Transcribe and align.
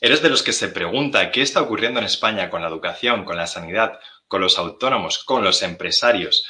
¿Eres 0.00 0.22
de 0.22 0.28
los 0.28 0.42
que 0.42 0.52
se 0.52 0.68
pregunta 0.68 1.30
qué 1.30 1.42
está 1.42 1.62
ocurriendo 1.62 2.00
en 2.00 2.06
España 2.06 2.50
con 2.50 2.60
la 2.62 2.68
educación, 2.68 3.24
con 3.24 3.36
la 3.36 3.46
sanidad, 3.46 3.98
con 4.28 4.40
los 4.40 4.58
autónomos, 4.58 5.24
con 5.24 5.42
los 5.42 5.62
empresarios? 5.62 6.46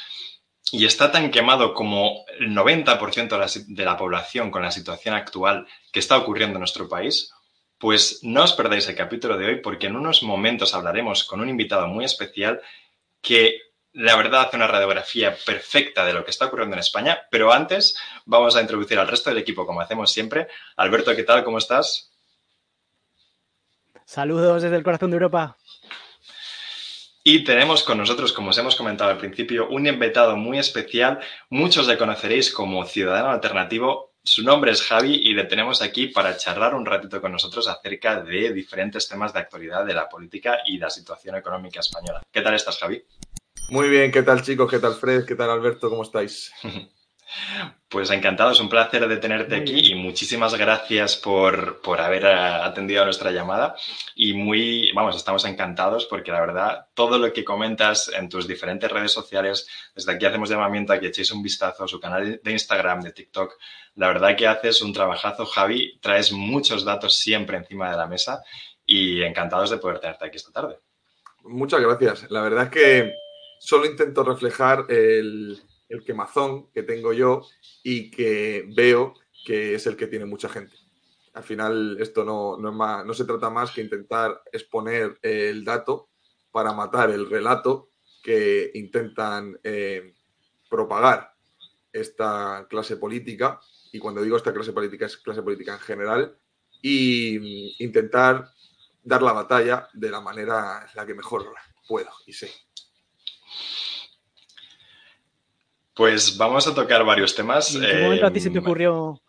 Y 0.71 0.85
está 0.85 1.11
tan 1.11 1.31
quemado 1.31 1.73
como 1.73 2.25
el 2.39 2.49
90% 2.49 3.65
de 3.67 3.85
la 3.85 3.95
población 3.95 4.51
con 4.51 4.63
la 4.63 4.71
situación 4.71 5.15
actual 5.15 5.65
que 5.93 5.99
está 5.99 6.17
ocurriendo 6.17 6.55
en 6.55 6.61
nuestro 6.61 6.89
país, 6.89 7.31
pues 7.77 8.19
no 8.23 8.43
os 8.43 8.53
perdáis 8.53 8.87
el 8.89 8.95
capítulo 8.95 9.37
de 9.37 9.45
hoy 9.45 9.55
porque 9.61 9.87
en 9.87 9.95
unos 9.95 10.23
momentos 10.23 10.73
hablaremos 10.73 11.23
con 11.23 11.39
un 11.39 11.47
invitado 11.47 11.87
muy 11.87 12.03
especial 12.03 12.61
que 13.21 13.61
la 13.93 14.15
verdad 14.15 14.41
hace 14.41 14.57
una 14.57 14.67
radiografía 14.67 15.35
perfecta 15.45 16.05
de 16.05 16.13
lo 16.13 16.25
que 16.25 16.31
está 16.31 16.45
ocurriendo 16.45 16.75
en 16.75 16.81
España, 16.81 17.21
pero 17.31 17.51
antes 17.51 17.97
vamos 18.25 18.55
a 18.55 18.61
introducir 18.61 18.99
al 18.99 19.07
resto 19.07 19.29
del 19.29 19.39
equipo 19.39 19.65
como 19.65 19.81
hacemos 19.81 20.11
siempre. 20.11 20.47
Alberto, 20.75 21.15
¿qué 21.15 21.23
tal? 21.23 21.43
¿Cómo 21.43 21.57
estás? 21.59 22.11
Saludos 24.07 24.63
desde 24.63 24.77
el 24.77 24.83
corazón 24.83 25.11
de 25.11 25.15
Europa. 25.15 25.57
Y 27.25 27.43
tenemos 27.43 27.83
con 27.83 27.97
nosotros, 27.97 28.31
como 28.31 28.51
os 28.51 28.57
hemos 28.57 28.77
comentado 28.77 29.11
al 29.11 29.17
principio, 29.17 29.67
un 29.67 29.85
invitado 29.85 30.37
muy 30.37 30.59
especial. 30.59 31.19
Muchos 31.49 31.89
le 31.89 31.97
conoceréis 31.97 32.53
como 32.53 32.85
Ciudadano 32.85 33.31
Alternativo. 33.31 34.13
Su 34.23 34.43
nombre 34.43 34.71
es 34.71 34.81
Javi 34.81 35.13
y 35.13 35.33
le 35.33 35.43
tenemos 35.43 35.81
aquí 35.81 36.07
para 36.07 36.37
charlar 36.37 36.73
un 36.73 36.85
ratito 36.85 37.19
con 37.19 37.33
nosotros 37.33 37.67
acerca 37.67 38.21
de 38.21 38.53
diferentes 38.53 39.09
temas 39.09 39.33
de 39.33 39.39
actualidad 39.39 39.85
de 39.85 39.93
la 39.93 40.07
política 40.07 40.59
y 40.65 40.77
la 40.77 40.89
situación 40.89 41.35
económica 41.35 41.81
española. 41.81 42.21
¿Qué 42.31 42.39
tal 42.39 42.53
estás, 42.53 42.77
Javi? 42.77 43.03
Muy 43.71 43.89
bien, 43.89 44.09
¿qué 44.09 44.23
tal 44.23 44.41
chicos? 44.41 44.71
¿Qué 44.71 44.79
tal 44.79 44.93
Fred? 44.93 45.25
¿Qué 45.25 45.35
tal 45.35 45.49
Alberto? 45.49 45.89
¿Cómo 45.89 46.03
estáis? 46.03 46.53
Pues 47.89 48.11
encantado, 48.11 48.51
es 48.51 48.59
un 48.59 48.67
placer 48.67 49.07
de 49.07 49.17
tenerte 49.17 49.55
aquí 49.55 49.91
y 49.91 49.95
muchísimas 49.95 50.55
gracias 50.55 51.15
por, 51.15 51.81
por, 51.81 52.01
haber 52.01 52.25
eh, 52.25 52.33
atendido 52.33 53.01
a 53.01 53.05
nuestra 53.05 53.31
llamada. 53.31 53.75
Y 54.15 54.33
muy, 54.33 54.91
vamos, 54.93 55.15
estamos 55.15 55.45
encantados 55.45 56.05
porque 56.05 56.31
la 56.31 56.41
verdad, 56.41 56.87
todo 56.93 57.17
lo 57.17 57.31
que 57.31 57.45
comentas 57.45 58.09
en 58.09 58.27
tus 58.27 58.47
diferentes 58.47 58.91
redes 58.91 59.11
sociales, 59.11 59.67
desde 59.95 60.11
aquí 60.11 60.25
hacemos 60.25 60.49
llamamiento 60.49 60.91
a 60.91 60.99
que 60.99 61.07
echéis 61.07 61.31
un 61.31 61.41
vistazo 61.41 61.85
a 61.85 61.87
su 61.87 61.99
canal 61.99 62.41
de 62.43 62.51
Instagram, 62.51 63.01
de 63.01 63.13
TikTok. 63.13 63.53
La 63.95 64.07
verdad 64.07 64.35
que 64.35 64.47
haces 64.47 64.81
un 64.81 64.91
trabajazo, 64.91 65.45
Javi, 65.45 65.97
traes 66.01 66.31
muchos 66.31 66.83
datos 66.83 67.17
siempre 67.17 67.57
encima 67.57 67.89
de 67.89 67.97
la 67.97 68.07
mesa 68.07 68.43
y 68.85 69.21
encantados 69.21 69.69
de 69.69 69.77
poder 69.77 69.99
tenerte 69.99 70.25
aquí 70.25 70.37
esta 70.37 70.51
tarde. 70.51 70.79
Muchas 71.43 71.79
gracias. 71.79 72.29
La 72.31 72.41
verdad 72.41 72.65
es 72.65 72.69
que 72.69 73.13
solo 73.59 73.85
intento 73.85 74.23
reflejar 74.23 74.85
el, 74.89 75.61
quemazón 76.05 76.69
que 76.71 76.83
tengo 76.83 77.13
yo 77.13 77.45
y 77.83 78.11
que 78.11 78.65
veo 78.75 79.13
que 79.45 79.75
es 79.75 79.87
el 79.87 79.95
que 79.95 80.07
tiene 80.07 80.25
mucha 80.25 80.49
gente. 80.49 80.75
Al 81.33 81.43
final 81.43 81.97
esto 81.99 82.23
no, 82.25 82.57
no, 82.57 82.69
es 82.69 82.75
más, 82.75 83.05
no 83.05 83.13
se 83.13 83.25
trata 83.25 83.49
más 83.49 83.71
que 83.71 83.81
intentar 83.81 84.41
exponer 84.51 85.17
el 85.21 85.63
dato 85.63 86.09
para 86.51 86.73
matar 86.73 87.11
el 87.11 87.29
relato 87.29 87.91
que 88.23 88.71
intentan 88.73 89.59
eh, 89.63 90.15
propagar 90.69 91.33
esta 91.93 92.67
clase 92.69 92.97
política, 92.97 93.59
y 93.91 93.99
cuando 93.99 94.21
digo 94.21 94.37
esta 94.37 94.53
clase 94.53 94.73
política 94.73 95.05
es 95.05 95.17
clase 95.17 95.41
política 95.41 95.73
en 95.73 95.79
general, 95.79 96.37
y 96.81 97.83
intentar 97.83 98.49
dar 99.03 99.21
la 99.21 99.31
batalla 99.31 99.87
de 99.93 100.09
la 100.09 100.19
manera 100.19 100.85
en 100.89 100.95
la 100.95 101.05
que 101.05 101.13
mejor 101.13 101.45
puedo 101.87 102.09
y 102.25 102.33
sé. 102.33 102.51
Pues 105.97 106.37
vamos 106.37 106.67
a 106.67 106.75
tocar 106.75 107.03
varios 107.03 107.33
temas. 107.33 107.73
¿En 107.73 107.81
qué 107.81 108.03
momento 108.03 108.27
a 108.27 108.31
ti 108.31 108.39
se 108.39 108.51
te 108.51 108.59
em, 108.59 108.63
ocurrió? 108.63 109.19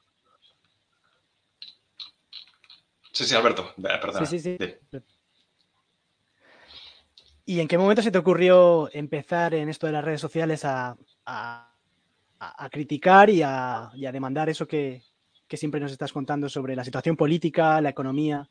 Sí, 3.11 3.25
sí, 3.25 3.35
Alberto. 3.35 3.75
Sí, 4.27 4.39
sí, 4.39 4.57
sí. 4.59 4.99
¿Y 7.47 7.61
en 7.61 7.67
qué 7.67 7.79
momento 7.79 8.03
se 8.03 8.11
te 8.11 8.19
ocurrió 8.19 8.91
empezar 8.93 9.55
en 9.55 9.71
esto 9.71 9.87
de 9.87 9.93
las 9.95 10.05
redes 10.05 10.21
sociales 10.21 10.67
a, 10.67 10.95
criticar 12.71 13.31
y 13.31 13.41
a, 13.43 13.91
demandar 14.13 14.51
eso 14.51 14.69
que, 14.69 15.03
siempre 15.49 15.81
nos 15.81 15.91
estás 15.91 16.13
contando 16.13 16.51
sobre 16.51 16.77
la 16.77 16.85
situación 16.85 17.17
política, 17.17 17.81
la 17.81 17.89
economía? 17.89 18.47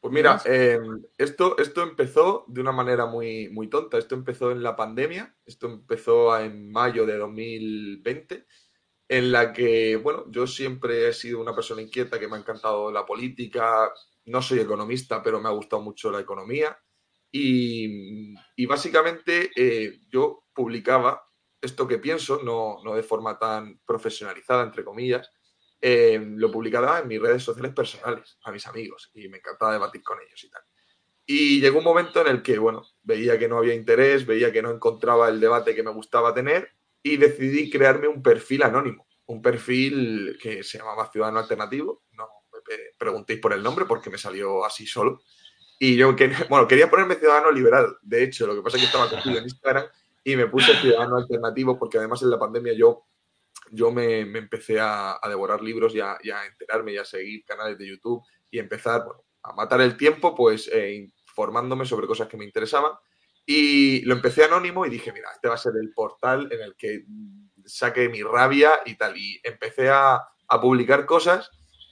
Pues 0.00 0.14
mira, 0.14 0.40
em, 0.46 1.02
esto, 1.18 1.58
esto 1.58 1.82
empezó 1.82 2.44
de 2.48 2.62
una 2.62 2.72
manera 2.72 3.04
muy, 3.04 3.50
muy 3.50 3.68
tonta. 3.68 3.98
Esto 3.98 4.14
empezó 4.14 4.50
en 4.50 4.62
la 4.62 4.74
pandemia, 4.74 5.36
esto 5.44 5.66
empezó 5.66 6.38
en 6.38 6.72
mayo 6.72 7.04
de 7.04 7.18
2020, 7.18 8.46
en 9.08 9.32
la 9.32 9.52
que, 9.52 9.96
bueno, 9.96 10.24
yo 10.30 10.46
siempre 10.46 11.08
he 11.08 11.12
sido 11.12 11.40
una 11.40 11.54
persona 11.54 11.82
inquieta 11.82 12.18
que 12.18 12.28
me 12.28 12.36
ha 12.36 12.40
encantado 12.40 12.90
la 12.90 13.04
política. 13.04 13.92
No 14.24 14.40
soy 14.40 14.60
economista, 14.60 15.22
pero 15.22 15.40
me 15.40 15.48
ha 15.48 15.52
gustado 15.52 15.82
mucho 15.82 16.10
la 16.10 16.20
economía. 16.20 16.78
Y, 17.32 18.34
básicamente 18.66 19.50
eh, 19.56 20.00
yo 20.10 20.44
publicaba 20.54 21.22
esto 21.60 21.86
que 21.86 21.98
pienso, 21.98 22.42
no, 22.42 22.78
no 22.84 22.94
de 22.94 23.02
forma 23.02 23.38
tan 23.38 23.80
profesionalizada, 23.84 24.64
entre 24.64 24.84
comillas, 24.84 25.30
eh, 25.80 26.20
lo 26.36 26.50
publicaba 26.50 27.00
en 27.00 27.08
mis 27.08 27.20
redes 27.20 27.42
sociales 27.42 27.72
personales, 27.72 28.38
a 28.44 28.52
mis 28.52 28.66
amigos, 28.66 29.10
y 29.14 29.28
me 29.28 29.38
encantaba 29.38 29.72
debatir 29.72 30.02
con 30.02 30.18
ellos 30.20 30.44
y 30.44 30.50
tal. 30.50 30.62
Y 31.24 31.60
llegó 31.60 31.78
un 31.78 31.84
momento 31.84 32.20
en 32.20 32.26
el 32.26 32.42
que, 32.42 32.58
bueno, 32.58 32.82
veía 33.02 33.38
que 33.38 33.48
no 33.48 33.58
había 33.58 33.74
interés, 33.74 34.26
veía 34.26 34.52
que 34.52 34.62
no 34.62 34.70
encontraba 34.70 35.28
el 35.28 35.40
debate 35.40 35.74
que 35.74 35.82
me 35.82 35.92
gustaba 35.92 36.34
tener 36.34 36.70
y 37.02 37.16
decidí 37.16 37.70
crearme 37.70 38.08
un 38.08 38.22
perfil 38.22 38.62
anónimo, 38.64 39.06
un 39.26 39.40
perfil 39.40 40.38
que 40.42 40.62
se 40.62 40.78
llamaba 40.78 41.10
Ciudadano 41.10 41.38
Alternativo, 41.38 42.02
no 42.12 42.28
me 42.52 42.76
preguntéis 42.98 43.40
por 43.40 43.52
el 43.52 43.62
nombre 43.62 43.84
porque 43.86 44.10
me 44.10 44.18
salió 44.18 44.64
así 44.64 44.86
solo. 44.86 45.22
Y 45.78 45.96
yo, 45.96 46.14
bueno, 46.50 46.68
quería 46.68 46.90
ponerme 46.90 47.14
Ciudadano 47.14 47.50
Liberal, 47.50 47.96
de 48.02 48.24
hecho, 48.24 48.46
lo 48.46 48.54
que 48.54 48.62
pasa 48.62 48.76
es 48.76 48.82
que 48.82 48.86
estaba 48.86 49.08
cogido 49.08 49.38
en 49.38 49.44
Instagram 49.44 49.86
y 50.24 50.36
me 50.36 50.46
puse 50.46 50.74
Ciudadano 50.74 51.16
Alternativo 51.16 51.78
porque 51.78 51.98
además 51.98 52.22
en 52.22 52.30
la 52.30 52.38
pandemia 52.38 52.74
yo 52.74 53.06
yo 53.70 53.90
me, 53.90 54.20
empecé 54.20 54.78
a, 54.80 55.18
devorar 55.28 55.62
libros 55.62 55.94
y 55.94 56.00
a, 56.00 56.18
enterarme 56.50 56.92
y 56.92 56.98
a 56.98 57.04
seguir 57.04 57.44
canales 57.44 57.78
de 57.78 57.88
YouTube 57.88 58.22
y 58.50 58.58
empezar 58.58 59.04
a 59.42 59.52
matar 59.54 59.80
el 59.80 59.96
tiempo, 59.96 60.34
pues 60.34 60.68
eh, 60.68 60.94
informándome 60.94 61.86
sobre 61.86 62.06
cosas 62.06 62.28
que 62.28 62.36
me 62.36 62.44
interesaban. 62.44 62.92
Y 63.46 64.02
lo 64.02 64.14
empecé 64.14 64.44
anónimo 64.44 64.84
y 64.86 64.90
dije, 64.90 65.12
mira, 65.12 65.30
este 65.32 65.48
va 65.48 65.54
a 65.54 65.58
ser 65.58 65.72
el 65.80 65.92
portal 65.92 66.48
en 66.52 66.60
el 66.60 66.76
que 66.76 67.04
saque 67.64 68.08
mi 68.08 68.22
rabia 68.22 68.80
y 68.84 68.96
tal. 68.96 69.16
Y 69.16 69.40
empecé 69.42 69.88
a, 69.88 70.26
publicar 70.60 71.06
cosas 71.06 71.48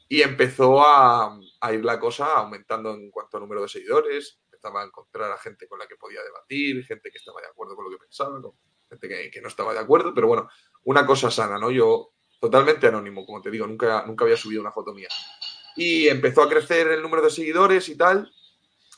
y 0.08 0.22
empezó 0.22 0.84
a, 0.84 1.38
ir 1.72 1.84
la 1.84 2.00
cosa 2.00 2.34
aumentando 2.34 2.92
en 2.92 3.10
cuanto 3.10 3.36
a 3.36 3.40
número 3.40 3.62
de 3.62 3.68
seguidores. 3.68 4.40
Empezaba 4.46 4.82
a 4.82 4.86
encontrar 4.86 5.30
a 5.30 5.38
gente 5.38 5.68
con 5.68 5.78
la 5.78 5.86
que 5.86 5.96
podía 5.96 6.22
debatir, 6.22 6.84
gente 6.84 7.10
que 7.10 7.18
estaba 7.18 7.40
de 7.40 7.46
acuerdo 7.46 7.76
con 7.76 7.84
lo 7.84 7.90
que 7.90 7.98
pensaba, 7.98 8.40
gente 8.88 9.08
que, 9.08 9.30
que 9.30 9.40
no 9.40 9.48
estaba 9.48 9.72
de 9.72 9.80
acuerdo, 9.80 10.12
pero 10.14 10.26
bueno, 10.26 10.48
una 10.84 11.04
cosa 11.04 11.30
sana, 11.30 11.58
¿no? 11.58 11.70
Yo 11.70 12.12
totalmente 12.40 12.86
anónimo, 12.86 13.26
como 13.26 13.42
te 13.42 13.50
digo, 13.50 13.66
nunca, 13.66 14.04
nunca 14.06 14.24
había 14.24 14.36
subido 14.36 14.60
una 14.60 14.72
foto 14.72 14.94
mía. 14.94 15.08
Y 15.76 16.08
empezó 16.08 16.42
a 16.42 16.48
crecer 16.48 16.88
el 16.88 17.02
número 17.02 17.22
de 17.22 17.30
seguidores 17.30 17.88
y 17.88 17.96
tal. 17.96 18.32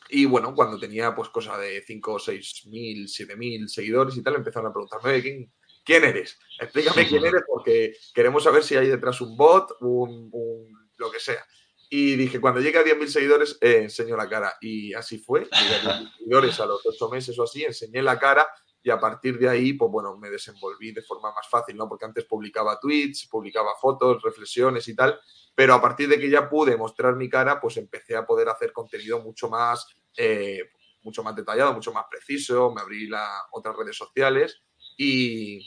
Y 0.08 0.24
bueno, 0.26 0.54
cuando 0.54 0.78
tenía 0.78 1.14
pues 1.14 1.28
cosa 1.28 1.56
de 1.56 1.82
5, 1.86 2.18
6 2.18 2.66
mil, 2.66 3.08
7 3.08 3.36
mil 3.36 3.68
seguidores 3.68 4.16
y 4.16 4.22
tal, 4.22 4.34
empezaron 4.36 4.70
a 4.70 4.72
preguntarme, 4.72 5.22
¿quién, 5.22 5.52
¿quién 5.84 6.04
eres? 6.04 6.38
Explícame 6.58 7.06
quién 7.06 7.24
eres 7.24 7.42
porque 7.46 7.94
queremos 8.12 8.42
saber 8.42 8.64
si 8.64 8.76
hay 8.76 8.88
detrás 8.88 9.20
un 9.20 9.36
bot, 9.36 9.76
un, 9.80 10.72
lo 10.96 11.10
que 11.10 11.20
sea. 11.20 11.44
Y 11.88 12.16
dije, 12.16 12.40
cuando 12.40 12.60
llegue 12.60 12.78
a 12.78 12.84
10.000 12.84 13.06
seguidores, 13.08 13.58
eh, 13.60 13.80
enseño 13.82 14.16
la 14.16 14.28
cara. 14.28 14.54
Y 14.60 14.94
así 14.94 15.18
fue. 15.18 15.40
Llegué 15.40 15.74
a 15.74 16.00
10.000 16.00 16.16
seguidores 16.18 16.60
a 16.60 16.66
los 16.66 16.86
8 16.86 17.08
meses 17.08 17.38
o 17.38 17.44
así, 17.44 17.64
enseñé 17.64 18.02
la 18.02 18.18
cara 18.18 18.48
y 18.82 18.91
a 18.91 18.98
partir 18.98 19.38
de 19.38 19.48
ahí, 19.48 19.74
pues 19.74 19.91
bueno, 19.91 20.16
me 20.16 20.30
desenvolví 20.30 20.92
de 20.92 21.02
forma 21.02 21.32
más 21.32 21.46
fácil, 21.48 21.76
¿no? 21.76 21.88
Porque 21.88 22.06
antes 22.06 22.24
publicaba 22.24 22.78
tweets, 22.80 23.26
publicaba 23.28 23.74
fotos, 23.80 24.22
reflexiones 24.22 24.88
y 24.88 24.96
tal, 24.96 25.20
pero 25.54 25.74
a 25.74 25.82
partir 25.82 26.08
de 26.08 26.18
que 26.18 26.30
ya 26.30 26.48
pude 26.48 26.76
mostrar 26.76 27.16
mi 27.16 27.28
cara, 27.28 27.60
pues 27.60 27.76
empecé 27.76 28.16
a 28.16 28.24
poder 28.24 28.48
hacer 28.48 28.72
contenido 28.72 29.20
mucho 29.20 29.48
más, 29.50 29.86
eh, 30.16 30.71
mucho 31.03 31.22
más 31.22 31.36
detallado, 31.36 31.74
mucho 31.74 31.92
más 31.92 32.06
preciso, 32.10 32.72
me 32.72 32.80
abrí 32.80 33.06
las 33.06 33.28
otras 33.53 33.77
redes 33.77 33.97
sociales 33.97 34.62
y, 34.97 35.60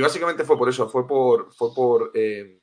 básicamente 0.00 0.44
fue 0.44 0.56
por 0.56 0.68
eso, 0.68 0.88
fue 0.88 1.06
por, 1.06 1.52
fue 1.54 1.74
por, 1.74 2.12
eh, 2.14 2.60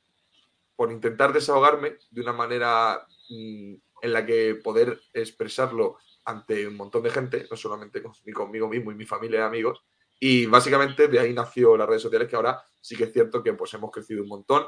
por 0.75 0.91
intentar 0.91 1.33
desahogarme 1.33 1.97
de 2.09 2.21
una 2.21 2.33
manera 2.33 3.05
mm, 3.29 3.73
en 4.01 4.13
la 4.13 4.25
que 4.25 4.55
poder 4.55 5.01
expresarlo 5.13 5.97
ante 6.23 6.67
un 6.67 6.75
montón 6.75 7.03
de 7.03 7.09
gente, 7.09 7.47
no 7.49 7.57
solamente 7.57 8.01
conmigo 8.33 8.67
mismo 8.67 8.91
y 8.91 8.95
mi 8.95 9.05
familia 9.05 9.39
y 9.39 9.43
amigos, 9.43 9.83
y 10.19 10.45
básicamente 10.45 11.07
de 11.07 11.19
ahí 11.19 11.33
nació 11.33 11.75
las 11.77 11.87
redes 11.87 12.01
sociales, 12.01 12.27
que 12.27 12.35
ahora 12.35 12.63
sí 12.81 12.95
que 12.95 13.05
es 13.05 13.13
cierto 13.13 13.43
que 13.43 13.53
pues 13.53 13.73
hemos 13.73 13.91
crecido 13.91 14.23
un 14.23 14.29
montón 14.29 14.65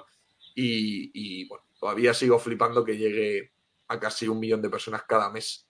y, 0.60 1.48
bueno, 1.48 1.66
todavía 1.80 2.14
sigo 2.14 2.40
flipando 2.40 2.84
que 2.84 2.98
llegue 2.98 3.54
a 3.90 4.00
casi 4.00 4.28
un 4.28 4.40
millón 4.40 4.62
de 4.62 4.70
personas 4.70 5.04
cada 5.04 5.30
mes. 5.30 5.70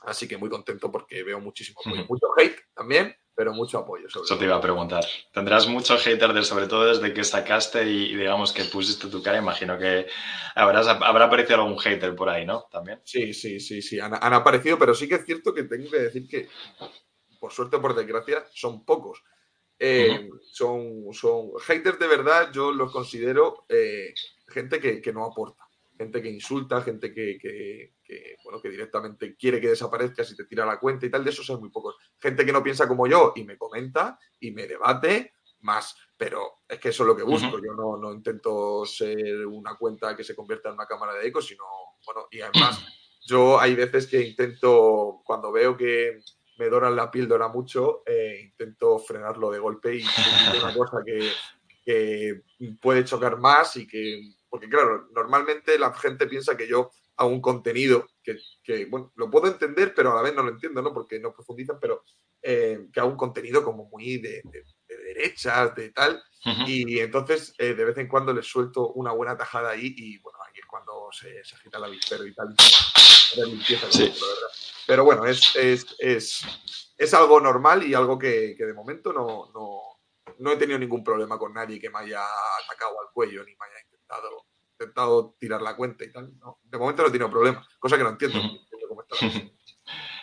Así 0.00 0.26
que 0.26 0.36
muy 0.36 0.48
contento 0.48 0.90
porque 0.90 1.22
veo 1.22 1.40
muchísimo 1.40 1.80
apoyo. 1.80 2.04
Mucho 2.08 2.26
hate 2.36 2.58
también, 2.74 3.16
pero 3.34 3.52
mucho 3.52 3.78
apoyo. 3.78 4.08
Eso 4.08 4.36
te 4.36 4.44
iba 4.44 4.56
a 4.56 4.60
preguntar. 4.60 5.04
Tendrás 5.32 5.68
mucho 5.68 5.96
hater, 5.96 6.44
sobre 6.44 6.66
todo 6.66 6.86
desde 6.86 7.14
que 7.14 7.22
sacaste 7.22 7.84
y, 7.84 8.16
digamos 8.16 8.52
que 8.52 8.64
pusiste 8.64 9.06
tu 9.06 9.22
cara. 9.22 9.38
Imagino 9.38 9.78
que 9.78 10.06
habrás, 10.54 10.88
habrá 10.88 11.26
aparecido 11.26 11.62
algún 11.62 11.78
hater 11.78 12.14
por 12.16 12.28
ahí, 12.28 12.44
¿no? 12.44 12.66
También. 12.70 13.00
Sí, 13.04 13.32
sí, 13.32 13.60
sí, 13.60 13.82
sí. 13.82 14.00
Han, 14.00 14.14
aparecido, 14.14 14.78
pero 14.78 14.94
sí 14.94 15.08
que 15.08 15.16
es 15.16 15.24
cierto 15.24 15.54
que 15.54 15.64
tengo 15.64 15.88
que 15.90 15.98
decir 15.98 16.26
que, 16.26 16.48
por 17.38 17.52
suerte 17.52 17.76
o 17.76 17.82
por 17.82 17.94
desgracia, 17.94 18.44
son 18.52 18.84
pocos. 18.84 19.22
Eh, 19.78 20.28
son, 20.42 21.12
son 21.12 21.52
haters 21.60 21.98
de 21.98 22.08
verdad, 22.08 22.50
yo 22.52 22.72
los 22.72 22.90
considero 22.90 23.64
eh, 23.68 24.12
gente 24.48 24.80
que 24.80 25.12
no 25.12 25.24
aporta 25.24 25.68
gente 25.98 26.22
que 26.22 26.30
insulta, 26.30 26.80
gente 26.80 27.12
que, 27.12 27.92
bueno, 28.44 28.62
que 28.62 28.70
directamente 28.70 29.36
quiere 29.36 29.60
que 29.60 29.68
desaparezcas 29.68 30.30
y 30.30 30.36
te 30.36 30.44
tira 30.44 30.64
la 30.64 30.78
cuenta 30.78 31.04
y 31.04 31.10
tal, 31.10 31.24
de 31.24 31.30
esos 31.30 31.50
hay 31.50 31.56
muy 31.56 31.70
pocos. 31.70 31.96
Gente 32.18 32.46
que 32.46 32.52
no 32.52 32.62
piensa 32.62 32.86
como 32.86 33.06
yo 33.06 33.32
y 33.34 33.42
me 33.42 33.58
comenta 33.58 34.18
y 34.38 34.52
me 34.52 34.66
debate 34.66 35.34
más, 35.60 35.96
pero 36.16 36.60
es 36.68 36.78
que 36.78 36.90
eso 36.90 37.02
es 37.02 37.08
lo 37.08 37.16
que 37.16 37.24
busco. 37.24 37.58
Yo 37.58 37.74
no, 37.74 37.96
no, 37.96 38.12
intento 38.12 38.86
ser 38.86 39.44
una 39.46 39.74
cuenta 39.74 40.16
que 40.16 40.22
se 40.22 40.36
convierta 40.36 40.68
en 40.68 40.76
una 40.76 40.86
cámara 40.86 41.14
de 41.14 41.26
eco, 41.26 41.42
sino, 41.42 41.64
bueno, 42.06 42.28
y 42.30 42.40
además 42.40 42.84
yo 43.26 43.58
hay 43.58 43.74
veces 43.74 44.06
que 44.06 44.22
intento, 44.22 45.20
cuando 45.24 45.50
veo 45.50 45.76
que 45.76 46.20
me 46.58 46.68
doran 46.68 46.96
la 46.96 47.10
píldora 47.10 47.48
mucho, 47.48 48.02
eh, 48.06 48.40
intento 48.42 48.98
frenarlo 48.98 49.50
de 49.50 49.58
golpe 49.58 49.96
y 49.96 50.02
una 50.02 50.74
cosa 50.76 50.98
que, 51.04 51.30
que 51.84 52.42
puede 52.80 53.04
chocar 53.04 53.38
más 53.38 53.76
y 53.76 53.86
que 53.86 54.20
porque 54.48 54.68
claro, 54.68 55.08
normalmente 55.12 55.78
la 55.78 55.92
gente 55.92 56.26
piensa 56.26 56.56
que 56.56 56.66
yo 56.66 56.90
hago 57.16 57.30
un 57.30 57.40
contenido 57.40 58.06
que, 58.62 58.86
bueno, 58.86 59.12
lo 59.16 59.30
puedo 59.30 59.46
entender, 59.46 59.94
pero 59.94 60.12
a 60.12 60.16
la 60.16 60.22
vez 60.22 60.34
no 60.34 60.42
lo 60.42 60.50
entiendo, 60.50 60.82
¿no? 60.82 60.92
Porque 60.92 61.18
no 61.18 61.32
profundizan, 61.32 61.78
pero 61.80 62.04
eh, 62.42 62.88
que 62.92 63.00
hago 63.00 63.10
un 63.10 63.16
contenido 63.16 63.64
como 63.64 63.88
muy 63.88 64.18
de, 64.18 64.42
derechas, 64.86 65.74
de 65.74 65.90
tal, 65.90 66.22
y 66.66 66.98
entonces 67.00 67.54
eh, 67.58 67.74
de 67.74 67.84
vez 67.84 67.98
en 67.98 68.06
cuando 68.06 68.32
les 68.32 68.46
suelto 68.46 68.92
una 68.92 69.12
buena 69.12 69.36
tajada 69.36 69.70
ahí 69.70 69.92
y 69.96 70.18
bueno, 70.18 70.38
ahí 70.46 70.58
es 70.58 70.66
cuando 70.66 71.08
se, 71.10 71.40
agita 71.40 71.78
la 71.78 71.88
vispero 71.88 72.26
y 72.26 72.34
tal. 72.34 72.54
Pero 74.86 75.04
bueno, 75.04 75.26
es, 75.26 75.54
es, 75.98 77.14
algo 77.14 77.40
normal 77.40 77.86
y 77.86 77.94
algo 77.94 78.18
que, 78.18 78.54
de 78.58 78.74
momento 78.74 79.12
no, 79.12 79.50
no, 79.54 79.80
no 80.38 80.52
he 80.52 80.56
tenido 80.56 80.78
ningún 80.78 81.04
problema 81.04 81.38
con 81.38 81.52
nadie 81.52 81.80
que 81.80 81.90
me 81.90 81.98
haya 82.00 82.22
atacado 82.64 83.00
al 83.00 83.12
cuello 83.12 83.44
ni 83.44 83.52
me 83.52 83.66
haya 83.66 83.84
intentado, 84.78 85.36
tirar 85.38 85.60
la 85.60 85.76
cuenta 85.76 86.04
y 86.04 86.12
tal. 86.12 86.32
de 86.62 86.78
momento 86.78 87.02
no 87.02 87.08
he 87.08 87.12
tenido 87.12 87.30
problema, 87.30 87.66
cosa 87.78 87.96
que 87.96 88.04
no 88.04 88.10
entiendo. 88.10 88.40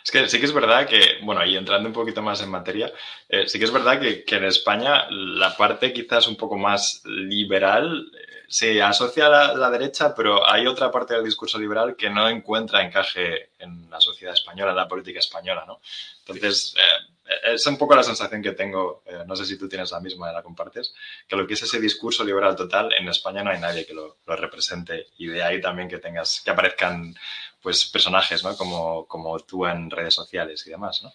Es 0.04 0.12
que 0.12 0.30
sí 0.30 0.40
que 0.40 0.46
es 0.46 0.54
verdad 0.54 0.88
que, 0.88 1.18
bueno, 1.24 1.44
y 1.44 1.58
entrando 1.58 1.90
un 1.90 1.94
poquito 1.94 2.22
más 2.22 2.40
en 2.44 2.52
materia, 2.52 2.94
eh, 3.28 3.48
sí 3.48 3.58
que 3.58 3.66
es 3.66 3.72
verdad 3.72 4.00
que, 4.00 4.24
en 4.28 4.44
España 4.44 5.10
la 5.10 5.58
parte 5.58 5.94
quizás 5.94 6.28
un 6.28 6.38
poco 6.38 6.58
más 6.58 7.02
liberal 7.06 8.12
se 8.48 8.82
asocia 8.82 9.28
a 9.28 9.54
la, 9.56 9.70
derecha, 9.70 10.14
pero 10.14 10.48
hay 10.48 10.68
otra 10.68 10.92
parte 10.92 11.14
del 11.14 11.24
discurso 11.24 11.58
liberal 11.58 11.96
que 11.96 12.10
no 12.10 12.30
encuentra 12.30 12.84
encaje 12.84 13.50
en 13.60 13.90
la 13.90 14.00
sociedad 14.00 14.34
española, 14.34 14.72
en 14.72 14.78
la 14.78 14.88
política 14.88 15.20
española, 15.20 15.66
¿no? 15.68 15.80
Entonces, 16.20 16.76
eh, 16.78 17.54
es 17.54 17.66
un 17.66 17.78
poco 17.78 17.96
la 17.96 18.04
sensación 18.04 18.42
que 18.42 18.52
tengo, 18.52 19.04
eh, 19.06 19.24
no 19.26 19.36
sé 19.36 19.46
si 19.46 19.58
tú 19.58 19.68
tienes 19.68 19.92
la 19.92 20.00
misma, 20.00 20.32
la 20.32 20.44
compartes, 20.44 20.94
que 21.28 21.36
lo 21.36 21.48
que 21.48 21.56
es 21.56 21.64
ese 21.64 21.80
discurso 21.80 22.24
liberal 22.24 22.56
total, 22.56 22.94
en 22.94 23.08
España 23.08 23.44
no 23.44 23.50
hay 23.50 23.60
nadie 23.60 23.86
que 23.86 23.94
lo, 23.94 24.18
represente 24.26 25.08
y 25.18 25.28
de 25.28 25.42
ahí 25.42 25.62
también 25.62 25.88
que 25.88 25.98
tengas, 25.98 26.42
que 26.44 26.52
aparezcan 26.52 27.16
pues 27.62 27.86
personajes, 27.86 28.44
¿no? 28.44 28.56
Como, 28.56 29.06
como 29.08 29.40
tú 29.40 29.66
en 29.66 29.90
redes 29.90 30.14
sociales 30.14 30.66
y 30.68 30.70
demás, 30.70 31.02
¿no? 31.02 31.14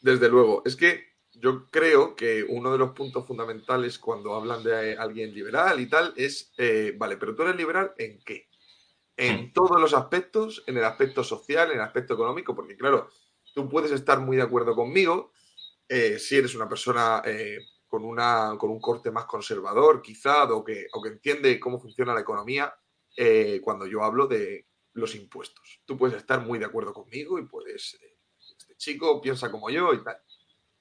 Desde 0.00 0.28
luego, 0.28 0.62
es 0.66 0.74
que 0.74 1.11
yo 1.34 1.70
creo 1.70 2.14
que 2.14 2.44
uno 2.44 2.72
de 2.72 2.78
los 2.78 2.90
puntos 2.90 3.26
fundamentales 3.26 3.98
cuando 3.98 4.34
hablan 4.34 4.62
de 4.62 4.96
alguien 4.96 5.32
liberal 5.34 5.80
y 5.80 5.88
tal 5.88 6.12
es, 6.16 6.52
eh, 6.58 6.94
vale, 6.96 7.16
pero 7.16 7.34
tú 7.34 7.42
eres 7.42 7.56
liberal 7.56 7.92
en 7.96 8.22
qué? 8.24 8.48
En 9.16 9.46
hmm. 9.46 9.52
todos 9.52 9.80
los 9.80 9.94
aspectos, 9.94 10.62
en 10.66 10.76
el 10.76 10.84
aspecto 10.84 11.24
social, 11.24 11.70
en 11.70 11.76
el 11.76 11.82
aspecto 11.82 12.14
económico, 12.14 12.54
porque 12.54 12.76
claro, 12.76 13.08
tú 13.54 13.68
puedes 13.68 13.92
estar 13.92 14.20
muy 14.20 14.36
de 14.36 14.42
acuerdo 14.42 14.74
conmigo, 14.74 15.32
eh, 15.88 16.18
si 16.18 16.36
eres 16.36 16.54
una 16.54 16.68
persona 16.68 17.22
eh, 17.24 17.58
con, 17.88 18.04
una, 18.04 18.56
con 18.58 18.70
un 18.70 18.80
corte 18.80 19.10
más 19.10 19.24
conservador, 19.24 20.02
quizá, 20.02 20.44
o 20.44 20.62
que, 20.64 20.86
o 20.92 21.02
que 21.02 21.10
entiende 21.10 21.58
cómo 21.58 21.80
funciona 21.80 22.14
la 22.14 22.20
economía, 22.20 22.74
cuando 23.60 23.86
yo 23.86 24.02
hablo 24.02 24.26
de 24.26 24.66
los 24.94 25.14
impuestos. 25.14 25.82
Tú 25.84 25.98
puedes 25.98 26.16
estar 26.16 26.40
muy 26.40 26.58
de 26.58 26.64
acuerdo 26.64 26.94
conmigo 26.94 27.38
y 27.38 27.44
puedes, 27.44 27.98
este 28.40 28.74
chico 28.76 29.20
piensa 29.20 29.50
como 29.50 29.68
yo 29.68 29.92
y 29.92 30.02
tal. 30.02 30.16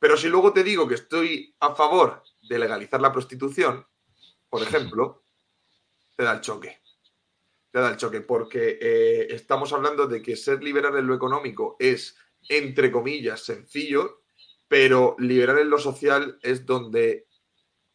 Pero 0.01 0.17
si 0.17 0.27
luego 0.27 0.51
te 0.51 0.63
digo 0.63 0.87
que 0.87 0.95
estoy 0.95 1.55
a 1.59 1.75
favor 1.75 2.23
de 2.41 2.57
legalizar 2.57 2.99
la 2.99 3.11
prostitución, 3.13 3.85
por 4.49 4.63
ejemplo, 4.63 5.23
te 6.17 6.23
da 6.23 6.33
el 6.33 6.41
choque. 6.41 6.81
Te 7.69 7.79
da 7.79 7.91
el 7.91 7.97
choque 7.97 8.21
porque 8.21 9.27
estamos 9.29 9.71
hablando 9.73 10.07
de 10.07 10.21
que 10.21 10.35
ser 10.35 10.63
liberal 10.63 10.97
en 10.97 11.05
lo 11.05 11.13
económico 11.13 11.75
es, 11.79 12.17
entre 12.49 12.91
comillas, 12.91 13.41
sencillo 13.41 14.21
pero 14.71 15.17
liberar 15.19 15.57
en 15.57 15.69
lo 15.69 15.77
social 15.77 16.39
es 16.41 16.65
donde 16.65 17.27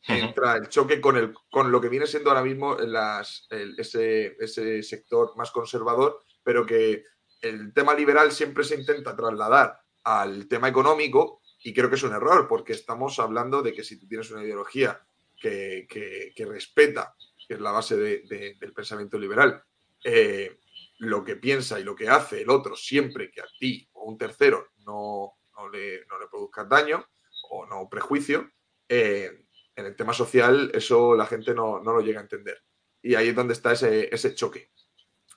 entra 0.07 0.57
el 0.57 0.69
choque 0.69 1.01
con, 1.01 1.17
el, 1.17 1.33
con 1.51 1.73
lo 1.73 1.81
que 1.81 1.89
viene 1.89 2.07
siendo 2.07 2.29
ahora 2.29 2.43
mismo 2.43 2.75
las, 2.75 3.49
ese, 3.49 4.37
ese, 4.39 4.83
sector 4.83 5.35
más 5.39 5.51
conservador, 5.53 6.23
pero 6.43 6.67
que 6.67 7.05
el 7.41 7.73
tema 7.73 7.95
liberal 7.95 8.31
siempre 8.31 8.63
se 8.63 8.75
intenta 8.75 9.17
trasladar 9.17 9.81
al 10.05 10.47
tema 10.49 10.69
económico 10.69 11.41
y 11.67 11.75
creo 11.75 11.89
que 11.89 11.97
es 11.97 12.03
un 12.05 12.15
error, 12.15 12.47
porque 12.47 12.75
estamos 12.75 13.19
hablando 13.19 13.61
de 13.61 13.73
que 13.73 13.83
si 13.83 13.99
tú 13.99 14.07
tienes 14.07 14.31
una 14.31 14.45
ideología 14.45 15.05
que, 15.37 15.89
que, 15.89 16.47
respeta, 16.47 17.17
que 17.49 17.55
es 17.55 17.61
la 17.61 17.73
base 17.73 17.97
del 17.97 18.73
pensamiento 18.73 19.19
liberal, 19.19 19.65
eh, 20.05 20.61
lo 20.99 21.25
que 21.25 21.35
piensa 21.35 21.81
y 21.81 21.83
lo 21.83 21.97
que 21.97 22.09
hace 22.09 22.43
el 22.43 22.51
otro 22.51 22.77
siempre 22.77 23.33
que 23.33 23.41
a 23.41 23.49
ti 23.59 23.89
o 23.95 24.05
un 24.05 24.17
tercero 24.17 24.69
no, 24.85 25.39
no 25.57 25.69
le, 25.69 26.07
no 26.07 26.21
le 26.21 26.29
produzcas 26.29 26.69
daño 26.69 27.05
o 27.51 27.67
no 27.67 27.89
prejuicio, 27.91 28.49
eh, 28.89 29.47
en 29.75 29.87
el 29.87 29.97
tema 29.97 30.13
social 30.13 30.71
eso 30.73 31.17
la 31.17 31.27
gente 31.27 31.53
no, 31.53 31.83
lo 31.83 32.01
llega 32.01 32.21
a 32.21 32.23
entender. 32.23 32.63
Y 33.03 33.17
ahí 33.17 33.31
es 33.31 33.35
donde 33.35 33.55
está 33.55 33.73
ese, 33.73 34.09
ese 34.15 34.37
choque 34.37 34.71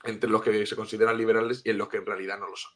entre 0.04 0.30
los 0.30 0.42
que 0.42 0.64
se 0.64 0.76
consideran 0.76 1.18
liberales 1.18 1.60
y 1.64 1.70
en 1.70 1.78
los 1.78 1.88
que 1.88 1.96
en 1.96 2.06
realidad 2.06 2.38
no 2.38 2.48
lo 2.48 2.56
son. 2.56 2.70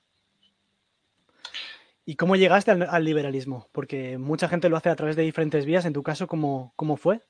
¿Y 2.06 2.16
cómo 2.16 2.36
llegaste 2.36 2.70
al, 2.70 3.04
liberalismo? 3.04 3.68
Porque 3.72 4.18
mucha 4.18 4.48
gente 4.48 4.68
lo 4.68 4.76
hace 4.76 4.90
a 4.90 4.96
través 4.96 5.16
de 5.16 5.22
diferentes 5.22 5.64
vías. 5.64 5.84
En 5.86 5.94
tu 5.94 6.02
caso, 6.02 6.26
¿cómo, 6.26 6.72
cómo 6.76 6.96
fue? 6.96 7.20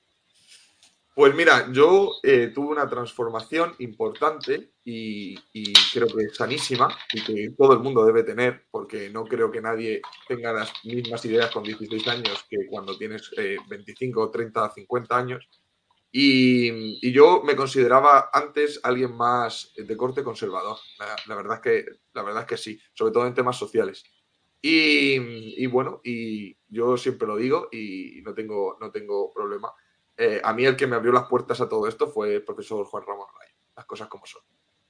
Pues 1.15 1.33
mira, 1.33 1.71
yo 1.71 2.11
eh, 2.25 2.51
tuve 2.53 2.73
una 2.73 2.89
transformación 2.89 3.77
importante 3.79 4.73
y, 4.83 5.37
creo 5.93 6.09
que 6.09 6.29
sanísima 6.31 6.89
y 7.13 7.23
que 7.23 7.55
todo 7.57 7.73
el 7.75 7.79
mundo 7.79 8.05
debe 8.05 8.25
tener, 8.25 8.67
porque 8.69 9.11
no 9.11 9.25
creo 9.25 9.49
que 9.53 9.61
nadie 9.61 10.03
tenga 10.27 10.53
las 10.53 10.73
mismas 10.83 11.25
ideas 11.25 11.53
con 11.53 11.63
16 11.63 12.09
años 12.09 12.45
que 12.51 12.67
cuando 12.69 12.99
tienes 12.99 13.31
25, 13.69 14.29
30, 14.33 14.71
50 14.71 15.17
años. 15.17 15.49
Y, 16.11 17.13
yo 17.13 17.43
me 17.45 17.55
consideraba 17.55 18.31
antes 18.33 18.81
alguien 18.83 19.17
más 19.17 19.73
de 19.77 19.97
corte 19.97 20.25
conservador. 20.25 20.79
La, 21.29 21.37
verdad, 21.37 21.57
es 21.57 21.61
que, 21.61 21.87
la 22.13 22.23
verdad 22.23 22.43
es 22.43 22.49
que 22.49 22.57
sí, 22.57 22.81
sobre 22.93 23.13
todo 23.13 23.27
en 23.27 23.35
temas 23.35 23.57
sociales. 23.57 24.05
Y, 24.67 25.63
y 25.63 25.67
bueno, 25.67 26.01
y 26.03 26.57
yo 26.69 26.97
siempre 26.97 27.29
lo 27.29 27.37
digo 27.37 27.69
y 27.71 28.23
no 28.25 28.33
tengo, 28.33 28.79
no 28.81 28.91
tengo 28.91 29.31
problema 29.31 29.75
eh, 30.17 30.41
a 30.43 30.53
mí 30.53 30.65
el 30.65 30.77
que 30.77 30.87
me 30.87 30.97
abrió 30.97 31.13
las 31.13 31.27
puertas 31.27 31.61
a 31.61 31.69
todo 31.69 31.89
esto 31.89 32.07
fue 32.07 32.37
el 32.37 32.45
profesor 32.45 32.85
Juan 32.87 33.05
Ramón 33.05 33.27
Rayo, 33.39 33.55
las 33.77 33.85
cosas 33.85 34.09
como 34.09 34.27
son. 34.27 34.43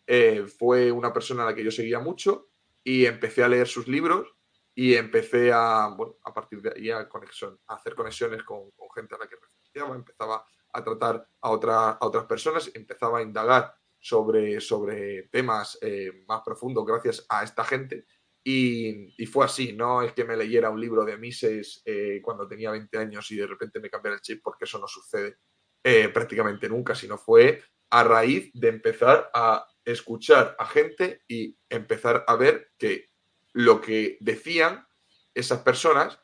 Eh, 0.06 0.46
fue 0.46 0.92
una 0.92 1.12
persona 1.12 1.44
a 1.44 1.46
la 1.46 1.54
que 1.54 1.64
yo 1.64 1.70
seguía 1.70 1.98
mucho 1.98 2.48
y 2.82 3.06
empecé 3.06 3.42
a 3.42 3.48
leer 3.48 3.66
sus 3.66 3.88
libros 3.88 4.34
y 4.74 4.94
empecé 4.94 5.50
a, 5.52 5.94
bueno, 5.96 6.16
a 6.24 6.34
partir 6.34 6.60
de 6.60 6.72
ahí 6.76 6.90
a, 6.90 7.08
conexión, 7.08 7.58
a 7.68 7.76
hacer 7.76 7.94
conexiones 7.94 8.42
con, 8.42 8.70
gente 8.94 9.14
a 9.14 9.18
la 9.18 9.26
que 9.26 9.36
referenciaba, 9.36 9.96
empezaba 9.96 10.44
a 10.72 10.84
tratar 10.84 11.26
a, 11.40 11.48
a 11.48 12.06
otras 12.06 12.26
personas, 12.26 12.70
empezaba 12.74 13.18
a 13.18 13.22
indagar 13.22 13.74
sobre, 13.98 14.60
sobre 14.60 15.22
temas 15.28 15.78
eh, 15.80 16.24
más 16.28 16.42
profundos 16.42 16.84
gracias 16.84 17.24
a 17.28 17.42
esta 17.42 17.64
gente 17.64 18.04
y, 18.46 19.26
fue 19.26 19.46
así, 19.46 19.72
no 19.72 20.02
es 20.02 20.12
que 20.12 20.24
me 20.24 20.36
leyera 20.36 20.68
un 20.68 20.80
libro 20.80 21.04
de 21.04 21.16
Mises 21.16 21.80
eh, 21.86 22.20
cuando 22.22 22.46
tenía 22.46 22.70
20 22.70 22.98
años 22.98 23.30
y 23.30 23.36
de 23.36 23.46
repente 23.46 23.80
me 23.80 23.88
cambiara 23.88 24.16
el 24.16 24.20
chip, 24.20 24.42
porque 24.42 24.66
eso 24.66 24.78
no 24.78 24.86
sucede 24.86 25.38
eh, 25.82 26.08
prácticamente 26.10 26.68
nunca, 26.68 26.94
sino 26.94 27.16
fue 27.16 27.62
a 27.90 28.04
raíz 28.04 28.50
de 28.52 28.68
empezar 28.68 29.30
a 29.32 29.66
escuchar 29.84 30.56
a 30.58 30.66
gente 30.66 31.22
y 31.26 31.56
empezar 31.70 32.24
a 32.26 32.36
ver 32.36 32.72
que 32.76 33.10
lo 33.54 33.80
que 33.80 34.18
decían 34.20 34.86
esas 35.32 35.60
personas, 35.60 36.20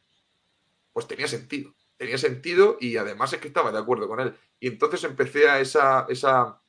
pues 0.92 1.06
tenía 1.06 1.28
sentido. 1.28 1.74
Tenía 1.96 2.18
sentido 2.18 2.76
y 2.80 2.96
además 2.96 3.32
es 3.32 3.40
que 3.40 3.48
estaba 3.48 3.72
de 3.72 3.78
acuerdo 3.78 4.08
con 4.08 4.20
él. 4.20 4.34
Y 4.58 4.68
entonces 4.68 5.04
empecé 5.04 5.48
a 5.48 5.60
esa, 5.60 6.06
esa, 6.08 6.60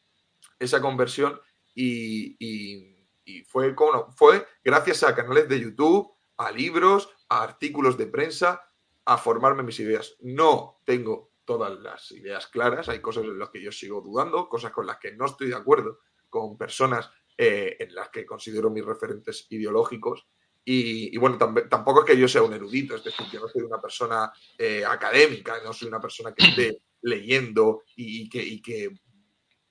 esa 0.60 0.82
conversión 0.82 1.40
y, 1.74 2.36
y, 2.40 3.01
y 3.26 3.44
fue, 3.44 3.76
como, 3.76 4.12
fue 4.12 4.46
gracias 4.64 5.04
a 5.04 5.16
canales 5.16 5.48
de 5.48 5.60
YouTube, 5.60 6.12
a 6.38 6.52
libros, 6.52 7.10
a 7.30 7.44
artículos 7.44 7.98
de 7.98 8.08
prensa, 8.08 8.62
a 9.06 9.18
formarme 9.18 9.64
mis 9.64 9.80
ideas. 9.80 10.16
No 10.22 10.82
tengo 10.86 11.32
todas 11.46 11.80
las 11.80 12.12
ideas 12.12 12.48
claras, 12.48 12.90
hay 12.90 13.00
cosas 13.00 13.24
en 13.24 13.38
las 13.38 13.50
que 13.50 13.62
yo 13.62 13.72
sigo 13.72 14.02
dudando, 14.02 14.48
cosas 14.48 14.72
con 14.72 14.86
las 14.86 14.98
que 14.98 15.12
no 15.14 15.26
estoy 15.26 15.50
de 15.50 15.56
acuerdo, 15.56 16.00
con 16.30 16.58
personas 16.58 17.10
eh, 17.38 17.78
en 17.80 17.96
las 17.96 18.10
que 18.10 18.26
considero 18.26 18.70
mis 18.70 18.86
referentes 18.86 19.48
ideológicos. 19.50 20.28
Y, 20.64 21.18
bueno, 21.18 21.38
tampoco 21.38 22.02
es 22.02 22.06
que 22.06 22.18
yo 22.18 22.28
sea 22.28 22.44
un 22.44 22.54
erudito, 22.54 22.96
es 22.96 23.04
decir, 23.04 23.26
yo 23.32 23.40
no 23.40 23.48
soy 23.48 23.64
una 23.64 23.82
persona 23.82 24.32
eh, 24.58 24.86
académica, 24.86 25.56
no 25.64 25.74
soy 25.74 25.88
una 25.88 26.00
persona 26.00 26.34
que 26.34 26.46
esté 26.46 26.82
leyendo 27.02 27.82
y, 27.96 28.30
que, 28.30 28.44
y 28.44 28.62
que, 28.62 28.92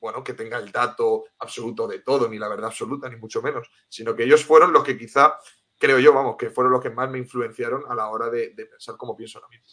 bueno, 0.01 0.25
que 0.25 0.35
tenga 0.35 0.59
el 0.59 0.73
dato 0.73 1.25
absoluto 1.39 1.87
de 1.87 2.01
todo, 2.01 2.29
ni 2.29 2.39
la 2.39 2.49
verdad 2.49 2.67
absoluta, 2.67 3.09
ni 3.09 3.17
mucho 3.17 3.43
menos, 3.43 3.69
sino 3.89 4.15
que 4.15 4.25
ellos 4.25 4.45
fueron 4.45 4.73
los 4.73 4.83
que 4.83 4.99
quizá, 4.99 5.39
creo 5.79 5.99
yo, 5.99 6.13
vamos, 6.13 6.37
que 6.39 6.51
fueron 6.51 6.73
los 6.73 6.83
que 6.83 6.91
más 6.91 7.11
me 7.11 7.19
influenciaron 7.19 7.85
a 7.89 7.95
la 7.95 8.09
hora 8.09 8.31
de, 8.31 8.51
pensar 8.51 8.97
como 8.97 9.17
pienso 9.17 9.39
ahora 9.39 9.49
mismo. 9.49 9.69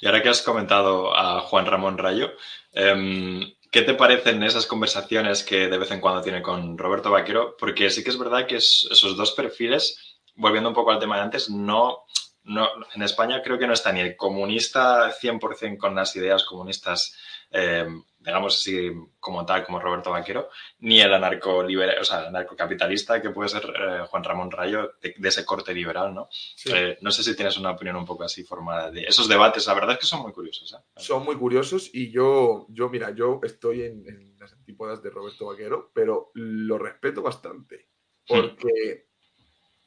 Y 0.00 0.06
ahora 0.06 0.22
que 0.22 0.30
has 0.30 0.42
comentado 0.42 1.14
a 1.14 1.40
Juan 1.42 1.66
Ramón 1.66 1.96
Rayo, 1.96 2.32
em, 2.72 3.40
¿Qué 3.70 3.82
te 3.82 3.94
parecen 3.94 4.42
esas 4.42 4.66
conversaciones 4.66 5.44
que 5.44 5.68
de 5.68 5.76
vez 5.76 5.90
en 5.90 6.00
cuando 6.00 6.22
tiene 6.22 6.40
con 6.40 6.78
Roberto 6.78 7.10
Vaquero? 7.10 7.54
Porque 7.58 7.90
sí 7.90 8.02
que 8.02 8.08
es 8.08 8.18
verdad 8.18 8.46
que 8.46 8.56
esos 8.56 9.14
dos 9.14 9.32
perfiles, 9.32 10.18
volviendo 10.36 10.70
un 10.70 10.74
poco 10.74 10.90
al 10.90 10.98
tema 10.98 11.16
de 11.16 11.22
antes, 11.22 11.50
no, 11.50 12.04
no 12.44 12.66
en 12.94 13.02
España 13.02 13.42
creo 13.42 13.58
que 13.58 13.66
no 13.66 13.74
está 13.74 13.92
ni 13.92 14.00
el 14.00 14.16
comunista 14.16 15.12
100% 15.12 15.76
con 15.76 15.94
las 15.94 16.16
ideas 16.16 16.44
comunistas 16.44 17.14
eh, 17.50 17.86
digamos 18.28 18.58
así, 18.58 18.92
como 19.18 19.46
tal, 19.46 19.64
como 19.64 19.80
Roberto 19.80 20.10
Vaquero, 20.10 20.50
ni 20.80 21.00
el 21.00 21.14
anarco 21.14 21.56
o 21.56 22.04
sea, 22.04 22.20
el 22.20 22.26
anarcocapitalista 22.26 23.22
que 23.22 23.30
puede 23.30 23.48
ser 23.48 23.62
eh, 23.64 24.04
Juan 24.06 24.22
Ramón 24.22 24.50
Rayo 24.50 24.92
de, 25.00 25.14
ese 25.22 25.46
corte 25.46 25.72
liberal, 25.72 26.14
¿no? 26.14 26.28
Eh, 26.66 26.98
no 27.00 27.10
sé 27.10 27.22
si 27.22 27.34
tienes 27.34 27.56
una 27.56 27.70
opinión 27.70 27.96
un 27.96 28.04
poco 28.04 28.24
así 28.24 28.44
formada 28.44 28.90
de 28.90 29.04
esos 29.04 29.28
debates, 29.28 29.66
la 29.66 29.72
verdad 29.72 29.92
es 29.92 30.00
que 30.00 30.06
son 30.06 30.20
muy 30.20 30.32
curiosos. 30.32 30.74
¿eh? 30.74 30.84
Son 30.96 31.24
muy 31.24 31.36
curiosos 31.36 31.90
y 31.94 32.10
yo, 32.10 32.66
yo 32.68 32.90
mira, 32.90 33.12
yo 33.12 33.40
estoy 33.42 33.84
en, 33.84 34.36
las 34.38 34.52
antípodas 34.52 35.02
de 35.02 35.08
Roberto 35.08 35.46
Vaquero, 35.46 35.90
pero 35.94 36.30
lo 36.34 36.76
respeto 36.76 37.22
bastante 37.22 37.88
porque 38.26 39.08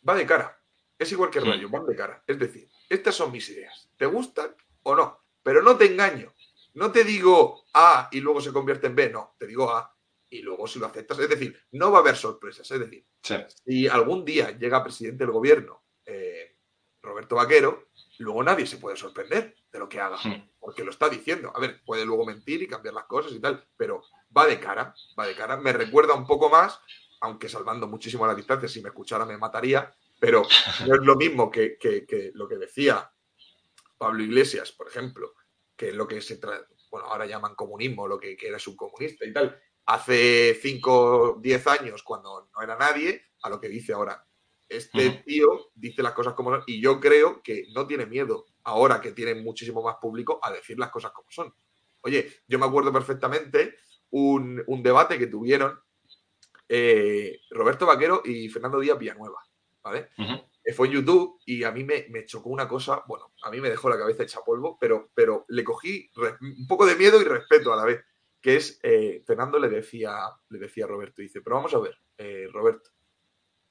va 0.07 0.15
de 0.15 0.25
cara. 0.25 0.59
Es 0.97 1.11
igual 1.11 1.29
que 1.29 1.39
Rayo, 1.39 1.69
van 1.69 1.85
de 1.85 1.95
cara. 1.95 2.23
Es 2.25 2.39
decir, 2.39 2.67
estas 2.89 3.13
son 3.13 3.31
mis 3.31 3.47
ideas. 3.49 3.87
¿Te 3.97 4.07
gustan 4.07 4.55
o 4.81 4.95
no? 4.95 5.19
Pero 5.43 5.61
no 5.61 5.77
te 5.77 5.85
engaño 5.85 6.33
no 6.73 6.91
te 6.91 7.03
digo 7.03 7.65
A 7.73 8.09
y 8.11 8.21
luego 8.21 8.41
se 8.41 8.53
convierte 8.53 8.87
en 8.87 8.95
B, 8.95 9.09
no, 9.09 9.35
te 9.37 9.47
digo 9.47 9.69
A 9.71 9.95
y 10.29 10.41
luego 10.41 10.65
si 10.65 10.79
lo 10.79 10.85
aceptas. 10.85 11.19
Es 11.19 11.29
decir, 11.29 11.59
no 11.71 11.91
va 11.91 11.99
a 11.99 12.01
haber 12.01 12.15
sorpresas. 12.15 12.69
Es 12.71 12.79
decir, 12.79 13.05
si 13.65 13.87
algún 13.87 14.23
día 14.23 14.51
llega 14.57 14.83
presidente 14.83 15.25
del 15.25 15.33
gobierno 15.33 15.83
eh, 16.05 16.57
Roberto 17.01 17.35
Vaquero, 17.35 17.89
luego 18.19 18.41
nadie 18.41 18.65
se 18.65 18.77
puede 18.77 18.95
sorprender 18.95 19.55
de 19.71 19.79
lo 19.79 19.89
que 19.89 19.99
haga, 19.99 20.17
porque 20.59 20.83
lo 20.83 20.91
está 20.91 21.09
diciendo. 21.09 21.51
A 21.53 21.59
ver, 21.59 21.81
puede 21.85 22.05
luego 22.05 22.25
mentir 22.25 22.61
y 22.61 22.67
cambiar 22.67 22.93
las 22.93 23.05
cosas 23.05 23.33
y 23.33 23.39
tal, 23.39 23.67
pero 23.75 24.03
va 24.35 24.45
de 24.45 24.59
cara, 24.59 24.95
va 25.19 25.27
de 25.27 25.35
cara. 25.35 25.57
Me 25.57 25.73
recuerda 25.73 26.13
un 26.13 26.25
poco 26.25 26.49
más, 26.49 26.79
aunque 27.19 27.49
salvando 27.49 27.87
muchísimo 27.87 28.25
la 28.25 28.35
distancia, 28.35 28.69
si 28.69 28.81
me 28.81 28.89
escuchara 28.89 29.25
me 29.25 29.37
mataría, 29.37 29.93
pero 30.19 30.43
no 30.87 30.95
es 30.95 31.01
lo 31.01 31.15
mismo 31.15 31.51
que, 31.51 31.77
que 31.77 32.31
lo 32.35 32.47
que 32.47 32.55
decía 32.55 33.11
Pablo 33.97 34.23
Iglesias, 34.23 34.71
por 34.71 34.87
ejemplo, 34.87 35.33
que 35.81 35.89
es 35.89 35.95
lo 35.95 36.07
que 36.07 36.21
se 36.21 36.39
bueno, 36.91 37.07
ahora 37.07 37.25
llaman 37.25 37.55
comunismo, 37.55 38.07
lo 38.07 38.19
que, 38.19 38.37
era 38.39 38.59
subcomunista 38.59 39.25
y 39.25 39.33
tal, 39.33 39.59
hace 39.87 40.53
5 40.61 40.93
o 40.93 41.39
10 41.41 41.67
años, 41.67 42.03
cuando 42.03 42.51
no 42.55 42.61
era 42.61 42.77
nadie, 42.77 43.29
a 43.41 43.49
lo 43.49 43.59
que 43.59 43.67
dice 43.67 43.91
ahora. 43.91 44.23
Este 44.69 45.23
tío 45.25 45.71
dice 45.73 46.03
las 46.03 46.13
cosas 46.13 46.35
como 46.35 46.51
son 46.51 46.63
y 46.67 46.79
yo 46.79 46.99
creo 46.99 47.41
que 47.41 47.65
no 47.73 47.87
tiene 47.87 48.05
miedo, 48.05 48.45
ahora 48.63 49.01
que 49.01 49.11
tiene 49.11 49.33
muchísimo 49.33 49.81
más 49.81 49.95
público, 49.99 50.39
a 50.43 50.51
decir 50.51 50.77
las 50.77 50.91
cosas 50.91 51.13
como 51.13 51.31
son. 51.31 51.51
Oye, 52.01 52.31
yo 52.47 52.59
me 52.59 52.67
acuerdo 52.67 52.93
perfectamente 52.93 53.77
un, 54.11 54.63
debate 54.83 55.17
que 55.17 55.27
tuvieron 55.27 55.79
eh, 56.69 57.39
Roberto 57.49 57.87
Vaquero 57.87 58.21
y 58.23 58.49
Fernando 58.49 58.79
Díaz 58.79 58.99
Villanueva, 58.99 59.41
¿vale? 59.81 60.09
Fue 60.75 60.87
en 60.87 60.93
YouTube 60.93 61.39
y 61.45 61.63
a 61.63 61.71
mí 61.71 61.83
me, 61.83 62.25
chocó 62.25 62.49
una 62.49 62.67
cosa, 62.67 63.03
bueno, 63.07 63.33
a 63.43 63.49
mí 63.49 63.59
me 63.59 63.69
dejó 63.69 63.89
la 63.89 63.97
cabeza 63.97 64.23
hecha 64.23 64.41
polvo, 64.45 64.77
pero, 64.79 65.09
pero 65.13 65.45
le 65.49 65.63
cogí 65.63 66.09
un 66.41 66.67
poco 66.67 66.85
de 66.85 66.95
miedo 66.95 67.19
y 67.19 67.25
respeto 67.25 67.73
a 67.73 67.77
la 67.77 67.85
vez, 67.85 68.03
que 68.39 68.57
es, 68.57 68.79
eh, 68.83 69.21
Fernando 69.25 69.57
le 69.59 69.69
decía, 69.69 70.15
le 70.49 70.59
decía 70.59 70.85
a 70.85 70.87
Roberto, 70.87 71.21
dice, 71.21 71.41
pero 71.41 71.55
vamos 71.55 71.73
a 71.73 71.79
ver, 71.79 71.97
eh, 72.17 72.47
Roberto, 72.51 72.91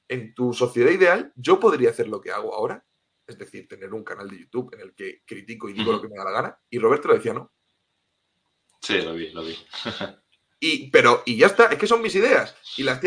en 0.07 0.33
tu 0.33 0.53
sociedad 0.53 0.91
ideal 0.91 1.31
yo 1.35 1.59
podría 1.59 1.91
hacer 1.91 2.09
lo 2.09 2.19
que 2.19 2.31
hago 2.31 2.53
ahora, 2.53 2.85
es 3.25 3.37
decir, 3.37 3.67
tener 3.67 3.93
un 3.93 4.03
canal 4.03 4.29
de 4.29 4.39
YouTube 4.39 4.73
en 4.73 4.81
el 4.81 4.93
que 4.93 5.23
critico 5.25 5.69
y 5.69 5.73
digo 5.73 5.91
lo 5.91 6.01
que 6.01 6.09
me 6.09 6.17
da 6.17 6.25
la 6.25 6.31
gana, 6.31 6.59
y 6.69 6.77
Roberto 6.79 7.07
le 7.07 7.15
decía, 7.15 7.33
no. 7.33 7.53
Sí, 8.81 9.01
lo 9.01 9.13
vi, 9.13 9.29
lo 9.31 9.43
vi. 9.43 9.55
y, 10.59 10.89
pero, 10.91 11.23
y 11.25 11.37
ya 11.37 11.47
está, 11.47 11.67
es 11.67 11.77
que 11.77 11.87
son 11.87 12.01
mis 12.01 12.15
ideas, 12.15 12.55
y 12.75 12.83
las 12.83 12.99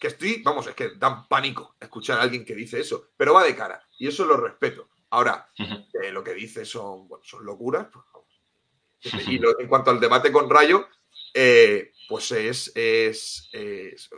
que 0.00 0.08
estoy, 0.08 0.42
vamos, 0.42 0.66
es 0.66 0.74
que 0.74 0.94
dan 0.96 1.28
pánico 1.28 1.76
escuchar 1.78 2.18
a 2.18 2.22
alguien 2.22 2.44
que 2.44 2.54
dice 2.54 2.80
eso, 2.80 3.10
pero 3.16 3.34
va 3.34 3.44
de 3.44 3.54
cara 3.54 3.86
y 3.98 4.08
eso 4.08 4.24
lo 4.24 4.36
respeto. 4.36 4.88
Ahora, 5.10 5.50
eh, 5.58 6.10
lo 6.10 6.24
que 6.24 6.34
dice 6.34 6.64
son, 6.64 7.06
bueno, 7.06 7.22
son 7.22 7.44
locuras. 7.44 7.88
Pues, 7.92 9.28
y 9.28 9.36
en 9.36 9.68
cuanto 9.68 9.90
al 9.90 10.00
debate 10.00 10.32
con 10.32 10.48
Rayo, 10.48 10.88
eh, 11.34 11.92
pues 12.08 12.32
es, 12.32 12.72
es, 12.74 13.50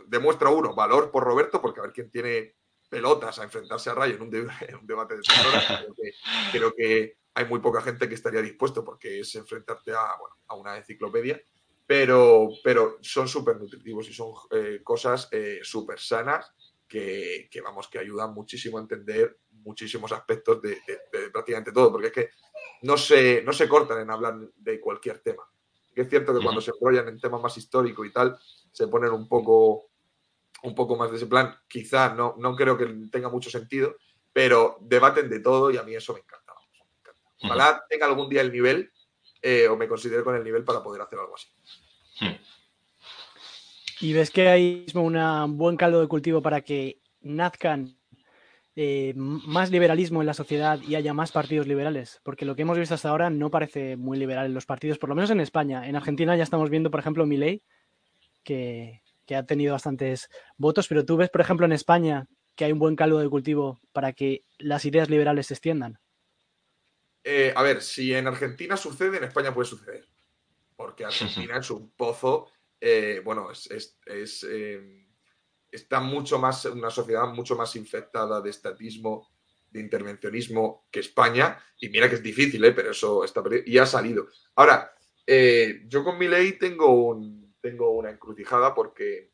demuestra 0.07 0.49
uno 0.49 0.73
valor 0.73 1.11
por 1.11 1.23
Roberto, 1.23 1.61
porque 1.61 1.81
a 1.81 1.83
ver 1.83 1.93
quién 1.93 2.09
tiene 2.09 2.55
pelotas 2.89 3.39
a 3.39 3.43
enfrentarse 3.43 3.89
a 3.89 3.95
Rayo 3.95 4.15
en 4.15 4.21
un, 4.21 4.29
debate 4.83 5.15
de 5.17 5.21
tres 5.21 5.45
horas. 5.45 5.65
Creo 5.81 5.93
que, 5.95 6.13
creo 6.51 6.73
que, 6.75 7.17
hay 7.35 7.45
muy 7.45 7.59
poca 7.59 7.81
gente 7.81 8.07
que 8.07 8.13
estaría 8.13 8.41
dispuesto, 8.41 8.85
porque 8.85 9.19
es 9.19 9.33
enfrentarte 9.33 9.91
a, 9.91 10.15
bueno, 10.19 10.35
a 10.47 10.55
una 10.55 10.77
enciclopedia 10.77 11.41
pero, 11.85 12.49
pero 12.63 12.97
son 13.01 13.27
súper 13.27 13.57
nutritivos 13.57 14.07
y 14.09 14.13
son 14.13 14.33
eh, 14.51 14.81
cosas 14.83 15.27
eh, 15.31 15.59
súper 15.63 15.99
sanas 15.99 16.53
que, 16.87 17.49
vamos, 17.63 17.87
que 17.87 17.97
ayudan 17.97 18.33
muchísimo 18.33 18.77
a 18.77 18.81
entender 18.81 19.39
muchísimos 19.49 20.11
aspectos 20.11 20.61
de, 20.61 20.77
prácticamente 21.31 21.71
todo, 21.71 21.91
porque 21.91 22.07
es 22.07 22.13
que 22.13 22.29
no 22.83 22.97
se, 22.97 23.41
no 23.43 23.51
se 23.51 23.67
cortan 23.67 24.01
en 24.01 24.11
hablar 24.11 24.37
de 24.57 24.79
cualquier 24.79 25.19
tema. 25.19 25.43
es 25.95 26.07
cierto 26.07 26.33
que 26.33 26.43
cuando 26.43 26.61
se 26.61 26.71
enrollan 26.71 27.07
en 27.07 27.19
temas 27.19 27.41
más 27.41 27.57
históricos 27.57 28.05
y 28.05 28.11
tal, 28.11 28.37
se 28.71 28.87
ponen 28.87 29.11
un 29.11 29.27
poco, 29.27 29.89
un 30.63 30.75
poco 30.75 30.95
más 30.95 31.09
de 31.09 31.17
ese 31.17 31.25
plan. 31.25 31.55
Quizá 31.67 32.13
no, 32.13 32.35
no 32.37 32.55
creo 32.55 32.77
que 32.77 32.85
tenga 33.11 33.29
mucho 33.29 33.49
sentido, 33.49 33.95
pero 34.31 34.77
debaten 34.81 35.29
de 35.29 35.39
todo 35.39 35.71
y 35.71 35.77
a 35.77 35.83
mí 35.83 35.95
eso 35.95 36.13
me 36.13 36.19
encanta. 36.19 36.53
Ojalá 37.41 37.83
tenga 37.89 38.05
algún 38.05 38.29
día 38.29 38.41
el 38.41 38.51
nivel 38.51 38.91
eh, 39.43 39.67
o 39.67 39.75
me 39.75 39.89
considero 39.89 40.23
con 40.23 40.35
el 40.35 40.43
nivel 40.43 40.63
para 40.63 40.81
poder 40.81 41.01
hacer 41.01 41.19
algo 41.19 41.35
así. 41.35 41.49
Hmm. 42.21 42.39
¿Y 43.99 44.13
ves 44.13 44.31
que 44.31 44.47
hay 44.47 44.85
un 44.95 45.57
buen 45.57 45.77
caldo 45.77 45.99
de 46.01 46.07
cultivo 46.07 46.41
para 46.41 46.61
que 46.61 47.01
nazcan 47.21 47.97
eh, 48.75 49.13
más 49.15 49.69
liberalismo 49.69 50.21
en 50.21 50.27
la 50.27 50.33
sociedad 50.33 50.79
y 50.81 50.95
haya 50.95 51.13
más 51.13 51.31
partidos 51.31 51.67
liberales? 51.67 52.21
Porque 52.23 52.45
lo 52.45 52.55
que 52.55 52.61
hemos 52.61 52.77
visto 52.77 52.95
hasta 52.95 53.09
ahora 53.09 53.29
no 53.29 53.51
parece 53.51 53.97
muy 53.97 54.17
liberal 54.17 54.45
en 54.45 54.53
los 54.53 54.65
partidos, 54.65 54.97
por 54.97 55.09
lo 55.09 55.15
menos 55.15 55.29
en 55.29 55.41
España. 55.41 55.87
En 55.87 55.95
Argentina 55.95 56.35
ya 56.35 56.43
estamos 56.43 56.69
viendo, 56.69 56.89
por 56.89 57.01
ejemplo, 57.01 57.25
Milei, 57.25 57.61
que, 58.43 59.03
que 59.25 59.35
ha 59.35 59.45
tenido 59.45 59.73
bastantes 59.73 60.29
votos, 60.57 60.87
pero 60.87 61.05
tú 61.05 61.17
ves, 61.17 61.29
por 61.29 61.41
ejemplo, 61.41 61.65
en 61.65 61.73
España 61.73 62.27
que 62.55 62.65
hay 62.65 62.71
un 62.71 62.79
buen 62.79 62.95
caldo 62.95 63.19
de 63.19 63.29
cultivo 63.29 63.79
para 63.91 64.13
que 64.13 64.43
las 64.57 64.85
ideas 64.85 65.09
liberales 65.09 65.47
se 65.47 65.53
extiendan. 65.53 65.99
Eh, 67.23 67.53
a 67.55 67.63
ver, 67.63 67.81
si 67.81 68.13
en 68.13 68.27
Argentina 68.27 68.75
sucede, 68.75 69.17
en 69.17 69.23
España 69.23 69.53
puede 69.53 69.67
suceder. 69.67 70.07
Porque 70.75 71.05
Argentina 71.05 71.57
es 71.57 71.69
un 71.71 71.91
pozo, 71.91 72.51
eh, 72.79 73.21
bueno, 73.23 73.49
es, 73.51 73.97
eh, 74.07 75.07
está 75.71 75.99
mucho 75.99 76.39
más, 76.39 76.65
una 76.65 76.89
sociedad 76.89 77.27
mucho 77.27 77.55
más 77.55 77.75
infectada 77.75 78.41
de 78.41 78.49
estatismo, 78.49 79.29
de 79.69 79.79
intervencionismo 79.79 80.87
que 80.91 80.99
España. 80.99 81.57
Y 81.79 81.89
mira 81.89 82.09
que 82.09 82.15
es 82.15 82.23
difícil, 82.23 82.61
pero 82.75 82.91
eso 82.91 83.23
está 83.23 83.41
y 83.65 83.77
ha 83.77 83.85
salido. 83.85 84.27
Ahora, 84.55 84.93
yo 85.87 86.03
con 86.03 86.17
mi 86.17 86.27
ley 86.27 86.53
tengo, 86.53 86.87
un, 86.87 87.55
tengo 87.61 87.91
una 87.91 88.11
encrucijada 88.11 88.75
porque 88.75 89.31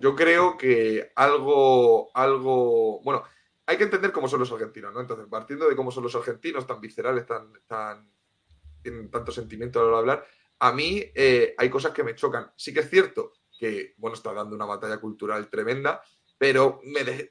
yo 0.00 0.16
creo 0.16 0.56
que 0.56 1.12
algo, 1.14 2.10
algo, 2.14 3.00
bueno, 3.02 3.22
hay 3.70 3.76
que 3.76 3.84
entender 3.84 4.10
cómo 4.10 4.28
son 4.28 4.40
los 4.40 4.50
argentinos, 4.50 4.92
¿no? 4.92 5.00
Entonces, 5.00 5.26
partiendo 5.30 5.68
de 5.68 5.76
cómo 5.76 5.92
son 5.92 6.02
los 6.02 6.14
argentinos, 6.16 6.66
tan 6.66 6.80
viscerales, 6.80 7.24
tan, 7.24 7.52
tan 7.68 8.10
tienen 8.82 9.08
tanto 9.10 9.30
sentimiento 9.30 9.80
a 9.80 9.98
hablar, 9.98 10.26
a 10.58 10.72
mí 10.72 11.00
eh, 11.14 11.54
hay 11.56 11.70
cosas 11.70 11.92
que 11.92 12.02
me 12.02 12.16
chocan. 12.16 12.50
Sí 12.56 12.74
que 12.74 12.80
es 12.80 12.90
cierto 12.90 13.32
que, 13.56 13.94
bueno, 13.98 14.16
está 14.16 14.32
dando 14.32 14.56
una 14.56 14.64
batalla 14.64 14.98
cultural 14.98 15.48
tremenda, 15.48 16.02
pero 16.36 16.80
me, 16.82 17.30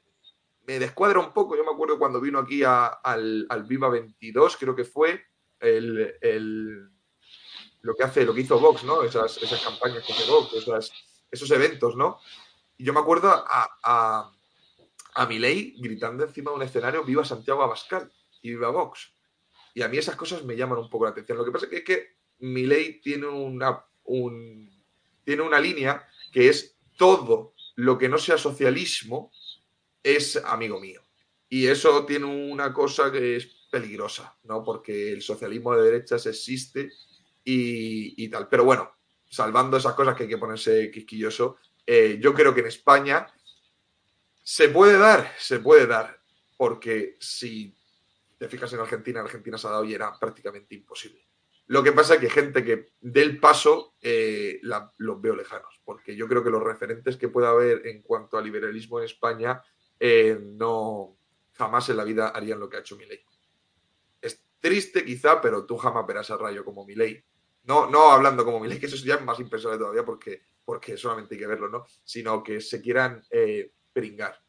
me 0.66 0.78
descuadra 0.78 1.20
un 1.20 1.34
poco. 1.34 1.56
Yo 1.56 1.64
me 1.64 1.72
acuerdo 1.72 1.98
cuando 1.98 2.22
vino 2.22 2.38
aquí 2.38 2.62
al, 2.64 3.46
Viva 3.68 3.90
22, 3.90 4.56
creo 4.56 4.74
que 4.74 4.84
fue, 4.84 5.22
el, 5.58 6.88
lo 7.82 7.94
que 7.94 8.02
hace, 8.02 8.24
lo 8.24 8.32
que 8.32 8.40
hizo 8.40 8.58
Vox, 8.58 8.82
¿no? 8.84 9.02
Esas, 9.02 9.36
esas 9.42 9.62
campañas 9.62 10.02
que 10.06 10.14
hace 10.14 10.30
Vox, 10.30 10.54
esos 11.30 11.50
eventos, 11.50 11.96
¿no? 11.96 12.18
Y 12.78 12.84
yo 12.84 12.94
me 12.94 13.00
acuerdo 13.00 13.28
a, 13.28 13.68
a, 13.84 14.32
a 15.14 15.26
Milei 15.26 15.74
gritando 15.78 16.24
encima 16.24 16.50
de 16.50 16.56
un 16.56 16.62
escenario, 16.62 17.04
viva 17.04 17.24
Santiago 17.24 17.62
Abascal 17.62 18.10
y 18.42 18.50
viva 18.50 18.70
Vox. 18.70 19.12
Y 19.74 19.82
a 19.82 19.88
mí 19.88 19.98
esas 19.98 20.16
cosas 20.16 20.44
me 20.44 20.56
llaman 20.56 20.78
un 20.78 20.90
poco 20.90 21.04
la 21.04 21.10
atención. 21.10 21.38
Lo 21.38 21.44
que 21.44 21.52
pasa 21.52 21.66
es 21.70 21.84
que, 21.84 22.20
Milei 22.40 23.00
tiene 23.00 23.26
una, 23.26 23.84
un, 24.04 24.70
tiene 25.24 25.42
una 25.42 25.60
línea 25.60 26.08
que 26.32 26.48
es 26.48 26.76
todo 26.96 27.54
lo 27.76 27.98
que 27.98 28.08
no 28.08 28.18
sea 28.18 28.38
socialismo 28.38 29.30
es 30.02 30.36
amigo 30.36 30.80
mío. 30.80 31.02
Y 31.48 31.66
eso 31.66 32.06
tiene 32.06 32.26
una 32.26 32.72
cosa 32.72 33.10
que 33.10 33.36
es 33.36 33.46
peligrosa, 33.70 34.36
¿no? 34.44 34.62
Porque 34.62 35.12
el 35.12 35.22
socialismo 35.22 35.74
de 35.74 35.90
derechas 35.90 36.26
existe 36.26 36.92
y, 37.44 38.28
tal. 38.28 38.48
Pero 38.48 38.64
bueno, 38.64 38.92
salvando 39.28 39.76
esas 39.76 39.94
cosas 39.94 40.16
que 40.16 40.24
hay 40.24 40.28
que 40.28 40.38
ponerse 40.38 40.90
quisquilloso, 40.90 41.56
eh, 41.86 42.18
yo 42.20 42.34
creo 42.34 42.54
que 42.54 42.60
en 42.60 42.66
España 42.68 43.26
se 44.50 44.68
puede 44.68 44.98
dar, 44.98 45.32
se 45.38 45.60
puede 45.60 45.86
dar, 45.86 46.20
porque 46.56 47.16
si 47.20 47.72
te 48.36 48.48
fijas 48.48 48.72
en 48.72 48.80
Argentina, 48.80 49.20
Argentina 49.20 49.56
se 49.56 49.68
ha 49.68 49.70
dado 49.70 49.84
y 49.84 49.94
era 49.94 50.12
prácticamente 50.18 50.74
imposible. 50.74 51.24
Lo 51.68 51.84
que 51.84 51.92
pasa 51.92 52.14
es 52.14 52.20
que 52.20 52.28
gente 52.28 52.64
que 52.64 52.88
del 53.00 53.38
paso 53.38 53.94
eh, 54.02 54.58
los 54.62 55.20
veo 55.20 55.36
lejanos, 55.36 55.80
porque 55.84 56.16
yo 56.16 56.26
creo 56.26 56.42
que 56.42 56.50
los 56.50 56.64
referentes 56.64 57.16
que 57.16 57.28
pueda 57.28 57.50
haber 57.50 57.86
en 57.86 58.02
cuanto 58.02 58.36
a 58.36 58.42
liberalismo 58.42 58.98
en 58.98 59.04
España 59.04 59.62
eh, 60.00 60.36
no 60.42 61.16
jamás 61.52 61.88
en 61.90 61.98
la 61.98 62.02
vida 62.02 62.30
harían 62.30 62.58
lo 62.58 62.68
que 62.68 62.78
ha 62.78 62.80
hecho 62.80 62.96
Milei. 62.96 63.24
Es 64.20 64.42
triste 64.58 65.04
quizá, 65.04 65.40
pero 65.40 65.64
tú 65.64 65.76
jamás 65.76 66.04
verás 66.08 66.28
a 66.32 66.36
Rayo 66.36 66.64
como 66.64 66.84
Milei. 66.84 67.24
No, 67.62 67.88
no 67.88 68.10
hablando 68.10 68.44
como 68.44 68.58
Milei, 68.58 68.80
que 68.80 68.86
eso 68.86 68.96
ya 68.96 69.14
es 69.14 69.22
más 69.22 69.38
impensable 69.38 69.78
todavía 69.78 70.04
porque, 70.04 70.42
porque 70.64 70.96
solamente 70.96 71.36
hay 71.36 71.40
que 71.40 71.46
verlo, 71.46 71.68
¿no? 71.68 71.86
Sino 72.02 72.42
que 72.42 72.60
se 72.60 72.80
quieran 72.82 73.22
eh, 73.30 73.74
pringar. 73.92 74.40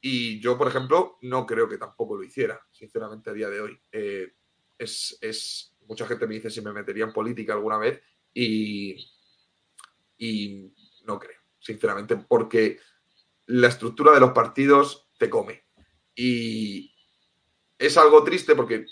Y 0.00 0.40
yo, 0.40 0.58
por 0.58 0.68
ejemplo, 0.68 1.18
no 1.22 1.46
creo 1.46 1.68
que 1.68 1.78
tampoco 1.78 2.16
lo 2.16 2.22
hiciera, 2.22 2.60
sinceramente, 2.70 3.30
a 3.30 3.32
día 3.32 3.48
de 3.48 3.60
hoy. 3.60 3.80
Eh, 3.90 4.34
es, 4.76 5.16
es, 5.20 5.76
mucha 5.86 6.06
gente 6.06 6.26
me 6.26 6.34
dice 6.34 6.50
si 6.50 6.60
me 6.60 6.72
metería 6.72 7.04
en 7.04 7.12
política 7.12 7.54
alguna 7.54 7.78
vez 7.78 8.02
y, 8.34 9.10
y 10.18 10.72
no 11.04 11.18
creo, 11.18 11.40
sinceramente, 11.58 12.16
porque 12.16 12.78
la 13.46 13.68
estructura 13.68 14.12
de 14.12 14.20
los 14.20 14.32
partidos 14.32 15.08
te 15.18 15.30
come. 15.30 15.64
Y 16.14 16.94
es 17.78 17.96
algo 17.96 18.22
triste 18.24 18.54
porque 18.54 18.86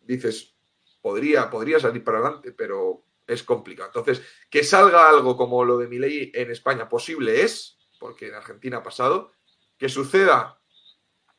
dices, 0.00 0.54
podría, 1.00 1.50
podría 1.50 1.78
salir 1.78 2.02
para 2.02 2.18
adelante, 2.18 2.52
pero 2.52 3.04
es 3.26 3.42
complicado. 3.42 3.90
Entonces, 3.94 4.24
que 4.50 4.64
salga 4.64 5.08
algo 5.08 5.36
como 5.36 5.64
lo 5.64 5.78
de 5.78 5.88
mi 5.88 5.98
ley 5.98 6.30
en 6.34 6.50
España 6.50 6.88
posible 6.88 7.42
es, 7.42 7.78
porque 8.04 8.28
en 8.28 8.34
Argentina 8.34 8.76
ha 8.76 8.82
pasado, 8.82 9.32
que 9.78 9.88
suceda 9.88 10.60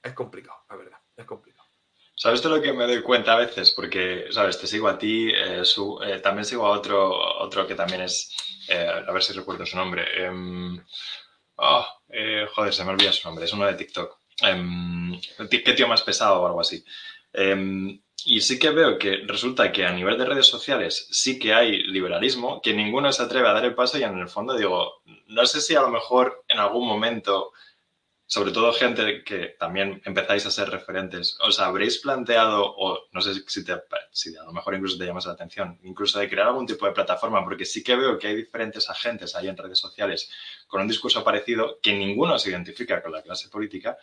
es 0.01 0.13
complicado, 0.13 0.57
la 0.67 0.75
verdad, 0.75 0.97
es 1.15 1.23
complicado. 1.23 1.69
¿Sabes 2.15 2.41
de 2.41 2.49
lo 2.49 2.59
que 2.59 2.73
me 2.73 2.87
doy 2.87 3.03
cuenta 3.03 3.33
a 3.33 3.37
veces? 3.37 3.69
Porque, 3.69 4.25
¿sabes? 4.31 4.59
Te 4.59 4.65
sigo 4.65 4.87
a 4.87 4.97
ti, 4.97 5.29
eh, 5.29 5.61
eh, 5.61 6.19
también 6.23 6.43
sigo 6.43 6.65
a 6.65 6.71
otro, 6.71 7.07
otro 7.39 7.67
que 7.67 7.75
también 7.75 8.01
es, 8.01 8.35
eh, 8.67 9.03
a 9.07 9.11
ver 9.11 9.21
si 9.21 9.33
recuerdo 9.33 9.63
su 9.63 9.77
nombre. 9.77 10.07
Oh, 11.57 11.85
joder, 12.55 12.73
se 12.73 12.83
me 12.83 12.89
olvida 12.93 13.11
su 13.11 13.27
nombre, 13.27 13.45
es 13.45 13.53
uno 13.53 13.67
de 13.67 13.75
TikTok. 13.75 14.17
Em, 14.41 15.21
¿Qué 15.51 15.73
tío 15.73 15.87
más 15.87 16.01
pesado 16.01 16.41
o 16.41 16.47
algo 16.47 16.61
así? 16.61 16.83
Em, 17.31 18.01
y 18.25 18.41
sí 18.41 18.59
que 18.59 18.71
veo 18.71 18.97
que 18.97 19.23
resulta 19.25 19.71
que 19.71 19.85
a 19.85 19.91
nivel 19.91 20.17
de 20.17 20.25
redes 20.25 20.47
sociales 20.47 21.07
sí 21.11 21.39
que 21.39 21.53
hay 21.53 21.83
liberalismo, 21.83 22.61
que 22.61 22.73
ninguno 22.73 23.11
se 23.11 23.23
atreve 23.23 23.47
a 23.47 23.53
dar 23.53 23.65
el 23.65 23.75
paso 23.75 23.97
y 23.97 24.03
en 24.03 24.17
el 24.17 24.27
fondo 24.27 24.55
digo, 24.55 25.01
no 25.27 25.45
sé 25.45 25.61
si 25.61 25.75
a 25.75 25.81
lo 25.81 25.89
mejor 25.89 26.43
en 26.47 26.59
algún 26.59 26.87
momento 26.87 27.53
sobre 28.27 28.51
todo 28.51 28.73
gente 28.73 29.23
que 29.23 29.55
también 29.59 30.01
empezáis 30.03 30.45
a 30.45 30.51
ser 30.51 30.69
referentes, 30.69 31.37
¿os 31.41 31.59
habréis 31.59 31.99
planteado, 31.99 32.65
o 32.75 33.07
no 33.11 33.21
sé 33.21 33.35
si, 33.47 33.63
te, 33.63 33.73
si 34.11 34.35
a 34.35 34.43
lo 34.43 34.51
mejor 34.51 34.73
incluso 34.73 34.97
te 34.97 35.05
llamas 35.05 35.27
la 35.27 35.33
atención, 35.33 35.79
incluso 35.83 36.17
de 36.17 36.27
crear 36.27 36.47
algún 36.47 36.65
tipo 36.65 36.87
de 36.87 36.91
plataforma? 36.91 37.43
Porque 37.43 37.65
sí 37.65 37.83
que 37.83 37.95
veo 37.95 38.17
que 38.17 38.27
hay 38.27 38.35
diferentes 38.35 38.89
agentes 38.89 39.35
ahí 39.35 39.47
en 39.47 39.55
redes 39.57 39.77
sociales 39.77 40.31
con 40.67 40.81
un 40.81 40.87
discurso 40.87 41.23
parecido 41.23 41.79
que 41.81 41.93
ninguno 41.93 42.39
se 42.39 42.49
identifica 42.49 43.01
con 43.01 43.11
la 43.11 43.21
clase 43.21 43.47
política 43.49 43.97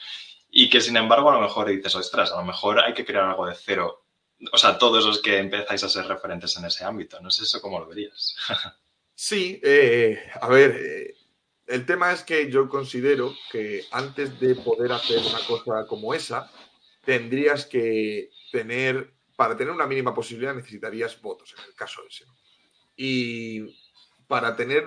y 0.48 0.70
que 0.70 0.80
sin 0.80 0.96
embargo 0.96 1.30
a 1.30 1.34
lo 1.34 1.40
mejor 1.40 1.68
dices, 1.68 1.94
ostras, 1.96 2.30
a 2.30 2.36
lo 2.36 2.44
mejor 2.44 2.78
hay 2.78 2.94
que 2.94 3.04
crear 3.04 3.24
algo 3.24 3.46
de 3.46 3.54
cero. 3.56 4.01
O 4.50 4.58
sea, 4.58 4.78
todos 4.78 5.04
los 5.04 5.20
que 5.20 5.38
empezáis 5.38 5.84
a 5.84 5.88
ser 5.88 6.06
referentes 6.06 6.56
en 6.56 6.64
ese 6.64 6.84
ámbito. 6.84 7.20
No 7.20 7.30
sé 7.30 7.44
eso 7.44 7.60
cómo 7.60 7.78
lo 7.78 7.86
verías. 7.86 8.36
Sí, 9.14 9.60
eh, 9.62 10.18
a 10.40 10.48
ver, 10.48 10.70
eh, 10.74 11.14
el 11.66 11.86
tema 11.86 12.12
es 12.12 12.24
que 12.24 12.50
yo 12.50 12.68
considero 12.68 13.32
que 13.52 13.84
antes 13.92 14.40
de 14.40 14.56
poder 14.56 14.90
hacer 14.90 15.18
una 15.18 15.38
cosa 15.46 15.86
como 15.86 16.12
esa, 16.12 16.50
tendrías 17.04 17.66
que 17.66 18.30
tener, 18.50 19.12
para 19.36 19.56
tener 19.56 19.72
una 19.72 19.86
mínima 19.86 20.14
posibilidad 20.14 20.54
necesitarías 20.54 21.20
votos, 21.20 21.54
en 21.56 21.64
el 21.64 21.74
caso 21.74 22.00
ese. 22.08 22.24
Y 22.96 23.76
para 24.26 24.56
tener 24.56 24.86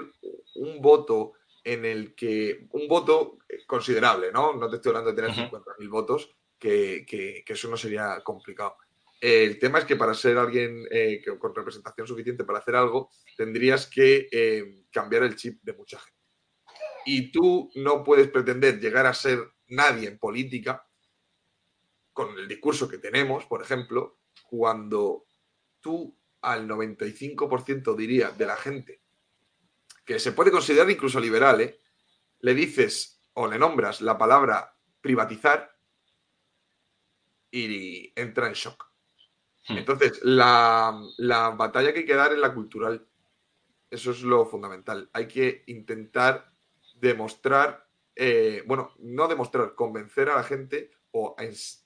un 0.55 0.81
voto 0.81 1.33
en 1.63 1.85
el 1.85 2.13
que, 2.13 2.67
un 2.71 2.87
voto 2.87 3.37
considerable, 3.67 4.31
¿no? 4.31 4.53
No 4.53 4.69
te 4.69 4.77
estoy 4.77 4.89
hablando 4.89 5.11
de 5.11 5.15
tener 5.15 5.49
50.000 5.49 5.89
votos, 5.89 6.29
que, 6.59 7.43
eso 7.47 7.67
no 7.67 7.77
sería 7.77 8.21
complicado. 8.23 8.77
El 9.21 9.59
tema 9.59 9.79
es 9.79 9.85
que 9.85 9.95
para 9.95 10.13
ser 10.13 10.37
alguien 10.37 10.85
eh, 10.91 11.23
con 11.39 11.55
representación 11.55 12.05
suficiente 12.05 12.43
para 12.43 12.59
hacer 12.59 12.75
algo, 12.75 13.09
tendrías 13.37 13.87
que 13.87 14.27
eh, 14.31 14.83
cambiar 14.91 15.23
el 15.23 15.35
chip 15.35 15.61
de 15.63 15.73
mucha 15.73 15.99
gente 15.99 16.15
y 17.05 17.31
tú 17.31 17.71
no 17.75 18.03
puedes 18.03 18.27
pretender 18.29 18.79
llegar 18.79 19.05
a 19.05 19.13
ser 19.13 19.39
nadie 19.67 20.09
en 20.09 20.17
política 20.17 20.85
con 22.11 22.37
el 22.37 22.47
discurso 22.47 22.89
que 22.89 22.97
tenemos, 22.97 23.45
por 23.45 23.61
ejemplo, 23.61 24.19
cuando 24.49 25.27
tú 25.79 26.17
al 26.41 26.67
95% 26.67 27.95
diría 27.95 28.31
de 28.31 28.45
la 28.45 28.55
gente 28.57 29.01
que 30.03 30.19
se 30.19 30.31
puede 30.31 30.51
considerar 30.51 30.89
incluso 30.89 31.19
liberal, 31.19 31.61
¿eh? 31.61 31.79
le 32.39 32.53
dices 32.53 33.21
o 33.33 33.47
le 33.47 33.57
nombras 33.57 34.01
la 34.01 34.17
palabra 34.17 34.75
privatizar 35.01 35.75
y 37.51 38.11
entra 38.19 38.47
en 38.47 38.53
shock. 38.53 38.94
Hmm. 39.67 39.77
Entonces, 39.77 40.19
la, 40.23 40.99
la 41.17 41.49
batalla 41.51 41.93
que 41.93 41.99
hay 41.99 42.05
que 42.05 42.15
dar 42.15 42.33
es 42.33 42.39
la 42.39 42.53
cultural. 42.53 43.05
Eso 43.89 44.11
es 44.11 44.21
lo 44.23 44.45
fundamental. 44.45 45.09
Hay 45.13 45.27
que 45.27 45.63
intentar 45.67 46.51
demostrar, 46.95 47.87
eh, 48.15 48.63
bueno, 48.65 48.91
no 48.99 49.27
demostrar, 49.27 49.75
convencer 49.75 50.29
a 50.29 50.35
la 50.35 50.43
gente, 50.43 50.91
o 51.11 51.35
es, 51.39 51.85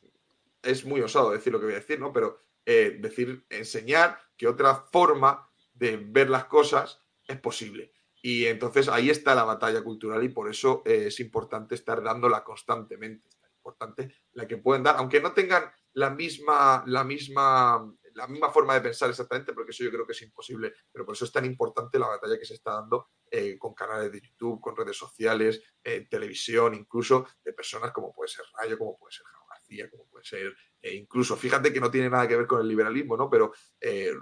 muy 0.85 1.01
osado 1.01 1.31
decir 1.31 1.53
lo 1.53 1.59
que 1.59 1.65
voy 1.65 1.75
a 1.75 1.79
decir, 1.79 1.99
¿no? 1.99 2.13
Pero 2.13 2.39
eh, 2.65 2.97
decir, 2.99 3.45
enseñar 3.49 4.19
que 4.37 4.47
otra 4.47 4.75
forma 4.75 5.49
de 5.73 5.97
ver 5.97 6.29
las 6.29 6.45
cosas 6.45 6.99
es 7.27 7.39
posible. 7.39 7.93
Y 8.21 8.45
entonces 8.45 8.89
ahí 8.89 9.09
está 9.09 9.33
la 9.33 9.45
batalla 9.45 9.81
cultural 9.81 10.23
y 10.23 10.29
por 10.29 10.49
eso 10.49 10.83
eh, 10.85 11.05
es 11.07 11.19
importante 11.19 11.75
estar 11.75 12.03
dándola 12.03 12.43
constantemente. 12.43 13.27
Es 13.29 13.51
importante 13.55 14.13
la 14.33 14.47
que 14.47 14.57
pueden 14.57 14.83
dar, 14.83 14.97
aunque 14.97 15.21
no 15.21 15.31
tengan 15.31 15.63
la 15.93 16.09
misma, 16.09 16.83
la 16.85 17.03
misma 17.03 17.93
la 18.19 18.27
misma 18.27 18.51
forma 18.51 18.73
de 18.73 18.81
pensar 18.81 19.09
exactamente, 19.09 19.53
porque 19.53 19.71
eso 19.71 19.83
yo 19.83 19.91
creo 19.91 20.05
que 20.05 20.11
es 20.11 20.21
imposible, 20.21 20.73
pero 20.91 21.05
por 21.05 21.15
eso 21.15 21.25
es 21.25 21.31
tan 21.31 21.45
importante 21.45 21.97
la 21.97 22.07
batalla 22.07 22.37
que 22.37 22.45
se 22.45 22.55
está 22.55 22.73
dando 22.73 23.11
eh, 23.31 23.57
con 23.57 23.73
canales 23.73 24.11
de 24.11 24.21
YouTube, 24.21 24.59
con 24.59 24.75
redes 24.75 24.97
sociales, 24.97 25.61
eh, 25.83 26.07
televisión, 26.09 26.75
incluso 26.75 27.27
de 27.43 27.53
personas 27.53 27.91
como 27.91 28.13
puede 28.13 28.29
ser 28.29 28.45
Rayo, 28.57 28.77
como 28.77 28.97
puede 28.97 29.13
ser 29.13 29.25
Jao 29.25 29.45
García, 29.49 29.89
como 29.89 30.05
puede 30.07 30.25
ser 30.25 30.55
eh, 30.81 30.95
incluso, 30.95 31.35
fíjate 31.37 31.71
que 31.71 31.79
no 31.79 31.89
tiene 31.89 32.09
nada 32.09 32.27
que 32.27 32.35
ver 32.35 32.47
con 32.47 32.61
el 32.61 32.67
liberalismo, 32.67 33.17
¿no? 33.17 33.29
Pero 33.29 33.53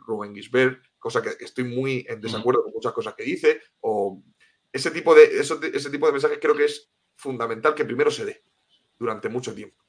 Rubén 0.05 0.35
Gisbert, 0.35 0.83
cosa 0.99 1.21
que 1.21 1.43
estoy 1.43 1.63
muy 1.63 2.05
en 2.07 2.21
desacuerdo 2.21 2.63
con 2.63 2.73
muchas 2.73 2.93
cosas 2.93 3.13
que 3.13 3.23
dice, 3.23 3.61
o 3.81 4.23
ese 4.71 4.91
tipo 4.91 5.15
de, 5.15 5.39
ese 5.39 5.89
tipo 5.89 6.05
de 6.05 6.11
mensajes 6.11 6.39
creo 6.41 6.55
que 6.55 6.65
es 6.65 6.91
fundamental 7.15 7.73
que 7.73 7.85
primero 7.85 8.11
se 8.11 8.25
dé 8.25 8.43
durante 8.97 9.29
mucho 9.29 9.53
tiempo. 9.53 9.83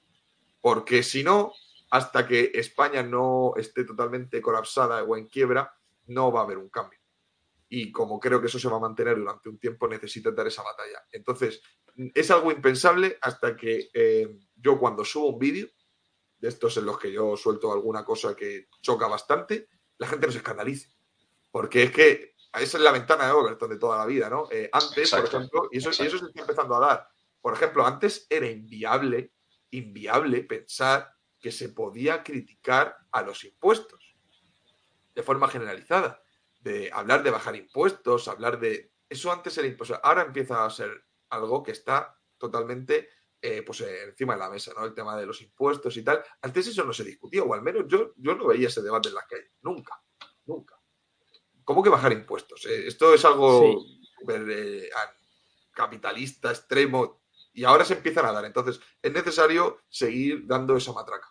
Porque 0.60 1.02
si 1.02 1.22
no, 1.22 1.52
hasta 1.90 2.26
que 2.26 2.50
España 2.54 3.02
no 3.02 3.54
esté 3.56 3.84
totalmente 3.84 4.42
colapsada 4.42 5.02
o 5.04 5.16
en 5.16 5.26
quiebra, 5.26 5.72
no 6.06 6.32
va 6.32 6.40
a 6.40 6.44
haber 6.44 6.58
un 6.58 6.68
cambio. 6.68 6.98
Y 7.68 7.92
como 7.92 8.18
creo 8.18 8.40
que 8.40 8.46
eso 8.46 8.58
se 8.58 8.68
va 8.68 8.76
a 8.76 8.80
mantener 8.80 9.18
durante 9.18 9.48
un 9.48 9.58
tiempo, 9.58 9.88
necesito 9.88 10.32
dar 10.32 10.46
esa 10.46 10.62
batalla. 10.62 11.02
Entonces, 11.12 11.60
es 12.14 12.30
algo 12.30 12.50
impensable 12.50 13.18
hasta 13.20 13.56
que 13.56 13.90
eh, 13.92 14.38
yo 14.56 14.78
cuando 14.78 15.04
subo 15.04 15.30
un 15.30 15.38
vídeo, 15.38 15.68
de 16.38 16.48
estos 16.48 16.76
en 16.76 16.86
los 16.86 16.98
que 16.98 17.12
yo 17.12 17.36
suelto 17.36 17.72
alguna 17.72 18.04
cosa 18.04 18.34
que 18.34 18.68
choca 18.80 19.08
bastante, 19.08 19.68
la 19.98 20.06
gente 20.06 20.26
no 20.26 20.32
se 20.32 20.38
escandalice. 20.38 20.88
Porque 21.50 21.84
es 21.84 21.90
que 21.90 22.34
esa 22.54 22.78
es 22.78 22.84
la 22.84 22.92
ventana 22.92 23.26
de 23.26 23.32
Overton 23.32 23.70
de 23.70 23.78
toda 23.78 23.98
la 23.98 24.06
vida, 24.06 24.30
¿no? 24.30 24.48
Eh, 24.50 24.70
antes, 24.72 25.10
por 25.10 25.24
ejemplo, 25.24 25.68
y 25.72 25.78
eso, 25.78 25.90
y 25.90 26.06
eso 26.06 26.18
se 26.18 26.26
está 26.26 26.40
empezando 26.40 26.76
a 26.76 26.80
dar. 26.80 27.08
Por 27.40 27.54
ejemplo, 27.54 27.84
antes 27.84 28.26
era 28.30 28.46
inviable, 28.46 29.34
inviable 29.70 30.44
pensar 30.44 31.12
que 31.40 31.52
se 31.52 31.68
podía 31.68 32.22
criticar 32.22 32.96
a 33.12 33.22
los 33.22 33.44
impuestos 33.44 34.16
de 35.14 35.22
forma 35.22 35.48
generalizada. 35.48 36.22
De 36.60 36.90
hablar 36.92 37.22
de 37.22 37.30
bajar 37.30 37.56
impuestos, 37.56 38.28
hablar 38.28 38.58
de. 38.58 38.92
Eso 39.08 39.32
antes 39.32 39.56
era 39.58 39.68
imposible. 39.68 40.00
Ahora 40.02 40.22
empieza 40.22 40.64
a 40.64 40.70
ser 40.70 40.90
algo 41.30 41.62
que 41.62 41.72
está 41.72 42.18
totalmente 42.36 43.08
eh, 43.40 43.62
pues, 43.62 43.80
encima 43.80 44.34
de 44.34 44.40
la 44.40 44.50
mesa, 44.50 44.72
¿no? 44.76 44.84
El 44.84 44.94
tema 44.94 45.16
de 45.16 45.26
los 45.26 45.40
impuestos 45.40 45.96
y 45.96 46.02
tal. 46.02 46.22
Antes 46.42 46.66
eso 46.66 46.84
no 46.84 46.92
se 46.92 47.04
discutía, 47.04 47.42
o 47.44 47.54
al 47.54 47.62
menos 47.62 47.84
yo, 47.86 48.12
yo 48.16 48.34
no 48.34 48.48
veía 48.48 48.68
ese 48.68 48.82
debate 48.82 49.08
en 49.08 49.14
las 49.14 49.26
calles. 49.26 49.52
Nunca, 49.62 50.02
nunca. 50.46 50.80
¿Cómo 51.64 51.82
que 51.82 51.90
bajar 51.90 52.12
impuestos? 52.12 52.66
Eh, 52.66 52.88
esto 52.88 53.14
es 53.14 53.24
algo 53.24 53.84
eh, 54.28 54.90
capitalista, 55.72 56.50
extremo, 56.50 57.22
y 57.58 57.64
ahora 57.64 57.84
se 57.84 57.94
empiezan 57.94 58.24
a 58.24 58.32
dar. 58.32 58.44
Entonces, 58.44 58.80
es 59.02 59.12
necesario 59.12 59.78
seguir 59.88 60.46
dando 60.46 60.76
esa 60.76 60.92
matraca. 60.92 61.26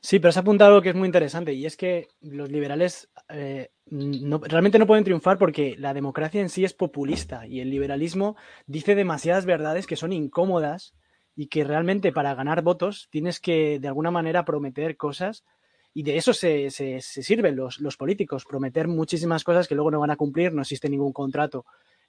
Sí, 0.00 0.20
pero 0.20 0.28
has 0.28 0.36
apuntado 0.36 0.70
algo 0.70 0.82
que 0.82 0.90
es 0.90 0.94
muy 0.94 1.06
interesante 1.06 1.52
y 1.52 1.66
es 1.66 1.76
que 1.76 2.06
los 2.20 2.48
liberales 2.48 3.10
eh, 3.28 3.70
realmente 3.86 4.78
no 4.78 4.86
pueden 4.86 5.02
triunfar 5.02 5.36
porque 5.36 5.74
la 5.78 5.94
democracia 5.94 6.40
en 6.40 6.48
sí 6.48 6.64
es 6.64 6.74
populista 6.74 7.44
y 7.44 7.58
el 7.58 7.70
liberalismo 7.70 8.36
dice 8.66 8.94
demasiadas 8.94 9.46
verdades 9.46 9.88
que 9.88 9.96
son 9.96 10.12
incómodas 10.12 10.94
y 11.34 11.48
que 11.48 11.64
realmente 11.64 12.12
para 12.12 12.36
ganar 12.36 12.62
votos 12.62 13.08
tienes 13.10 13.40
que 13.40 13.80
de 13.80 13.88
alguna 13.88 14.12
manera 14.12 14.44
prometer 14.44 14.96
cosas 14.96 15.44
y 15.92 16.04
de 16.04 16.18
eso 16.18 16.32
se, 16.32 16.70
sirven 17.00 17.56
los, 17.56 17.96
políticos, 17.96 18.44
prometer 18.44 18.86
muchísimas 18.86 19.42
cosas 19.42 19.66
que 19.66 19.74
luego 19.74 19.90
no 19.90 19.98
van 19.98 20.12
a 20.12 20.16
cumplir, 20.16 20.52
no 20.52 20.62
existe 20.62 20.88
ningún 20.88 21.12
contrato 21.12 21.64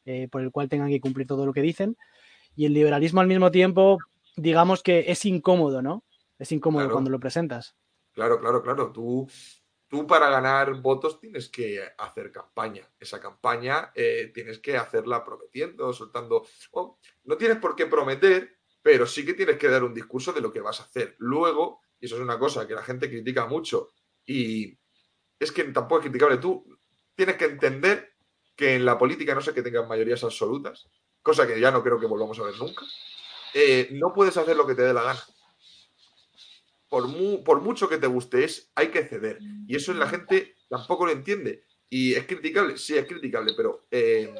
eh, 0.06 0.28
por 0.30 0.44
el 0.44 0.52
cual 0.52 0.70
tengan 0.70 0.90
que 0.90 1.02
cumplir 1.02 1.26
todo 1.26 1.48
lo 1.48 1.54
que 1.54 1.62
dicen 1.64 1.98
y 2.58 2.66
el 2.66 2.74
liberalismo 2.74 3.22
al 3.22 3.28
mismo 3.28 3.52
tiempo 3.52 4.00
digamos 4.38 4.84
que 4.84 5.06
es 5.12 5.26
incómodo, 5.26 5.82
¿no? 5.82 6.04
Es 6.38 6.52
incómodo 6.52 6.90
cuando 6.90 7.10
lo 7.10 7.20
presentas. 7.20 7.76
Claro, 8.14 8.40
claro, 8.40 8.62
claro. 8.62 8.92
Tú, 8.92 9.28
tú 9.88 10.06
para 10.06 10.30
ganar 10.30 10.80
votos 10.82 11.20
tienes 11.20 11.50
que 11.50 11.84
hacer 11.98 12.32
campaña. 12.32 12.88
Esa 13.00 13.20
campaña 13.20 13.92
eh, 13.96 14.32
tienes 14.34 14.60
que 14.60 14.78
hacerla 14.78 15.26
prometiendo, 15.26 15.92
soltando. 15.92 16.46
no 17.24 17.38
tienes 17.38 17.58
por 17.58 17.76
qué 17.76 17.88
prometer, 17.88 18.60
pero 18.82 19.08
sí 19.08 19.26
que 19.26 19.34
tienes 19.34 19.58
que 19.58 19.68
dar 19.68 19.84
un 19.84 19.94
discurso 19.94 20.32
de 20.32 20.42
lo 20.42 20.54
que 20.54 20.62
vas 20.62 20.80
a 20.80 20.84
hacer. 20.84 21.16
Luego, 21.18 21.82
y 22.00 22.06
eso 22.06 22.16
es 22.16 22.22
una 22.22 22.38
cosa 22.38 22.68
que 22.68 22.76
la 22.76 22.84
gente 22.84 23.10
critica 23.10 23.48
mucho, 23.48 23.90
y 24.26 24.78
es 25.40 25.52
que 25.52 25.64
tampoco 25.66 26.02
es 26.02 26.04
criticable, 26.04 26.38
tú 26.38 26.66
tienes 27.16 27.36
que 27.38 27.46
entender 27.46 28.14
que 28.56 28.76
en 28.76 28.86
la 28.86 28.98
política 28.98 29.34
no 29.34 29.42
sé 29.42 29.54
que 29.54 29.62
tengan 29.62 29.88
mayorías 29.88 30.24
absolutas, 30.24 30.88
cosa 31.28 31.46
que 31.46 31.60
ya 31.60 31.72
no 31.72 31.84
creo 31.84 32.00
que 32.00 32.08
volvamos 32.08 32.40
a 32.40 32.44
ver 32.44 32.58
nunca. 32.58 32.86
Eh, 33.54 33.90
no 33.92 34.14
puedes 34.14 34.38
hacer 34.38 34.56
lo 34.56 34.66
que 34.66 34.76
te 34.76 34.82
dé 34.82 34.94
la 34.94 35.04
gana 35.04 35.24
por, 36.90 37.62
mucho 37.62 37.90
que 37.90 37.98
te 37.98 38.08
guste, 38.08 38.44
es, 38.44 38.72
hay 38.76 38.90
que 38.90 39.06
ceder. 39.06 39.40
Y 39.68 39.76
eso 39.76 39.94
la 39.94 40.08
gente 40.08 40.56
tampoco 40.70 41.06
lo 41.06 41.12
entiende. 41.12 41.64
Y 41.90 42.14
es 42.14 42.26
criticable, 42.26 42.78
sí, 42.78 42.98
es 42.98 43.06
criticable, 43.06 43.54
pero 43.56 43.86
eh, 43.92 44.34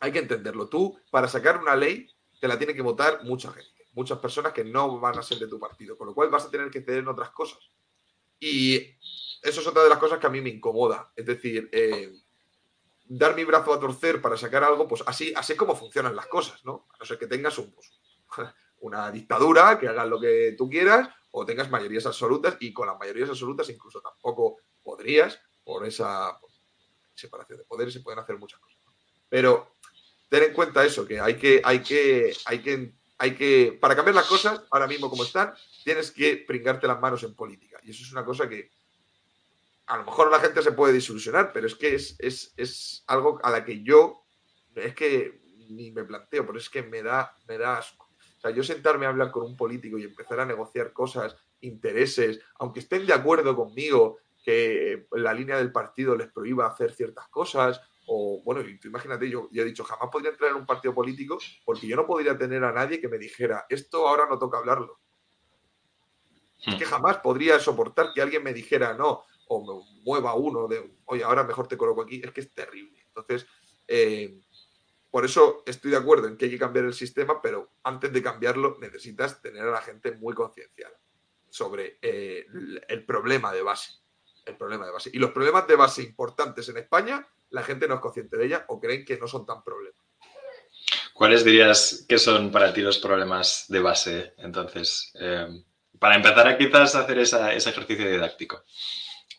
hay 0.00 0.12
que 0.12 0.18
entenderlo. 0.20 0.68
Tú, 0.68 0.98
para 1.10 1.28
sacar 1.28 1.60
una 1.60 1.76
ley, 1.76 2.08
te 2.40 2.48
la 2.48 2.58
tiene 2.58 2.74
que 2.74 2.82
votar 2.82 3.24
mucha 3.24 3.50
gente, 3.52 3.86
muchas 3.92 4.18
personas 4.18 4.52
que 4.52 4.64
no 4.64 5.00
van 5.00 5.18
a 5.18 5.22
ser 5.22 5.38
de 5.38 5.48
tu 5.48 5.58
partido, 5.58 5.96
con 5.96 6.06
lo 6.06 6.14
cual 6.14 6.30
vas 6.30 6.44
a 6.44 6.50
tener 6.50 6.70
que 6.70 6.82
ceder 6.82 7.00
en 7.00 7.08
otras 7.08 7.30
cosas. 7.30 7.58
Y 8.38 8.76
eso 9.42 9.60
es 9.60 9.66
otra 9.66 9.82
de 9.82 9.90
las 9.90 9.98
cosas 9.98 10.18
que 10.18 10.26
a 10.26 10.30
mí 10.30 10.40
me 10.40 10.50
incomoda. 10.50 11.12
Es 11.14 11.26
decir, 11.26 11.68
eh, 11.72 12.12
dar 13.12 13.34
mi 13.34 13.42
brazo 13.42 13.74
a 13.74 13.80
torcer 13.80 14.22
para 14.22 14.36
sacar 14.36 14.62
algo, 14.62 14.86
pues 14.86 15.02
así, 15.04 15.32
así 15.36 15.52
es 15.54 15.58
como 15.58 15.74
funcionan 15.74 16.14
las 16.14 16.28
cosas, 16.28 16.64
¿no? 16.64 16.86
A 16.94 16.98
no 16.98 17.04
ser 17.04 17.18
que 17.18 17.26
tengas 17.26 17.58
un, 17.58 17.72
pues, 17.72 17.90
una 18.82 19.10
dictadura, 19.10 19.78
que 19.80 19.88
hagas 19.88 20.08
lo 20.08 20.20
que 20.20 20.54
tú 20.56 20.70
quieras, 20.70 21.08
o 21.32 21.44
tengas 21.44 21.70
mayorías 21.70 22.06
absolutas 22.06 22.56
y 22.60 22.72
con 22.72 22.86
las 22.86 22.98
mayorías 22.98 23.28
absolutas 23.28 23.68
incluso 23.68 24.00
tampoco 24.00 24.58
podrías 24.82 25.40
por 25.64 25.84
esa 25.86 26.38
separación 27.12 27.58
de 27.58 27.64
poderes 27.64 27.92
se 27.92 28.00
pueden 28.00 28.20
hacer 28.20 28.38
muchas 28.38 28.60
cosas. 28.60 28.78
Pero 29.28 29.74
ten 30.28 30.44
en 30.44 30.52
cuenta 30.52 30.84
eso, 30.84 31.04
que 31.04 31.20
hay 31.20 31.36
que, 31.36 31.60
hay 31.64 31.80
que, 31.80 32.32
hay 32.44 32.62
que, 32.62 32.94
hay 33.18 33.34
que, 33.34 33.78
para 33.80 33.96
cambiar 33.96 34.14
las 34.14 34.26
cosas 34.26 34.62
ahora 34.70 34.86
mismo 34.86 35.10
como 35.10 35.24
están, 35.24 35.52
tienes 35.82 36.12
que 36.12 36.44
pringarte 36.46 36.86
las 36.86 37.00
manos 37.00 37.24
en 37.24 37.34
política. 37.34 37.80
Y 37.82 37.90
eso 37.90 38.04
es 38.04 38.12
una 38.12 38.24
cosa 38.24 38.48
que 38.48 38.70
a 39.90 39.96
lo 39.96 40.04
mejor 40.04 40.30
la 40.30 40.38
gente 40.38 40.62
se 40.62 40.70
puede 40.70 40.92
disilusionar, 40.92 41.52
pero 41.52 41.66
es 41.66 41.74
que 41.74 41.96
es, 41.96 42.14
es, 42.20 42.54
es 42.56 43.02
algo 43.08 43.40
a 43.42 43.50
la 43.50 43.64
que 43.64 43.82
yo 43.82 44.22
es 44.76 44.94
que 44.94 45.40
ni 45.68 45.90
me 45.90 46.04
planteo, 46.04 46.46
pero 46.46 46.58
es 46.58 46.70
que 46.70 46.84
me 46.84 47.02
da, 47.02 47.36
me 47.48 47.58
da 47.58 47.78
asco. 47.78 48.08
O 48.38 48.40
sea, 48.40 48.52
yo 48.52 48.62
sentarme 48.62 49.06
a 49.06 49.08
hablar 49.08 49.32
con 49.32 49.44
un 49.44 49.56
político 49.56 49.98
y 49.98 50.04
empezar 50.04 50.38
a 50.38 50.46
negociar 50.46 50.92
cosas, 50.92 51.36
intereses, 51.60 52.40
aunque 52.60 52.80
estén 52.80 53.04
de 53.04 53.12
acuerdo 53.12 53.56
conmigo 53.56 54.18
que 54.44 55.08
la 55.10 55.34
línea 55.34 55.58
del 55.58 55.72
partido 55.72 56.16
les 56.16 56.30
prohíba 56.30 56.66
hacer 56.66 56.92
ciertas 56.92 57.28
cosas, 57.28 57.80
o 58.06 58.42
bueno, 58.44 58.62
tú 58.80 58.88
imagínate, 58.88 59.28
yo, 59.28 59.48
he 59.52 59.64
dicho, 59.64 59.84
jamás 59.84 60.08
podría 60.10 60.30
entrar 60.30 60.52
en 60.52 60.56
un 60.56 60.66
partido 60.66 60.94
político 60.94 61.38
porque 61.64 61.88
yo 61.88 61.96
no 61.96 62.06
podría 62.06 62.38
tener 62.38 62.62
a 62.62 62.72
nadie 62.72 63.00
que 63.00 63.08
me 63.08 63.18
dijera, 63.18 63.66
esto 63.68 64.08
ahora 64.08 64.26
no 64.28 64.38
toca 64.38 64.58
hablarlo. 64.58 65.00
Es 66.64 66.76
que 66.76 66.84
hmm. 66.84 66.88
jamás 66.88 67.16
podría 67.18 67.58
soportar 67.58 68.12
que 68.14 68.22
alguien 68.22 68.42
me 68.42 68.54
dijera, 68.54 68.94
no, 68.94 69.24
o 69.52 69.60
me 69.60 70.02
mueva 70.02 70.34
uno 70.34 70.68
de, 70.68 70.96
oye, 71.06 71.24
ahora 71.24 71.42
mejor 71.42 71.66
te 71.66 71.76
coloco 71.76 72.02
aquí, 72.02 72.22
es 72.24 72.30
que 72.30 72.40
es 72.40 72.54
terrible. 72.54 73.04
Entonces, 73.08 73.46
eh, 73.88 74.40
por 75.10 75.24
eso 75.24 75.64
estoy 75.66 75.90
de 75.90 75.96
acuerdo 75.96 76.28
en 76.28 76.36
que 76.36 76.44
hay 76.44 76.52
que 76.52 76.58
cambiar 76.58 76.84
el 76.84 76.94
sistema, 76.94 77.42
pero 77.42 77.72
antes 77.82 78.12
de 78.12 78.22
cambiarlo 78.22 78.78
necesitas 78.80 79.42
tener 79.42 79.62
a 79.62 79.72
la 79.72 79.82
gente 79.82 80.12
muy 80.12 80.34
concienciada 80.34 80.96
sobre 81.48 81.98
eh, 82.00 82.46
el 82.86 83.04
problema 83.04 83.52
de 83.52 83.62
base. 83.62 83.94
El 84.46 84.56
problema 84.56 84.86
de 84.86 84.92
base. 84.92 85.10
Y 85.12 85.18
los 85.18 85.32
problemas 85.32 85.66
de 85.66 85.74
base 85.74 86.02
importantes 86.04 86.68
en 86.68 86.76
España, 86.76 87.26
la 87.50 87.64
gente 87.64 87.88
no 87.88 87.96
es 87.96 88.00
consciente 88.00 88.36
de 88.36 88.46
ella 88.46 88.64
o 88.68 88.80
creen 88.80 89.04
que 89.04 89.18
no 89.18 89.26
son 89.26 89.44
tan 89.44 89.64
problemas. 89.64 90.00
¿Cuáles 91.12 91.44
dirías 91.44 92.06
que 92.08 92.18
son 92.18 92.52
para 92.52 92.72
ti 92.72 92.82
los 92.82 92.98
problemas 92.98 93.64
de 93.68 93.80
base? 93.80 94.34
Entonces, 94.38 95.12
eh, 95.20 95.48
para 95.98 96.14
empezar 96.14 96.46
a 96.46 96.56
quizás 96.56 96.94
hacer 96.94 97.18
ese 97.18 97.56
ejercicio 97.56 98.08
didáctico, 98.08 98.64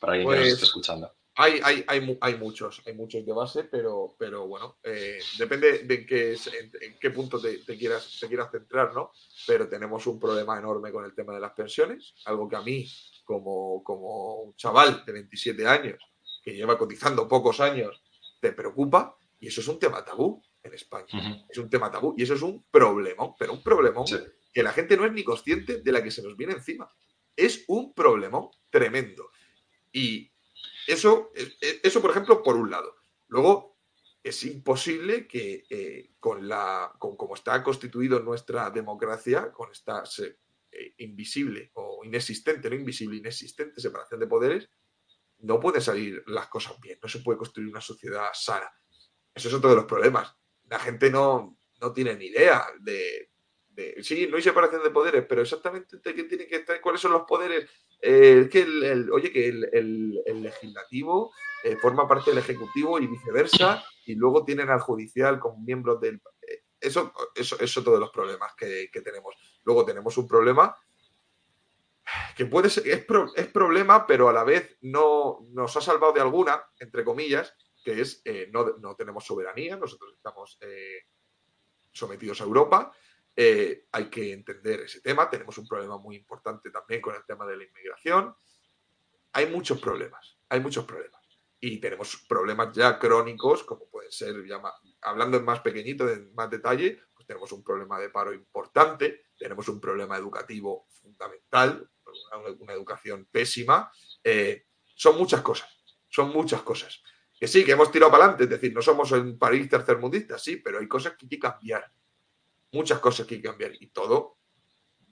para 0.01 0.13
alguien 0.13 0.29
que 0.29 0.35
nos 0.35 0.47
esté 0.47 0.59
pues, 0.59 0.69
escuchando. 0.69 1.13
Hay, 1.35 1.61
hay, 1.63 1.85
hay, 1.87 2.17
hay, 2.19 2.35
muchos, 2.35 2.81
hay 2.85 2.93
muchos 2.93 3.25
de 3.25 3.31
base, 3.31 3.63
pero, 3.63 4.15
pero 4.19 4.47
bueno, 4.47 4.79
eh, 4.83 5.19
depende 5.37 5.83
de 5.83 6.05
qué, 6.05 6.33
en, 6.33 6.99
qué 6.99 7.09
punto 7.11 7.39
te, 7.39 7.77
quieras, 7.77 8.17
te 8.19 8.27
quieras 8.27 8.51
centrar, 8.51 8.93
¿no? 8.93 9.11
Pero 9.47 9.69
tenemos 9.69 10.05
un 10.07 10.19
problema 10.19 10.59
enorme 10.59 10.91
con 10.91 11.05
el 11.05 11.15
tema 11.15 11.33
de 11.33 11.39
las 11.39 11.53
pensiones, 11.53 12.15
algo 12.25 12.49
que 12.49 12.57
a 12.57 12.61
mí, 12.61 12.85
como, 13.23 13.81
como 13.81 14.41
un 14.41 14.55
chaval 14.55 15.05
de 15.05 15.13
27 15.13 15.65
años, 15.65 16.03
que 16.43 16.53
lleva 16.53 16.77
cotizando 16.77 17.27
pocos 17.29 17.61
años, 17.61 18.01
te 18.41 18.51
preocupa, 18.51 19.15
y 19.39 19.47
eso 19.47 19.61
es 19.61 19.67
un 19.69 19.79
tema 19.79 20.03
tabú 20.03 20.43
en 20.61 20.73
España. 20.73 21.45
Es 21.49 21.57
un 21.57 21.69
tema 21.69 21.89
tabú, 21.89 22.13
y 22.17 22.23
eso 22.23 22.33
es 22.33 22.41
un 22.41 22.65
problema, 22.69 23.33
pero 23.39 23.53
un 23.53 23.63
problema 23.63 24.03
que 24.53 24.63
la 24.63 24.73
gente 24.73 24.97
no 24.97 25.05
es 25.05 25.13
ni 25.13 25.23
consciente 25.23 25.81
de 25.81 25.91
la 25.91 26.03
que 26.03 26.11
se 26.11 26.21
nos 26.21 26.35
viene 26.35 26.53
encima. 26.53 26.91
Es 27.35 27.63
un 27.67 27.93
problema 27.93 28.41
tremendo. 28.69 29.31
Y 29.91 30.31
eso, 30.87 31.31
eso, 31.83 32.01
por 32.01 32.11
ejemplo, 32.11 32.41
por 32.41 32.55
un 32.55 32.71
lado. 32.71 32.95
Luego, 33.27 33.71
es 34.23 34.43
imposible 34.43 35.27
que 35.27 35.63
eh, 35.69 36.11
con 36.19 36.47
la 36.47 36.93
con 36.99 37.17
como 37.17 37.35
está 37.35 37.63
constituido 37.63 38.19
nuestra 38.19 38.69
democracia, 38.69 39.51
con 39.51 39.71
esta 39.71 40.03
eh, 40.71 40.93
invisible 40.99 41.71
o 41.73 42.03
inexistente, 42.05 42.69
no 42.69 42.75
invisible, 42.75 43.17
inexistente 43.17 43.81
separación 43.81 44.19
de 44.19 44.27
poderes, 44.27 44.69
no 45.39 45.59
pueden 45.59 45.81
salir 45.81 46.23
las 46.27 46.47
cosas 46.47 46.79
bien, 46.79 46.99
no 47.01 47.09
se 47.09 47.19
puede 47.19 47.39
construir 47.39 47.69
una 47.69 47.81
sociedad 47.81 48.29
sana. 48.33 48.71
Eso 49.33 49.47
es 49.47 49.53
otro 49.53 49.71
de 49.71 49.77
los 49.77 49.85
problemas. 49.85 50.35
La 50.65 50.79
gente 50.79 51.09
no, 51.09 51.57
no 51.81 51.91
tiene 51.91 52.15
ni 52.15 52.25
idea 52.25 52.63
de, 52.79 53.30
sí, 54.01 54.27
no 54.27 54.37
hay 54.37 54.41
separación 54.41 54.83
de 54.83 54.89
poderes, 54.89 55.25
pero 55.27 55.41
exactamente 55.41 55.99
¿qué 56.01 56.23
tiene 56.23 56.47
que 56.47 56.57
estar, 56.57 56.79
cuáles 56.81 57.01
son 57.01 57.11
los 57.11 57.23
poderes. 57.23 57.69
Eh, 58.01 58.49
que 58.51 58.61
el, 58.61 59.11
oye, 59.11 59.31
que 59.31 59.47
el, 59.47 60.23
legislativo 60.41 61.31
eh, 61.63 61.77
forma 61.77 62.07
parte 62.07 62.31
del 62.31 62.39
ejecutivo 62.39 62.99
y 62.99 63.07
viceversa, 63.07 63.83
y 64.05 64.15
luego 64.15 64.43
tienen 64.43 64.69
al 64.69 64.79
judicial 64.79 65.39
como 65.39 65.59
miembros 65.59 66.01
del. 66.01 66.15
Eh, 66.41 66.63
eso, 66.79 67.13
eso 67.35 67.59
es 67.59 67.77
otro 67.77 67.93
de 67.93 67.99
los 67.99 68.09
problemas 68.09 68.53
que, 68.57 68.89
tenemos. 69.03 69.35
Luego 69.63 69.85
tenemos 69.85 70.17
un 70.17 70.27
problema 70.27 70.75
que 72.35 72.47
puede 72.47 72.69
ser, 72.69 72.87
es, 72.87 73.05
es, 73.35 73.47
problema, 73.47 74.07
pero 74.07 74.27
a 74.27 74.33
la 74.33 74.43
vez 74.43 74.77
no 74.81 75.45
nos 75.51 75.77
ha 75.77 75.81
salvado 75.81 76.13
de 76.13 76.21
alguna, 76.21 76.63
entre 76.79 77.05
comillas, 77.05 77.55
que 77.83 78.01
es 78.01 78.23
no, 78.51 78.77
no, 78.79 78.95
tenemos 78.95 79.23
soberanía, 79.23 79.77
nosotros 79.77 80.13
estamos 80.15 80.57
sometidos 81.91 82.41
a 82.41 82.45
Europa, 82.45 82.91
eh, 83.35 83.87
hay 83.91 84.09
que 84.09 84.33
entender 84.33 84.81
ese 84.81 85.01
tema. 85.01 85.29
Tenemos 85.29 85.57
un 85.57 85.67
problema 85.67 85.97
muy 85.97 86.15
importante 86.15 86.69
también 86.69 87.01
con 87.01 87.15
el 87.15 87.25
tema 87.25 87.45
de 87.45 87.57
la 87.57 87.63
inmigración. 87.63 88.35
Hay 89.33 89.47
muchos 89.47 89.79
problemas, 89.79 90.37
hay 90.49 90.59
muchos 90.59 90.85
problemas. 90.85 91.21
Y 91.59 91.79
tenemos 91.79 92.25
problemas 92.27 92.75
ya 92.75 92.97
crónicos, 92.97 93.63
como 93.63 93.87
pueden 93.87 94.11
ser, 94.11 94.35
hablando 95.01 95.37
en 95.37 95.45
más 95.45 95.59
pequeñito, 95.59 96.09
en 96.09 96.33
más 96.33 96.49
detalle, 96.49 96.99
pues 97.13 97.27
tenemos 97.27 97.51
un 97.51 97.63
problema 97.63 97.99
de 97.99 98.09
paro 98.09 98.33
importante, 98.33 99.25
tenemos 99.37 99.67
un 99.69 99.79
problema 99.79 100.17
educativo 100.17 100.87
fundamental, 100.89 101.87
una, 102.59 102.73
educación 102.73 103.27
pésima. 103.31 103.91
Eh, 104.23 104.65
son 104.95 105.17
muchas 105.17 105.41
cosas, 105.41 105.69
son 106.09 106.29
muchas 106.29 106.63
cosas. 106.63 107.01
Que 107.39 107.47
sí, 107.47 107.63
que 107.63 107.71
hemos 107.71 107.91
tirado 107.91 108.11
para 108.11 108.25
adelante, 108.25 108.43
es 108.45 108.49
decir, 108.49 108.73
no 108.73 108.81
somos 108.81 109.11
un 109.11 109.37
país 109.37 109.69
tercermundista, 109.69 110.37
sí, 110.37 110.57
pero 110.57 110.79
hay 110.79 110.87
cosas 110.87 111.13
que 111.13 111.25
hay 111.25 111.29
que 111.29 111.39
cambiar. 111.39 111.91
Muchas 112.71 112.99
cosas 112.99 113.25
que 113.27 113.35
hay 113.35 113.41
que 113.41 113.47
cambiar. 113.47 113.73
Y 113.79 113.87
todo 113.87 114.39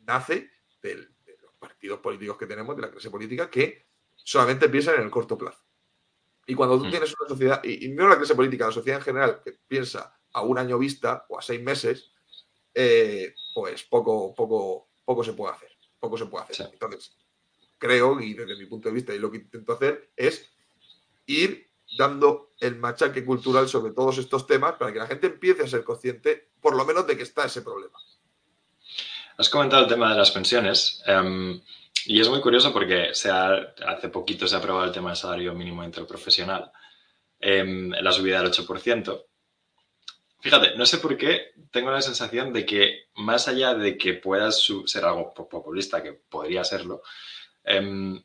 nace 0.06 0.52
de 0.82 0.96
los 0.96 1.54
partidos 1.60 2.00
políticos 2.00 2.38
que 2.38 2.48
tenemos, 2.48 2.76
de 2.76 2.84
la 2.84 2.92
clase 2.92 3.10
política, 3.10 3.50
que 3.50 3.88
solamente 4.16 4.70
piensan 4.70 4.96
en 4.96 5.04
el 5.04 5.12
corto 5.12 5.38
plazo. 5.38 5.64
Y 6.46 6.56
cuando 6.56 6.80
tú 6.80 6.86
mm. 6.86 6.90
tienes 6.90 7.14
una 7.20 7.30
sociedad, 7.30 7.64
y, 7.64 7.90
no 7.90 8.08
la 8.08 8.18
clase 8.18 8.36
política, 8.36 8.66
la 8.68 8.72
sociedad 8.72 9.00
en 9.00 9.06
general, 9.06 9.42
que 9.44 9.54
piensa 9.68 10.20
a 10.34 10.42
un 10.42 10.58
año 10.58 10.80
vista 10.80 11.26
o 11.30 11.38
a 11.38 11.42
seis 11.42 11.62
meses, 11.62 12.12
eh, 12.74 13.36
pues 13.54 13.84
poco, 13.84 14.34
poco, 14.34 14.90
poco 15.06 15.24
se 15.24 15.34
puede 15.34 15.54
hacer. 15.54 15.72
Poco 16.00 16.18
se 16.18 16.26
puede 16.26 16.46
hacer. 16.46 16.70
Entonces, 16.72 17.16
creo, 17.78 18.20
y 18.20 18.34
desde 18.34 18.56
mi 18.56 18.66
punto 18.66 18.90
de 18.90 18.96
vista, 18.96 19.14
y 19.14 19.20
lo 19.20 19.30
que 19.30 19.38
intento 19.38 19.74
hacer, 19.74 20.12
es 20.16 20.50
ir 21.26 21.69
dando 21.98 22.52
el 22.60 22.76
machaque 22.76 23.26
cultural 23.26 23.68
sobre 23.68 23.94
todos 23.94 24.18
estos 24.18 24.46
temas 24.46 24.74
para 24.74 24.92
que 24.92 25.00
la 25.00 25.08
gente 25.08 25.28
empiece 25.28 25.64
a 25.64 25.68
ser 25.68 25.84
consciente, 25.84 26.50
por 26.62 26.76
lo 26.76 26.86
menos, 26.86 27.08
de 27.08 27.18
que 27.18 27.24
está 27.24 27.46
ese 27.46 27.62
problema. 27.62 27.98
Has 29.38 29.50
comentado 29.50 29.84
el 29.84 29.90
tema 29.90 30.12
de 30.12 30.18
las 30.18 30.32
pensiones. 30.32 31.02
Em, 31.06 31.62
y 32.06 32.20
es 32.20 32.30
muy 32.30 32.42
curioso 32.42 32.74
porque 32.74 33.14
se 33.14 33.30
hace 33.32 34.10
poquito 34.10 34.48
se 34.48 34.56
ha 34.56 34.60
aprobado 34.60 34.86
el 34.86 34.92
tema 34.92 35.10
del 35.10 35.18
salario 35.18 35.54
mínimo 35.54 35.84
interprofesional, 35.84 36.72
eh, 37.40 37.64
la 38.02 38.12
subida 38.12 38.42
del 38.42 38.52
8%. 38.52 39.26
Fíjate, 40.42 40.76
no 40.78 40.86
sé 40.86 41.00
por 41.00 41.18
qué 41.18 41.52
tengo 41.72 41.92
la 41.92 42.02
sensación 42.02 42.54
de 42.54 42.66
que 42.66 43.08
más 43.16 43.48
allá 43.48 43.74
de 43.74 43.98
que 43.98 44.14
pueda 44.14 44.52
ser 44.52 45.04
algo 45.06 45.34
populista, 45.34 46.02
que 46.02 46.14
podría 46.14 46.64
serlo, 46.64 47.02
em, 47.64 48.22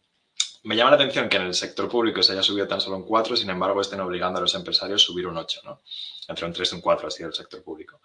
me 0.64 0.76
llama 0.76 0.90
la 0.90 0.96
atención 0.96 1.28
que 1.28 1.36
en 1.36 1.44
el 1.44 1.54
sector 1.54 1.88
público 1.88 2.22
se 2.22 2.32
haya 2.32 2.42
subido 2.42 2.66
tan 2.66 2.80
solo 2.80 2.96
un 2.96 3.04
4, 3.04 3.36
sin 3.36 3.50
embargo 3.50 3.80
estén 3.80 4.00
obligando 4.00 4.38
a 4.38 4.42
los 4.42 4.54
empresarios 4.54 5.02
a 5.02 5.06
subir 5.06 5.26
un 5.26 5.36
8, 5.36 5.60
¿no? 5.64 5.82
Entre 6.26 6.46
un 6.46 6.52
3 6.52 6.72
y 6.72 6.74
un 6.76 6.80
4 6.80 7.06
ha 7.06 7.10
sido 7.10 7.28
el 7.28 7.34
sector 7.34 7.62
público. 7.62 8.00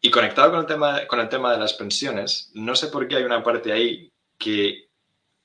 Y 0.00 0.10
conectado 0.10 0.50
con 0.50 0.60
el, 0.60 0.66
tema, 0.66 1.06
con 1.06 1.20
el 1.20 1.28
tema 1.28 1.52
de 1.52 1.58
las 1.58 1.74
pensiones, 1.74 2.50
no 2.54 2.74
sé 2.74 2.88
por 2.88 3.06
qué 3.06 3.16
hay 3.16 3.24
una 3.24 3.42
parte 3.42 3.72
ahí 3.72 4.10
que, 4.38 4.88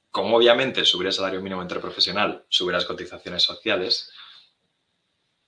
como 0.10 0.38
obviamente 0.38 0.86
subir 0.86 1.08
el 1.08 1.14
salario 1.14 1.42
mínimo 1.42 1.62
interprofesional, 1.62 2.46
subir 2.48 2.74
las 2.74 2.86
cotizaciones 2.86 3.44
sociales, 3.44 4.12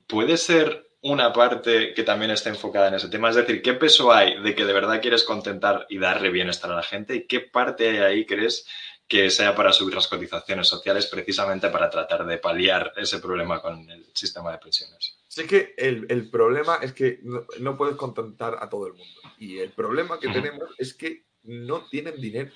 puede 0.06 0.36
ser 0.36 0.90
una 1.02 1.32
parte 1.32 1.94
que 1.94 2.04
también 2.04 2.32
está 2.32 2.50
enfocada 2.50 2.88
en 2.88 2.96
ese 2.96 3.10
tema. 3.10 3.30
Es 3.30 3.36
decir, 3.36 3.62
¿qué 3.62 3.74
peso 3.74 4.12
hay 4.12 4.42
de 4.42 4.56
que 4.56 4.66
de 4.66 4.74
verdad 4.74 5.02
quieres 5.02 5.24
contentar 5.24 5.86
y 5.90 5.98
darle 5.98 6.30
bienestar 6.30 6.72
a 6.72 6.76
la 6.76 6.84
gente? 6.84 7.16
¿Y 7.16 7.28
qué 7.28 7.42
parte 7.42 7.90
hay 7.90 7.98
ahí 7.98 8.26
crees 8.26 8.66
que 9.08 9.30
sea 9.30 9.56
para 9.56 9.74
subir 9.74 9.94
las 9.96 10.08
cotizaciones 10.08 10.68
sociales 10.68 11.08
precisamente 11.08 11.70
para 11.70 11.90
tratar 11.90 12.26
de 12.26 12.38
paliar 12.38 12.94
ese 12.96 13.20
problema 13.20 13.62
con 13.62 13.90
el 13.90 14.06
sistema 14.14 14.52
de 14.52 14.58
pensiones? 14.58 15.20
Sí 15.28 15.46
que 15.46 15.74
el, 15.78 16.30
problema 16.30 16.78
es 16.82 16.94
que 16.94 17.20
no, 17.60 17.78
puedes 17.78 17.96
contentar 17.96 18.58
a 18.60 18.70
todo 18.70 18.88
el 18.88 18.94
mundo. 18.94 19.22
Y 19.38 19.60
el 19.60 19.72
problema 19.72 20.20
que 20.20 20.30
tenemos 20.30 20.70
es 20.78 20.94
que 20.94 21.26
no 21.44 21.86
tienen 21.90 22.20
dinero 22.20 22.52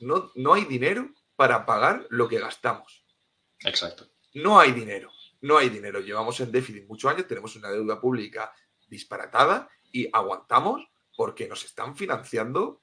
no, 0.00 0.32
no 0.34 0.54
hay 0.54 0.64
dinero 0.64 1.10
para 1.36 1.66
pagar 1.66 2.06
lo 2.10 2.28
que 2.28 2.38
gastamos. 2.38 3.04
Exacto. 3.60 4.08
No 4.34 4.58
hay 4.58 4.72
dinero, 4.72 5.10
no 5.40 5.58
hay 5.58 5.68
dinero. 5.68 6.00
Llevamos 6.00 6.40
en 6.40 6.52
déficit 6.52 6.86
muchos 6.86 7.10
años, 7.10 7.26
tenemos 7.26 7.54
una 7.56 7.70
deuda 7.70 8.00
pública 8.00 8.52
disparatada 8.88 9.68
y 9.92 10.08
aguantamos 10.12 10.86
porque 11.16 11.48
nos 11.48 11.64
están 11.64 11.96
financiando, 11.96 12.82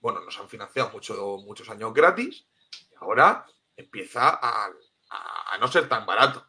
bueno, 0.00 0.20
nos 0.20 0.38
han 0.38 0.48
financiado 0.48 0.90
mucho, 0.90 1.38
muchos 1.44 1.68
años 1.70 1.92
gratis 1.92 2.46
y 2.90 2.94
ahora 2.96 3.46
empieza 3.76 4.38
a, 4.42 4.70
a 5.50 5.58
no 5.58 5.68
ser 5.68 5.88
tan 5.88 6.06
barato. 6.06 6.46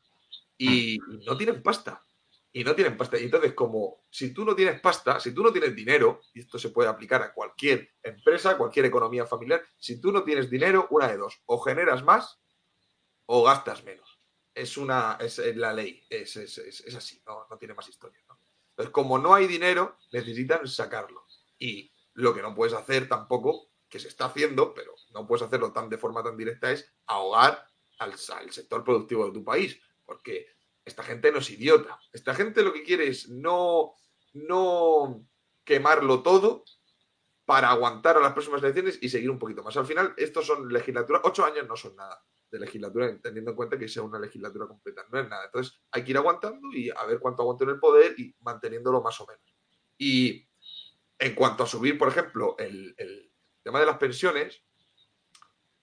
Y 0.58 1.00
mm. 1.00 1.26
no 1.26 1.38
tienen 1.38 1.62
pasta 1.62 2.04
y 2.54 2.64
no 2.64 2.76
tienen 2.76 2.98
pasta. 2.98 3.18
Y 3.18 3.24
entonces, 3.24 3.54
como 3.54 4.06
si 4.10 4.34
tú 4.34 4.44
no 4.44 4.56
tienes 4.56 4.80
pasta, 4.82 5.20
si 5.20 5.34
tú 5.34 5.44
no 5.44 5.52
tienes 5.52 5.76
dinero, 5.76 6.22
y 6.34 6.42
esto 6.42 6.60
se 6.60 6.70
puede 6.70 6.90
aplicar 6.90 7.22
a 7.22 7.34
cualquier 7.34 7.92
empresa, 8.04 8.58
cualquier 8.58 8.86
economía 8.86 9.26
familiar, 9.26 9.64
si 9.78 10.02
tú 10.02 10.12
no 10.12 10.24
tienes 10.24 10.50
dinero, 10.50 10.88
una 10.90 11.08
de 11.08 11.18
dos, 11.18 11.42
o 11.46 11.60
generas 11.60 12.04
más 12.04 12.40
o 13.26 13.44
gastas 13.44 13.84
menos. 13.84 14.20
Es 14.54 14.76
una, 14.76 15.18
es 15.22 15.38
la 15.56 15.72
ley, 15.72 16.04
es, 16.10 16.36
así, 16.96 17.24
no, 17.26 17.48
tiene 17.58 17.74
más 17.74 17.88
historia. 17.88 18.20
Entonces, 18.72 18.92
como 18.92 19.18
no 19.18 19.34
hay 19.34 19.48
dinero, 19.48 19.98
necesitan 20.12 20.68
sacarlo. 20.68 21.26
Y 21.58 21.91
lo 22.14 22.34
que 22.34 22.42
no 22.42 22.56
puedes 22.56 22.74
hacer 22.74 23.08
tampoco, 23.08 23.72
que 23.90 24.00
se 24.00 24.08
está 24.08 24.26
haciendo, 24.26 24.74
pero 24.74 24.94
no 25.14 25.28
puedes 25.28 25.44
hacerlo 25.44 25.74
tan 25.74 25.90
de 25.90 25.98
forma 25.98 26.24
tan 26.24 26.38
directa, 26.38 26.72
es 26.72 26.94
ahogar 27.08 27.66
al, 28.00 28.18
sector 28.18 28.84
productivo 28.84 29.26
de 29.26 29.34
tu 29.34 29.44
país. 29.44 29.80
Porque 30.06 30.48
esta 30.84 31.04
gente 31.04 31.32
no 31.32 31.40
es 31.40 31.50
idiota. 31.50 32.00
Esta 32.12 32.34
gente 32.34 32.64
lo 32.64 32.74
que 32.74 32.84
quiere 32.84 33.08
es 33.08 33.30
no, 33.30 33.94
no 34.34 35.26
quemarlo 35.64 36.24
todo 36.24 36.64
para 37.46 37.70
aguantar 37.70 38.18
a 38.18 38.22
las 38.22 38.34
próximas 38.34 38.62
elecciones 38.64 38.98
y 39.02 39.10
seguir 39.10 39.30
un 39.30 39.40
poquito 39.40 39.64
más. 39.64 39.76
Al 39.76 39.86
final, 39.86 40.14
estos 40.18 40.46
son 40.46 40.72
legislaturas, 40.72 41.22
ocho 41.26 41.46
años 41.46 41.68
no 41.68 41.76
son 41.76 41.96
nada 41.96 42.24
de 42.50 42.60
legislatura, 42.60 43.18
teniendo 43.22 43.52
en 43.52 43.58
cuenta 43.58 43.78
que 43.78 43.88
sea 43.88 44.04
una 44.04 44.20
legislatura 44.20 44.68
completa, 44.68 45.06
no 45.10 45.20
es 45.20 45.30
nada. 45.30 45.46
Entonces, 45.46 45.82
hay 45.92 46.04
que 46.04 46.12
ir 46.12 46.18
aguantando 46.18 46.68
y 46.74 46.90
a 46.90 47.06
ver 47.06 47.20
cuánto 47.20 47.44
aguanto 47.44 47.64
en 47.64 47.72
el 47.72 47.80
poder 47.80 48.14
y 48.18 48.36
manteniéndolo 48.42 49.02
más 49.02 49.20
o 49.22 49.26
menos. 49.26 49.56
Y 49.98 50.48
en 51.22 51.36
cuanto 51.36 51.64
a 51.64 51.68
subir, 51.68 52.00
por 52.00 52.08
ejemplo, 52.08 52.56
el, 52.58 53.32
tema 53.64 53.80
de 53.80 53.86
las 53.86 53.98
pensiones, 53.98 54.64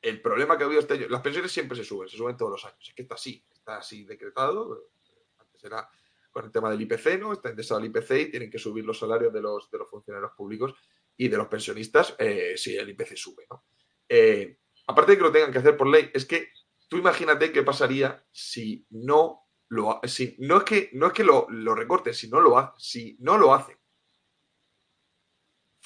el 0.02 0.20
problema 0.20 0.58
que 0.58 0.64
ha 0.64 0.66
habido 0.66 0.80
este 0.80 0.94
año, 0.94 1.06
las 1.08 1.22
pensiones 1.22 1.52
siempre 1.52 1.76
se 1.76 1.84
suben, 1.84 2.08
se 2.08 2.16
suben 2.16 2.36
todos 2.36 2.50
los 2.50 2.64
años, 2.64 2.88
es 2.88 2.92
que 2.92 3.02
está 3.02 3.14
así, 3.14 3.46
está 3.52 3.78
así 3.78 4.04
decretado, 4.04 4.90
antes 5.38 5.62
era 5.62 5.88
con 6.32 6.44
el 6.44 6.50
tema 6.50 6.70
del 6.70 6.80
IPC, 6.80 7.20
¿no? 7.20 7.32
Está 7.32 7.50
indexado 7.50 7.78
el 7.78 7.86
IPC 7.86 8.10
y 8.10 8.30
tienen 8.32 8.50
que 8.50 8.58
subir 8.58 8.84
los 8.84 8.98
salarios 8.98 9.32
de 9.32 9.40
los, 9.40 9.70
de 9.70 9.78
los 9.78 9.88
funcionarios 9.88 10.32
públicos 10.36 10.74
y 11.16 11.28
de 11.28 11.36
los 11.36 11.46
pensionistas 11.46 12.16
eh, 12.18 12.54
si 12.56 12.76
el 12.76 12.88
IPC 12.90 13.16
sube, 13.16 13.46
¿no? 13.48 13.64
Eh, 14.08 14.58
aparte 14.88 15.12
de 15.12 15.18
que 15.18 15.22
lo 15.22 15.32
tengan 15.32 15.52
que 15.52 15.58
hacer 15.58 15.76
por 15.76 15.86
ley, 15.86 16.10
es 16.12 16.26
que 16.26 16.50
tú 16.88 16.96
imagínate 16.96 17.52
qué 17.52 17.62
pasaría 17.62 18.26
si 18.32 18.84
no 18.90 19.44
lo 19.68 20.00
si 20.02 20.34
no 20.40 20.56
es 20.56 20.64
que 20.64 20.90
no 20.94 21.06
es 21.06 21.12
que 21.12 21.22
lo, 21.22 21.46
lo 21.48 21.76
recorten, 21.76 22.12
si 22.12 22.28
no 22.28 22.40
lo 22.40 22.74
si 22.76 23.16
no 23.20 23.38
lo 23.38 23.54
hacen. 23.54 23.77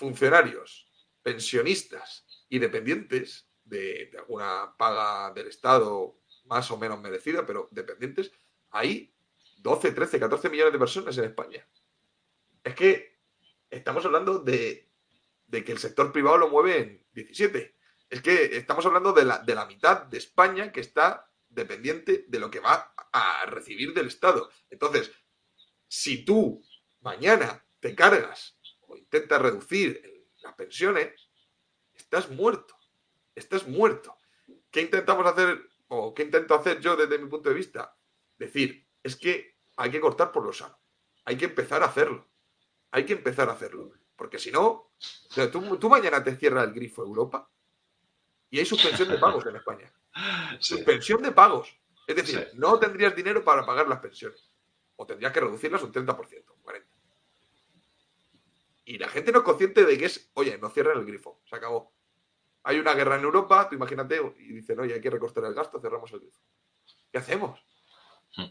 Funcionarios, 0.02 0.90
pensionistas 1.22 2.26
y 2.48 2.58
dependientes 2.58 3.48
de, 3.62 4.10
alguna 4.18 4.74
paga 4.76 5.32
del 5.32 5.46
Estado 5.46 6.18
más 6.46 6.68
o 6.72 6.76
menos 6.76 7.00
merecida, 7.00 7.46
pero 7.46 7.68
dependientes, 7.70 8.32
hay 8.70 9.14
12, 9.58 9.92
13, 9.92 10.18
14 10.18 10.50
millones 10.50 10.72
de 10.72 10.78
personas 10.80 11.16
en 11.18 11.26
España. 11.26 11.64
Es 12.64 12.74
que 12.74 13.20
estamos 13.70 14.04
hablando 14.04 14.40
de, 14.40 14.90
que 15.48 15.70
el 15.70 15.78
sector 15.78 16.10
privado 16.10 16.38
lo 16.38 16.48
mueve 16.48 16.78
en 16.78 17.06
17. 17.12 17.76
Es 18.10 18.22
que 18.22 18.56
estamos 18.56 18.84
hablando 18.84 19.12
de 19.12 19.24
la, 19.24 19.38
de 19.38 19.54
la 19.54 19.66
mitad 19.66 20.02
de 20.02 20.18
España 20.18 20.72
que 20.72 20.80
está 20.80 21.30
dependiente 21.48 22.24
de 22.26 22.40
lo 22.40 22.50
que 22.50 22.58
va 22.58 22.92
a 23.12 23.46
recibir 23.46 23.94
del 23.94 24.08
Estado. 24.08 24.50
Entonces, 24.68 25.12
si 25.86 26.24
tú 26.24 26.60
mañana 27.02 27.64
te 27.78 27.94
cargas 27.94 28.58
o 28.92 28.96
intentas 28.96 29.40
reducir 29.40 30.28
las 30.42 30.54
pensiones, 30.54 31.30
estás 31.94 32.28
muerto 32.30 32.76
estás 33.34 33.66
muerto. 33.66 34.16
¿Qué 34.70 34.82
intentamos 34.82 35.26
hacer 35.26 35.70
o 35.88 36.14
qué 36.14 36.22
intento 36.22 36.54
hacer 36.54 36.80
yo 36.80 36.96
desde 36.96 37.18
mi 37.18 37.28
punto 37.28 37.48
de 37.48 37.54
vista? 37.54 37.96
Decir, 38.38 38.86
es 39.02 39.16
que 39.16 39.56
hay 39.76 39.90
que 39.90 40.00
cortar 40.00 40.32
por 40.32 40.44
lo 40.44 40.52
sano. 40.52 40.78
Hay 41.24 41.36
que 41.36 41.46
empezar 41.46 41.82
a 41.82 41.86
hacerlo. 41.86 42.28
Hay 42.90 43.04
que 43.04 43.14
empezar 43.14 43.48
a 43.48 43.52
hacerlo. 43.52 43.92
Porque 44.16 44.38
si 44.38 44.50
no, 44.50 44.92
tú, 45.50 45.88
mañana 45.88 46.22
te 46.22 46.36
cierras 46.36 46.64
el 46.64 46.74
grifo 46.74 47.02
Europa 47.02 47.50
y 48.50 48.58
hay 48.58 48.66
suspensión 48.66 49.08
de 49.08 49.18
pagos 49.18 49.46
en 49.46 49.56
España. 49.56 49.92
Suspensión 50.60 51.22
de 51.22 51.32
pagos. 51.32 51.74
Es 52.06 52.16
decir, 52.16 52.50
no 52.54 52.78
tendrías 52.78 53.16
dinero 53.16 53.42
para 53.42 53.64
pagar 53.64 53.88
las 53.88 54.00
pensiones. 54.00 54.50
O 54.96 55.06
tendrías 55.06 55.32
que 55.32 55.40
reducirlas 55.40 55.82
un 55.82 55.92
30%, 55.92 56.50
un 56.50 56.51
40%. 56.51 56.51
Y 58.84 58.98
la 58.98 59.08
gente 59.08 59.32
no 59.32 59.38
es 59.38 59.44
consciente 59.44 59.84
de 59.84 59.98
que 59.98 60.06
es, 60.06 60.30
oye, 60.34 60.58
no 60.58 60.68
cierren 60.70 60.98
el 60.98 61.06
grifo, 61.06 61.40
se 61.44 61.56
acabó 61.56 61.92
hay 62.64 62.78
una 62.78 62.94
guerra 62.94 63.16
en 63.16 63.24
Europa, 63.24 63.68
tú 63.68 63.74
imagínate, 63.74 64.20
y 64.38 64.52
dicen, 64.52 64.78
oye, 64.78 64.94
hay 64.94 65.00
que 65.00 65.10
recortar 65.10 65.44
el 65.44 65.54
gasto, 65.54 65.80
cerramos 65.80 66.12
el 66.12 66.20
grifo. 66.20 66.40
¿Qué 67.10 67.18
hacemos? 67.18 67.60
Hmm. 68.36 68.50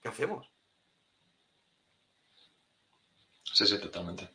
¿Qué 0.00 0.08
hacemos? 0.08 0.48
Sí, 3.42 3.66
sí, 3.66 3.80
totalmente. 3.80 4.28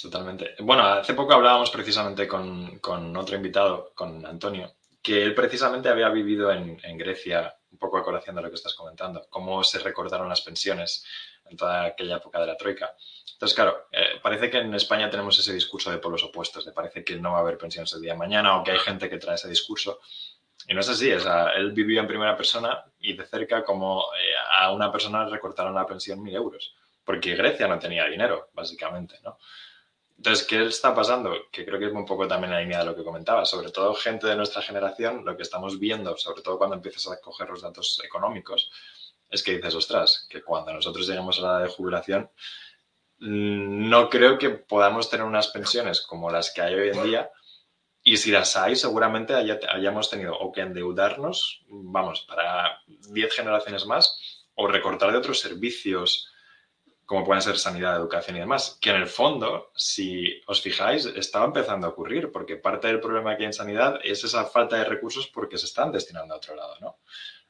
Totalmente. 0.00 0.56
Bueno, 0.60 0.82
hace 0.82 1.14
poco 1.14 1.32
hablábamos 1.32 1.70
precisamente 1.70 2.28
con, 2.28 3.16
otro 3.16 3.36
invitado, 3.36 3.92
con 3.94 4.26
Antonio, 4.26 4.74
que 5.00 5.22
él 5.22 5.34
precisamente 5.34 5.88
había 5.88 6.08
vivido 6.10 6.52
en, 6.52 6.78
en, 6.82 6.98
Grecia, 6.98 7.56
un 7.72 7.78
poco 7.78 7.98
a 7.98 8.04
colación 8.04 8.36
de 8.36 8.42
lo 8.42 8.48
que 8.48 8.56
estás 8.56 8.74
comentando, 8.74 9.26
cómo 9.28 9.64
se 9.64 9.78
recortaron 9.78 10.28
las 10.28 10.42
pensiones 10.42 11.04
en 11.48 11.56
toda 11.56 11.84
aquella 11.86 12.16
época 12.16 12.40
de 12.40 12.46
la 12.46 12.56
Troika. 12.56 12.94
Entonces, 13.32 13.56
claro, 13.56 13.88
eh, 13.90 14.20
parece 14.22 14.50
que 14.50 14.58
en 14.58 14.74
España 14.74 15.10
tenemos 15.10 15.38
ese 15.38 15.52
discurso 15.52 15.90
de 15.90 15.98
polos 15.98 16.22
opuestos, 16.22 16.64
de 16.64 16.72
parece 16.72 17.02
que 17.02 17.16
no 17.16 17.32
va 17.32 17.38
a 17.38 17.40
haber 17.40 17.58
pensiones 17.58 17.92
el 17.94 18.02
día 18.02 18.12
de 18.12 18.18
mañana 18.18 18.56
o 18.56 18.62
que 18.62 18.70
hay 18.70 18.78
gente 18.78 19.10
que 19.10 19.18
trae 19.18 19.34
ese 19.34 19.48
discurso. 19.48 20.00
Y 20.68 20.74
no 20.74 20.80
es 20.80 20.88
así, 20.88 21.10
él 21.10 21.72
vivió 21.72 22.00
en 22.00 22.06
primera 22.06 22.36
persona 22.36 22.84
y 23.00 23.14
de 23.14 23.26
cerca 23.26 23.64
como 23.64 24.04
eh, 24.16 24.32
a 24.58 24.70
una 24.72 24.92
persona 24.92 25.24
le 25.24 25.30
recortaron 25.30 25.74
la 25.74 25.86
pensión 25.86 26.22
mil 26.22 26.36
euros, 26.36 26.76
porque 27.04 27.34
Grecia 27.34 27.66
no 27.66 27.78
tenía 27.80 28.06
dinero, 28.06 28.50
básicamente, 28.52 29.18
¿no? 29.24 29.38
Entonces, 30.22 30.46
¿qué 30.46 30.64
está 30.66 30.94
pasando? 30.94 31.34
Que 31.50 31.64
creo 31.64 31.80
que 31.80 31.86
es 31.86 31.92
un 31.92 32.06
poco 32.06 32.28
también 32.28 32.52
la 32.52 32.60
línea 32.60 32.78
de 32.78 32.84
lo 32.84 32.94
que 32.94 33.02
comentaba. 33.02 33.44
Sobre 33.44 33.72
todo 33.72 33.92
gente 33.92 34.28
de 34.28 34.36
nuestra 34.36 34.62
generación, 34.62 35.24
lo 35.24 35.36
que 35.36 35.42
estamos 35.42 35.80
viendo, 35.80 36.16
sobre 36.16 36.42
todo 36.42 36.58
cuando 36.58 36.76
empiezas 36.76 37.10
a 37.10 37.20
coger 37.20 37.50
los 37.50 37.60
datos 37.60 38.00
económicos, 38.04 38.70
es 39.28 39.42
que 39.42 39.56
dices, 39.56 39.74
ostras, 39.74 40.28
que 40.30 40.40
cuando 40.40 40.72
nosotros 40.72 41.08
lleguemos 41.08 41.40
a 41.40 41.42
la 41.42 41.48
edad 41.48 41.62
de 41.64 41.74
jubilación, 41.74 42.30
mm, 43.18 43.88
no 43.88 44.08
creo 44.08 44.38
que 44.38 44.50
podamos 44.50 45.10
tener 45.10 45.26
unas 45.26 45.48
pensiones 45.48 46.00
como 46.02 46.30
las 46.30 46.52
que 46.52 46.62
hay 46.62 46.74
hoy 46.74 46.90
en 46.90 47.02
día. 47.02 47.30
Y 48.04 48.16
si 48.18 48.30
las 48.30 48.54
hay, 48.54 48.76
seguramente 48.76 49.34
hayamos 49.34 50.08
tenido 50.08 50.38
o 50.38 50.52
que 50.52 50.60
endeudarnos, 50.60 51.64
vamos, 51.66 52.20
para 52.28 52.80
10 52.86 53.34
generaciones 53.34 53.86
más, 53.86 54.46
o 54.54 54.68
recortar 54.68 55.10
de 55.10 55.18
otros 55.18 55.40
servicios 55.40 56.31
como 57.12 57.26
pueden 57.26 57.42
ser 57.42 57.58
sanidad, 57.58 57.94
educación 57.94 58.36
y 58.36 58.40
demás, 58.40 58.78
que 58.80 58.88
en 58.88 58.96
el 58.96 59.06
fondo, 59.06 59.70
si 59.76 60.40
os 60.46 60.62
fijáis, 60.62 61.04
estaba 61.04 61.44
empezando 61.44 61.86
a 61.86 61.90
ocurrir, 61.90 62.32
porque 62.32 62.56
parte 62.56 62.88
del 62.88 63.00
problema 63.00 63.36
que 63.36 63.42
hay 63.42 63.48
en 63.48 63.52
sanidad 63.52 64.00
es 64.02 64.24
esa 64.24 64.46
falta 64.46 64.76
de 64.76 64.84
recursos 64.84 65.26
porque 65.26 65.58
se 65.58 65.66
están 65.66 65.92
destinando 65.92 66.32
a 66.32 66.38
otro 66.38 66.56
lado, 66.56 66.74
¿no? 66.80 66.96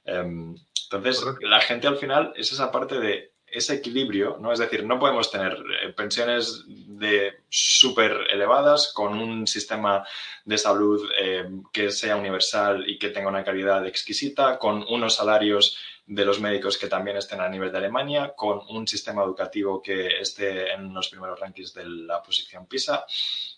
Em, 0.04 0.56
entonces, 0.90 1.24
la 1.42 1.60
gente 1.60 1.86
al 1.86 1.96
final 1.96 2.32
es 2.34 2.50
esa 2.50 2.72
parte 2.72 2.98
de 2.98 3.34
ese 3.46 3.74
equilibrio, 3.74 4.36
¿no? 4.40 4.52
Es 4.52 4.58
decir, 4.58 4.84
no 4.84 4.98
podemos 4.98 5.30
tener 5.30 5.52
eh, 5.52 5.92
pensiones 5.92 6.64
de 6.66 7.32
súper 7.48 8.26
elevadas 8.30 8.92
con 8.92 9.16
un 9.16 9.46
sistema 9.46 10.04
de 10.44 10.58
salud 10.58 11.08
em, 11.20 11.62
que 11.72 11.92
sea 11.92 12.16
universal 12.16 12.82
y 12.88 12.98
que 12.98 13.10
tenga 13.10 13.28
una 13.28 13.44
calidad 13.44 13.86
exquisita, 13.86 14.58
con 14.58 14.84
unos 14.88 15.14
salarios 15.14 15.78
de 16.06 16.24
los 16.24 16.40
médicos 16.40 16.76
que 16.76 16.88
también 16.88 17.16
estén 17.16 17.40
a 17.40 17.48
nivel 17.48 17.70
de 17.70 17.78
Alemania, 17.78 18.34
con 18.36 18.60
un 18.68 18.86
sistema 18.88 19.22
educativo 19.22 19.80
que 19.80 20.20
esté 20.20 20.72
en 20.72 20.92
los 20.92 21.08
primeros 21.08 21.38
rankings 21.38 21.72
de 21.74 21.86
la 21.86 22.22
posición 22.22 22.66
PISA. 22.66 23.06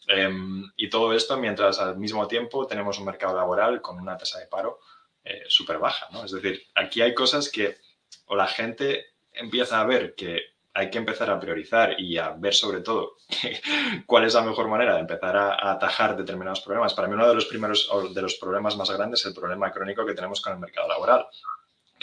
Em, 0.06 0.70
y 0.76 0.90
todo 0.90 1.12
esto 1.14 1.36
mientras 1.38 1.78
al 1.78 1.96
mismo 1.96 2.28
tiempo 2.28 2.66
tenemos 2.66 2.98
un 2.98 3.06
mercado 3.06 3.36
laboral 3.36 3.80
con 3.80 3.98
una 3.98 4.16
tasa 4.16 4.38
de 4.40 4.46
paro 4.46 4.80
eh, 5.24 5.44
súper 5.48 5.78
baja. 5.78 6.06
¿no? 6.12 6.24
Es 6.24 6.32
decir, 6.32 6.62
aquí 6.74 7.00
hay 7.00 7.14
cosas 7.14 7.48
que 7.48 7.78
o 8.26 8.36
la 8.36 8.46
gente 8.46 9.06
empieza 9.32 9.80
a 9.80 9.86
ver 9.86 10.14
que 10.14 10.54
hay 10.74 10.90
que 10.90 10.98
empezar 10.98 11.30
a 11.30 11.38
priorizar 11.38 11.98
y 12.00 12.18
a 12.18 12.30
ver 12.30 12.52
sobre 12.52 12.80
todo 12.80 13.16
cuál 14.06 14.24
es 14.24 14.34
la 14.34 14.42
mejor 14.42 14.68
manera 14.68 14.94
de 14.94 15.00
empezar 15.00 15.36
a, 15.36 15.70
atajar 15.70 16.16
determinados 16.16 16.60
problemas. 16.60 16.94
Para 16.94 17.08
mí 17.08 17.14
uno 17.14 17.28
de 17.28 17.34
los 17.34 17.46
primeros 17.46 17.88
de 18.12 18.22
los 18.22 18.34
problemas 18.34 18.76
más 18.76 18.90
grandes 18.90 19.20
es 19.20 19.26
el 19.26 19.34
problema 19.34 19.72
crónico 19.72 20.04
que 20.04 20.14
tenemos 20.14 20.40
con 20.40 20.52
el 20.52 20.58
mercado 20.58 20.88
laboral 20.88 21.26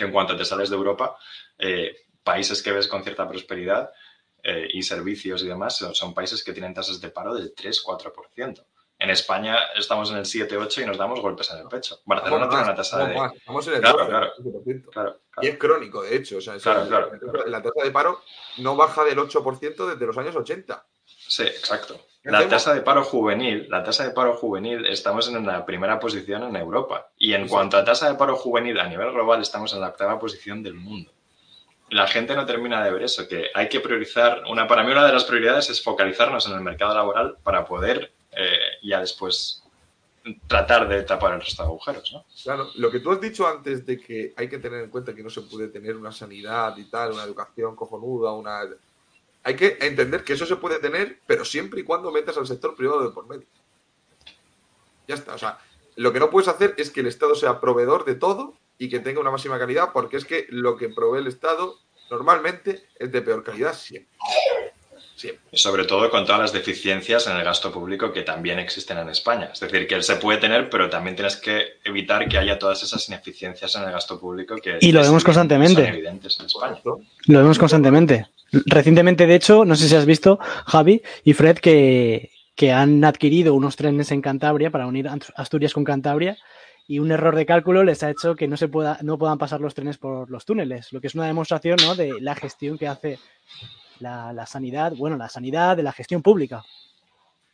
que 0.01 0.07
en 0.07 0.11
cuanto 0.11 0.35
te 0.35 0.45
sales 0.45 0.71
de 0.71 0.75
Europa, 0.75 1.15
eh, 1.59 1.95
países 2.23 2.63
que 2.63 2.71
ves 2.71 2.87
con 2.87 3.03
cierta 3.03 3.27
prosperidad 3.27 3.91
eh, 4.41 4.67
y 4.73 4.81
servicios 4.81 5.43
y 5.43 5.47
demás 5.47 5.77
son, 5.77 6.13
países 6.15 6.43
que 6.43 6.53
tienen 6.53 6.73
tasas 6.73 6.99
de 6.99 7.09
paro 7.09 7.35
del 7.35 7.53
3-4%. 7.53 8.65
En 8.97 9.09
España 9.11 9.57
estamos 9.75 10.09
en 10.09 10.17
el 10.17 10.25
7-8 10.25 10.81
y 10.81 10.85
nos 10.85 10.97
damos 10.97 11.21
golpes 11.21 11.51
en 11.51 11.59
el 11.59 11.67
pecho. 11.67 11.99
Barcelona 12.05 12.49
tiene 12.49 12.63
una 12.63 12.75
tasa 12.75 13.05
de... 13.05 13.15
Estamos 13.35 13.67
en 13.67 13.73
el 13.75 13.81
claro, 13.81 14.31
claro, 14.91 15.21
Y 15.41 15.47
es 15.47 15.57
crónico, 15.57 16.01
de 16.01 16.15
hecho. 16.15 16.39
la 16.39 17.61
tasa 17.61 17.83
de 17.83 17.91
paro 17.91 18.21
no 18.57 18.75
baja 18.75 19.03
del 19.03 19.19
8% 19.19 19.85
desde 19.87 20.05
los 20.05 20.17
años 20.17 20.35
80. 20.35 20.83
Sí, 21.05 21.43
exacto. 21.43 21.99
La 22.23 22.47
tasa 22.47 22.73
de 22.75 22.81
paro 22.81 23.03
juvenil, 23.03 23.67
la 23.69 23.83
tasa 23.83 24.03
de 24.03 24.11
paro 24.11 24.35
juvenil, 24.35 24.85
estamos 24.85 25.27
en 25.27 25.43
la 25.45 25.65
primera 25.65 25.99
posición 25.99 26.43
en 26.43 26.55
Europa. 26.55 27.09
Y 27.17 27.33
en 27.33 27.47
cuanto 27.47 27.77
a 27.77 27.83
tasa 27.83 28.09
de 28.09 28.15
paro 28.15 28.35
juvenil 28.35 28.79
a 28.79 28.87
nivel 28.87 29.11
global, 29.11 29.41
estamos 29.41 29.73
en 29.73 29.81
la 29.81 29.87
octava 29.87 30.19
posición 30.19 30.61
del 30.61 30.75
mundo. 30.75 31.11
La 31.89 32.07
gente 32.07 32.35
no 32.35 32.45
termina 32.45 32.83
de 32.83 32.91
ver 32.91 33.03
eso, 33.03 33.27
que 33.27 33.47
hay 33.53 33.67
que 33.67 33.79
priorizar, 33.79 34.43
una, 34.49 34.67
para 34.67 34.83
mí 34.83 34.91
una 34.91 35.05
de 35.05 35.13
las 35.13 35.23
prioridades 35.23 35.69
es 35.71 35.83
focalizarnos 35.83 36.47
en 36.47 36.53
el 36.53 36.61
mercado 36.61 36.93
laboral 36.93 37.37
para 37.43 37.65
poder 37.65 38.13
eh, 38.31 38.77
ya 38.83 38.99
después 38.99 39.63
tratar 40.47 40.87
de 40.87 41.01
tapar 41.03 41.33
el 41.33 41.41
resto 41.41 41.63
de 41.63 41.69
agujeros, 41.69 42.13
¿no? 42.13 42.25
Claro, 42.43 42.69
lo 42.75 42.91
que 42.91 42.99
tú 42.99 43.11
has 43.11 43.19
dicho 43.19 43.47
antes 43.47 43.85
de 43.85 43.99
que 43.99 44.33
hay 44.37 44.47
que 44.47 44.59
tener 44.59 44.83
en 44.83 44.89
cuenta 44.89 45.15
que 45.15 45.23
no 45.23 45.29
se 45.29 45.41
puede 45.41 45.67
tener 45.67 45.97
una 45.97 46.11
sanidad 46.11 46.77
y 46.77 46.85
tal, 46.85 47.13
una 47.13 47.23
educación 47.23 47.75
cojonuda, 47.75 48.31
una 48.31 48.61
hay 49.43 49.55
que 49.55 49.77
entender 49.81 50.23
que 50.23 50.33
eso 50.33 50.45
se 50.45 50.55
puede 50.55 50.79
tener, 50.79 51.19
pero 51.25 51.45
siempre 51.45 51.81
y 51.81 51.83
cuando 51.83 52.11
metas 52.11 52.37
al 52.37 52.47
sector 52.47 52.75
privado 52.75 53.03
de 53.03 53.11
por 53.11 53.27
medio. 53.27 53.47
Ya 55.07 55.15
está. 55.15 55.33
O 55.33 55.37
sea, 55.37 55.59
lo 55.95 56.13
que 56.13 56.19
no 56.19 56.29
puedes 56.29 56.47
hacer 56.47 56.75
es 56.77 56.91
que 56.91 57.01
el 57.01 57.07
Estado 57.07 57.35
sea 57.35 57.59
proveedor 57.59 58.05
de 58.05 58.15
todo 58.15 58.55
y 58.77 58.89
que 58.89 58.99
tenga 58.99 59.19
una 59.19 59.31
máxima 59.31 59.59
calidad, 59.59 59.91
porque 59.93 60.17
es 60.17 60.25
que 60.25 60.47
lo 60.49 60.77
que 60.77 60.89
provee 60.89 61.19
el 61.19 61.27
Estado 61.27 61.77
normalmente 62.09 62.83
es 62.97 63.11
de 63.11 63.21
peor 63.21 63.43
calidad 63.43 63.73
siempre. 63.73 64.11
siempre. 65.15 65.41
Sobre 65.53 65.85
todo 65.85 66.09
con 66.09 66.25
todas 66.25 66.41
las 66.41 66.53
deficiencias 66.53 67.25
en 67.27 67.37
el 67.37 67.43
gasto 67.43 67.71
público 67.71 68.11
que 68.11 68.21
también 68.21 68.59
existen 68.59 68.97
en 68.99 69.09
España. 69.09 69.49
Es 69.53 69.59
decir, 69.59 69.87
que 69.87 69.95
él 69.95 70.03
se 70.03 70.17
puede 70.17 70.39
tener, 70.39 70.69
pero 70.69 70.89
también 70.89 71.15
tienes 71.15 71.37
que 71.37 71.79
evitar 71.83 72.27
que 72.27 72.37
haya 72.37 72.59
todas 72.59 72.83
esas 72.83 73.07
ineficiencias 73.07 73.75
en 73.75 73.83
el 73.83 73.91
gasto 73.91 74.19
público 74.19 74.55
que 74.57 74.77
y 74.81 74.91
lo 74.91 75.01
vemos 75.01 75.23
constantemente. 75.23 75.83
Son 75.83 75.93
evidentes 75.93 76.39
en 76.39 76.45
España. 76.45 76.81
Lo 76.83 77.37
vemos 77.37 77.57
constantemente. 77.57 78.27
Recientemente, 78.51 79.27
de 79.27 79.35
hecho, 79.35 79.65
no 79.65 79.75
sé 79.75 79.87
si 79.87 79.95
has 79.95 80.05
visto, 80.05 80.37
Javi 80.65 81.01
y 81.23 81.33
Fred, 81.33 81.57
que, 81.57 82.29
han 82.71 83.03
adquirido 83.03 83.55
unos 83.55 83.75
trenes 83.75 84.11
en 84.11 84.21
Cantabria 84.21 84.69
para 84.69 84.85
unir 84.85 85.09
Asturias 85.35 85.73
con 85.73 85.83
Cantabria 85.83 86.37
y 86.87 86.99
un 86.99 87.11
error 87.11 87.35
de 87.35 87.47
cálculo 87.47 87.83
les 87.83 88.03
ha 88.03 88.11
hecho 88.11 88.35
que 88.35 88.47
no 88.47 88.55
se 88.55 88.67
pueda, 88.67 88.99
no 89.01 89.17
puedan 89.17 89.39
pasar 89.39 89.61
los 89.61 89.73
trenes 89.73 89.97
por 89.97 90.29
los 90.29 90.45
túneles, 90.45 90.93
lo 90.93 91.01
que 91.01 91.07
es 91.07 91.15
una 91.15 91.25
demostración 91.25 91.77
¿no? 91.81 91.95
de 91.95 92.21
la 92.21 92.35
gestión 92.35 92.77
que 92.77 92.87
hace 92.87 93.17
la, 93.99 94.45
sanidad, 94.45 94.93
bueno, 94.95 95.17
la 95.17 95.27
sanidad 95.27 95.75
de 95.75 95.81
la 95.81 95.91
gestión 95.91 96.21
pública. 96.21 96.63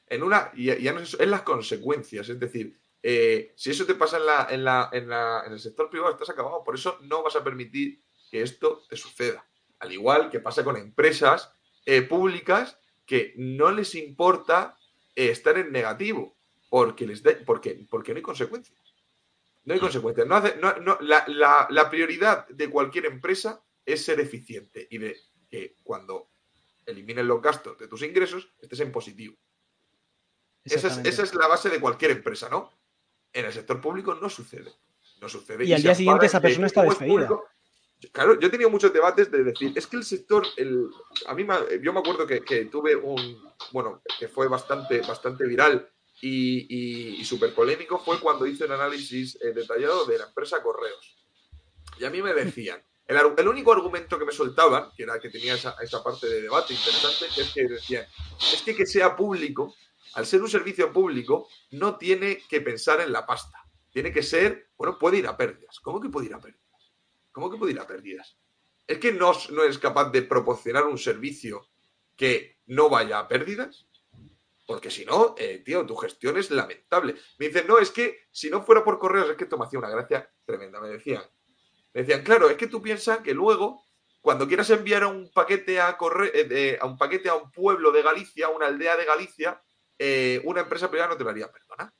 En 0.10 0.23
una, 0.23 0.51
y 0.55 0.65
ya 0.81 0.91
no 0.91 0.99
es 0.99 1.17
en 1.17 1.31
las 1.31 1.43
consecuencias, 1.43 2.27
es 2.27 2.39
decir, 2.39 2.77
eh, 3.01 3.53
si 3.55 3.69
eso 3.69 3.86
te 3.86 3.95
pasa 3.95 4.17
en, 4.17 4.25
la, 4.25 4.47
en, 4.49 4.63
la, 4.65 4.89
en, 4.91 5.07
la, 5.07 5.43
en 5.45 5.53
el 5.53 5.60
sector 5.60 5.89
privado, 5.89 6.12
estás 6.12 6.31
acabado. 6.31 6.63
Por 6.63 6.75
eso 6.75 6.97
no 7.03 7.23
vas 7.23 7.36
a 7.38 7.43
permitir 7.43 8.01
que 8.29 8.41
esto 8.41 8.83
te 8.89 8.97
suceda. 8.97 9.45
Al 9.79 9.91
igual 9.91 10.29
que 10.29 10.39
pasa 10.39 10.63
con 10.63 10.77
empresas 10.77 11.51
eh, 11.85 12.01
públicas 12.01 12.79
que 13.05 13.33
no 13.37 13.71
les 13.71 13.95
importa 13.95 14.77
eh, 15.15 15.29
estar 15.29 15.57
en 15.57 15.71
negativo 15.71 16.37
porque, 16.69 17.07
les 17.07 17.21
porque, 17.45 17.85
porque 17.89 18.11
no 18.11 18.17
hay 18.17 18.23
consecuencias. 18.23 18.77
No 19.63 19.73
hay 19.73 19.79
consecuencias. 19.79 20.27
la, 20.27 21.89
prioridad 21.89 22.47
de 22.47 22.69
cualquier 22.69 23.05
empresa 23.05 23.63
es 23.85 24.03
ser 24.03 24.19
eficiente 24.19 24.87
y 24.89 24.97
de 24.97 25.17
que 25.49 25.75
cuando 25.83 26.29
eliminen 26.85 27.27
los 27.27 27.41
gastos 27.41 27.77
de 27.77 27.87
tus 27.87 28.01
ingresos 28.01 28.49
estés 28.61 28.79
en 28.79 28.91
positivo. 28.91 29.35
Esa 30.63 31.01
es, 31.01 31.33
la 31.35 31.47
base 31.47 31.69
de 31.69 31.79
cualquier 31.79 32.11
empresa, 32.11 32.49
¿no? 32.49 32.71
En 33.31 33.45
el 33.45 33.53
sector 33.53 33.79
público 33.79 34.15
no 34.15 34.29
sucede. 34.29 34.71
No 35.21 35.29
sucede. 35.29 35.65
Y, 35.65 35.73
al 35.73 35.81
día 35.81 35.95
siguiente 35.95 36.25
esa 36.25 36.41
persona 36.41 36.67
está 36.67 36.83
despedida. 36.83 37.29
Claro, 38.12 38.39
yo 38.39 38.47
he 38.47 38.51
tenido 38.51 38.69
muchos 38.69 38.93
debates 38.93 39.31
de 39.31 39.43
decir, 39.43 39.73
es 39.75 39.88
que 39.88 39.97
el 39.97 40.03
sector, 40.03 40.45
el, 40.55 40.88
a 41.25 41.33
mí 41.33 41.45
yo 41.81 41.93
me 41.93 41.99
acuerdo 41.99 42.27
que, 42.27 42.65
tuve 42.65 42.95
un, 42.95 43.41
bueno, 43.71 44.03
que 44.19 44.27
fue 44.27 44.47
bastante, 44.47 45.01
bastante 45.01 45.45
viral 45.45 45.89
y, 46.21 47.23
súper 47.25 47.53
polémico, 47.55 47.97
fue 47.97 48.19
cuando 48.19 48.45
hice 48.45 48.65
un 48.65 48.73
análisis 48.73 49.38
eh, 49.41 49.51
detallado 49.51 50.05
de 50.05 50.19
la 50.19 50.25
empresa 50.25 50.62
Correos. 50.62 51.17
Y 51.99 52.05
a 52.05 52.12
mí 52.12 52.21
me 52.21 52.33
decían, 52.33 52.83
el, 53.07 53.17
el, 53.36 53.47
único 53.47 53.73
argumento 53.73 54.19
que 54.19 54.25
me 54.25 54.31
soltaban, 54.31 54.91
que 54.95 55.03
era 55.03 55.19
que 55.19 55.29
tenía 55.29 55.55
esa, 55.55 55.75
esa 55.81 56.03
parte 56.03 56.27
de 56.27 56.43
debate 56.43 56.75
interesante, 56.75 57.25
es 57.41 57.51
que 57.51 57.67
decían, 57.67 58.05
es 58.53 58.62
que 58.62 58.75
que 58.75 58.86
sea 58.86 59.15
público, 59.15 59.73
al 60.13 60.27
ser 60.27 60.41
un 60.43 60.49
servicio 60.49 60.93
público, 60.93 61.49
no 61.71 61.97
tiene 61.97 62.43
que 62.47 62.62
pensar 62.62 63.01
en 63.01 63.12
la 63.12 63.25
pasta. 63.25 63.63
Tiene 63.91 64.12
que 64.12 64.21
ser, 64.21 64.69
bueno, 64.77 64.99
puede 64.99 65.17
ir 65.17 65.27
a 65.27 65.36
pérdidas. 65.36 65.79
¿Cómo 65.79 65.99
que 65.99 66.10
puede 66.10 66.27
ir 66.27 66.36
a 66.36 66.39
pérdidas? 66.39 66.66
¿Cómo 67.38 67.52
que 67.52 67.58
puede 67.58 67.73
ir 67.73 67.80
a 67.80 67.86
pérdidas? 67.86 68.36
¿Es 68.88 68.97
que 68.97 69.12
no, 69.12 69.32
no 69.52 69.63
es 69.63 69.78
capaz 69.78 70.10
de 70.10 70.23
proporcionar 70.23 70.88
un 70.88 70.97
servicio 70.97 71.67
que 72.15 72.62
no 72.65 72.89
vaya 72.89 73.19
a 73.19 73.28
pérdidas? 73.28 73.86
Porque 74.65 74.89
si 74.89 75.06
no, 75.06 75.36
eh, 75.38 75.62
tío, 75.63 75.86
tu 75.86 75.95
gestión 75.97 76.36
es 76.39 76.50
lamentable. 76.50 77.13
Me 77.38 77.50
dicen, 77.50 77.67
no, 77.67 77.78
es 77.78 77.91
que 77.91 78.21
si 78.32 78.50
no 78.50 78.63
fuera 78.63 78.84
por 78.84 78.97
correos, 78.97 79.30
es 79.30 79.38
que 79.38 79.43
esto 79.43 79.56
me 79.56 79.65
hacía 79.65 79.78
una 79.78 79.91
gracia 79.91 80.28
tremenda. 80.45 80.82
Me 80.82 80.88
decían, 80.88 81.21
me 81.93 82.02
decían, 82.02 82.23
claro, 82.23 82.50
es 82.50 82.58
que 82.58 82.65
tú 82.65 82.82
piensas 82.82 83.20
que 83.20 83.36
luego, 83.36 83.84
cuando 84.20 84.47
quieras 84.47 84.72
enviar 84.72 85.05
un 85.05 85.30
paquete 85.32 85.80
a, 85.80 85.95
eh, 86.34 86.80
a 86.82 86.88
un 86.88 86.97
paquete 86.97 87.30
a 87.30 87.36
un 87.36 87.51
pueblo 87.51 87.91
de 87.91 88.01
Galicia, 88.01 88.47
a 88.47 88.49
una 88.49 88.66
aldea 88.66 88.97
de 88.97 89.05
Galicia, 89.05 89.61
eh, 89.99 90.41
una 90.43 90.61
empresa 90.61 90.89
privada 90.89 91.11
no 91.11 91.18
te 91.18 91.24
lo 91.24 91.30
haría, 91.30 91.51
perdona. 91.51 91.93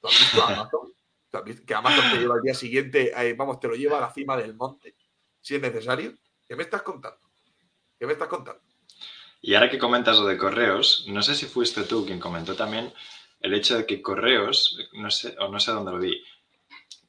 ¿Tú 0.00 0.08
visto 0.08 0.42
Amazon? 0.42 0.92
Que 1.42 1.74
Amazon 1.74 2.10
te 2.12 2.18
lleva 2.18 2.34
al 2.36 2.42
día 2.42 2.54
siguiente, 2.54 3.12
eh, 3.16 3.34
vamos, 3.34 3.58
te 3.58 3.68
lo 3.68 3.74
lleva 3.74 3.98
a 3.98 4.02
la 4.02 4.12
cima 4.12 4.36
del 4.36 4.54
monte, 4.54 4.94
si 5.40 5.56
es 5.56 5.62
necesario. 5.62 6.14
¿Qué 6.46 6.54
me 6.56 6.62
estás 6.62 6.82
contando? 6.82 7.18
¿Qué 7.98 8.06
me 8.06 8.12
estás 8.12 8.28
contando? 8.28 8.62
Y 9.40 9.54
ahora 9.54 9.70
que 9.70 9.78
comentas 9.78 10.18
lo 10.18 10.26
de 10.26 10.38
correos, 10.38 11.04
no 11.08 11.22
sé 11.22 11.34
si 11.34 11.46
fuiste 11.46 11.84
tú 11.84 12.04
quien 12.06 12.20
comentó 12.20 12.54
también 12.54 12.92
el 13.40 13.54
hecho 13.54 13.76
de 13.76 13.86
que 13.86 14.00
correos, 14.00 14.78
no 14.92 15.10
sé, 15.10 15.36
o 15.38 15.48
no 15.48 15.60
sé 15.60 15.72
dónde 15.72 15.92
lo 15.92 15.98
vi, 15.98 16.22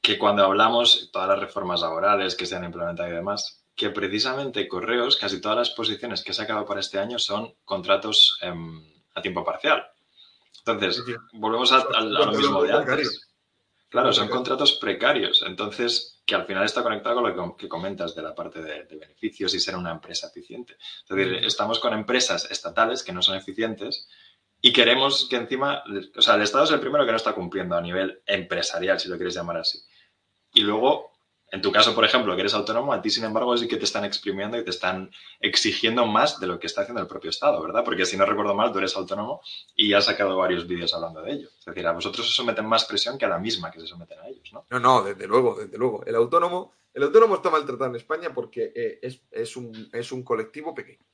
que 0.02 0.18
cuando 0.18 0.44
hablamos 0.44 1.10
todas 1.12 1.28
las 1.28 1.40
reformas 1.40 1.80
laborales 1.80 2.34
que 2.34 2.46
se 2.46 2.54
han 2.54 2.64
implementado 2.64 3.08
y 3.08 3.12
demás, 3.12 3.66
que 3.76 3.90
precisamente 3.90 4.66
Correos, 4.66 5.16
casi 5.16 5.40
todas 5.40 5.58
las 5.58 5.70
posiciones 5.70 6.24
que 6.24 6.32
he 6.32 6.34
sacado 6.34 6.64
para 6.64 6.80
este 6.80 6.98
año 6.98 7.18
son 7.18 7.54
contratos 7.64 8.38
em, 8.40 8.82
a 9.14 9.20
tiempo 9.20 9.44
parcial. 9.44 9.86
Entonces, 10.60 11.04
volvemos 11.34 11.70
a, 11.72 12.00
lo 12.00 12.32
mismo 12.32 12.62
de 12.62 12.72
antes. 12.72 13.25
Claro, 13.88 14.12
son 14.12 14.28
contratos 14.28 14.72
precarios. 14.74 15.44
Entonces, 15.46 16.22
que 16.26 16.34
al 16.34 16.44
final 16.44 16.64
está 16.64 16.82
conectado 16.82 17.22
con 17.22 17.24
lo 17.24 17.56
que 17.56 17.68
comentas 17.68 18.14
de 18.14 18.22
la 18.22 18.34
parte 18.34 18.60
de, 18.62 18.82
beneficios 18.82 19.54
y 19.54 19.60
ser 19.60 19.76
una 19.76 19.92
empresa 19.92 20.26
eficiente. 20.26 20.76
Es 21.08 21.16
decir, 21.16 21.34
estamos 21.44 21.78
con 21.78 21.94
empresas 21.94 22.50
estatales 22.50 23.02
que 23.02 23.12
no 23.12 23.22
son 23.22 23.36
eficientes 23.36 24.08
y 24.60 24.72
queremos 24.72 25.28
que 25.28 25.36
encima, 25.36 25.84
o 26.16 26.22
sea, 26.22 26.34
el 26.34 26.42
Estado 26.42 26.64
es 26.64 26.70
el 26.72 26.80
primero 26.80 27.04
que 27.04 27.12
no 27.12 27.16
está 27.16 27.32
cumpliendo 27.32 27.76
a 27.76 27.80
nivel 27.80 28.22
empresarial, 28.26 28.98
si 28.98 29.08
lo 29.08 29.16
quieres 29.16 29.34
llamar 29.34 29.58
así. 29.58 29.78
Y 30.52 30.62
luego 30.62 31.15
en 31.56 31.62
tu 31.62 31.72
caso, 31.72 31.94
por 31.94 32.04
ejemplo, 32.04 32.34
que 32.34 32.42
eres 32.42 32.52
autónomo, 32.52 32.92
a 32.92 33.00
ti, 33.00 33.08
sin 33.08 33.24
embargo, 33.24 33.56
sí 33.56 33.66
que 33.66 33.78
te 33.78 33.86
están 33.86 34.04
exprimiendo 34.04 34.58
y 34.58 34.64
te 34.64 34.68
están 34.68 35.10
exigiendo 35.40 36.04
más 36.04 36.38
de 36.38 36.46
lo 36.46 36.60
que 36.60 36.66
está 36.66 36.82
haciendo 36.82 37.00
el 37.00 37.08
propio 37.08 37.30
Estado, 37.30 37.62
¿verdad? 37.62 37.82
Porque 37.82 38.04
si 38.04 38.18
no 38.18 38.26
recuerdo 38.26 38.54
mal, 38.54 38.72
tú 38.72 38.78
eres 38.78 38.94
autónomo 38.94 39.40
y 39.74 39.94
has 39.94 40.04
sacado 40.04 40.36
varios 40.36 40.66
vídeos 40.66 40.92
hablando 40.92 41.22
de 41.22 41.32
ello. 41.32 41.48
Es 41.58 41.64
decir, 41.64 41.86
a 41.86 41.92
vosotros 41.92 42.28
os 42.28 42.36
someten 42.36 42.66
más 42.66 42.84
presión 42.84 43.16
que 43.16 43.24
a 43.24 43.28
la 43.28 43.38
misma 43.38 43.70
que 43.70 43.80
se 43.80 43.86
someten 43.86 44.18
a 44.18 44.28
ellos, 44.28 44.52
¿no? 44.52 44.66
No, 44.68 44.78
no, 44.78 45.02
desde 45.02 45.26
luego, 45.26 45.56
desde 45.58 45.78
luego. 45.78 46.04
El 46.04 46.14
autónomo, 46.16 46.74
el 46.92 47.04
autónomo 47.04 47.36
está 47.36 47.48
maltratado 47.48 47.88
en 47.88 47.96
España 47.96 48.34
porque 48.34 48.72
eh, 48.74 49.00
es, 49.30 49.56
un, 49.56 49.88
es 49.94 50.12
un 50.12 50.22
colectivo 50.22 50.74
pequeño. 50.74 51.06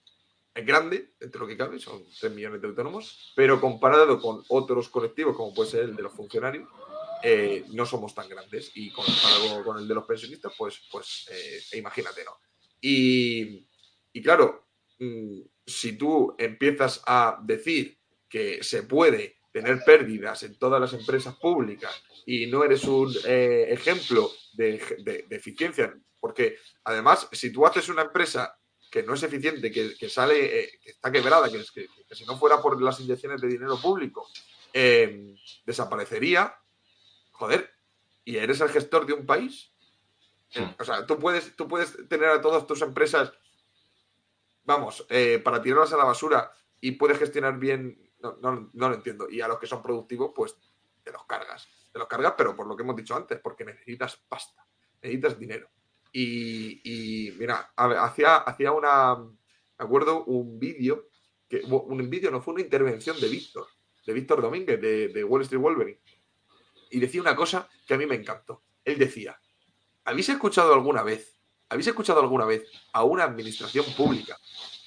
Es 0.54 0.66
grande, 0.66 1.12
entre 1.20 1.40
lo 1.40 1.46
que 1.46 1.56
cabe, 1.56 1.78
son 1.78 2.02
3 2.20 2.34
millones 2.34 2.60
de 2.60 2.66
autónomos, 2.66 3.32
pero 3.36 3.60
comparado 3.60 4.20
con 4.20 4.42
otros 4.48 4.88
colectivos, 4.88 5.36
como 5.36 5.54
puede 5.54 5.70
ser 5.70 5.84
el 5.84 5.94
de 5.94 6.02
los 6.02 6.12
funcionarios, 6.12 6.68
eh, 7.22 7.64
no 7.70 7.86
somos 7.86 8.14
tan 8.14 8.28
grandes. 8.28 8.72
Y 8.74 8.90
con, 8.90 9.06
el 9.78 9.88
de 9.88 9.94
los 9.94 10.04
pensionistas, 10.04 10.52
pues, 10.56 10.80
pues 10.90 11.28
eh, 11.30 11.78
imagínate, 11.78 12.24
¿no? 12.24 12.32
Y, 12.80 13.64
claro, 14.22 14.68
mm, 14.98 15.40
si 15.64 15.92
tú 15.96 16.34
empiezas 16.38 17.02
a 17.06 17.38
decir 17.42 17.98
que 18.28 18.62
se 18.62 18.82
puede 18.82 19.36
tener 19.52 19.84
pérdidas 19.84 20.42
en 20.42 20.58
todas 20.58 20.80
las 20.80 20.92
empresas 20.94 21.36
públicas 21.36 22.02
y 22.26 22.46
no 22.46 22.64
eres 22.64 22.84
un 22.84 23.14
eh, 23.26 23.66
ejemplo 23.68 24.30
de, 24.54 25.26
eficiencia, 25.30 25.94
porque 26.18 26.56
además, 26.84 27.28
si 27.32 27.52
tú 27.52 27.66
haces 27.66 27.88
una 27.88 28.02
empresa 28.02 28.58
que 28.90 29.02
no 29.02 29.14
es 29.14 29.22
eficiente, 29.22 29.70
que, 29.70 30.08
sale, 30.08 30.78
que 30.82 30.90
está 30.90 31.12
quebrada, 31.12 31.50
que, 31.50 31.62
que, 31.72 32.14
si 32.14 32.24
no 32.24 32.36
fuera 32.38 32.60
por 32.60 32.80
las 32.82 33.00
inyecciones 33.00 33.40
de 33.40 33.48
dinero 33.48 33.78
público, 33.80 34.28
desaparecería, 35.64 36.54
joder, 37.42 37.68
¿y 38.24 38.36
eres 38.36 38.60
el 38.60 38.68
gestor 38.68 39.04
de 39.04 39.14
un 39.14 39.26
país? 39.26 39.74
Hmm. 40.54 40.70
O 40.78 40.84
sea, 40.84 41.04
tú 41.04 41.18
puedes, 41.18 41.56
tú 41.56 41.66
puedes 41.66 42.08
tener 42.08 42.28
a 42.28 42.40
todas 42.40 42.68
tus 42.68 42.82
empresas, 42.82 43.32
vamos, 44.62 45.04
eh, 45.08 45.40
para 45.42 45.60
tirarlas 45.60 45.92
a 45.92 45.96
la 45.96 46.04
basura 46.04 46.52
y 46.80 46.92
puedes 46.92 47.18
gestionar 47.18 47.58
bien, 47.58 47.98
no, 48.20 48.70
lo 48.72 48.94
entiendo. 48.94 49.28
Y 49.28 49.40
a 49.40 49.48
los 49.48 49.58
que 49.58 49.66
son 49.66 49.82
productivos, 49.82 50.30
pues 50.36 50.56
te 51.02 51.10
los 51.10 51.26
cargas. 51.26 51.66
Te 51.90 51.98
los 51.98 52.06
cargas, 52.06 52.34
pero 52.38 52.54
por 52.54 52.68
lo 52.68 52.76
que 52.76 52.84
hemos 52.84 52.94
dicho 52.94 53.16
antes, 53.16 53.40
porque 53.40 53.64
necesitas 53.64 54.16
pasta, 54.28 54.64
necesitas 55.02 55.36
dinero. 55.36 55.68
Y, 56.12 57.34
mira, 57.40 57.72
hacía, 57.74 58.36
hacía 58.36 58.70
una, 58.70 59.16
me 59.16 59.32
acuerdo, 59.78 60.24
un 60.26 60.60
vídeo, 60.60 61.08
que 61.48 61.62
un 61.64 62.08
vídeo 62.08 62.30
no 62.30 62.40
fue 62.40 62.54
una 62.54 62.62
intervención 62.62 63.18
de 63.20 63.28
Víctor, 63.28 63.66
de 64.06 64.12
Víctor 64.12 64.40
Domínguez, 64.40 64.80
de, 64.80 65.08
de 65.08 65.24
Wall 65.24 65.42
Street 65.42 65.60
Wolverine 65.60 65.98
y 66.92 67.00
decía 67.00 67.22
una 67.22 67.34
cosa 67.34 67.68
que 67.86 67.94
a 67.94 67.98
mí 67.98 68.06
me 68.06 68.14
encantó. 68.14 68.62
Él 68.84 68.98
decía, 68.98 69.40
¿habéis 70.04 70.28
escuchado 70.28 70.74
alguna 70.74 71.02
vez, 71.02 71.38
habéis 71.68 71.86
escuchado 71.86 72.20
alguna 72.20 72.44
vez 72.44 72.64
a 72.92 73.02
una 73.02 73.24
administración 73.24 73.86
pública 73.96 74.38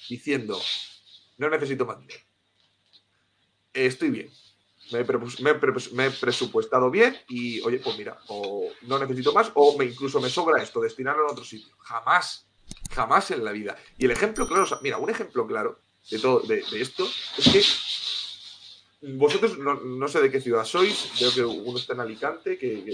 diciendo, 0.08 0.58
no 1.36 1.50
necesito 1.50 1.84
más 1.84 1.98
dinero? 1.98 2.24
Estoy 3.72 4.10
bien. 4.10 4.30
Me 4.92 5.00
he, 5.00 6.10
presupuestado 6.10 6.92
bien 6.92 7.16
y, 7.28 7.60
oye, 7.62 7.80
pues 7.80 7.98
mira, 7.98 8.20
o 8.28 8.70
no 8.82 9.00
necesito 9.00 9.32
más 9.32 9.50
o 9.54 9.76
me 9.76 9.84
incluso 9.84 10.20
me 10.20 10.30
sobra 10.30 10.62
esto, 10.62 10.80
destinarlo 10.80 11.26
a 11.26 11.32
otro 11.32 11.44
sitio. 11.44 11.74
Jamás, 11.80 12.46
jamás 12.92 13.32
en 13.32 13.44
la 13.44 13.50
vida. 13.50 13.76
Y 13.98 14.04
el 14.04 14.12
ejemplo 14.12 14.46
claro, 14.46 14.64
mira, 14.82 14.98
un 14.98 15.10
ejemplo 15.10 15.44
claro 15.44 15.80
de 16.08 16.20
todo 16.20 16.38
de 16.38 16.62
esto 16.80 17.04
es 17.36 17.48
que 17.48 18.05
vosotros 19.14 19.58
no, 19.58 20.08
sé 20.08 20.20
de 20.20 20.30
qué 20.30 20.40
ciudad 20.40 20.64
sois, 20.64 21.12
creo 21.16 21.32
que 21.32 21.44
uno 21.44 21.78
está 21.78 21.94
en 21.94 22.00
Alicante, 22.00 22.58
que, 22.58 22.84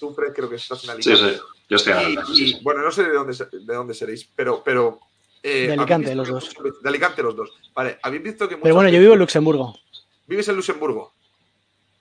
tú, 0.00 0.12
Fred, 0.14 0.32
creo 0.32 0.48
que 0.48 0.56
estás 0.56 0.82
en 0.84 0.90
Alicante. 0.90 1.18
Sí, 1.18 1.34
sí, 1.34 1.40
yo 1.68 1.76
estoy 1.76 1.92
en 1.92 1.98
Alicante. 1.98 2.32
Y, 2.34 2.62
bueno, 2.62 2.82
no 2.82 2.90
sé 2.90 3.04
de 3.04 3.12
dónde, 3.12 3.34
de 3.34 3.74
dónde 3.74 3.94
seréis, 3.94 4.28
pero... 4.34 4.62
pero 4.64 5.00
eh, 5.42 5.68
de 5.68 5.72
Alicante, 5.74 6.14
los 6.14 6.28
dos. 6.28 6.50
De 6.82 6.88
Alicante, 6.88 7.22
los 7.22 7.36
dos. 7.36 7.52
Vale, 7.74 7.98
habéis 8.02 8.22
visto 8.22 8.48
que... 8.48 8.56
Pero 8.56 8.74
bueno, 8.74 8.90
yo 8.90 8.98
vivo 8.98 9.12
en 9.12 9.20
Luxemburgo. 9.20 9.78
¿Vives 10.26 10.48
en 10.48 10.56
Luxemburgo? 10.56 11.12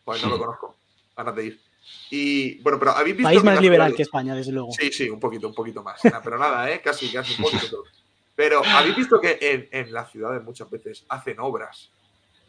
Pues 0.04 0.24
no 0.24 0.30
lo 0.30 0.40
conozco. 0.40 0.76
Ganas 1.16 1.36
de 1.36 1.46
ir. 1.46 1.60
Y 2.10 2.60
bueno, 2.62 2.80
pero 2.80 2.92
habéis 2.92 3.18
visto. 3.18 3.30
País 3.30 3.44
más 3.44 3.62
liberal 3.62 3.94
que 3.94 4.04
España, 4.04 4.34
desde 4.36 4.52
luego. 4.52 4.72
Sí, 4.72 4.92
sí, 4.92 5.10
un 5.10 5.20
poquito, 5.20 5.48
un 5.48 5.54
poquito 5.54 5.84
más. 5.84 6.00
pero 6.24 6.38
nada, 6.40 6.72
¿eh? 6.72 6.82
Casi, 6.84 7.12
casi 7.12 7.36
un 7.42 7.50
poquito. 7.50 7.84
Pero 8.36 8.64
habéis 8.66 8.96
visto 8.96 9.22
que 9.22 9.38
en, 9.40 9.70
en 9.72 9.94
las 9.94 10.12
ciudades 10.12 10.44
muchas 10.44 10.70
veces 10.70 11.06
hacen 11.08 11.40
obras 11.40 11.90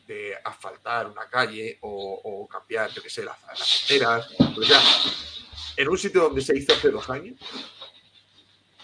de 0.07 0.34
asfaltar 0.44 1.09
una 1.09 1.28
calle 1.28 1.78
o, 1.82 2.48
cambiar, 2.50 2.90
yo 2.92 3.02
qué 3.02 3.11
sé, 3.11 3.24
las, 3.24 3.36
las 3.42 4.28
en 5.76 5.88
un 5.88 5.98
sitio 5.98 6.22
donde 6.22 6.40
se 6.40 6.57
hizo 6.57 6.72
hace 6.72 6.90
dos 6.90 7.09
años. 7.11 7.38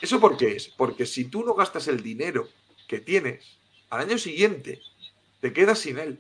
¿Eso 0.01 0.21
por 0.21 0.37
qué 0.37 0.57
es? 0.57 0.69
Porque 0.69 1.07
si 1.07 1.27
tú 1.27 1.45
no 1.45 1.55
gastas 1.55 1.89
el 1.89 2.03
dinero 2.03 2.49
que 2.89 3.01
tienes, 3.01 3.45
al 3.91 4.01
año 4.01 4.19
siguiente 4.19 4.81
te 5.41 5.53
quedas 5.53 5.79
sin 5.79 5.99
él. 5.99 6.19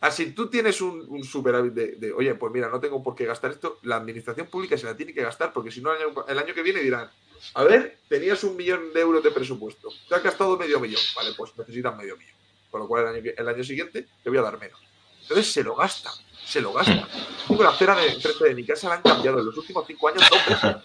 Así 0.00 0.32
tú 0.32 0.48
tienes 0.48 0.80
un, 0.80 1.22
superávit 1.22 1.72
de, 1.74 2.12
oye, 2.12 2.34
pues 2.34 2.52
mira, 2.52 2.68
no 2.68 2.80
tengo 2.80 3.02
por 3.02 3.14
qué 3.14 3.24
gastar 3.24 3.52
esto, 3.52 3.78
la 3.82 3.96
administración 3.96 4.48
pública 4.48 4.76
se 4.76 4.86
la 4.86 4.96
tiene 4.96 5.14
que 5.14 5.22
gastar, 5.22 5.52
porque 5.52 5.70
si 5.70 5.80
no, 5.80 5.94
el 5.94 6.02
año, 6.02 6.26
el 6.26 6.38
año 6.38 6.54
que 6.54 6.62
viene 6.62 6.80
dirán, 6.80 7.08
a 7.54 7.62
ver, 7.62 7.98
tenías 8.08 8.42
un 8.42 8.56
millón 8.56 8.92
de 8.92 9.00
euros 9.00 9.22
de 9.22 9.30
presupuesto, 9.30 9.90
te 10.08 10.14
has 10.16 10.22
gastado 10.22 10.58
medio 10.58 10.80
millón, 10.80 11.00
vale, 11.14 11.30
pues 11.36 11.56
necesitas 11.56 11.96
medio 11.96 12.16
millón. 12.16 12.41
Con 12.72 12.80
lo 12.80 12.88
cual 12.88 13.14
el 13.14 13.48
año, 13.48 13.62
siguiente 13.62 14.08
te 14.22 14.30
voy 14.30 14.38
a 14.38 14.42
dar 14.42 14.58
menos. 14.58 14.80
Entonces 15.20 15.52
se 15.52 15.62
lo 15.62 15.76
gasta, 15.76 16.10
se 16.42 16.58
lo 16.58 16.72
gasta. 16.72 17.06
la 17.50 17.68
acera 17.68 17.94
de 17.94 18.08
enfrente 18.08 18.44
de 18.44 18.54
mi 18.54 18.64
casa 18.64 18.88
la 18.88 18.94
han 18.94 19.02
cambiado 19.02 19.40
en 19.40 19.44
los 19.44 19.58
últimos 19.58 19.86
cinco 19.86 20.08
años 20.08 20.22
dos 20.30 20.46
veces. 20.46 20.82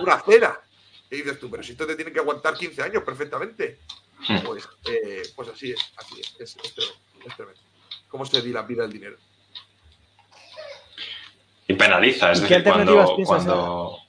Una 0.00 0.14
acera. 0.14 0.62
Y 1.10 1.16
dices 1.16 1.40
tú, 1.40 1.50
pero 1.50 1.62
si 1.62 1.72
esto 1.72 1.86
te 1.86 1.96
tiene 1.96 2.12
que 2.12 2.20
aguantar 2.20 2.54
15 2.54 2.82
años 2.82 3.02
perfectamente. 3.02 3.80
Pues, 4.44 4.68
eh, 4.84 5.22
pues 5.34 5.48
así 5.48 5.72
es, 5.72 5.80
así 5.96 6.20
es. 6.20 6.36
Es, 6.38 6.56
tremendo, 7.34 7.60
¿Cómo 8.08 8.26
se 8.26 8.42
dilapida 8.42 8.84
el 8.84 8.92
dinero? 8.92 9.16
Y 11.66 11.74
penaliza, 11.74 12.32
es 12.32 12.42
decir, 12.42 12.62
cuando, 12.62 13.16
cuando, 13.24 14.01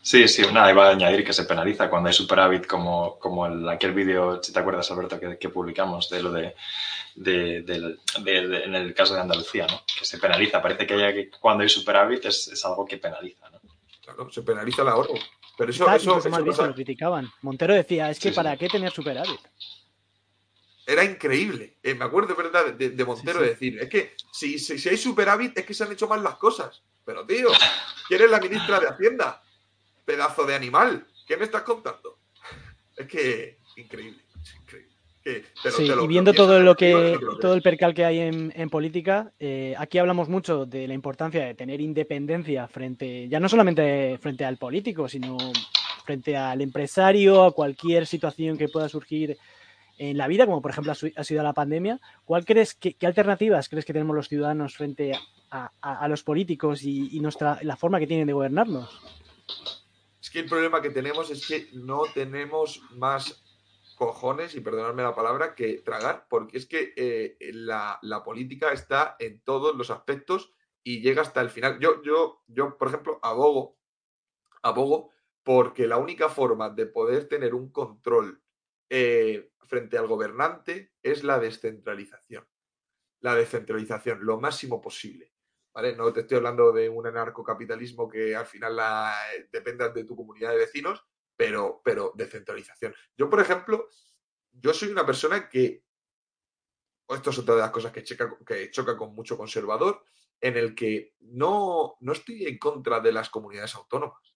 Sí, 0.00 0.26
sí, 0.28 0.42
nada, 0.52 0.70
iba 0.70 0.86
a 0.86 0.90
añadir 0.90 1.24
que 1.24 1.32
se 1.32 1.44
penaliza 1.44 1.90
cuando 1.90 2.08
hay 2.08 2.14
superávit, 2.14 2.66
como, 2.66 3.18
como 3.18 3.46
el, 3.46 3.68
aquel 3.68 3.92
vídeo, 3.92 4.42
si 4.42 4.52
te 4.52 4.58
acuerdas, 4.58 4.90
Alberto, 4.90 5.18
que, 5.20 5.48
publicamos 5.48 6.08
de 6.08 6.22
lo 6.22 6.32
de, 6.32 6.54
en 7.16 8.74
el 8.74 8.94
caso 8.94 9.14
de 9.14 9.20
Andalucía, 9.20 9.66
¿no? 9.66 9.82
Que 9.98 10.04
se 10.04 10.18
penaliza. 10.18 10.62
Parece 10.62 10.86
que, 10.86 10.94
haya, 10.94 11.28
cuando 11.40 11.62
hay 11.62 11.68
superávit 11.68 12.24
es, 12.26 12.64
algo 12.64 12.86
que 12.86 12.98
penaliza, 12.98 13.50
¿no? 13.50 13.60
Claro, 14.02 14.30
se 14.30 14.42
penaliza 14.42 14.82
el 14.82 14.88
ahorro. 14.88 15.14
Pero 15.58 15.70
eso, 15.70 15.90
eso, 15.92 16.30
más 16.30 16.42
bien 16.42 16.54
se 16.54 16.66
lo 16.66 16.74
criticaban. 16.74 17.28
Montero 17.42 17.74
decía, 17.74 18.10
es 18.10 18.20
que 18.20 18.30
¿para 18.32 18.56
qué 18.56 18.68
tener 18.68 18.92
superávit? 18.92 19.40
Era 20.86 21.04
increíble. 21.04 21.76
Eh, 21.82 21.94
me 21.94 22.06
acuerdo, 22.06 22.34
¿verdad? 22.34 22.72
De, 22.72 23.04
Montero 23.04 23.42
decir, 23.42 23.78
es 23.78 23.90
que 23.90 24.14
si, 24.32 24.58
si, 24.58 24.78
si 24.78 24.88
hay 24.88 24.96
superávit 24.96 25.58
es 25.58 25.66
que 25.66 25.74
se 25.74 25.84
han 25.84 25.92
hecho 25.92 26.08
mal 26.08 26.22
las 26.22 26.36
cosas. 26.36 26.82
Pero, 27.04 27.26
tío, 27.26 27.48
¿quién 28.06 28.22
es 28.22 28.30
la 28.30 28.38
ministra 28.38 28.80
de 28.80 28.88
Hacienda? 28.88 29.42
Pedazo 30.08 30.46
de 30.46 30.54
animal. 30.54 31.06
¿Qué 31.26 31.36
me 31.36 31.44
estás 31.44 31.62
contando? 31.62 32.16
Es 32.96 33.06
que 33.06 33.58
increíble, 33.76 34.22
sí, 35.22 35.92
y 36.02 36.06
viendo 36.06 36.32
todo 36.32 36.60
lo 36.60 36.74
que 36.74 37.18
todo 37.42 37.52
el 37.52 37.60
percal 37.60 37.92
que 37.92 38.06
hay 38.06 38.20
en, 38.20 38.70
política, 38.70 39.30
eh, 39.38 39.74
aquí 39.76 39.98
hablamos 39.98 40.30
mucho 40.30 40.64
de 40.64 40.88
la 40.88 40.94
importancia 40.94 41.44
de 41.44 41.54
tener 41.54 41.82
independencia 41.82 42.66
frente, 42.66 43.28
ya 43.28 43.38
no 43.38 43.50
solamente 43.50 44.16
frente 44.18 44.46
al 44.46 44.56
político, 44.56 45.08
sino 45.08 45.36
frente 46.06 46.34
al 46.34 46.62
empresario, 46.62 47.44
a 47.44 47.52
cualquier 47.52 48.06
situación 48.06 48.56
que 48.56 48.68
pueda 48.70 48.88
surgir 48.88 49.36
en 49.98 50.16
la 50.16 50.26
vida, 50.26 50.46
como 50.46 50.62
por 50.62 50.70
ejemplo 50.70 50.92
ha 50.92 51.24
sido 51.24 51.42
la 51.42 51.52
pandemia. 51.52 52.00
¿Cuál 52.24 52.46
crees 52.46 52.74
qué 52.74 52.96
alternativas 53.06 53.68
crees 53.68 53.84
que 53.84 53.92
tenemos 53.92 54.16
los 54.16 54.28
ciudadanos 54.28 54.74
frente 54.74 55.12
a, 55.50 56.08
los 56.08 56.22
políticos 56.22 56.82
y, 56.82 57.14
y, 57.14 57.20
nuestra 57.20 57.58
la 57.62 57.76
forma 57.76 58.00
que 58.00 58.06
tienen 58.06 58.26
de 58.26 58.32
gobernarnos? 58.32 59.18
Es 60.28 60.32
que 60.32 60.40
el 60.40 60.46
problema 60.46 60.82
que 60.82 60.90
tenemos 60.90 61.30
es 61.30 61.46
que 61.46 61.70
no 61.72 62.02
tenemos 62.12 62.82
más 62.90 63.42
cojones, 63.96 64.54
y 64.54 64.60
perdonadme 64.60 65.02
la 65.02 65.14
palabra, 65.14 65.54
que 65.54 65.78
tragar, 65.78 66.26
porque 66.28 66.58
es 66.58 66.66
que 66.66 66.92
eh, 66.96 67.38
la, 67.54 67.98
política 68.26 68.70
está 68.74 69.16
en 69.20 69.40
todos 69.40 69.74
los 69.74 69.88
aspectos 69.88 70.52
y 70.84 71.00
llega 71.00 71.22
hasta 71.22 71.40
el 71.40 71.48
final. 71.48 71.78
Yo, 71.80 72.02
yo, 72.02 72.42
yo, 72.46 72.76
por 72.76 72.88
ejemplo, 72.88 73.18
abogo, 73.22 73.78
abogo 74.60 75.12
porque 75.42 75.86
la 75.86 75.96
única 75.96 76.28
forma 76.28 76.68
de 76.68 76.84
poder 76.84 77.26
tener 77.26 77.54
un 77.54 77.72
control 77.72 78.42
eh, 78.90 79.50
frente 79.60 79.96
al 79.96 80.08
gobernante 80.08 80.92
es 81.02 81.24
la 81.24 81.38
descentralización. 81.38 82.46
La 83.20 83.34
descentralización, 83.34 84.26
lo 84.26 84.38
máximo 84.38 84.78
posible. 84.82 85.32
No 85.96 86.12
te 86.12 86.20
estoy 86.20 86.38
hablando 86.38 86.72
de 86.72 86.88
un 86.88 87.06
anarcocapitalismo 87.06 88.08
que 88.08 88.34
al 88.34 88.46
final 88.46 88.74
la, 88.74 89.14
eh, 89.32 89.48
dependas 89.52 89.94
de 89.94 90.02
tu 90.02 90.16
comunidad 90.16 90.50
de 90.50 90.58
vecinos, 90.58 91.04
pero, 91.36 91.80
pero 91.84 92.12
descentralización. 92.16 92.92
Yo, 93.16 93.30
por 93.30 93.40
ejemplo, 93.40 93.88
yo 94.50 94.74
soy 94.74 94.88
una 94.88 95.06
persona 95.06 95.48
que, 95.48 95.84
esto 97.08 97.30
es 97.30 97.38
otra 97.38 97.54
de 97.54 97.60
las 97.60 97.70
cosas 97.70 97.92
que, 97.92 98.02
que 98.44 98.70
choca 98.72 98.96
con 98.96 99.14
mucho 99.14 99.38
conservador, 99.38 100.02
en 100.40 100.56
el 100.56 100.74
que 100.74 101.14
no, 101.20 101.96
no 102.00 102.12
estoy 102.12 102.46
en 102.46 102.58
contra 102.58 102.98
de 102.98 103.12
las 103.12 103.30
comunidades 103.30 103.76
autónomas. 103.76 104.34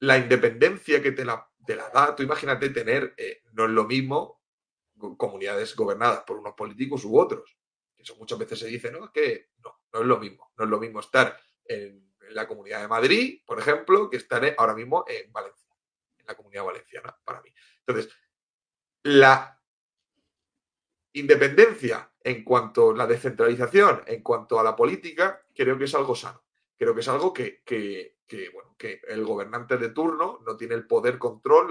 La 0.00 0.18
independencia 0.18 1.00
que 1.00 1.12
te 1.12 1.24
la, 1.24 1.48
la 1.68 1.90
da, 1.90 2.16
tú 2.16 2.24
imagínate 2.24 2.70
tener, 2.70 3.14
eh, 3.16 3.42
no 3.52 3.66
es 3.66 3.70
lo 3.70 3.84
mismo 3.84 4.42
comunidades 5.16 5.76
gobernadas 5.76 6.24
por 6.24 6.38
unos 6.38 6.54
políticos 6.54 7.04
u 7.04 7.18
otros. 7.18 7.56
Eso 7.96 8.16
muchas 8.16 8.38
veces 8.38 8.58
se 8.58 8.66
dice, 8.66 8.90
¿no? 8.90 9.12
Que 9.12 9.50
no, 9.58 9.83
no 9.94 10.00
es 10.00 10.06
lo 10.06 10.18
mismo. 10.18 10.52
No 10.58 10.64
es 10.64 10.70
lo 10.70 10.78
mismo 10.78 11.00
estar 11.00 11.38
en, 11.64 12.04
la 12.30 12.48
comunidad 12.48 12.80
de 12.80 12.88
Madrid, 12.88 13.42
por 13.46 13.58
ejemplo, 13.58 14.08
que 14.08 14.16
estar 14.16 14.42
ahora 14.56 14.74
mismo 14.74 15.04
en 15.06 15.30
Valencia, 15.30 15.68
en 16.18 16.26
la 16.26 16.34
comunidad 16.34 16.64
valenciana, 16.64 17.14
para 17.22 17.42
mí. 17.42 17.54
Entonces, 17.86 18.12
la 19.02 19.60
independencia 21.12 22.10
en 22.22 22.42
cuanto 22.42 22.90
a 22.90 22.96
la 22.96 23.06
descentralización, 23.06 24.02
en 24.06 24.22
cuanto 24.22 24.58
a 24.58 24.64
la 24.64 24.74
política, 24.74 25.46
creo 25.54 25.76
que 25.76 25.84
es 25.84 25.94
algo 25.94 26.16
sano. 26.16 26.42
Creo 26.76 26.94
que 26.94 27.02
es 27.02 27.08
algo 27.08 27.32
que, 27.32 28.13
bueno, 28.52 28.74
que 28.78 29.00
el 29.08 29.24
gobernante 29.24 29.76
de 29.76 29.90
turno 29.90 30.40
no 30.46 30.56
tiene 30.56 30.74
el 30.74 30.86
poder 30.86 31.18
control, 31.18 31.68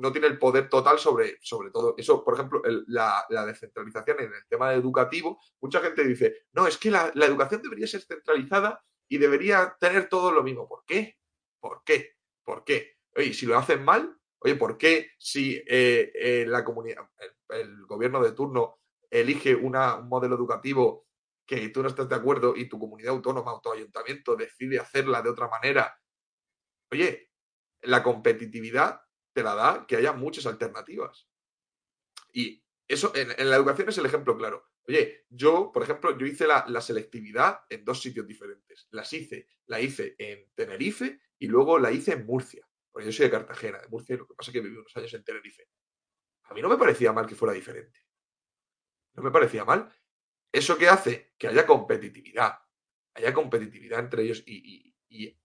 no 0.00 0.12
tiene 0.12 0.26
el 0.26 0.38
poder 0.38 0.68
total 0.68 0.98
sobre, 0.98 1.38
sobre 1.40 1.70
todo 1.70 1.94
eso. 1.96 2.22
Por 2.22 2.34
ejemplo, 2.34 2.62
la, 2.86 3.24
descentralización 3.46 4.20
en 4.20 4.32
el 4.34 4.46
tema 4.48 4.74
educativo, 4.74 5.40
mucha 5.60 5.80
gente 5.80 6.04
dice, 6.04 6.44
no, 6.52 6.66
es 6.66 6.76
que 6.76 6.90
la, 6.90 7.12
educación 7.14 7.62
debería 7.62 7.86
ser 7.86 8.02
centralizada 8.02 8.84
y 9.08 9.18
debería 9.18 9.76
tener 9.80 10.08
todo 10.08 10.32
lo 10.32 10.42
mismo. 10.42 10.68
¿Por 10.68 10.84
qué? 10.84 11.16
¿Por 11.60 11.82
qué? 11.84 12.16
¿Por 12.44 12.64
qué? 12.64 12.96
Oye, 13.16 13.32
si 13.32 13.46
lo 13.46 13.56
hacen 13.56 13.84
mal, 13.84 14.16
oye, 14.40 14.56
¿por 14.56 14.76
qué 14.76 15.12
si 15.18 15.56
eh, 15.66 16.12
eh, 16.14 16.44
la 16.46 16.62
comunidad, 16.62 17.08
el 17.48 17.86
gobierno 17.86 18.22
de 18.22 18.32
turno 18.32 18.80
elige 19.10 19.54
un 19.54 19.72
modelo 20.08 20.34
educativo 20.34 21.03
que 21.46 21.68
tú 21.68 21.82
no 21.82 21.88
estás 21.88 22.08
de 22.08 22.14
acuerdo 22.14 22.54
y 22.56 22.68
tu 22.68 22.78
comunidad 22.78 23.12
autónoma 23.12 23.54
o 23.54 23.60
tu 23.60 23.72
ayuntamiento 23.72 24.36
decide 24.36 24.78
hacerla 24.78 25.22
de 25.22 25.30
otra 25.30 25.48
manera, 25.48 26.00
oye, 26.90 27.30
la 27.82 28.02
competitividad 28.02 29.00
te 29.32 29.42
la 29.42 29.54
da 29.54 29.86
que 29.86 29.96
haya 29.96 30.12
muchas 30.12 30.46
alternativas. 30.46 31.28
Y 32.32 32.64
eso 32.88 33.12
en, 33.14 33.28
la 33.50 33.56
educación 33.56 33.88
es 33.88 33.98
el 33.98 34.06
ejemplo 34.06 34.36
claro. 34.36 34.70
Oye, 34.86 35.24
yo, 35.28 35.70
por 35.72 35.82
ejemplo, 35.82 36.16
yo 36.16 36.26
hice 36.26 36.46
la, 36.46 36.80
selectividad 36.80 37.60
en 37.70 37.84
dos 37.84 38.00
sitios 38.00 38.26
diferentes. 38.26 38.86
Las 38.90 39.12
hice, 39.12 39.48
la 39.66 39.80
hice 39.80 40.14
en 40.18 40.50
Tenerife 40.54 41.20
y 41.38 41.46
luego 41.46 41.78
la 41.78 41.90
hice 41.90 42.12
en 42.12 42.26
Murcia. 42.26 42.68
Porque 42.90 43.06
yo 43.06 43.12
soy 43.12 43.26
de 43.26 43.32
Cartagena, 43.32 43.78
de 43.80 43.88
Murcia, 43.88 44.16
lo 44.16 44.26
que 44.26 44.34
pasa 44.34 44.50
es 44.50 44.52
que 44.52 44.60
viví 44.60 44.76
unos 44.76 44.96
años 44.96 45.12
en 45.14 45.24
Tenerife. 45.24 45.68
A 46.44 46.54
mí 46.54 46.60
no 46.60 46.68
me 46.68 46.76
parecía 46.76 47.12
mal 47.12 47.26
que 47.26 47.34
fuera 47.34 47.54
diferente. 47.54 47.98
No 49.14 49.22
me 49.22 49.30
parecía 49.30 49.64
mal. 49.64 49.90
¿Eso 50.54 50.78
qué 50.78 50.88
hace? 50.88 51.32
Que 51.36 51.48
haya 51.48 51.66
competitividad. 51.66 52.60
Haya 53.14 53.34
competitividad 53.34 53.98
entre 53.98 54.22
ellos 54.22 54.44
y, 54.46 54.94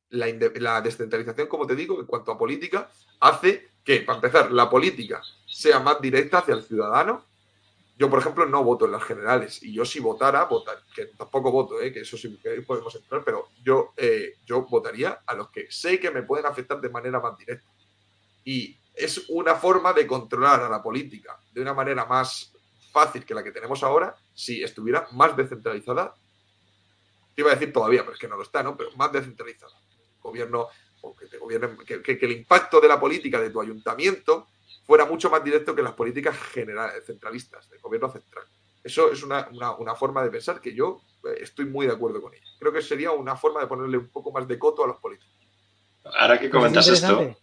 la, 0.10 0.82
descentralización, 0.82 1.48
como 1.48 1.66
te 1.66 1.76
digo, 1.76 2.00
en 2.00 2.06
cuanto 2.06 2.32
a 2.32 2.38
política, 2.38 2.92
hace 3.20 3.70
que, 3.84 4.02
para 4.02 4.18
empezar, 4.18 4.52
la 4.52 4.70
política 4.70 5.20
sea 5.48 5.80
más 5.80 6.00
directa 6.00 6.40
hacia 6.40 6.54
el 6.54 6.62
ciudadano. 6.62 7.26
Yo, 7.98 8.08
por 8.08 8.20
ejemplo, 8.20 8.46
no 8.46 8.64
voto 8.64 8.86
en 8.86 8.92
las 8.92 9.04
generales 9.04 9.64
y 9.64 9.74
yo 9.74 9.84
si 9.84 10.00
votara, 10.00 10.44
votar, 10.46 10.84
que 10.96 11.08
tampoco 11.08 11.52
voto, 11.52 11.82
¿eh? 11.82 11.92
que 11.92 12.02
eso 12.02 12.16
sí 12.16 12.40
que 12.42 12.62
podemos 12.62 12.94
entrar, 12.94 13.24
pero 13.26 13.50
yo, 13.64 13.94
eh, 13.98 14.36
yo 14.46 14.62
votaría 14.62 15.24
a 15.26 15.34
los 15.34 15.50
que 15.50 15.72
sé 15.72 16.00
que 16.00 16.12
me 16.12 16.22
pueden 16.22 16.46
afectar 16.46 16.80
de 16.80 16.90
manera 16.90 17.20
más 17.20 17.36
directa. 17.36 17.68
Y 18.46 18.78
es 18.94 19.26
una 19.30 19.56
forma 19.56 19.92
de 19.92 20.06
controlar 20.06 20.62
a 20.62 20.70
la 20.70 20.84
política 20.84 21.40
de 21.52 21.62
una 21.62 21.74
manera 21.74 22.06
más 22.06 22.54
fácil 22.92 23.26
que 23.26 23.34
la 23.34 23.44
que 23.44 23.52
tenemos 23.52 23.84
ahora 23.84 24.16
si 24.34 24.64
estuviera 24.64 25.08
más 25.12 25.36
descentralizada. 25.36 26.14
Te 27.36 27.42
iba 27.42 27.52
a 27.52 27.56
decir 27.56 27.72
todavía, 27.72 28.02
pero 28.02 28.14
es 28.14 28.20
que 28.20 28.28
no 28.28 28.36
lo 28.36 28.44
está, 28.44 28.64
¿no? 28.64 28.76
Pero 28.76 28.92
más 28.96 29.12
descentralizada. 29.12 29.74
Gobierno, 30.22 30.68
que, 31.18 31.28
te 31.28 31.38
gobiernen, 31.38 31.78
que, 31.78 32.20
el 32.22 32.32
impacto 32.32 32.82
de 32.82 32.88
la 32.88 33.00
política 33.00 33.40
de 33.40 33.50
tu 33.50 33.62
ayuntamiento 33.62 34.48
fuera 34.86 35.06
mucho 35.06 35.30
más 35.30 35.44
directo 35.44 35.76
que 35.76 35.82
las 35.82 35.94
políticas 35.94 36.38
generales, 36.38 37.06
centralistas, 37.06 37.70
del 37.70 37.80
gobierno 37.80 38.10
central. 38.12 38.46
Eso 38.84 39.12
es 39.12 39.24
una, 39.24 39.46
forma 39.96 40.24
de 40.24 40.32
pensar 40.32 40.60
que 40.60 40.74
yo 40.74 41.02
eh, 41.26 41.40
estoy 41.42 41.66
muy 41.66 41.86
de 41.86 41.94
acuerdo 41.94 42.22
con 42.22 42.34
ella. 42.34 42.44
Creo 42.60 42.74
que 42.74 42.82
sería 42.82 43.12
una 43.12 43.36
forma 43.36 43.62
de 43.62 43.68
ponerle 43.68 43.98
un 43.98 44.10
poco 44.10 44.32
más 44.32 44.48
de 44.48 44.58
coto 44.58 44.84
a 44.84 44.88
los 44.88 44.98
políticos. 44.98 45.36
Ahora 46.04 46.40
que 46.40 46.50
comentas 46.50 46.88
esto, 46.88 47.36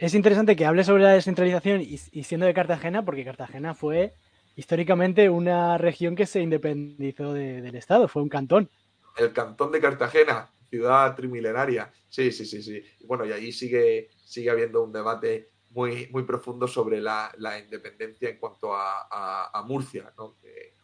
es 0.00 0.14
interesante 0.14 0.56
que 0.56 0.64
hable 0.64 0.82
sobre 0.82 1.02
la 1.02 1.10
descentralización 1.10 1.82
y, 1.82 1.98
siendo 2.24 2.46
de 2.46 2.54
Cartagena, 2.54 3.04
porque 3.04 3.22
Cartagena 3.22 3.74
fue 3.74 4.14
históricamente 4.60 5.30
una 5.30 5.78
región 5.78 6.14
que 6.14 6.26
se 6.26 6.42
independizó 6.42 7.32
del 7.32 7.74
Estado, 7.74 8.08
fue 8.08 8.20
un 8.20 8.28
cantón. 8.28 8.68
El 9.16 9.32
cantón 9.32 9.72
de 9.72 9.80
Cartagena, 9.80 10.50
ciudad 10.68 11.16
trimilenaria. 11.16 11.90
Sí, 12.10 12.30
sí, 12.30 12.44
sí, 12.44 12.62
sí. 12.62 12.84
Bueno, 13.06 13.24
y 13.24 13.32
ahí 13.32 13.52
sigue, 13.52 14.10
sigue 14.22 14.50
habiendo 14.50 14.82
un 14.84 14.92
debate 14.92 15.48
muy, 15.70 16.08
muy 16.10 16.24
profundo 16.24 16.68
sobre 16.68 17.00
la, 17.00 17.32
independencia 17.58 18.28
en 18.28 18.38
cuanto 18.38 18.74
a, 18.74 19.64
Murcia, 19.66 20.12
¿no? 20.18 20.36
Que, 20.38 20.74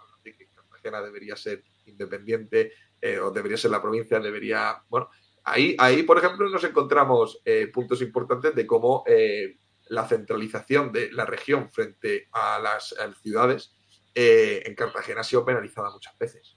Cartagena 0.54 1.02
debería 1.02 1.36
ser 1.36 1.62
independiente 1.84 2.72
eh, 2.98 3.18
o 3.18 3.30
debería 3.30 3.58
ser 3.58 3.70
la 3.72 3.82
provincia, 3.82 4.18
debería, 4.20 4.82
bueno, 4.88 5.10
Ahí, 5.48 5.76
ahí, 5.78 6.02
por 6.02 6.18
ejemplo, 6.18 6.48
nos 6.48 6.64
encontramos 6.64 7.40
eh, 7.44 7.68
puntos 7.72 8.02
importantes 8.02 8.52
de 8.52 8.66
cómo 8.66 9.04
eh, 9.06 9.58
la 9.88 10.06
centralización 10.06 10.92
de 10.92 11.12
la 11.12 11.24
región 11.24 11.70
frente 11.70 12.28
a 12.32 12.58
las, 12.58 12.94
ciudades 13.22 13.72
eh, 14.14 14.62
en 14.64 14.74
Cartagena 14.74 15.20
ha 15.20 15.24
sido 15.24 15.44
penalizada 15.44 15.90
muchas 15.90 16.16
veces. 16.18 16.56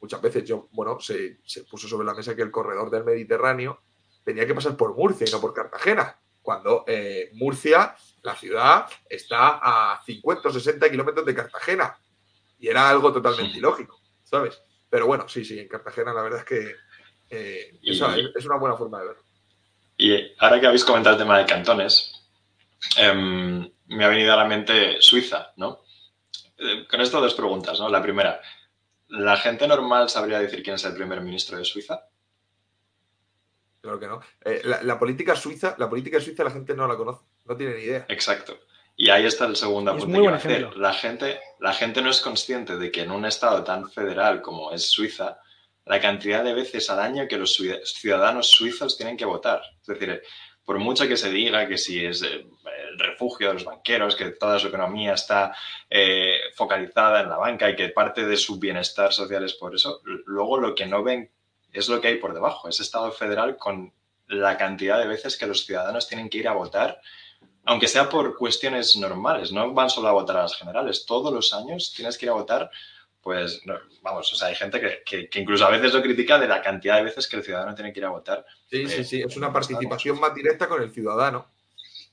Muchas 0.00 0.20
veces 0.20 0.44
yo, 0.44 0.68
bueno, 0.72 1.00
se, 1.00 1.38
puso 1.70 1.88
sobre 1.88 2.06
la 2.06 2.14
mesa 2.14 2.36
que 2.36 2.42
el 2.42 2.50
corredor 2.50 2.90
del 2.90 3.04
Mediterráneo 3.04 3.82
tenía 4.24 4.46
que 4.46 4.54
pasar 4.54 4.76
por 4.76 4.94
Murcia 4.94 5.26
y 5.26 5.32
no 5.32 5.40
por 5.40 5.54
Cartagena, 5.54 6.18
cuando 6.42 6.84
Murcia, 7.32 7.96
la 8.22 8.36
ciudad, 8.36 8.86
está 9.08 9.60
a 9.62 10.02
50 10.04 10.48
o 10.48 10.52
60 10.52 10.90
kilómetros 10.90 11.26
de 11.26 11.34
Cartagena. 11.34 11.98
Y 12.58 12.68
era 12.68 12.88
algo 12.88 13.12
totalmente 13.12 13.58
ilógico, 13.58 14.00
¿sabes? 14.22 14.60
Pero 14.88 15.06
bueno, 15.06 15.28
sí, 15.28 15.44
sí, 15.44 15.58
en 15.58 15.68
Cartagena 15.68 16.12
la 16.12 16.22
verdad 16.22 16.40
es 16.40 16.44
que 16.44 16.74
eh, 17.30 17.78
es 17.82 18.46
una 18.46 18.56
buena 18.56 18.76
forma 18.76 19.00
de 19.00 19.06
verlo. 19.08 19.22
Y 19.98 20.34
ahora 20.38 20.60
que 20.60 20.66
habéis 20.66 20.84
comentado 20.84 21.16
el 21.16 21.22
tema 21.22 21.38
de 21.38 21.46
cantones, 21.46 22.15
em, 22.96 23.70
me 23.86 24.04
ha 24.04 24.08
venido 24.08 24.32
a 24.32 24.36
la 24.36 24.44
mente 24.44 24.96
Suiza, 25.00 25.52
¿no? 25.56 25.82
Eh, 26.58 26.86
con 26.88 27.00
esto 27.00 27.20
dos 27.20 27.34
preguntas, 27.34 27.78
¿no? 27.78 27.88
La 27.88 28.02
primera, 28.02 28.40
¿la 29.08 29.36
gente 29.36 29.68
normal 29.68 30.08
sabría 30.08 30.38
decir 30.38 30.62
quién 30.62 30.76
es 30.76 30.84
el 30.84 30.94
primer 30.94 31.20
ministro 31.20 31.58
de 31.58 31.64
Suiza? 31.64 32.08
Claro 33.80 34.00
que 34.00 34.06
no. 34.08 34.20
Eh, 34.44 34.62
la, 34.82 34.98
política 34.98 35.36
suiza, 35.36 35.76
la 35.78 35.88
política 35.88 36.20
suiza 36.20 36.42
la 36.42 36.50
gente 36.50 36.74
no 36.74 36.88
la 36.88 36.96
conoce, 36.96 37.22
no 37.44 37.56
tiene 37.56 37.74
ni 37.74 37.82
idea. 37.82 38.06
Exacto. 38.08 38.58
Y 38.96 39.10
ahí 39.10 39.26
está 39.26 39.44
el 39.44 39.54
segundo 39.54 39.96
punto 39.96 40.22
que 40.22 40.28
hacer. 40.28 40.76
La 40.76 40.92
gente, 40.92 41.38
la 41.60 41.72
gente 41.72 42.02
no 42.02 42.10
es 42.10 42.20
consciente 42.20 42.76
de 42.78 42.90
que 42.90 43.02
en 43.02 43.12
un 43.12 43.26
estado 43.26 43.62
tan 43.62 43.88
federal 43.90 44.42
como 44.42 44.72
es 44.72 44.90
Suiza, 44.90 45.38
la 45.84 46.00
cantidad 46.00 46.42
de 46.42 46.54
veces 46.54 46.90
al 46.90 46.98
año 46.98 47.28
que 47.28 47.38
los 47.38 47.62
ciudadanos 47.84 48.50
suizos 48.50 48.96
tienen 48.96 49.16
que 49.16 49.24
votar. 49.24 49.62
Es 49.82 49.86
decir, 49.86 50.20
por 50.66 50.80
mucho 50.80 51.06
que 51.06 51.16
se 51.16 51.30
diga 51.30 51.66
que 51.68 51.78
si 51.78 52.04
es 52.04 52.22
eh, 52.22 52.44
el 52.90 52.98
refugio 52.98 53.48
de 53.48 53.54
los 53.54 53.64
banqueros, 53.64 54.16
que 54.16 54.30
toda 54.32 54.58
su 54.58 54.66
economía 54.66 55.14
está 55.14 55.56
eh, 55.88 56.38
focalizada 56.56 57.20
en 57.20 57.30
la 57.30 57.36
banca 57.36 57.70
y 57.70 57.76
que 57.76 57.88
parte 57.90 58.26
de 58.26 58.36
su 58.36 58.58
bienestar 58.58 59.12
social 59.12 59.44
es 59.44 59.54
por 59.54 59.76
eso, 59.76 60.00
luego 60.26 60.58
lo 60.58 60.74
que 60.74 60.86
no 60.86 61.04
ven 61.04 61.30
es 61.72 61.88
lo 61.88 62.00
que 62.00 62.08
hay 62.08 62.16
por 62.16 62.34
debajo, 62.34 62.68
ese 62.68 62.82
Estado 62.82 63.12
federal 63.12 63.56
con 63.56 63.92
la 64.26 64.58
cantidad 64.58 64.98
de 64.98 65.06
veces 65.06 65.36
que 65.36 65.46
los 65.46 65.64
ciudadanos 65.64 66.08
tienen 66.08 66.28
que 66.28 66.38
ir 66.38 66.48
a 66.48 66.54
votar, 66.54 67.00
aunque 67.64 67.86
sea 67.86 68.08
por 68.08 68.36
cuestiones 68.36 68.96
normales, 68.96 69.52
no 69.52 69.72
van 69.72 69.88
solo 69.88 70.08
a 70.08 70.12
votar 70.12 70.36
a 70.36 70.42
las 70.42 70.56
generales, 70.56 71.06
todos 71.06 71.32
los 71.32 71.52
años 71.52 71.92
tienes 71.94 72.18
que 72.18 72.26
ir 72.26 72.30
a 72.30 72.34
votar 72.34 72.70
pues 73.26 73.60
vamos, 74.02 74.32
o 74.32 74.36
sea, 74.36 74.46
hay 74.46 74.54
gente 74.54 74.80
que, 75.04 75.28
incluso 75.40 75.66
a 75.66 75.70
veces 75.70 75.92
lo 75.92 76.00
critica 76.00 76.38
de 76.38 76.46
la 76.46 76.62
cantidad 76.62 76.98
de 76.98 77.02
veces 77.02 77.26
que 77.26 77.34
el 77.34 77.42
ciudadano 77.42 77.74
tiene 77.74 77.92
que 77.92 77.98
ir 77.98 78.04
a 78.04 78.10
votar. 78.10 78.46
Sí, 78.70 78.86
sí, 78.86 79.00
eh, 79.00 79.04
sí, 79.04 79.20
es 79.20 79.36
una 79.36 79.52
participación 79.52 80.20
más 80.20 80.32
directa 80.32 80.68
con 80.68 80.80
el 80.80 80.92
ciudadano. 80.92 81.50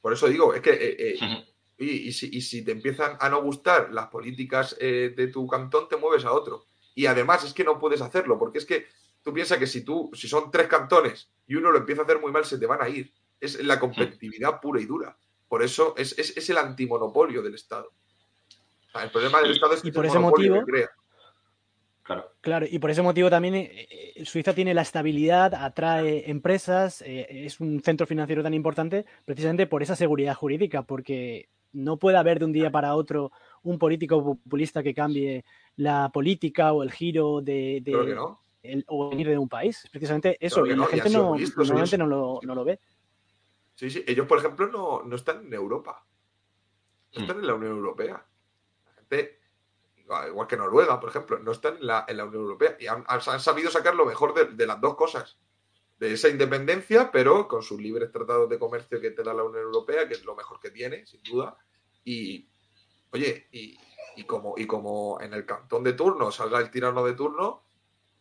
Por 0.02 0.12
eso 0.12 0.28
digo, 0.28 0.56
es 0.56 0.62
que... 0.62 0.72
Eh, 0.72 1.16
eh, 1.22 1.46
y, 1.78 2.12
si, 2.12 2.66
te 2.66 2.72
empiezan 2.72 3.16
a 3.20 3.30
no 3.30 3.44
gustar 3.44 3.94
las 3.94 4.08
políticas 4.08 4.76
de 4.80 5.30
tu 5.32 5.46
cantón, 5.46 5.88
te 5.88 5.98
mueves 5.98 6.26
a 6.26 6.32
otro. 6.32 6.66
Y 6.96 7.06
además 7.06 7.44
es 7.44 7.54
que 7.54 7.64
no 7.64 7.78
puedes 7.78 8.02
hacerlo, 8.02 8.40
porque 8.40 8.58
es 8.58 8.66
que 8.66 8.88
tú 9.22 9.32
piensas 9.32 9.60
que 9.60 9.68
si 9.68 9.86
tú, 9.86 10.10
si 10.16 10.28
son 10.28 10.50
tres 10.50 10.66
cantones 10.66 11.30
y 11.46 11.54
uno 11.54 11.70
lo 11.70 11.78
empieza 11.78 12.02
a 12.02 12.06
hacer 12.06 12.20
muy 12.20 12.32
mal, 12.32 12.44
se 12.44 12.58
te 12.58 12.66
van 12.66 12.82
a 12.82 12.90
ir. 12.90 13.14
Es 13.40 13.64
la 13.64 13.80
competitividad 13.80 14.60
pura 14.60 14.82
y 14.82 14.86
dura. 14.86 15.16
Por 15.48 15.62
eso 15.62 15.94
es, 15.96 16.18
es, 16.18 16.50
el 16.50 16.58
antimonopolio 16.58 17.44
del 17.44 17.54
Estado. 17.54 17.92
el 18.96 19.12
problema 19.12 19.42
del 19.42 19.52
Estado 19.52 19.76
es 19.76 19.84
que 19.84 19.90
y 19.90 19.92
por 19.92 20.08
ese 20.08 20.18
motivo, 20.18 20.64
crea. 20.64 20.90
Claro. 22.04 22.30
claro, 22.42 22.66
y 22.70 22.80
por 22.80 22.92
ese 22.92 23.02
motivo 23.02 23.30
también 23.30 23.56
eh, 23.56 23.88
eh, 23.90 24.26
Suiza 24.26 24.54
tiene 24.54 24.74
la 24.74 24.82
estabilidad, 24.82 25.54
atrae 25.56 26.30
empresas, 26.30 27.02
eh, 27.02 27.46
es 27.46 27.62
un 27.62 27.82
centro 27.82 28.06
financiero 28.06 28.44
tan 28.44 28.54
importante 28.54 29.06
precisamente 29.24 29.68
por 29.68 29.82
esa 29.82 29.96
seguridad 29.96 30.36
jurídica, 30.36 30.84
porque 30.84 31.48
no 31.72 31.98
puede 31.98 32.18
haber 32.18 32.40
de 32.40 32.46
un 32.46 32.52
día 32.52 32.70
para 32.70 32.96
otro 32.96 33.32
un 33.64 33.80
político 33.80 34.22
populista 34.22 34.84
que 34.84 34.94
cambie 34.94 35.46
la 35.78 36.10
política 36.14 36.74
o 36.74 36.84
el 36.84 36.92
giro 36.92 37.42
de, 37.42 37.82
el, 38.64 38.84
o 38.90 39.10
venir 39.10 39.30
de 39.30 39.38
un 39.38 39.48
país. 39.48 39.88
Precisamente 39.90 40.38
eso, 40.42 40.66
y 40.66 40.76
la 40.76 40.86
gente 40.88 41.10
no, 41.10 41.38
normalmente 41.56 41.98
no 41.98 42.06
lo, 42.06 42.40
no 42.44 42.54
lo, 42.54 42.66
ve. 42.66 42.82
Sí, 43.76 43.90
sí, 43.90 44.04
ellos 44.06 44.28
por 44.28 44.40
ejemplo 44.40 44.68
no, 44.68 45.04
no 45.04 45.16
están 45.16 45.46
en 45.46 45.54
Europa, 45.54 46.06
no 47.16 47.22
están 47.22 47.40
en 47.40 47.48
la 47.48 47.54
Unión 47.54 47.72
Europea. 47.78 48.26
La 48.86 48.94
gente 48.94 49.40
igual 50.28 50.48
que 50.48 50.58
Noruega, 50.58 51.00
por 51.00 51.10
ejemplo, 51.10 51.40
no 51.40 51.52
están 51.52 51.78
en 51.78 51.88
la, 51.88 52.06
Unión 52.08 52.44
Europea 52.44 52.78
y 52.80 52.88
han, 52.88 53.06
sabido 53.40 53.72
sacar 53.72 53.96
lo 53.96 54.06
mejor 54.06 54.56
de, 54.56 54.68
las 54.68 54.82
dos 54.82 54.96
cosas. 54.96 55.38
De 55.98 56.14
esa 56.14 56.28
independencia, 56.28 57.12
pero 57.12 57.48
con 57.48 57.62
sus 57.62 57.80
libres 57.80 58.12
tratados 58.12 58.50
de 58.50 58.60
comercio 58.60 59.00
que 59.00 59.12
te 59.12 59.24
da 59.24 59.34
la 59.34 59.44
Unión 59.44 59.64
Europea, 59.64 60.08
que 60.08 60.16
es 60.16 60.26
lo 60.26 60.36
mejor 60.36 60.60
que 60.60 60.72
tiene, 60.72 61.06
sin 61.06 61.24
duda. 61.24 61.56
Y, 62.04 62.50
oye, 63.12 63.48
y, 63.52 64.24
como, 64.26 64.56
y 64.58 64.68
como 64.68 65.20
en 65.22 65.34
el 65.34 65.46
cantón 65.46 65.84
de 65.84 65.94
turno 65.94 66.32
salga 66.32 66.60
el 66.60 66.70
tirano 66.70 67.06
de 67.06 67.14
turno, 67.14 67.64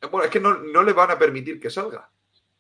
eh, 0.01 0.07
bueno, 0.07 0.25
es 0.25 0.31
que 0.31 0.41
no, 0.41 0.59
no 0.59 0.83
le 0.83 0.93
van 0.93 1.11
a 1.11 1.19
permitir 1.19 1.59
que 1.59 1.71
salga. 1.71 2.11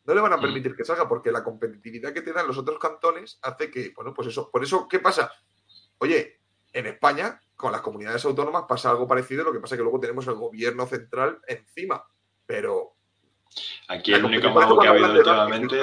No 0.05 0.15
le 0.15 0.21
van 0.21 0.33
a 0.33 0.37
mm. 0.39 0.41
permitir 0.41 0.75
que 0.75 0.85
salga 0.85 1.09
porque 1.09 1.31
la 1.31 1.45
competitividad 1.45 2.13
que 2.13 2.23
te 2.23 2.33
dan 2.33 2.47
los 2.47 2.59
otros 2.59 2.79
cantones 2.79 3.39
hace 3.43 3.71
que, 3.71 3.93
bueno, 3.95 4.13
pues 4.13 4.29
eso, 4.29 4.51
por 4.51 4.65
eso, 4.65 4.89
¿qué 4.89 4.99
pasa? 4.99 5.31
Oye, 5.99 6.41
en 6.73 6.87
España 6.87 7.41
con 7.63 7.71
las 7.71 7.81
comunidades 7.81 8.25
autónomas 8.25 8.65
pasa 8.69 8.91
algo 8.91 9.07
parecido, 9.07 9.45
lo 9.45 9.53
que 9.53 9.61
pasa 9.61 9.77
es 9.77 9.79
que 9.79 9.85
luego 9.85 10.01
tenemos 10.01 10.27
el 10.27 10.35
gobierno 10.35 10.85
central 10.85 11.39
encima, 11.47 12.05
pero... 12.45 12.97
Aquí 13.87 14.13
el 14.13 14.25
único 14.25 14.49
amago 14.49 14.81
que 14.81 14.89
ha 14.89 14.91
habido 14.91 15.13
últimamente... 15.13 15.79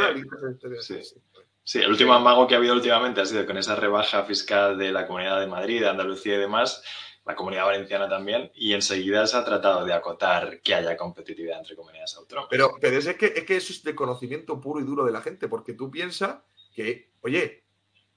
Sí. 1.64 1.80
el 1.80 1.90
último 1.90 2.14
amago 2.14 2.48
que 2.48 2.56
ha 2.56 2.58
habido 2.58 2.74
últimamente 2.74 3.22
ha 3.22 3.26
sido 3.26 3.46
con 3.46 3.58
esa 3.58 3.78
rebaja 3.78 4.24
fiscal 4.24 4.78
de 4.78 4.92
la 4.92 5.08
Comunidad 5.08 5.40
de 5.40 5.48
Madrid, 5.48 5.80
de 5.80 5.88
Andalucía 5.88 6.36
y 6.36 6.40
demás, 6.40 6.84
la 7.26 7.36
Comunidad 7.36 7.64
Valenciana 7.64 8.10
también, 8.10 8.52
y 8.56 8.74
enseguida 8.74 9.26
se 9.26 9.38
ha 9.38 9.46
tratado 9.46 9.86
de 9.86 9.94
acotar 9.94 10.60
que 10.62 10.76
haya 10.76 10.98
competitividad 10.98 11.60
entre 11.60 11.78
comunidades 11.78 12.14
autónomas. 12.18 12.50
Pero, 12.52 12.76
pero 12.82 12.98
es, 12.98 13.16
que, 13.16 13.28
es 13.28 13.46
que 13.46 13.56
eso 13.56 13.72
es 13.72 13.84
de 13.84 13.96
conocimiento 13.96 14.60
puro 14.60 14.82
y 14.82 14.84
duro 14.84 15.06
de 15.06 15.14
la 15.14 15.22
gente, 15.22 15.48
porque 15.48 15.74
tú 15.74 15.90
piensas 15.90 16.40
que, 16.76 17.12
oye, 17.22 17.64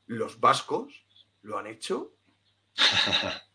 los 0.07 0.41
vascos 0.41 1.05
lo 1.43 1.59
han 1.59 1.69
hecho 1.69 2.13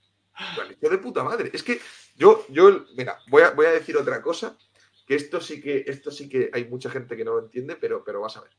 de 0.79 0.97
puta 0.97 1.23
madre. 1.23 1.51
Es 1.53 1.63
que 1.63 1.79
yo, 2.15 2.45
yo, 2.49 2.85
mira, 2.95 3.19
voy 3.29 3.43
a, 3.43 3.51
voy 3.51 3.65
a 3.65 3.71
decir 3.71 3.97
otra 3.97 4.21
cosa, 4.21 4.57
que 5.05 5.15
esto 5.15 5.39
sí 5.39 5.61
que, 5.61 5.83
esto 5.87 6.11
sí 6.11 6.27
que 6.27 6.49
hay 6.53 6.65
mucha 6.65 6.89
gente 6.89 7.15
que 7.15 7.25
no 7.25 7.33
lo 7.33 7.39
entiende, 7.39 7.75
pero, 7.75 8.03
pero 8.03 8.21
vas 8.21 8.37
a 8.37 8.41
ver. 8.41 8.51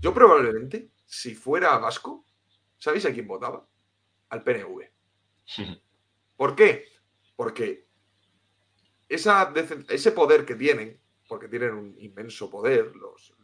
Yo 0.00 0.12
probablemente, 0.14 0.90
si 1.06 1.34
fuera 1.34 1.78
vasco, 1.78 2.24
¿sabéis 2.78 3.04
a 3.06 3.12
quién 3.12 3.26
votaba? 3.26 3.66
Al 4.30 4.42
PNV. 4.42 4.90
¿Por 6.36 6.56
qué? 6.56 6.86
Porque 7.36 7.86
esa, 9.08 9.52
ese 9.88 10.12
poder 10.12 10.44
que 10.46 10.54
tienen, 10.54 11.00
porque 11.28 11.48
tienen 11.48 11.74
un 11.74 11.96
inmenso 11.98 12.48
poder, 12.48 12.94
los, 12.96 13.34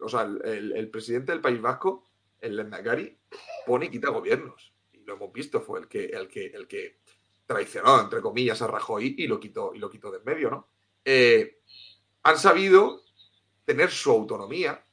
o 0.00 0.08
sea, 0.08 0.22
el, 0.22 0.90
presidente 0.90 1.32
del 1.32 1.40
País 1.40 1.60
Vasco, 1.60 2.10
el 2.40 2.56
Lendakari, 2.56 3.18
pone 3.66 3.86
y 3.86 3.90
quita 3.90 4.10
gobiernos. 4.10 4.71
Y 5.02 5.06
lo 5.06 5.14
hemos 5.14 5.32
visto, 5.32 5.60
fue 5.60 5.80
el 5.80 5.88
que, 5.88 6.04
el 6.06 6.28
que, 6.28 6.46
el 6.46 6.68
que 6.68 7.00
traicionó, 7.46 8.00
entre 8.00 8.20
comillas, 8.20 8.62
a 8.62 8.66
Rajoy 8.66 9.16
y 9.18 9.26
lo 9.26 9.40
quitó, 9.40 9.74
y 9.74 9.78
lo 9.78 9.90
quitó 9.90 10.10
del 10.10 10.22
medio, 10.22 10.50
¿no? 10.50 10.68
Eh, 11.04 11.58
han 12.22 12.38
sabido 12.38 13.02
tener 13.64 13.90
su 13.90 14.10
autonomía 14.10 14.84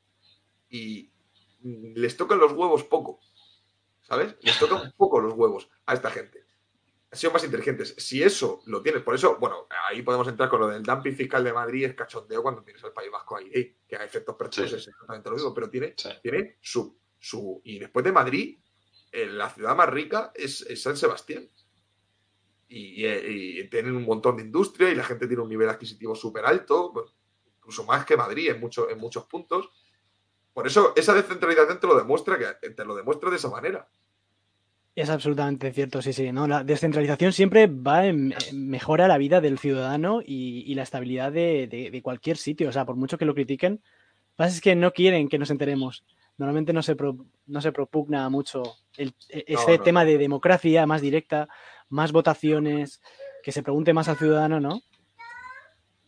y 0.70 1.12
les 1.62 2.18
tocan 2.18 2.40
los 2.40 2.54
huevos 2.54 2.84
poco, 2.84 3.20
¿sabes? 4.02 4.36
Les 4.42 4.58
tocan 4.58 4.94
poco 4.98 5.20
los 5.20 5.34
huevos 5.34 5.70
a 5.86 5.94
esta 5.94 6.10
gente. 6.10 6.46
Han 7.12 7.18
sido 7.18 7.34
más 7.34 7.44
inteligentes. 7.44 7.96
Si 7.98 8.22
eso 8.22 8.62
lo 8.68 8.82
tienes, 8.82 9.02
por 9.02 9.16
eso, 9.16 9.38
bueno, 9.40 9.68
ahí 9.90 10.02
podemos 10.02 10.28
entrar 10.28 10.50
con 10.50 10.60
lo 10.60 10.68
del 10.68 10.84
dumping 10.84 11.16
fiscal 11.16 11.44
de 11.44 11.54
Madrid, 11.54 11.86
es 11.86 11.96
cachondeo 11.96 12.42
cuando 12.42 12.64
tienes 12.64 12.84
al 12.84 12.94
País 12.94 13.12
Vasco 13.12 13.38
ahí, 13.38 13.76
que 13.88 13.96
a 13.96 14.04
efectos 14.04 14.36
prácticos 14.36 14.74
es 14.74 14.88
exactamente 14.88 15.30
lo 15.30 15.36
mismo, 15.36 15.54
pero 15.54 15.70
tiene, 15.70 15.96
tiene 16.22 16.58
su, 16.62 16.98
su. 17.18 17.62
Y 17.64 17.80
después 17.80 18.06
de 18.06 18.12
Madrid, 18.12 18.60
eh, 18.60 18.69
la 19.12 19.50
ciudad 19.50 19.76
más 19.76 19.90
rica 19.90 20.32
es 20.36 20.66
San 20.82 20.98
Sebastián 20.98 21.50
y, 22.70 23.64
tienen 23.70 23.96
un 23.96 24.06
montón 24.06 24.38
de 24.38 24.44
industria 24.44 24.90
y 24.90 24.96
la 24.96 25.04
gente 25.04 25.28
tiene 25.28 25.42
un 25.42 25.50
nivel 25.50 25.70
adquisitivo 25.70 26.16
súper 26.16 26.46
alto, 26.46 26.94
incluso 27.58 27.84
más 27.86 28.06
que 28.06 28.16
Madrid 28.16 28.50
en, 28.50 28.58
en 28.58 28.98
muchos 29.00 29.26
puntos. 29.26 29.70
Por 30.54 30.68
eso 30.68 30.94
esa 30.96 31.14
descentralización 31.14 31.80
te 31.80 31.88
lo 31.88 31.98
demuestra, 31.98 32.38
que 32.38 32.70
te 32.70 32.86
lo 32.86 32.96
demuestra 32.96 33.30
de 33.30 33.38
esa 33.38 33.50
manera. 33.50 33.88
Es 34.96 35.10
absolutamente 35.10 35.72
cierto, 35.72 36.02
sí, 36.02 36.14
sí. 36.14 36.32
¿no? 36.32 36.48
La 36.48 36.64
descentralización 36.64 37.32
siempre 37.32 37.68
va 37.68 38.06
en, 38.06 38.34
mejora 38.54 39.08
la 39.08 39.18
vida 39.18 39.40
del 39.40 39.58
ciudadano 39.58 40.22
y, 40.26 40.74
la 40.76 40.84
estabilidad 40.84 41.32
de, 41.32 42.00
cualquier 42.04 42.38
sitio. 42.38 42.70
O 42.70 42.72
sea, 42.72 42.86
por 42.86 42.96
mucho 42.96 43.18
que 43.18 43.26
lo 43.26 43.34
critiquen, 43.34 43.74
lo 43.74 43.80
que 43.80 44.36
pasa 44.36 44.56
es 44.56 44.62
que 44.62 44.76
no 44.76 44.92
quieren 44.92 45.30
que 45.30 45.40
nos 45.40 45.52
enteremos. 45.52 46.04
Normalmente 46.40 46.72
no 46.72 46.82
se, 46.82 46.96
no 47.48 47.62
se 47.62 47.72
propugna 47.74 48.30
mucho 48.30 48.64
el, 48.96 49.14
e, 49.28 49.44
ese 49.46 49.78
tema 49.78 50.06
de 50.06 50.18
democracia 50.18 50.86
más 50.86 51.02
directa, 51.02 51.50
más 51.90 52.14
votaciones, 52.14 53.02
que 53.44 53.52
se 53.52 53.62
pregunte 53.62 53.94
más 53.94 54.08
al 54.08 54.18
ciudadano, 54.18 54.62
¿no? 54.62 54.82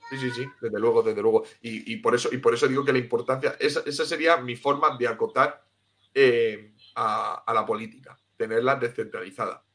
Sí, 0.10 0.18
sí, 0.18 0.32
sí, 0.32 0.46
desde 0.62 0.80
luego, 0.80 1.04
desde 1.04 1.22
luego. 1.22 1.44
Y, 1.62 1.98
por, 1.98 2.16
eso, 2.16 2.30
y 2.32 2.38
por 2.38 2.54
eso 2.54 2.68
digo 2.68 2.86
que 2.86 2.94
la 2.94 3.00
importancia, 3.00 3.56
esa, 3.60 4.06
sería 4.06 4.38
mi 4.38 4.56
forma 4.56 4.98
de 4.98 5.08
acotar 5.08 5.66
eh, 6.14 6.76
a, 6.96 7.52
la 7.54 7.66
política, 7.66 8.18
tenerla 8.38 8.76
descentralizada. 8.76 9.66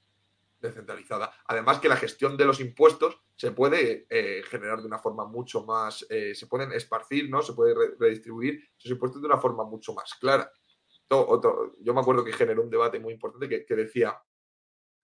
Descentralizada. 0.59 1.33
Además 1.47 1.81
que 1.81 1.89
la 1.89 1.97
gestión 1.97 2.37
de 2.37 2.47
los 2.47 2.61
impuestos 2.61 3.21
se 3.37 3.51
puede 3.53 4.07
eh, 4.09 4.43
generar 4.49 4.81
de 4.81 4.87
una 4.87 4.99
forma 4.99 5.27
mucho 5.27 5.65
más, 5.65 6.07
eh, 6.09 6.35
se 6.35 6.47
pueden 6.47 6.73
esparcir, 6.73 7.29
¿no? 7.29 7.43
Se 7.43 7.53
puede 7.53 7.75
redistribuir 7.99 8.63
esos 8.79 8.91
impuestos 8.91 9.21
de 9.21 9.29
una 9.29 9.39
forma 9.39 9.65
mucho 9.65 9.93
más 9.93 10.15
clara. 10.15 10.51
yo 11.09 11.95
me 11.95 12.01
acuerdo 12.01 12.25
que 12.25 12.33
generó 12.33 12.63
un 12.63 12.71
debate 12.71 12.99
muy 12.99 13.13
importante 13.13 13.65
que 13.67 13.75
decía, 13.75 14.19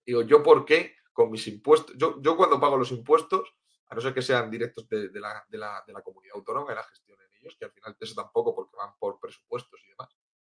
Digo, 0.04 0.22
¿yo 0.22 0.42
por 0.42 0.64
qué 0.64 0.96
con 1.12 1.30
mis 1.30 1.46
impuestos? 1.46 1.96
Yo, 1.96 2.20
yo 2.20 2.36
cuando 2.36 2.60
pago 2.60 2.76
los 2.76 2.90
impuestos, 2.90 3.54
a 3.88 3.94
no 3.94 4.00
ser 4.00 4.14
que 4.14 4.22
sean 4.22 4.50
directos 4.50 4.88
de, 4.88 5.10
la, 5.20 5.44
de, 5.48 5.58
la, 5.58 5.84
de 5.86 5.92
la, 5.92 6.02
comunidad 6.02 6.36
autónoma 6.36 6.72
y 6.72 6.74
la 6.74 6.82
gestión 6.82 7.20
en 7.20 7.28
ellos, 7.38 7.56
que 7.58 7.66
al 7.66 7.72
final 7.72 7.96
eso 8.00 8.14
tampoco 8.14 8.54
porque 8.54 8.76
van 8.76 8.96
por 8.98 9.20
presupuestos 9.20 9.80
y 9.84 9.90
demás, 9.90 10.08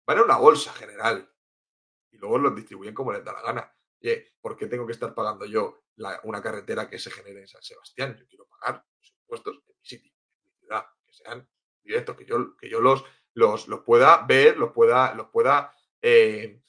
van 0.06 0.20
a 0.20 0.24
una 0.24 0.38
bolsa 0.38 0.74
general 0.74 1.32
y 2.12 2.18
luego 2.18 2.38
los 2.38 2.56
distribuyen 2.56 2.94
como 2.94 3.14
les 3.14 3.24
da 3.24 3.34
la 3.34 3.42
gana. 3.42 3.76
Oye, 4.02 4.34
¿por 4.40 4.56
qué 4.56 4.68
tengo 4.68 4.86
que 4.86 4.94
estar 4.94 5.14
pagando 5.14 5.46
yo 5.46 5.84
una 6.24 6.42
carretera 6.42 6.90
que 6.90 7.00
se 7.00 7.12
genere 7.12 7.42
en 7.42 7.48
San 7.48 7.62
Sebastián? 7.62 8.16
Yo 8.18 8.28
quiero 8.28 8.48
pagar 8.48 8.86
los 8.98 9.12
impuestos 9.12 9.56
en 9.68 9.76
mi 9.78 9.86
sitio, 9.86 10.14
en 10.38 10.44
mi 10.44 10.52
ciudad, 10.58 10.86
que 11.06 11.14
sean 11.14 11.50
directos, 11.84 12.16
que 12.16 12.26
yo, 12.26 12.56
que 12.56 12.70
yo 12.70 12.80
los, 12.80 13.04
los, 13.34 13.68
los 13.68 13.82
pueda 13.82 14.26
ver, 14.26 14.58
los 14.58 14.72
pueda, 14.72 15.14
los 15.14 15.28
pueda 15.30 15.74
eh, 16.02 16.62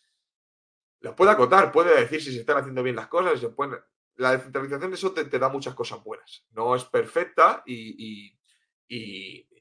los 1.00 1.14
puede 1.14 1.30
acotar, 1.30 1.72
puede 1.72 1.98
decir 1.98 2.22
si 2.22 2.32
se 2.32 2.40
están 2.40 2.58
haciendo 2.58 2.82
bien 2.82 2.96
las 2.96 3.08
cosas. 3.08 3.40
Se 3.40 3.50
La 4.16 4.32
descentralización 4.32 4.90
de 4.90 4.96
eso 4.96 5.12
te, 5.12 5.38
da 5.38 5.48
muchas 5.48 5.74
cosas 5.74 6.02
buenas. 6.04 6.44
No 6.50 6.74
es 6.76 6.84
perfecta 6.84 7.62
y, 7.66 8.38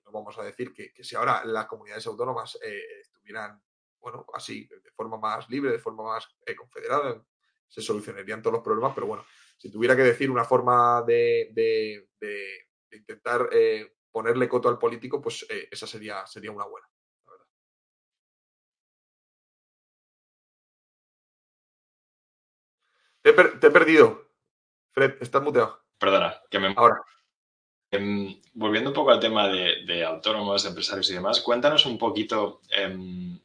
no 0.04 0.12
vamos 0.12 0.38
a 0.38 0.44
decir 0.44 0.74
que, 0.74 0.92
si 1.04 1.16
ahora 1.16 1.46
las 1.46 1.68
comunidades 1.68 2.06
autónomas 2.08 2.58
eh, 2.62 3.02
estuvieran, 3.02 3.62
bueno, 4.00 4.26
así, 4.34 4.68
de 4.68 4.92
forma 4.92 5.18
más 5.18 5.50
libre, 5.50 5.72
de 5.72 5.80
forma 5.80 6.04
más 6.04 6.28
eh, 6.46 6.56
confederada, 6.56 7.24
se 7.70 7.82
solucionarían 7.82 8.42
todos 8.42 8.56
los 8.56 8.64
problemas, 8.64 8.94
pero 8.94 9.08
bueno, 9.08 9.26
si 9.58 9.72
tuviera 9.72 9.96
que 9.96 10.04
decir 10.04 10.30
una 10.30 10.44
forma 10.44 11.04
de, 11.04 12.08
intentar 12.92 13.50
eh, 13.52 13.96
ponerle 14.12 14.50
coto 14.50 14.68
al 14.68 14.78
político, 14.78 15.22
pues 15.22 15.46
esa 15.50 15.88
sería, 15.88 16.26
sería 16.28 16.52
una 16.52 16.66
buena. 16.66 16.90
Te, 23.22 23.30
he 23.68 23.72
perdido. 23.72 24.30
Fred, 24.92 25.16
estás 25.22 25.42
muteado. 25.42 25.80
Perdona, 25.98 26.42
que 26.50 26.60
me. 26.60 26.74
Ahora. 26.76 27.02
Em, 27.92 28.40
volviendo 28.54 28.92
un 28.92 28.94
poco 28.94 29.10
al 29.12 29.20
tema 29.20 29.48
de, 29.48 30.06
autónomos, 30.06 30.66
empresarios 30.66 31.10
y 31.10 31.14
demás, 31.14 31.42
cuéntanos 31.42 31.88
un 31.88 31.98
poquito 31.98 32.62
em, 32.70 33.40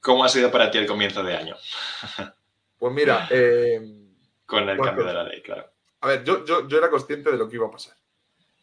cómo 0.00 0.24
ha 0.24 0.28
sido 0.28 0.50
para 0.50 0.70
ti 0.70 0.78
el 0.78 0.86
comienzo 0.86 1.22
de 1.22 1.36
año. 1.36 1.56
Pues 2.78 2.92
mira. 2.92 3.26
Em, 3.30 4.14
Con 4.44 4.68
el 4.68 4.78
cambio 4.78 5.04
de 5.04 5.14
la 5.14 5.24
ley, 5.24 5.42
claro. 5.42 5.70
A 6.00 6.08
ver, 6.08 6.24
yo, 6.24 6.44
yo, 6.44 6.78
era 6.78 6.90
consciente 6.90 7.30
de 7.30 7.38
lo 7.38 7.48
que 7.48 7.56
iba 7.56 7.66
a 7.66 7.70
pasar. 7.70 7.96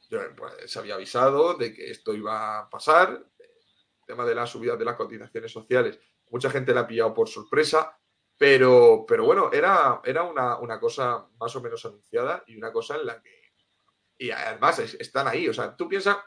pues, 0.09 0.71
se 0.71 0.79
había 0.79 0.95
avisado 0.95 1.55
de 1.55 1.73
que 1.73 1.89
esto 1.91 2.13
iba 2.13 2.59
a 2.59 2.69
pasar. 2.69 3.25
El 3.39 4.05
tema 4.05 4.25
de 4.25 4.35
la 4.35 4.45
subida 4.45 4.75
de 4.75 4.85
las 4.85 4.95
cotizaciones 4.95 5.51
sociales, 5.51 5.99
mucha 6.29 6.49
gente 6.49 6.73
la 6.73 6.81
ha 6.81 6.87
pillado 6.87 7.13
por 7.13 7.29
sorpresa, 7.29 7.97
pero, 8.37 9.05
pero 9.07 9.23
bueno, 9.25 9.49
era, 9.53 10.01
era 10.03 10.23
una, 10.23 10.79
cosa 10.79 11.27
más 11.39 11.55
o 11.55 11.61
menos 11.61 11.85
anunciada 11.85 12.43
y 12.47 12.57
una 12.57 12.71
cosa 12.71 12.95
en 12.97 13.05
la 13.05 13.21
que. 13.21 13.53
Y 14.17 14.29
además 14.31 14.79
están 14.79 15.27
ahí. 15.27 15.47
O 15.47 15.53
sea, 15.53 15.75
tú 15.75 15.87
piensas 15.87 16.17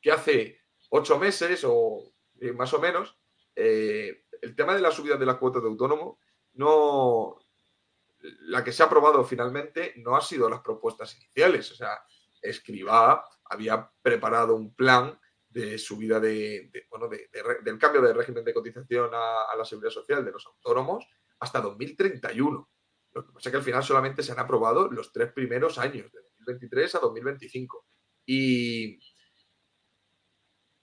que 0.00 0.10
hace 0.10 0.60
ocho 0.90 1.18
meses 1.18 1.64
o 1.64 2.12
eh, 2.40 2.52
más 2.52 2.72
o 2.74 2.80
menos, 2.80 3.18
eh, 3.54 4.24
el 4.42 4.54
tema 4.54 4.74
de 4.74 4.80
la 4.80 4.90
subida 4.90 5.16
de 5.16 5.26
las 5.26 5.36
cuotas 5.36 5.62
de 5.62 5.68
autónomo 5.68 6.18
no. 6.56 7.38
La 8.40 8.64
que 8.64 8.72
se 8.72 8.82
ha 8.82 8.86
aprobado 8.86 9.24
finalmente 9.24 9.94
no 9.98 10.16
ha 10.16 10.20
sido 10.20 10.48
las 10.48 10.60
propuestas 10.60 11.14
iniciales. 11.16 11.70
O 11.70 11.76
sea, 11.76 12.00
Escribá 12.42 13.24
había 13.44 13.90
preparado 14.02 14.56
un 14.56 14.74
plan 14.74 15.18
de 15.48 15.78
subida 15.78 16.20
de, 16.20 16.70
bueno, 16.90 17.08
del 17.08 17.78
cambio 17.78 18.02
de 18.02 18.12
régimen 18.12 18.44
de 18.44 18.52
cotización 18.52 19.10
a, 19.14 19.56
la 19.56 19.64
seguridad 19.64 19.90
social 19.90 20.24
de 20.24 20.32
los 20.32 20.44
autónomos 20.46 21.06
hasta 21.40 21.60
2031. 21.60 22.68
Lo 23.12 23.26
que 23.26 23.32
pasa 23.32 23.48
es 23.48 23.50
que 23.50 23.56
al 23.56 23.62
final 23.62 23.82
solamente 23.82 24.22
se 24.22 24.32
han 24.32 24.38
aprobado 24.38 24.90
los 24.90 25.12
tres 25.12 25.32
primeros 25.32 25.78
años, 25.78 26.12
de 26.12 26.20
2023 26.20 26.94
a 26.96 26.98
2025. 26.98 27.86
Y 28.26 28.98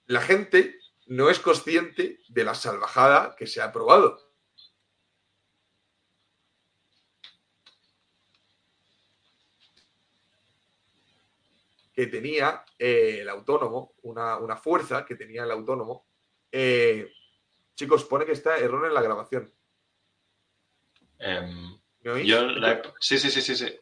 la 0.06 0.20
gente 0.20 0.78
no 1.06 1.30
es 1.30 1.38
consciente 1.38 2.18
de 2.28 2.44
la 2.44 2.54
salvajada 2.54 3.36
que 3.36 3.46
se 3.46 3.60
ha 3.60 3.66
aprobado. 3.66 4.33
Que 11.94 12.08
tenía 12.08 12.64
eh, 12.78 13.18
el 13.20 13.28
autónomo, 13.28 13.94
una, 14.02 14.56
fuerza 14.56 15.04
que 15.04 15.14
tenía 15.14 15.44
el 15.44 15.50
autónomo. 15.52 16.06
Eh, 16.50 17.08
chicos, 17.74 18.04
pone 18.04 18.26
que 18.26 18.32
está 18.32 18.58
error 18.58 18.86
en 18.86 18.94
la 18.94 19.00
grabación. 19.00 19.52
Em, 21.18 21.78
sí, 23.00 23.18
sí, 23.18 23.30
sí, 23.30 23.40
sí, 23.40 23.56
sí. 23.56 23.80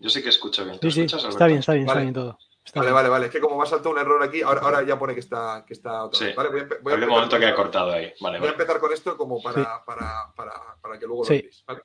Yo 0.00 0.10
sí 0.10 0.22
que 0.22 0.30
escucho 0.30 0.64
bien. 0.64 0.78
Sí, 0.82 0.90
sí, 0.90 1.02
está 1.04 1.46
bien, 1.46 1.60
está 1.60 1.72
bien, 1.72 1.86
está 1.86 2.00
bien 2.00 2.12
todo. 2.12 2.38
vale, 2.74 2.90
vale, 2.90 3.08
vale. 3.08 3.26
Es 3.26 3.32
que 3.32 3.40
como 3.40 3.56
va 3.56 3.64
a 3.64 3.68
saltar 3.68 3.92
un 3.92 3.98
error 3.98 4.22
aquí, 4.22 4.42
ahora, 4.42 4.60
ahora 4.60 4.82
ya 4.82 4.98
pone 4.98 5.14
que 5.14 5.20
está, 5.20 5.64
que 5.66 5.72
está 5.72 6.04
otra 6.04 6.26
vez. 6.26 6.36
Vale, 6.36 6.78
voy 6.82 6.92
a, 6.92 7.06
momento 7.06 7.38
que 7.38 7.46
ha 7.46 7.54
cortado 7.54 7.92
ahí. 7.92 8.12
Vale, 8.20 8.40
voy 8.40 8.48
a 8.48 8.52
empezar 8.52 8.80
con 8.80 8.92
esto 8.92 9.16
como 9.16 9.40
para, 9.40 9.84
para, 9.84 10.32
para, 10.34 10.76
para 10.82 10.98
que 10.98 11.06
luego 11.06 11.22
lo 11.22 11.28
veáis. 11.30 11.64
¿vale? 11.64 11.82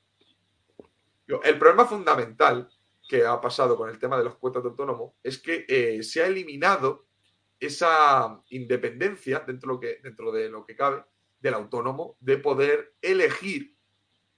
El 1.44 1.58
problema 1.58 1.86
fundamental 1.86 2.68
que 3.08 3.24
ha 3.24 3.40
pasado 3.40 3.76
con 3.76 3.88
el 3.90 3.98
tema 3.98 4.16
de 4.16 4.24
los 4.24 4.36
cuotas 4.36 4.62
de 4.62 4.70
autónomo 4.70 5.16
es 5.22 5.38
que 5.38 5.66
eh, 5.68 6.02
se 6.02 6.22
ha 6.22 6.26
eliminado 6.26 7.06
esa 7.58 8.42
independencia 8.50 9.40
dentro, 9.40 9.74
lo 9.74 9.80
que, 9.80 10.00
dentro 10.02 10.32
de 10.32 10.48
lo 10.48 10.64
que 10.64 10.74
cabe 10.74 11.04
del 11.40 11.54
autónomo 11.54 12.16
de 12.20 12.38
poder 12.38 12.94
elegir, 13.00 13.76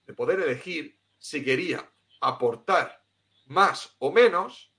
de 0.06 0.14
poder 0.14 0.40
elegir 0.40 0.98
si 1.18 1.44
quería 1.44 1.90
aportar 2.20 3.02
más 3.46 3.94
o 3.98 4.12
menos 4.12 4.74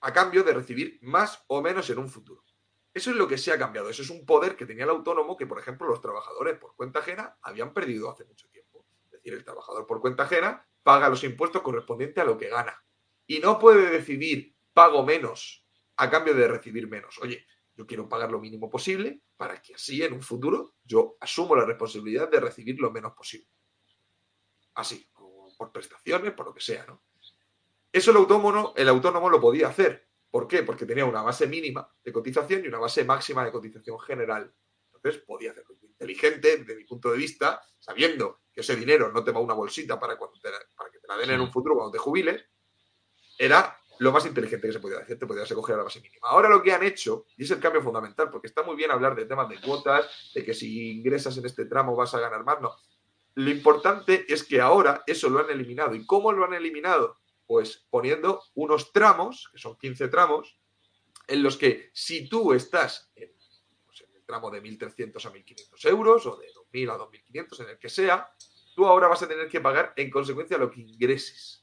a 0.00 0.12
cambio 0.12 0.42
de 0.44 0.54
recibir 0.54 0.98
más 1.02 1.44
o 1.48 1.62
menos 1.62 1.88
en 1.90 1.98
un 1.98 2.08
futuro. 2.08 2.44
Eso 2.94 3.10
es 3.10 3.16
lo 3.16 3.28
que 3.28 3.36
se 3.36 3.52
ha 3.52 3.58
cambiado. 3.58 3.90
Eso 3.90 4.02
es 4.02 4.10
un 4.10 4.24
poder 4.24 4.56
que 4.56 4.64
tenía 4.64 4.84
el 4.84 4.90
autónomo 4.90 5.36
que, 5.36 5.46
por 5.46 5.58
ejemplo, 5.58 5.86
los 5.86 6.00
trabajadores 6.00 6.58
por 6.58 6.74
cuenta 6.74 7.00
ajena 7.00 7.36
habían 7.42 7.74
perdido 7.74 8.10
hace 8.10 8.24
mucho 8.24 8.48
tiempo. 8.48 8.86
Es 9.04 9.10
decir, 9.10 9.34
el 9.34 9.44
trabajador 9.44 9.86
por 9.86 10.00
cuenta 10.00 10.22
ajena 10.22 10.66
paga 10.86 11.08
los 11.08 11.24
impuestos 11.24 11.62
correspondientes 11.62 12.22
a 12.22 12.24
lo 12.24 12.38
que 12.38 12.48
gana 12.48 12.80
y 13.26 13.40
no 13.40 13.58
puede 13.58 13.90
decidir 13.90 14.54
pago 14.72 15.04
menos 15.04 15.66
a 15.96 16.08
cambio 16.08 16.32
de 16.32 16.46
recibir 16.46 16.88
menos. 16.88 17.18
Oye, 17.18 17.44
yo 17.74 17.84
quiero 17.88 18.08
pagar 18.08 18.30
lo 18.30 18.38
mínimo 18.38 18.70
posible 18.70 19.20
para 19.36 19.60
que 19.60 19.74
así 19.74 20.00
en 20.04 20.12
un 20.12 20.22
futuro 20.22 20.76
yo 20.84 21.16
asumo 21.20 21.56
la 21.56 21.64
responsabilidad 21.64 22.30
de 22.30 22.38
recibir 22.38 22.78
lo 22.78 22.92
menos 22.92 23.14
posible. 23.14 23.48
Así, 24.74 25.10
por 25.58 25.72
prestaciones, 25.72 26.32
por 26.34 26.46
lo 26.46 26.54
que 26.54 26.60
sea, 26.60 26.86
¿no? 26.86 27.02
Eso 27.90 28.12
el 28.12 28.18
autónomo, 28.18 28.72
el 28.76 28.88
autónomo 28.88 29.28
lo 29.28 29.40
podía 29.40 29.66
hacer. 29.66 30.08
¿Por 30.30 30.46
qué? 30.46 30.62
Porque 30.62 30.86
tenía 30.86 31.04
una 31.04 31.22
base 31.22 31.48
mínima 31.48 31.92
de 32.04 32.12
cotización 32.12 32.64
y 32.64 32.68
una 32.68 32.78
base 32.78 33.04
máxima 33.04 33.44
de 33.44 33.50
cotización 33.50 33.98
general. 33.98 34.54
Entonces 34.94 35.20
podía 35.22 35.50
hacerlo 35.50 35.74
inteligente, 35.98 36.58
desde 36.58 36.76
mi 36.76 36.84
punto 36.84 37.10
de 37.10 37.18
vista, 37.18 37.60
sabiendo 37.78 38.40
que 38.52 38.60
ese 38.60 38.76
dinero 38.76 39.10
no 39.12 39.24
te 39.24 39.32
va 39.32 39.38
a 39.38 39.42
una 39.42 39.54
bolsita 39.54 39.98
para, 39.98 40.16
cuando 40.16 40.38
para 40.40 40.90
que 40.90 40.98
te 40.98 41.08
la 41.08 41.16
den 41.16 41.30
en 41.30 41.40
un 41.40 41.52
futuro 41.52 41.74
cuando 41.74 41.92
te 41.92 41.98
jubiles, 41.98 42.44
era 43.38 43.78
lo 43.98 44.12
más 44.12 44.26
inteligente 44.26 44.66
que 44.66 44.72
se 44.72 44.80
podía 44.80 44.98
hacer, 44.98 45.18
te 45.18 45.26
podías 45.26 45.50
coger 45.52 45.74
a 45.74 45.78
la 45.78 45.84
base 45.84 46.00
mínima. 46.00 46.28
Ahora 46.28 46.48
lo 46.48 46.62
que 46.62 46.72
han 46.72 46.82
hecho, 46.82 47.26
y 47.36 47.44
es 47.44 47.50
el 47.50 47.60
cambio 47.60 47.82
fundamental, 47.82 48.30
porque 48.30 48.46
está 48.46 48.62
muy 48.62 48.76
bien 48.76 48.90
hablar 48.90 49.14
de 49.14 49.24
temas 49.24 49.48
de 49.48 49.60
cuotas, 49.60 50.32
de 50.34 50.44
que 50.44 50.54
si 50.54 50.98
ingresas 50.98 51.36
en 51.38 51.46
este 51.46 51.64
tramo 51.64 51.96
vas 51.96 52.14
a 52.14 52.20
ganar 52.20 52.44
más, 52.44 52.60
no. 52.60 52.76
Lo 53.34 53.50
importante 53.50 54.24
es 54.32 54.44
que 54.44 54.60
ahora 54.60 55.02
eso 55.06 55.28
lo 55.28 55.40
han 55.40 55.50
eliminado. 55.50 55.94
¿Y 55.94 56.06
cómo 56.06 56.32
lo 56.32 56.44
han 56.44 56.54
eliminado? 56.54 57.18
Pues 57.46 57.86
poniendo 57.90 58.42
unos 58.54 58.92
tramos, 58.92 59.48
que 59.52 59.58
son 59.58 59.76
15 59.76 60.08
tramos, 60.08 60.58
en 61.26 61.42
los 61.42 61.56
que 61.56 61.90
si 61.92 62.28
tú 62.28 62.52
estás 62.52 63.10
en, 63.14 63.35
tramo 64.26 64.50
de 64.50 64.62
1.300 64.62 65.24
a 65.24 65.32
1.500 65.32 65.88
euros 65.88 66.26
o 66.26 66.36
de 66.36 66.48
2.000 66.72 66.90
a 66.90 66.98
2.500, 66.98 67.60
en 67.60 67.70
el 67.70 67.78
que 67.78 67.88
sea, 67.88 68.30
tú 68.74 68.86
ahora 68.86 69.08
vas 69.08 69.22
a 69.22 69.28
tener 69.28 69.48
que 69.48 69.60
pagar 69.60 69.92
en 69.96 70.10
consecuencia 70.10 70.56
a 70.56 70.60
lo 70.60 70.70
que 70.70 70.80
ingreses. 70.80 71.62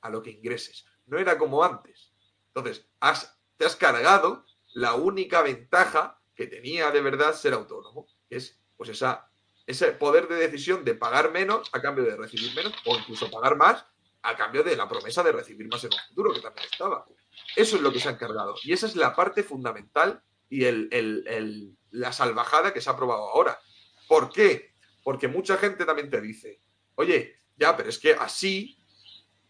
A 0.00 0.10
lo 0.10 0.22
que 0.22 0.30
ingreses 0.30 0.86
no 1.06 1.18
era 1.18 1.38
como 1.38 1.64
antes. 1.64 2.12
Entonces, 2.48 2.86
has, 3.00 3.38
te 3.56 3.64
has 3.64 3.76
cargado 3.76 4.44
la 4.74 4.94
única 4.94 5.42
ventaja 5.42 6.20
que 6.34 6.46
tenía 6.46 6.90
de 6.90 7.00
verdad 7.00 7.34
ser 7.34 7.54
autónomo, 7.54 8.06
que 8.28 8.36
es 8.36 8.60
pues 8.76 8.90
esa, 8.90 9.30
ese 9.66 9.92
poder 9.92 10.28
de 10.28 10.36
decisión 10.36 10.84
de 10.84 10.94
pagar 10.94 11.32
menos 11.32 11.70
a 11.72 11.80
cambio 11.80 12.04
de 12.04 12.16
recibir 12.16 12.54
menos, 12.54 12.74
o 12.84 12.96
incluso 12.96 13.30
pagar 13.30 13.56
más 13.56 13.86
a 14.22 14.36
cambio 14.36 14.62
de 14.62 14.76
la 14.76 14.88
promesa 14.88 15.22
de 15.22 15.32
recibir 15.32 15.68
más 15.68 15.82
en 15.84 15.92
un 15.92 16.00
futuro, 16.08 16.32
que 16.32 16.40
también 16.40 16.66
estaba. 16.70 17.06
Eso 17.54 17.76
es 17.76 17.82
lo 17.82 17.92
que 17.92 18.00
se 18.00 18.08
ha 18.08 18.12
encargado. 18.12 18.56
Y 18.62 18.72
esa 18.72 18.86
es 18.86 18.96
la 18.96 19.14
parte 19.14 19.42
fundamental 19.42 20.22
y 20.48 20.64
el, 20.64 21.76
la 21.96 22.12
salvajada 22.12 22.72
que 22.72 22.80
se 22.80 22.90
ha 22.90 22.92
aprobado 22.92 23.28
ahora. 23.28 23.58
¿Por 24.08 24.30
qué? 24.30 24.74
Porque 25.02 25.28
mucha 25.28 25.56
gente 25.56 25.84
también 25.84 26.10
te 26.10 26.20
dice, 26.20 26.60
oye, 26.94 27.40
ya, 27.56 27.76
pero 27.76 27.88
es 27.88 27.98
que 27.98 28.12
así 28.12 28.78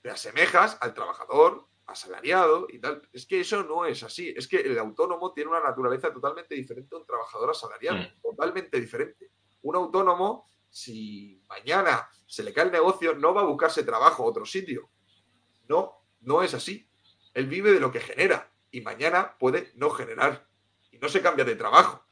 te 0.01 0.11
asemejas 0.11 0.79
al 0.81 0.95
trabajador 0.95 1.67
asalariado 1.87 2.67
y 2.71 2.79
tal. 2.79 3.03
Es 3.13 3.27
que 3.27 3.41
eso 3.41 3.63
no 3.65 3.85
es 3.87 4.03
así. 4.03 4.33
Es 4.37 4.47
que 4.47 4.59
el 4.59 4.79
autónomo 4.79 5.33
tiene 5.33 5.51
una 5.51 5.61
naturaleza 5.61 6.13
totalmente 6.13 6.55
diferente 6.55 6.95
a 6.95 6.99
un 6.99 7.07
trabajador 7.07 7.51
asalariado. 7.51 7.99
Mm. 7.99 8.21
Totalmente 8.23 8.81
diferente. 8.81 9.31
Un 9.63 9.77
autónomo, 9.77 10.49
si 10.71 11.43
mañana 11.49 12.09
se 12.27 12.45
le 12.45 12.53
cae 12.53 12.67
el 12.67 12.73
negocio, 12.73 13.15
no 13.15 13.35
va 13.35 13.43
a 13.43 13.47
buscarse 13.47 13.83
trabajo 13.83 14.23
a 14.23 14.27
otro 14.27 14.47
sitio. 14.47 14.91
No, 15.69 16.07
no 16.21 16.43
es 16.43 16.55
así. 16.55 16.89
Él 17.35 17.47
vive 17.47 17.73
de 17.73 17.81
lo 17.81 17.91
que 17.91 18.01
genera 18.01 18.53
y 18.71 18.81
mañana 18.81 19.37
puede 19.39 19.73
no 19.75 19.91
generar. 19.91 20.49
Y 20.93 20.99
no 20.99 21.09
se 21.09 21.21
cambia 21.21 21.45
de 21.45 21.57
trabajo. 21.57 22.06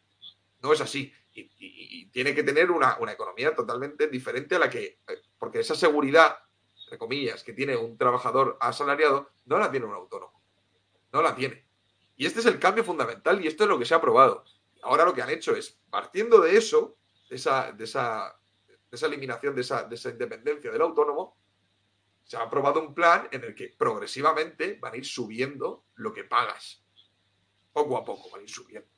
No 0.64 0.72
es 0.72 0.80
así. 0.80 1.12
Y, 1.32 2.06
tiene 2.06 2.34
que 2.34 2.42
tener 2.42 2.72
una, 2.72 2.96
una 2.98 3.12
economía 3.12 3.54
totalmente 3.54 4.08
diferente 4.08 4.56
a 4.56 4.58
la 4.58 4.70
que... 4.70 5.00
Eh, 5.06 5.22
porque 5.38 5.60
esa 5.60 5.76
seguridad 5.76 6.36
comillas, 6.98 7.42
que 7.42 7.52
tiene 7.52 7.76
un 7.76 7.96
trabajador 7.96 8.56
asalariado, 8.60 9.30
no 9.46 9.58
la 9.58 9.70
tiene 9.70 9.86
un 9.86 9.94
autónomo. 9.94 10.42
No 11.12 11.22
la 11.22 11.34
tiene. 11.34 11.66
Y 12.16 12.26
este 12.26 12.40
es 12.40 12.46
el 12.46 12.58
cambio 12.58 12.84
fundamental 12.84 13.42
y 13.44 13.48
esto 13.48 13.64
es 13.64 13.70
lo 13.70 13.78
que 13.78 13.84
se 13.84 13.94
ha 13.94 13.98
aprobado. 13.98 14.44
Ahora 14.82 15.04
lo 15.04 15.14
que 15.14 15.22
han 15.22 15.30
hecho 15.30 15.54
es, 15.56 15.78
partiendo 15.90 16.40
de 16.40 16.56
eso, 16.56 16.96
de 17.28 17.36
esa, 17.36 17.74
esa, 17.78 18.38
esa 18.90 19.06
eliminación 19.06 19.54
de 19.54 19.62
esa, 19.62 19.84
de 19.84 19.94
esa 19.94 20.10
independencia 20.10 20.70
del 20.70 20.82
autónomo, 20.82 21.36
se 22.24 22.36
ha 22.36 22.42
aprobado 22.42 22.80
un 22.80 22.94
plan 22.94 23.28
en 23.32 23.44
el 23.44 23.54
que 23.54 23.74
progresivamente 23.76 24.78
van 24.80 24.94
a 24.94 24.96
ir 24.96 25.04
subiendo 25.04 25.84
lo 25.96 26.12
que 26.12 26.24
pagas. 26.24 26.82
Poco 27.72 27.96
a 27.96 28.04
poco 28.04 28.30
van 28.30 28.40
a 28.40 28.44
ir 28.44 28.50
subiendo. 28.50 28.88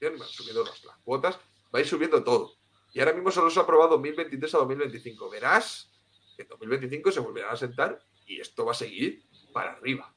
Van 0.00 0.28
subiendo 0.28 0.64
las, 0.64 0.84
las 0.84 0.96
cuotas, 0.98 1.36
va 1.74 1.78
a 1.78 1.80
ir 1.80 1.88
subiendo 1.88 2.22
todo. 2.22 2.54
Y 2.92 3.00
ahora 3.00 3.12
mismo 3.12 3.30
solo 3.30 3.50
se 3.50 3.58
ha 3.58 3.62
aprobado 3.62 3.90
2023 3.90 4.54
a 4.54 4.58
2025. 4.58 5.30
Verás 5.30 5.92
en 6.38 6.48
2025 6.48 7.12
se 7.12 7.20
volverán 7.20 7.52
a 7.52 7.56
sentar 7.56 7.98
y 8.26 8.40
esto 8.40 8.64
va 8.64 8.72
a 8.72 8.74
seguir 8.74 9.22
para 9.52 9.72
arriba. 9.72 10.14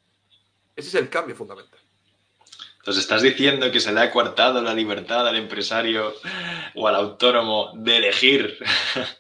Ese 0.76 0.90
es 0.90 0.96
el 0.96 1.10
cambio 1.10 1.36
fundamental. 1.36 1.80
Entonces, 2.78 3.04
¿estás 3.04 3.22
diciendo 3.22 3.72
que 3.72 3.80
se 3.80 3.92
le 3.92 4.00
ha 4.00 4.12
coartado 4.12 4.62
la 4.62 4.74
libertad 4.74 5.28
al 5.28 5.36
empresario 5.36 6.14
o 6.76 6.88
al 6.88 6.96
autónomo 6.96 7.72
de 7.76 7.98
elegir 7.98 8.58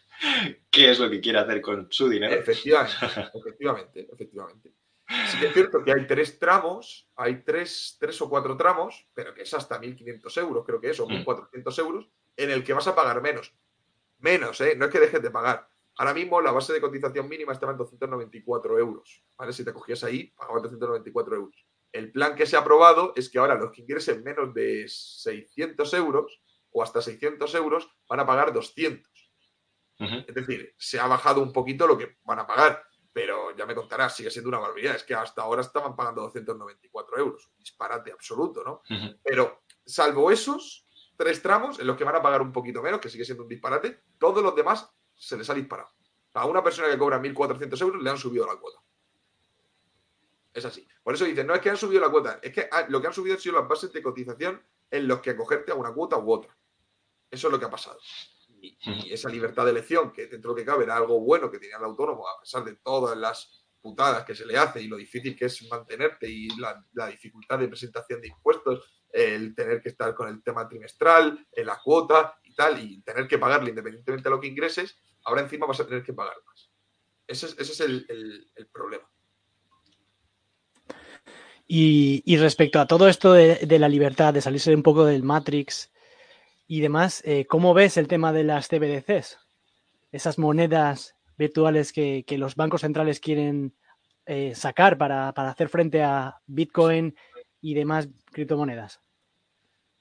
qué 0.71 0.91
es 0.91 0.99
lo 0.99 1.09
que 1.09 1.21
quiere 1.21 1.39
hacer 1.39 1.61
con 1.61 1.87
su 1.91 2.09
dinero? 2.09 2.33
Efectivamente, 2.33 3.29
efectivamente, 3.33 4.07
efectivamente. 4.11 4.71
Sí 5.29 5.39
que 5.39 5.47
es 5.47 5.53
cierto 5.53 5.83
que 5.83 5.91
hay 5.91 6.07
tres 6.07 6.39
tramos, 6.39 7.09
hay 7.15 7.43
tres, 7.43 7.97
tres 7.99 8.21
o 8.21 8.29
cuatro 8.29 8.55
tramos, 8.55 9.07
pero 9.13 9.33
que 9.33 9.43
es 9.43 9.53
hasta 9.53 9.79
1.500 9.79 10.41
euros, 10.41 10.65
creo 10.65 10.79
que 10.79 10.89
es, 10.89 10.99
o 10.99 11.07
1.400 11.07 11.51
mm. 11.51 11.79
euros, 11.85 12.09
en 12.37 12.51
el 12.51 12.63
que 12.63 12.73
vas 12.73 12.87
a 12.87 12.95
pagar 12.95 13.21
menos. 13.21 13.53
Menos, 14.19 14.61
¿eh? 14.61 14.75
No 14.75 14.85
es 14.85 14.91
que 14.91 14.99
dejes 14.99 15.21
de 15.21 15.31
pagar. 15.31 15.67
Ahora 15.97 16.13
mismo 16.13 16.41
la 16.41 16.51
base 16.51 16.73
de 16.73 16.81
cotización 16.81 17.27
mínima 17.27 17.53
estaba 17.53 17.73
en 17.73 17.77
294 17.77 18.79
euros. 18.79 19.23
¿vale? 19.37 19.53
Si 19.53 19.65
te 19.65 19.73
cogías 19.73 20.03
ahí, 20.03 20.27
pagabas 20.31 20.63
294 20.63 21.35
euros. 21.35 21.65
el 21.91 22.11
plan 22.11 22.35
que 22.35 22.45
se 22.45 22.55
ha 22.55 22.59
aprobado 22.59 23.13
es 23.15 23.29
que 23.29 23.37
ahora 23.37 23.55
los 23.55 23.71
que 23.71 23.81
ingresen 23.81 24.23
menos 24.23 24.53
de 24.53 24.87
600 24.87 25.93
euros 25.95 26.41
o 26.71 26.81
hasta 26.81 27.01
600 27.01 27.53
euros 27.55 27.89
van 28.07 28.21
a 28.21 28.25
pagar 28.25 28.53
200. 28.53 29.11
Es 30.27 30.33
decir, 30.33 30.73
se 30.79 30.99
ha 30.99 31.05
bajado 31.05 31.43
un 31.43 31.53
poquito 31.53 31.85
lo 31.85 31.95
que 31.95 32.17
van 32.23 32.39
a 32.39 32.47
pagar, 32.47 32.83
pero 33.13 33.55
ya 33.55 33.65
me 33.65 33.75
contarás, 33.75 34.15
sigue 34.15 34.31
siendo 34.31 34.49
una 34.49 34.59
barbaridad. 34.59 34.95
Es 34.95 35.03
que 35.03 35.13
hasta 35.13 35.41
ahora 35.41 35.61
estaban 35.61 35.95
pagando 35.95 36.21
294 36.21 37.17
euros, 37.17 37.47
un 37.47 37.57
disparate 37.57 38.11
absoluto, 38.11 38.63
¿no? 38.63 38.81
Pero 39.23 39.63
salvo 39.85 40.31
esos 40.31 40.87
tres 41.17 41.41
tramos 41.41 41.79
en 41.79 41.87
los 41.87 41.97
que 41.97 42.03
van 42.03 42.15
a 42.15 42.21
pagar 42.21 42.41
un 42.41 42.51
poquito 42.51 42.81
menos, 42.81 42.99
que 42.99 43.09
sigue 43.09 43.25
siendo 43.25 43.43
un 43.43 43.49
disparate, 43.49 44.03
todos 44.17 44.41
los 44.41 44.55
demás 44.55 44.89
se 45.13 45.37
les 45.37 45.49
ha 45.49 45.53
disparado. 45.53 45.89
A 46.33 46.45
una 46.45 46.63
persona 46.63 46.89
que 46.89 46.97
cobra 46.97 47.21
1.400 47.21 47.81
euros 47.81 48.01
le 48.01 48.09
han 48.09 48.17
subido 48.17 48.47
la 48.47 48.55
cuota. 48.55 48.81
Es 50.53 50.65
así. 50.65 50.87
Por 51.03 51.13
eso 51.13 51.25
dicen, 51.25 51.47
no 51.47 51.53
es 51.53 51.61
que 51.61 51.69
han 51.69 51.77
subido 51.77 52.01
la 52.01 52.09
cuota, 52.09 52.39
es 52.41 52.53
que 52.53 52.69
lo 52.89 53.01
que 53.01 53.07
han 53.07 53.13
subido 53.13 53.35
han 53.35 53.41
sido 53.41 53.59
las 53.59 53.67
bases 53.67 53.91
de 53.91 54.01
cotización 54.01 54.63
en 54.89 55.07
los 55.07 55.21
que 55.21 55.31
acogerte 55.31 55.71
a 55.71 55.75
una 55.75 55.93
cuota 55.93 56.17
u 56.17 56.31
otra. 56.31 56.55
Eso 57.29 57.47
es 57.47 57.51
lo 57.51 57.59
que 57.59 57.65
ha 57.65 57.69
pasado. 57.69 57.99
Y, 58.61 59.11
esa 59.11 59.27
libertad 59.29 59.65
de 59.65 59.71
elección, 59.71 60.11
que 60.11 60.27
dentro 60.27 60.53
de 60.53 60.53
lo 60.53 60.55
que 60.55 60.65
cabe 60.65 60.83
era 60.83 60.95
algo 60.95 61.19
bueno 61.19 61.49
que 61.49 61.57
tenía 61.57 61.77
el 61.77 61.83
autónomo, 61.83 62.27
a 62.27 62.39
pesar 62.39 62.63
de 62.63 62.75
todas 62.75 63.17
las 63.17 63.65
putadas 63.81 64.23
que 64.23 64.35
se 64.35 64.45
le 64.45 64.57
hace 64.57 64.81
y 64.81 64.87
lo 64.87 64.97
difícil 64.97 65.35
que 65.35 65.45
es 65.45 65.67
mantenerte 65.67 66.29
y 66.29 66.47
la, 66.59 67.07
dificultad 67.07 67.57
de 67.57 67.67
presentación 67.67 68.21
de 68.21 68.27
impuestos, 68.27 69.03
el 69.11 69.55
tener 69.55 69.81
que 69.81 69.89
estar 69.89 70.13
con 70.13 70.29
el 70.29 70.43
tema 70.43 70.69
trimestral, 70.69 71.47
en 71.51 71.65
la 71.65 71.79
cuota 71.83 72.37
y 72.43 72.53
tal, 72.53 72.79
y 72.79 73.01
tener 73.01 73.27
que 73.27 73.39
pagarle 73.39 73.71
independientemente 73.71 74.29
de 74.29 74.35
lo 74.35 74.39
que 74.39 74.47
ingreses, 74.47 74.95
ahora 75.25 75.41
encima 75.41 75.65
vas 75.65 75.79
a 75.79 75.87
tener 75.87 76.03
que 76.03 76.13
pagar 76.13 76.37
más. 76.45 76.71
Ese 77.27 77.47
es, 77.57 77.79
el, 77.79 78.47
problema. 78.71 79.09
Y, 81.65 82.37
respecto 82.37 82.79
a 82.79 82.87
todo 82.87 83.07
esto 83.07 83.33
de, 83.33 83.79
la 83.79 83.87
libertad, 83.87 84.33
de 84.33 84.41
salirse 84.41 84.75
un 84.75 84.83
poco 84.83 85.05
del 85.05 85.23
Matrix 85.23 85.91
y 86.71 86.79
demás, 86.79 87.21
eh, 87.25 87.47
¿cómo 87.47 87.73
ves 87.73 87.97
el 87.97 88.07
tema 88.07 88.31
de 88.31 88.45
las 88.45 88.69
CBDCs? 88.69 89.39
Esas 90.13 90.39
monedas 90.39 91.17
virtuales 91.37 91.91
que, 91.91 92.23
los 92.37 92.55
bancos 92.55 92.79
centrales 92.79 93.19
quieren 93.19 93.75
eh, 94.25 94.55
sacar 94.55 94.97
para, 94.97 95.27
hacer 95.27 95.67
frente 95.67 96.01
a 96.01 96.39
Bitcoin 96.47 97.13
y 97.59 97.73
demás 97.73 98.07
criptomonedas. 98.31 99.01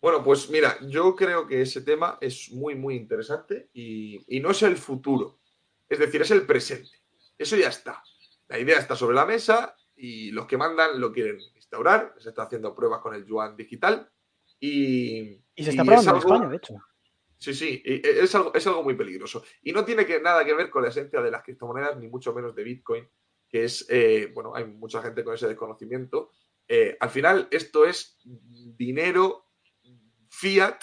Bueno, 0.00 0.22
pues 0.22 0.48
mira, 0.48 0.78
yo 0.86 1.16
creo 1.16 1.44
que 1.44 1.60
ese 1.60 1.82
tema 1.82 2.18
es 2.20 2.52
muy, 2.52 2.76
muy 2.76 2.94
interesante 2.94 3.68
y, 3.72 4.20
y, 4.28 4.38
no 4.38 4.52
es 4.52 4.62
el 4.62 4.76
futuro, 4.76 5.40
es 5.88 5.98
decir, 5.98 6.22
es 6.22 6.30
el 6.30 6.46
presente. 6.46 7.00
Eso 7.36 7.56
ya 7.56 7.70
está. 7.70 8.00
La 8.46 8.60
idea 8.60 8.78
está 8.78 8.94
sobre 8.94 9.16
la 9.16 9.26
mesa 9.26 9.74
y 9.96 10.30
los 10.30 10.46
que 10.46 10.56
mandan 10.56 11.00
lo 11.00 11.10
quieren 11.10 11.40
instaurar. 11.56 12.14
Se 12.18 12.28
está 12.28 12.44
haciendo 12.44 12.76
pruebas 12.76 13.00
con 13.00 13.12
el 13.12 13.26
yuan 13.26 13.56
digital 13.56 14.08
y, 14.60 15.40
y 15.60 15.64
se 15.64 15.70
está 15.70 15.84
probando 15.84 16.10
en 16.10 16.16
España, 16.16 16.48
de 16.48 16.56
hecho. 16.56 16.74
Sí, 17.36 17.54
sí, 17.54 17.82
es 17.84 18.34
algo, 18.34 18.52
es 18.54 18.66
algo 18.66 18.82
muy 18.82 18.94
peligroso. 18.94 19.42
Y 19.62 19.72
no 19.72 19.84
tiene 19.84 20.04
que, 20.04 20.20
nada 20.20 20.44
que 20.44 20.54
ver 20.54 20.68
con 20.68 20.82
la 20.82 20.90
esencia 20.90 21.22
de 21.22 21.30
las 21.30 21.42
criptomonedas, 21.42 21.96
ni 21.96 22.06
mucho 22.06 22.34
menos 22.34 22.54
de 22.54 22.64
Bitcoin, 22.64 23.08
que 23.48 23.64
es, 23.64 23.86
eh, 23.88 24.30
bueno, 24.34 24.54
hay 24.54 24.64
mucha 24.64 25.02
gente 25.02 25.24
con 25.24 25.34
ese 25.34 25.48
desconocimiento. 25.48 26.32
Eh, 26.68 26.96
al 27.00 27.10
final, 27.10 27.48
esto 27.50 27.86
es 27.86 28.18
dinero 28.24 29.46
fiat 30.28 30.78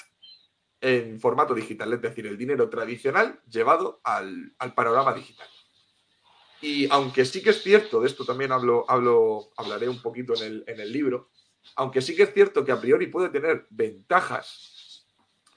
en 0.81 1.19
formato 1.19 1.53
digital, 1.53 1.93
es 1.93 2.01
decir, 2.01 2.27
el 2.27 2.37
dinero 2.37 2.69
tradicional 2.69 3.39
llevado 3.47 4.01
al, 4.03 4.55
al 4.59 4.73
panorama 4.73 5.13
digital. 5.13 5.47
Y 6.61 6.91
aunque 6.91 7.25
sí 7.25 7.41
que 7.41 7.51
es 7.51 7.61
cierto, 7.61 8.01
de 8.01 8.07
esto 8.07 8.25
también 8.25 8.51
hablo, 8.51 8.85
hablo, 8.87 9.51
hablaré 9.57 9.87
un 9.87 10.01
poquito 10.01 10.33
en 10.35 10.43
el, 10.43 10.63
en 10.67 10.79
el 10.79 10.91
libro, 10.91 11.29
aunque 11.75 12.01
sí 12.01 12.15
que 12.15 12.23
es 12.23 12.33
cierto 12.33 12.65
que 12.65 12.71
a 12.71 12.79
priori 12.79 13.07
puede 13.07 13.29
tener 13.29 13.67
ventajas, 13.69 15.05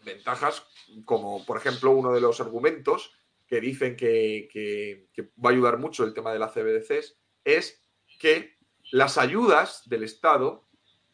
ventajas 0.05 0.67
como 1.05 1.45
por 1.45 1.57
ejemplo 1.57 1.93
uno 1.93 2.13
de 2.13 2.21
los 2.21 2.41
argumentos 2.41 3.13
que 3.47 3.61
dicen 3.61 3.97
que, 3.97 5.09
va 5.45 5.51
a 5.51 5.53
ayudar 5.53 5.79
mucho 5.79 6.05
el 6.05 6.15
tema 6.15 6.33
de 6.33 6.39
las 6.39 6.53
CBDCs, 6.53 7.19
es 7.45 7.83
que 8.21 8.57
las 8.93 9.19
ayudas 9.19 9.89
del 9.89 10.05
Estado 10.05 10.69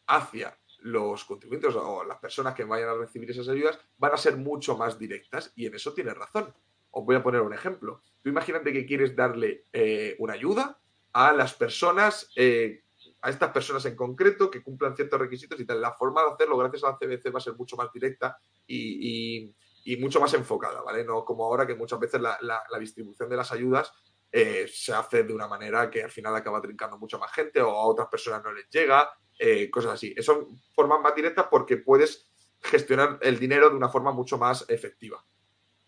hacia 0.05 0.57
los 0.81 1.25
contribuyentes 1.25 1.75
o 1.75 2.03
las 2.03 2.19
personas 2.19 2.53
que 2.53 2.63
vayan 2.63 2.89
a 2.89 2.93
recibir 2.93 3.31
esas 3.31 3.47
ayudas 3.49 3.79
van 3.97 4.13
a 4.13 4.17
ser 4.17 4.37
mucho 4.37 4.77
más 4.77 4.99
directas 4.99 5.51
y 5.55 5.65
en 5.65 5.73
eso 5.73 5.93
tiene 5.93 6.13
razón. 6.13 6.53
Os 6.91 7.05
voy 7.05 7.15
a 7.15 7.23
poner 7.23 7.41
un 7.41 7.53
ejemplo. 7.53 8.01
Tú 8.21 8.29
imagínate 8.29 8.71
que 8.71 8.85
quieres 8.85 9.15
darle 9.15 9.65
eh, 9.73 10.15
una 10.19 10.33
ayuda 10.33 10.79
a 11.13 11.33
las 11.33 11.55
personas 11.55 12.29
eh, 12.35 12.83
a 13.27 13.29
estas 13.29 13.51
personas 13.51 13.83
en 13.85 13.93
concreto 13.93 14.49
que 14.49 14.63
cumplan 14.63 14.95
ciertos 14.95 15.19
requisitos 15.19 15.59
y 15.59 15.65
tal. 15.65 15.81
La 15.81 15.91
forma 15.91 16.23
de 16.23 16.31
hacerlo 16.31 16.55
gracias 16.55 16.85
a 16.85 16.91
la 16.91 16.97
CBC 16.97 17.35
va 17.35 17.39
a 17.39 17.41
ser 17.41 17.55
mucho 17.55 17.75
más 17.75 17.91
directa 17.91 18.37
y, 18.65 19.53
mucho 19.99 20.21
más 20.21 20.33
enfocada, 20.33 20.81
¿vale? 20.81 21.03
No 21.03 21.25
como 21.25 21.43
ahora 21.43 21.67
que 21.67 21.75
muchas 21.75 21.99
veces 21.99 22.21
la, 22.21 22.79
distribución 22.79 23.27
de 23.27 23.35
las 23.35 23.51
ayudas 23.51 23.91
eh, 24.31 24.65
se 24.73 24.93
hace 24.93 25.23
de 25.23 25.33
una 25.33 25.45
manera 25.45 25.89
que 25.89 26.03
al 26.03 26.09
final 26.09 26.33
acaba 26.37 26.61
trincando 26.61 26.97
mucha 26.97 27.17
más 27.17 27.33
gente 27.33 27.61
o 27.61 27.69
a 27.69 27.85
otras 27.85 28.07
personas 28.07 28.41
no 28.43 28.53
les 28.53 28.69
llega, 28.69 29.09
eh, 29.37 29.69
cosas 29.69 29.95
así. 29.95 30.15
Son 30.21 30.47
formas 30.73 31.01
más 31.01 31.13
directas 31.13 31.47
porque 31.51 31.75
puedes 31.75 32.31
gestionar 32.61 33.19
el 33.21 33.37
dinero 33.37 33.69
de 33.69 33.75
una 33.75 33.89
forma 33.89 34.13
mucho 34.13 34.37
más 34.37 34.63
efectiva. 34.69 35.21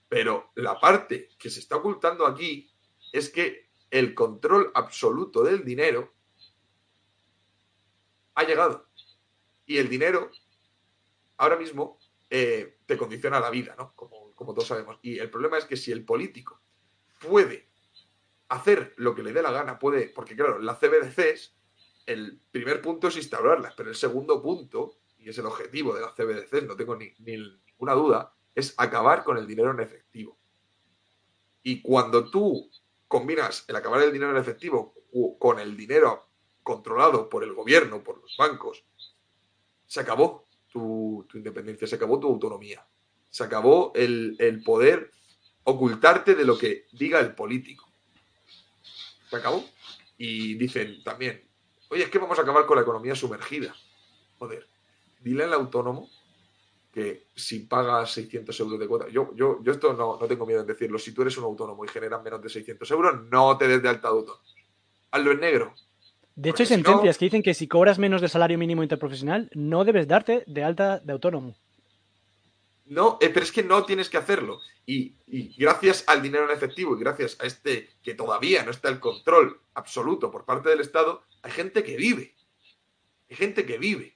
Pero 0.09 0.51
la 0.55 0.77
parte 0.77 1.29
que 1.39 1.49
se 1.49 1.61
está 1.61 1.77
ocultando 1.77 2.27
aquí 2.27 2.69
es 3.13 3.29
que 3.29 3.69
el 3.89 4.13
control 4.13 4.71
absoluto 4.75 5.41
del 5.41 5.63
dinero 5.63 6.18
ha 8.39 8.43
llegado. 8.43 8.87
Y 9.65 9.77
el 9.77 9.89
dinero, 9.89 10.31
ahora 11.37 11.57
mismo, 11.57 11.99
eh, 12.29 12.77
te 12.85 12.97
condiciona 12.97 13.39
la 13.39 13.49
vida, 13.49 13.75
¿no? 13.77 13.93
Como, 13.95 14.33
como 14.33 14.53
todos 14.53 14.67
sabemos. 14.67 14.97
Y 15.01 15.19
el 15.19 15.29
problema 15.29 15.57
es 15.57 15.65
que 15.65 15.77
si 15.77 15.91
el 15.91 16.05
político 16.05 16.61
puede 17.19 17.69
hacer 18.47 18.93
lo 18.97 19.13
que 19.13 19.23
le 19.23 19.33
dé 19.33 19.41
la 19.41 19.51
gana, 19.51 19.77
puede, 19.77 20.07
porque 20.09 20.35
claro, 20.35 20.59
las 20.59 20.79
CBDCs, 20.79 21.55
el 22.05 22.41
primer 22.51 22.81
punto 22.81 23.09
es 23.09 23.17
instaurarlas, 23.17 23.75
pero 23.75 23.89
el 23.89 23.95
segundo 23.95 24.41
punto, 24.41 24.95
y 25.17 25.29
es 25.29 25.37
el 25.37 25.45
objetivo 25.45 25.93
de 25.93 26.01
las 26.01 26.13
CBDCs, 26.13 26.63
no 26.63 26.75
tengo 26.75 26.95
ni, 26.95 27.13
ninguna 27.19 27.93
duda, 27.93 28.33
es 28.55 28.73
acabar 28.77 29.23
con 29.23 29.37
el 29.37 29.45
dinero 29.45 29.71
en 29.71 29.81
efectivo. 29.81 30.37
Y 31.61 31.81
cuando 31.81 32.31
tú 32.31 32.71
combinas 33.07 33.65
el 33.67 33.75
acabar 33.75 34.01
el 34.01 34.13
dinero 34.13 34.31
en 34.31 34.37
efectivo 34.37 34.95
con 35.39 35.59
el 35.59 35.75
dinero 35.75 36.28
controlado 36.69 37.27
por 37.29 37.43
el 37.43 37.53
gobierno, 37.53 38.03
por 38.03 38.21
los 38.21 38.37
bancos, 38.37 38.83
se 39.87 39.99
acabó 39.99 40.45
tu, 40.71 41.25
independencia, 41.33 41.87
se 41.87 41.95
acabó 41.95 42.19
tu 42.19 42.27
autonomía, 42.27 42.85
se 43.27 43.43
acabó 43.43 43.91
el, 43.95 44.61
poder 44.63 45.11
ocultarte 45.63 46.35
de 46.35 46.45
lo 46.45 46.59
que 46.59 46.85
diga 46.91 47.19
el 47.21 47.33
político. 47.33 47.91
Se 49.31 49.37
acabó. 49.37 49.65
Y 50.15 50.53
dicen 50.55 51.03
también, 51.03 51.43
oye, 51.89 52.03
es 52.03 52.09
que 52.11 52.19
vamos 52.19 52.37
a 52.37 52.43
acabar 52.43 52.67
con 52.67 52.75
la 52.75 52.83
economía 52.83 53.15
sumergida. 53.15 53.75
Joder, 54.37 54.67
dile 55.21 55.45
al 55.45 55.53
autónomo 55.53 56.07
que 56.91 57.29
si 57.35 57.61
pagas 57.61 58.11
600 58.11 58.59
euros 58.59 58.79
de 58.79 58.87
cuota, 58.87 59.07
yo, 59.09 59.33
yo, 59.33 59.57
yo 59.63 59.71
esto 59.71 59.93
no, 59.93 60.19
no, 60.19 60.27
tengo 60.27 60.45
miedo 60.45 60.61
en 60.61 60.67
decirlo, 60.67 60.99
si 60.99 61.15
tú 61.15 61.23
eres 61.23 61.35
un 61.37 61.45
autónomo 61.45 61.83
y 61.83 61.87
generas 61.87 62.21
menos 62.21 62.43
de 62.43 62.49
600 62.49 62.91
euros, 62.91 63.23
no 63.31 63.57
te 63.57 63.67
des 63.67 63.81
de 63.81 63.89
alta 63.89 64.09
de 64.09 64.13
autónomo. 64.13 64.43
Hazlo 65.11 65.31
en 65.31 65.39
negro, 65.39 65.73
de 66.39 66.51
hecho, 66.51 66.63
hay 66.63 66.67
sentencias 66.67 67.17
que 67.17 67.25
dicen 67.25 67.43
que 67.43 67.53
si 67.53 67.67
cobras 67.67 67.99
menos 67.99 68.21
de 68.21 68.29
salario 68.29 68.57
mínimo 68.57 68.81
interprofesional, 68.81 69.49
no 69.53 69.83
debes 69.83 70.07
darte 70.07 70.45
de 70.47 70.63
alta 70.63 70.99
de 70.99 71.11
autónomo. 71.11 71.57
No, 72.85 73.17
eh, 73.19 73.29
pero 73.29 73.43
es 73.43 73.51
que 73.51 73.61
no 73.61 73.83
tienes 73.83 74.09
que 74.09 74.15
hacerlo. 74.15 74.61
Y, 74.85 75.15
gracias 75.57 76.05
al 76.07 76.21
dinero 76.21 76.45
en 76.45 76.51
efectivo 76.51 76.95
y 76.95 76.99
gracias 77.01 77.35
a 77.41 77.45
este 77.45 77.89
que 78.01 78.13
todavía 78.13 78.63
no 78.63 78.71
está 78.71 78.87
el 78.87 79.01
control 79.01 79.59
absoluto 79.73 80.31
por 80.31 80.45
parte 80.45 80.69
del 80.69 80.79
Estado, 80.79 81.23
hay 81.41 81.51
gente 81.51 81.83
que 81.83 81.97
vive. 81.97 82.33
Hay 83.29 83.35
gente 83.35 83.65
que 83.65 83.77
vive. 83.77 84.15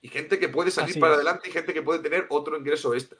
Y 0.00 0.08
gente 0.08 0.38
que 0.38 0.48
puede 0.48 0.70
salir 0.70 1.00
para 1.00 1.14
adelante 1.14 1.48
y 1.48 1.52
gente 1.52 1.74
que 1.74 1.82
puede 1.82 1.98
tener 1.98 2.26
otro 2.30 2.56
ingreso 2.56 2.94
extra. 2.94 3.18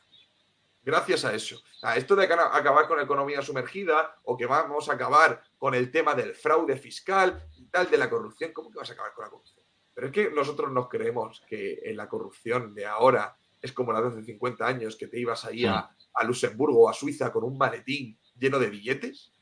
Gracias 0.84 1.24
a 1.24 1.34
eso. 1.34 1.61
A 1.82 1.97
esto 1.97 2.14
de 2.14 2.26
acabar 2.26 2.86
con 2.86 2.97
la 2.97 3.03
economía 3.03 3.42
sumergida 3.42 4.20
o 4.22 4.36
que 4.36 4.47
vamos 4.47 4.88
a 4.88 4.92
acabar 4.92 5.42
con 5.59 5.74
el 5.74 5.90
tema 5.90 6.14
del 6.14 6.32
fraude 6.32 6.76
fiscal 6.76 7.44
de 7.73 7.99
la 7.99 8.11
corrupción, 8.11 8.53
¿cómo 8.53 8.71
que 8.71 8.79
vas 8.79 8.91
a 8.91 8.93
acabar 8.95 9.12
con 9.14 9.25
la 9.25 9.31
corrupción? 9.31 9.64
Pero 9.95 10.07
es 10.09 10.12
que 10.12 10.31
nosotros 10.31 10.71
nos 10.73 10.89
creemos 10.89 11.43
que 11.49 11.81
en 11.85 11.97
la 11.97 12.09
corrupción 12.09 12.75
de 12.75 12.87
ahora 12.87 13.37
es 13.61 13.73
como 13.73 13.93
la 13.93 14.01
de 14.01 14.09
hace 14.09 14.23
50 14.23 14.67
años, 14.67 14.97
que 14.97 15.09
te 15.09 15.19
ibas 15.19 15.45
ahí 15.45 15.64
a, 15.64 15.91
a 16.14 16.25
Luxemburgo 16.25 16.85
o 16.85 16.89
a 16.89 16.95
Suiza 16.95 17.33
con 17.33 17.45
un 17.45 17.57
maletín 17.57 18.19
lleno 18.39 18.59
de 18.59 18.71
billetes. 18.71 19.33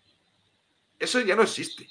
Eso 0.98 1.20
ya 1.20 1.36
no 1.36 1.42
existe. 1.42 1.88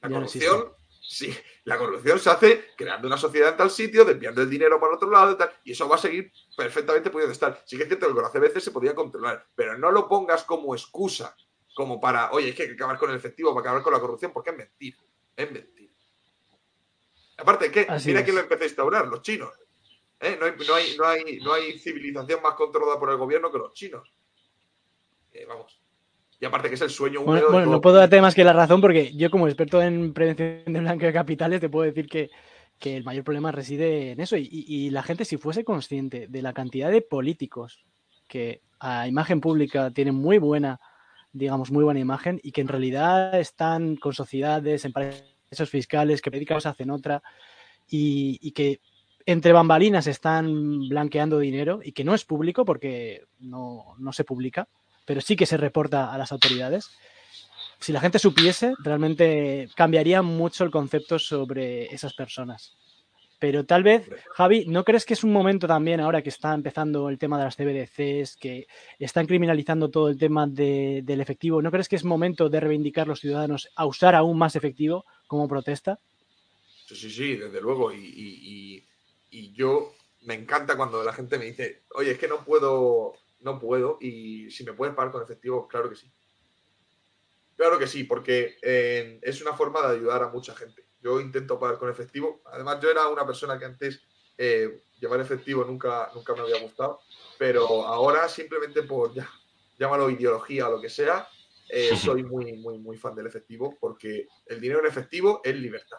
La 0.00 0.08
corrupción, 0.08 0.72
sí, 1.00 1.32
la 1.64 1.78
corrupción 1.78 2.18
se 2.18 2.30
hace 2.30 2.64
creando 2.76 3.06
una 3.06 3.16
sociedad 3.16 3.50
en 3.50 3.56
tal 3.56 3.70
sitio, 3.70 4.04
desviando 4.04 4.42
el 4.42 4.50
dinero 4.50 4.80
para 4.80 4.96
otro 4.96 5.10
lado 5.10 5.32
y 5.32 5.36
tal, 5.36 5.50
y 5.62 5.72
eso 5.72 5.88
va 5.88 5.96
a 5.96 5.98
seguir 5.98 6.32
perfectamente 6.56 7.10
pudiendo 7.10 7.32
estar. 7.32 7.62
Sí 7.64 7.76
que 7.76 7.84
es 7.84 7.88
cierto 7.88 8.08
que 8.08 8.14
con 8.14 8.22
las 8.22 8.32
CBC 8.32 8.60
se 8.60 8.72
podía 8.72 8.94
controlar, 8.94 9.46
pero 9.54 9.78
no 9.78 9.92
lo 9.92 10.08
pongas 10.08 10.42
como 10.44 10.74
excusa, 10.74 11.36
como 11.74 12.00
para, 12.00 12.32
oye, 12.32 12.48
es 12.48 12.54
que 12.54 12.62
hay 12.62 12.68
que 12.68 12.74
acabar 12.74 12.98
con 12.98 13.10
el 13.10 13.16
efectivo 13.16 13.50
para 13.54 13.60
acabar 13.60 13.82
con 13.82 13.92
la 13.92 14.00
corrupción, 14.00 14.32
porque 14.32 14.50
es 14.50 14.56
mentira. 14.56 14.98
Es 15.36 15.50
mentira. 15.50 15.92
Aparte, 17.38 17.70
¿qué? 17.70 17.86
Mira 18.06 18.24
quién 18.24 18.36
lo 18.36 18.42
empezó 18.42 18.62
a 18.62 18.66
instaurar, 18.66 19.06
los 19.06 19.22
chinos. 19.22 19.50
¿Eh? 20.20 20.36
No, 20.38 20.46
hay, 20.46 20.52
no, 20.56 20.74
hay, 20.74 20.96
no, 20.96 21.04
hay, 21.04 21.40
no, 21.40 21.52
hay, 21.52 21.78
civilización 21.78 22.40
más 22.40 22.54
controlada 22.54 22.98
por 22.98 23.10
el 23.10 23.16
gobierno 23.16 23.50
que 23.50 23.58
los 23.58 23.72
chinos. 23.72 24.08
Eh, 25.32 25.44
vamos. 25.46 25.80
Y 26.38 26.44
aparte 26.44 26.68
que 26.68 26.76
es 26.76 26.80
el 26.80 26.90
sueño 26.90 27.22
húmedo. 27.22 27.50
Bueno, 27.50 27.70
no 27.70 27.80
puedo 27.80 27.96
darte 27.96 28.20
más 28.20 28.34
que 28.34 28.44
la 28.44 28.52
razón 28.52 28.80
porque 28.80 29.12
yo 29.14 29.30
como 29.30 29.48
experto 29.48 29.82
en 29.82 30.12
prevención 30.12 30.72
de 30.72 30.80
blanqueo 30.80 31.08
de 31.08 31.12
capitales 31.12 31.60
te 31.60 31.68
puedo 31.68 31.84
decir 31.84 32.06
que, 32.06 32.30
el 32.80 33.04
mayor 33.04 33.22
problema 33.22 33.52
reside 33.52 34.12
en 34.12 34.20
eso. 34.20 34.36
Y, 34.36 34.90
la 34.90 35.04
gente 35.04 35.24
si 35.24 35.36
fuese 35.36 35.64
consciente 35.64 36.26
de 36.28 36.42
la 36.42 36.52
cantidad 36.52 36.90
de 36.90 37.00
políticos 37.00 37.84
que 38.28 38.60
a 38.80 39.06
imagen 39.06 39.40
pública 39.40 39.92
tienen 39.92 40.16
muy 40.16 40.38
buena, 40.38 40.80
digamos, 41.32 41.70
muy 41.70 41.84
buena 41.84 42.00
imagen 42.00 42.40
y 42.42 42.52
que 42.52 42.60
en 42.60 42.68
realidad 42.68 43.38
están 43.38 43.96
con 43.96 44.12
sociedades, 44.12 44.84
en 44.84 44.92
paraísos 44.92 45.70
fiscales, 45.70 46.20
que 46.20 46.30
predicamos 46.30 46.66
hacen 46.66 46.90
otra 46.90 47.22
y, 47.88 48.38
y 48.40 48.52
que 48.52 48.80
entre 49.24 49.52
bambalinas 49.52 50.06
están 50.06 50.88
blanqueando 50.88 51.38
dinero 51.38 51.80
y 51.82 51.92
que 51.92 52.04
no 52.04 52.14
es 52.14 52.24
público 52.24 52.64
porque 52.64 53.24
no, 53.38 53.94
no 53.98 54.12
se 54.12 54.24
publica 54.24 54.68
pero 55.04 55.20
sí 55.20 55.36
que 55.36 55.46
se 55.46 55.56
reporta 55.56 56.12
a 56.12 56.18
las 56.18 56.32
autoridades. 56.32 56.90
Si 57.80 57.92
la 57.92 58.00
gente 58.00 58.18
supiese, 58.18 58.74
realmente 58.78 59.68
cambiaría 59.74 60.22
mucho 60.22 60.64
el 60.64 60.70
concepto 60.70 61.18
sobre 61.18 61.86
esas 61.86 62.14
personas. 62.14 62.76
Pero 63.42 63.66
tal 63.66 63.82
vez, 63.82 64.08
Javi, 64.36 64.66
¿no 64.66 64.84
crees 64.84 65.04
que 65.04 65.14
es 65.14 65.24
un 65.24 65.32
momento 65.32 65.66
también 65.66 65.98
ahora 65.98 66.22
que 66.22 66.28
está 66.28 66.54
empezando 66.54 67.08
el 67.08 67.18
tema 67.18 67.38
de 67.38 67.44
las 67.44 67.56
CBDCs, 67.56 68.36
que 68.36 68.68
están 69.00 69.26
criminalizando 69.26 69.90
todo 69.90 70.08
el 70.08 70.16
tema 70.16 70.46
del 70.46 71.20
efectivo? 71.20 71.60
¿No 71.60 71.72
crees 71.72 71.88
que 71.88 71.96
es 71.96 72.04
momento 72.04 72.48
de 72.48 72.60
reivindicar 72.60 73.08
los 73.08 73.18
ciudadanos 73.18 73.68
a 73.74 73.84
usar 73.86 74.14
aún 74.14 74.38
más 74.38 74.54
efectivo 74.54 75.04
como 75.26 75.48
protesta? 75.48 75.98
Sí, 76.86 76.94
sí, 76.94 77.10
sí, 77.10 77.34
desde 77.34 77.60
luego. 77.60 77.92
Y, 77.92 78.86
y 79.28 79.52
yo 79.52 79.92
me 80.20 80.34
encanta 80.34 80.76
cuando 80.76 81.02
la 81.02 81.12
gente 81.12 81.36
me 81.36 81.46
dice, 81.46 81.82
oye, 81.96 82.12
es 82.12 82.18
que 82.20 82.28
no 82.28 82.44
puedo 82.44 83.14
no 83.40 83.58
puedo. 83.58 83.98
Y 84.00 84.52
si 84.52 84.62
me 84.62 84.72
puedes 84.72 84.94
pagar 84.94 85.10
con 85.10 85.24
efectivo, 85.24 85.66
claro 85.66 85.90
que 85.90 85.96
sí. 85.96 86.08
Claro 87.56 87.76
que 87.76 87.88
sí, 87.88 88.04
porque 88.04 88.56
eh, 88.62 89.18
es 89.20 89.42
una 89.42 89.54
forma 89.54 89.84
de 89.88 89.96
ayudar 89.96 90.22
a 90.22 90.28
mucha 90.28 90.54
gente. 90.54 90.84
Yo 91.02 91.20
intento 91.20 91.58
pagar 91.58 91.78
con 91.78 91.90
efectivo. 91.90 92.42
Además, 92.46 92.78
yo 92.80 92.90
era 92.90 93.08
una 93.08 93.26
persona 93.26 93.58
que 93.58 93.64
antes 93.64 94.00
eh, 94.38 94.82
llevar 95.00 95.20
efectivo 95.20 95.64
nunca, 95.64 96.10
nunca 96.14 96.34
me 96.34 96.40
había 96.40 96.60
gustado. 96.60 97.00
Pero 97.38 97.86
ahora, 97.86 98.28
simplemente 98.28 98.82
por, 98.82 99.12
ya, 99.12 99.28
llámalo 99.78 100.10
ideología 100.10 100.68
o 100.68 100.72
lo 100.72 100.80
que 100.80 100.88
sea, 100.88 101.26
eh, 101.68 101.96
soy 101.96 102.22
muy, 102.22 102.52
muy, 102.52 102.78
muy 102.78 102.96
fan 102.96 103.14
del 103.14 103.26
efectivo 103.26 103.76
porque 103.80 104.28
el 104.46 104.60
dinero 104.60 104.80
en 104.80 104.86
efectivo 104.86 105.40
es 105.42 105.56
libertad. 105.56 105.98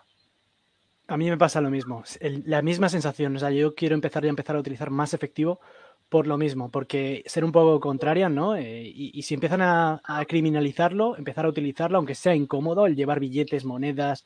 A 1.07 1.17
mí 1.17 1.29
me 1.29 1.37
pasa 1.37 1.59
lo 1.59 1.69
mismo, 1.69 2.03
la 2.45 2.61
misma 2.61 2.87
sensación. 2.87 3.35
O 3.35 3.39
sea, 3.39 3.51
yo 3.51 3.75
quiero 3.75 3.93
empezar 3.95 4.23
a 4.23 4.27
empezar 4.29 4.55
a 4.55 4.59
utilizar 4.59 4.89
más 4.89 5.13
efectivo 5.13 5.59
por 6.09 6.27
lo 6.27 6.37
mismo, 6.37 6.69
porque 6.69 7.23
ser 7.25 7.43
un 7.43 7.51
poco 7.51 7.79
contraria, 7.79 8.29
¿no? 8.29 8.55
Eh, 8.55 8.83
y, 8.85 9.19
si 9.23 9.33
empiezan 9.33 9.61
a, 9.63 9.99
criminalizarlo, 10.27 11.17
empezar 11.17 11.45
a 11.45 11.49
utilizarlo, 11.49 11.97
aunque 11.97 12.13
sea 12.13 12.35
incómodo, 12.35 12.85
el 12.85 12.95
llevar 12.95 13.19
billetes, 13.19 13.65
monedas 13.65 14.23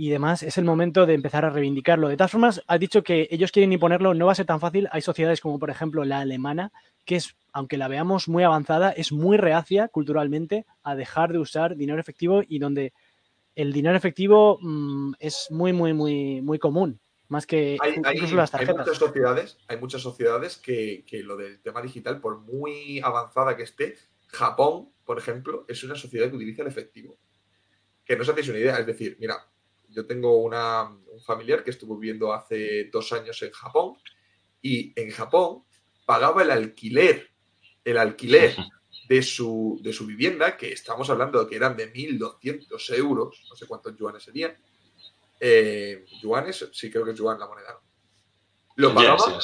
y 0.00 0.08
demás, 0.08 0.42
es 0.42 0.56
el 0.56 0.64
momento 0.64 1.04
de 1.04 1.12
empezar 1.12 1.44
a 1.44 1.50
reivindicarlo. 1.50 2.08
De 2.08 2.16
todas 2.16 2.30
formas, 2.30 2.62
has 2.66 2.80
dicho 2.80 3.02
que 3.02 3.28
ellos 3.30 3.52
quieren 3.52 3.70
imponerlo, 3.70 4.14
no 4.14 4.24
va 4.24 4.32
a 4.32 4.34
ser 4.34 4.46
tan 4.46 4.58
fácil. 4.58 4.88
Hay 4.92 5.02
sociedades 5.02 5.42
como, 5.42 5.58
por 5.58 5.68
ejemplo, 5.68 6.06
la 6.06 6.20
alemana, 6.20 6.72
que 7.04 7.16
es, 7.16 7.36
aunque 7.52 7.76
la 7.76 7.86
veamos 7.86 8.26
muy 8.26 8.42
avanzada, 8.42 8.92
es 8.92 9.12
muy 9.12 9.36
reacia 9.36 9.88
culturalmente 9.88 10.64
a 10.82 10.94
dejar 10.94 11.32
de 11.32 11.38
usar 11.38 11.76
dinero 11.76 12.00
efectivo 12.00 12.42
y 12.48 12.60
donde 12.60 12.94
el 13.54 13.74
dinero 13.74 13.94
efectivo 13.94 14.58
mm, 14.62 15.16
es 15.18 15.48
muy, 15.50 15.74
muy, 15.74 15.92
muy, 15.92 16.40
muy 16.40 16.58
común 16.58 16.98
más 17.28 17.46
que 17.46 17.76
incluso 17.94 18.34
las 18.36 18.50
tarjetas. 18.50 18.76
Hay 18.76 18.84
muchas 18.86 18.98
sociedades, 18.98 19.58
hay 19.68 19.76
muchas 19.76 20.00
sociedades 20.00 20.56
que, 20.56 21.04
lo 21.22 21.36
del 21.36 21.60
tema 21.60 21.82
digital, 21.82 22.22
por 22.22 22.40
muy 22.40 23.00
avanzada 23.04 23.54
que 23.54 23.64
esté, 23.64 23.98
Japón, 24.28 24.88
por 25.04 25.18
ejemplo, 25.18 25.66
es 25.68 25.84
una 25.84 25.94
sociedad 25.94 26.30
que 26.30 26.36
utiliza 26.36 26.62
el 26.62 26.68
efectivo. 26.68 27.18
Que 28.02 28.16
no 28.16 28.22
os 28.22 28.28
hacéis 28.30 28.48
una 28.48 28.58
idea, 28.58 28.78
es 28.78 28.86
decir, 28.86 29.16
mira, 29.20 29.36
yo 29.90 30.06
tengo 30.06 30.38
una, 30.38 30.84
un 30.84 31.20
familiar 31.20 31.64
que 31.64 31.70
estuvo 31.70 31.96
viviendo 31.96 32.32
hace 32.32 32.84
dos 32.90 33.12
años 33.12 33.40
en 33.42 33.50
Japón 33.52 33.96
y 34.62 34.92
en 35.00 35.10
Japón 35.10 35.64
pagaba 36.06 36.42
el 36.42 36.50
alquiler, 36.50 37.30
el 37.84 37.98
alquiler 37.98 38.56
de 39.08 39.22
su, 39.22 39.80
de 39.82 39.92
su 39.92 40.06
vivienda, 40.06 40.56
que 40.56 40.72
estamos 40.72 41.10
hablando 41.10 41.42
de 41.42 41.50
que 41.50 41.56
eran 41.56 41.76
de 41.76 41.92
1.200 41.92 42.94
euros, 42.96 43.42
no 43.48 43.56
sé 43.56 43.66
cuántos 43.66 43.96
yuanes 43.96 44.22
serían, 44.22 44.56
eh, 45.40 46.04
yuanes, 46.22 46.68
sí 46.72 46.90
creo 46.90 47.04
que 47.04 47.12
es 47.12 47.18
yuan 47.18 47.38
la 47.38 47.46
moneda. 47.46 47.80
Lo 48.76 48.94
pagaba, 48.94 49.38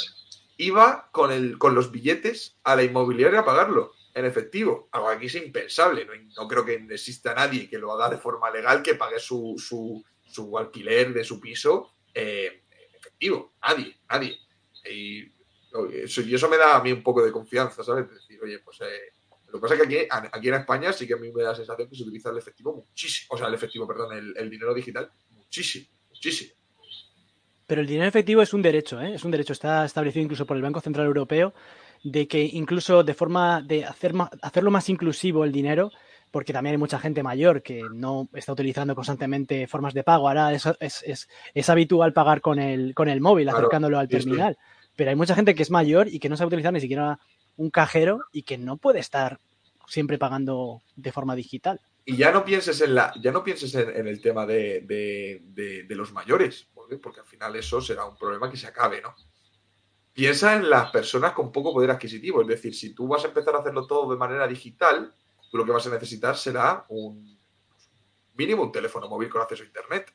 iba 0.56 1.08
con, 1.12 1.32
el, 1.32 1.58
con 1.58 1.74
los 1.74 1.90
billetes 1.90 2.56
a 2.64 2.76
la 2.76 2.84
inmobiliaria 2.84 3.40
a 3.40 3.44
pagarlo 3.44 3.92
en 4.14 4.24
efectivo. 4.24 4.88
Algo 4.92 5.08
aquí 5.08 5.26
es 5.26 5.34
impensable. 5.34 6.06
No, 6.36 6.48
creo 6.48 6.64
que 6.64 6.74
exista 6.90 7.34
nadie 7.34 7.68
que 7.68 7.78
lo 7.78 7.92
haga 7.92 8.08
de 8.08 8.16
forma 8.16 8.50
legal 8.50 8.82
que 8.82 8.94
pague 8.94 9.18
su, 9.18 9.56
su, 9.58 10.02
alquiler 10.58 11.12
de 11.12 11.24
su 11.24 11.40
piso 11.40 11.92
eh, 12.14 12.62
efectivo. 12.94 13.54
Nadie, 13.62 13.96
nadie. 14.08 14.38
Y 14.90 15.32
eso, 15.92 16.22
y 16.22 16.34
eso 16.34 16.48
me 16.48 16.56
da 16.56 16.76
a 16.76 16.82
mí 16.82 16.92
un 16.92 17.02
poco 17.02 17.24
de 17.24 17.32
confianza, 17.32 17.82
¿sabes? 17.82 18.10
decir, 18.10 18.40
oye, 18.42 18.60
pues 18.60 18.80
eh, 18.80 19.12
lo 19.48 19.54
que 19.54 19.60
pasa 19.60 19.74
es 19.74 19.80
que 19.80 19.86
aquí, 19.86 20.28
aquí, 20.32 20.48
en 20.48 20.54
España 20.54 20.92
sí 20.92 21.06
que 21.06 21.14
a 21.14 21.18
mí 21.18 21.30
me 21.32 21.42
da 21.42 21.50
la 21.50 21.56
sensación 21.56 21.88
que 21.88 21.96
se 21.96 22.02
utiliza 22.02 22.30
el 22.30 22.38
efectivo 22.38 22.74
muchísimo, 22.74 23.34
o 23.34 23.38
sea, 23.38 23.48
el 23.48 23.54
efectivo, 23.54 23.86
perdón, 23.86 24.34
el 24.36 24.50
dinero 24.50 24.74
digital 24.74 25.10
muchísimo, 25.30 25.86
muchísimo. 26.10 26.52
Pero 27.66 27.80
el 27.80 27.86
dinero 27.86 28.08
efectivo 28.08 28.42
es 28.42 28.54
un 28.54 28.62
derecho, 28.62 29.00
¿eh? 29.00 29.14
es 29.14 29.24
un 29.24 29.32
derecho, 29.32 29.52
está 29.52 29.84
establecido 29.84 30.22
incluso 30.22 30.46
por 30.46 30.56
el 30.56 30.62
Banco 30.62 30.80
Central 30.80 31.06
Europeo, 31.06 31.52
de 32.04 32.28
que 32.28 32.40
incluso 32.44 33.02
de 33.02 33.14
forma 33.14 33.60
de 33.60 33.84
hacer 33.84 34.12
hacerlo 34.42 34.70
más 34.70 34.88
inclusivo 34.88 35.44
el 35.44 35.50
dinero, 35.50 35.90
porque 36.36 36.52
también 36.52 36.74
hay 36.74 36.78
mucha 36.78 36.98
gente 36.98 37.22
mayor 37.22 37.62
que 37.62 37.82
no 37.94 38.28
está 38.34 38.52
utilizando 38.52 38.94
constantemente 38.94 39.66
formas 39.66 39.94
de 39.94 40.04
pago. 40.04 40.28
Ahora 40.28 40.52
es, 40.52 40.66
es, 40.80 41.28
es, 41.54 41.70
habitual 41.70 42.12
pagar 42.12 42.42
con 42.42 42.58
el, 42.58 42.94
con 42.94 43.08
el 43.08 43.22
móvil, 43.22 43.48
acercándolo 43.48 43.98
al 43.98 44.06
terminal. 44.06 44.58
Pero 44.94 45.08
hay 45.08 45.16
mucha 45.16 45.34
gente 45.34 45.54
que 45.54 45.62
es 45.62 45.70
mayor 45.70 46.08
y 46.08 46.18
que 46.18 46.28
no 46.28 46.36
sabe 46.36 46.48
utilizar 46.48 46.74
ni 46.74 46.80
siquiera 46.82 47.18
un 47.56 47.70
cajero 47.70 48.26
y 48.32 48.42
que 48.42 48.58
no 48.58 48.76
puede 48.76 48.98
estar 48.98 49.40
siempre 49.86 50.18
pagando 50.18 50.82
de 50.94 51.10
forma 51.10 51.34
digital. 51.34 51.80
Y 52.04 52.18
ya 52.18 52.30
no 52.32 52.44
pienses 52.44 52.82
en 52.82 52.94
la, 52.94 53.14
ya 53.18 53.32
no 53.32 53.42
pienses 53.42 53.74
en, 53.74 54.06
el 54.06 54.20
tema 54.20 54.44
de, 54.44 55.86
los 55.88 56.12
mayores, 56.12 56.68
porque 57.02 57.20
al 57.20 57.26
final 57.26 57.56
eso 57.56 57.80
será 57.80 58.04
un 58.04 58.18
problema 58.18 58.50
que 58.50 58.58
se 58.58 58.66
acabe, 58.66 59.00
¿no? 59.00 59.14
Piensa 60.12 60.54
en 60.54 60.68
las 60.68 60.90
personas 60.90 61.32
con 61.32 61.50
poco 61.50 61.72
poder 61.72 61.92
adquisitivo. 61.92 62.42
Es 62.42 62.48
decir, 62.48 62.74
si 62.74 62.94
tú 62.94 63.08
vas 63.08 63.24
a 63.24 63.28
empezar 63.28 63.54
a 63.54 63.60
hacerlo 63.60 63.86
todo 63.86 64.10
de 64.10 64.18
manera 64.18 64.46
digital, 64.46 65.14
tú 65.50 65.58
lo 65.58 65.64
que 65.64 65.72
vas 65.72 65.86
a 65.86 65.90
necesitar 65.90 66.36
será 66.36 66.84
un 66.88 67.36
mínimo 68.34 68.62
un 68.62 68.72
teléfono 68.72 69.08
móvil 69.08 69.28
con 69.28 69.42
acceso 69.42 69.62
a 69.62 69.66
internet. 69.66 70.12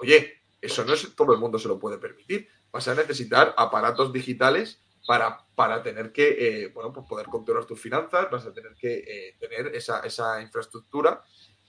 Oye, 0.00 0.42
eso 0.60 0.84
no 0.84 0.94
es 0.94 1.14
todo 1.14 1.32
el 1.32 1.40
mundo 1.40 1.58
se 1.58 1.68
lo 1.68 1.78
puede 1.78 1.98
permitir. 1.98 2.48
Vas 2.72 2.88
a 2.88 2.94
necesitar 2.94 3.54
aparatos 3.56 4.12
digitales 4.12 4.80
para, 5.06 5.44
para 5.54 5.82
tener 5.82 6.12
que, 6.12 6.64
eh, 6.64 6.68
bueno, 6.68 6.92
pues 6.92 7.06
poder 7.06 7.26
controlar 7.26 7.66
tus 7.66 7.80
finanzas, 7.80 8.30
vas 8.30 8.46
a 8.46 8.52
tener 8.52 8.74
que 8.74 8.94
eh, 9.06 9.36
tener 9.38 9.74
esa, 9.74 10.00
esa, 10.00 10.40
infraestructura 10.40 11.22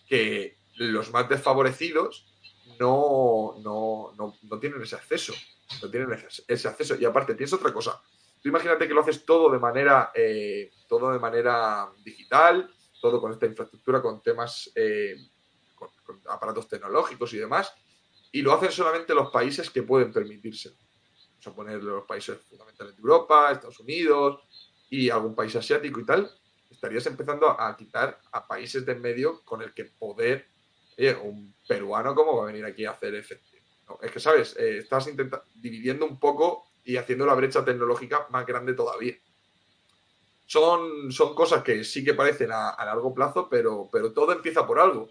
que 0.08 0.58
los 0.76 1.12
más 1.12 1.28
desfavorecidos 1.28 2.26
no, 2.80 3.56
no, 3.60 4.14
no, 4.18 4.36
no 4.42 4.60
tienen 4.60 4.82
ese 4.82 4.96
acceso. 4.96 5.34
No 5.82 5.90
tienen 5.90 6.12
ese, 6.48 6.68
acceso. 6.68 6.96
Y 6.96 7.06
aparte, 7.06 7.36
piensa 7.36 7.56
otra 7.56 7.74
cosa. 7.74 8.02
Tú 8.42 8.50
imagínate 8.50 8.88
que 8.88 8.94
lo 8.94 9.02
haces 9.02 9.26
todo 9.26 9.52
de 9.52 9.60
manera, 9.60 10.12
eh, 10.14 10.72
todo 10.88 11.12
de 11.12 11.20
manera 11.20 11.90
digital, 12.04 12.72
todo 13.10 13.22
con 13.22 13.32
esta 13.32 13.46
infraestructura, 13.46 14.02
con 14.02 14.22
temas, 14.22 14.72
con, 15.76 15.90
con 16.04 16.22
aparatos 16.30 16.68
tecnológicos 16.68 17.34
y 17.34 17.38
demás, 17.38 17.74
y 18.32 18.42
lo 18.42 18.54
hacen 18.54 18.72
solamente 18.72 19.14
los 19.14 19.30
países 19.32 19.70
que 19.70 19.84
pueden 19.84 20.12
permitírselo 20.12 20.76
a 21.48 21.56
poner 21.56 21.84
los 21.84 22.06
países 22.06 22.38
fundamentales 22.50 22.96
de 22.96 23.02
Europa, 23.02 23.52
Estados 23.52 23.80
Unidos 23.80 24.42
y 24.90 25.10
algún 25.10 25.36
país 25.36 25.56
asiático 25.56 26.00
y 26.00 26.06
tal, 26.06 26.32
estarías 26.70 27.06
empezando 27.06 27.50
a 27.50 27.76
quitar 27.76 28.20
a 28.32 28.48
países 28.48 28.86
de 28.86 28.94
en 28.94 29.02
medio 29.02 29.42
con 29.44 29.62
el 29.62 29.74
que 29.74 29.86
poder, 29.86 30.48
un 31.24 31.54
peruano, 31.68 32.16
¿cómo 32.16 32.38
va 32.38 32.44
a 32.44 32.48
venir 32.48 32.66
aquí 32.66 32.86
a 32.86 32.92
hacer 32.92 33.16
efectivo? 33.16 33.56
es 34.02 34.12
que, 34.12 34.20
¿sabes? 34.20 34.56
Eh, 34.58 34.80
estás 34.80 35.08
dividiendo 35.54 36.06
un 36.06 36.20
poco 36.20 36.66
y 36.84 36.98
haciendo 36.98 37.26
la 37.26 37.36
brecha 37.36 37.64
tecnológica 37.64 38.28
más 38.32 38.46
grande 38.46 38.74
todavía. 38.74 39.16
Son, 40.46 41.12
son 41.12 41.34
cosas 41.34 41.64
que 41.64 41.84
sí 41.84 42.04
que 42.04 42.14
parecen 42.14 42.52
a, 42.52 42.76
largo 42.86 43.14
plazo, 43.14 43.48
pero, 43.50 43.90
pero 43.92 44.14
todo 44.14 44.32
empieza 44.32 44.66
por 44.66 44.80
algo. 44.80 45.10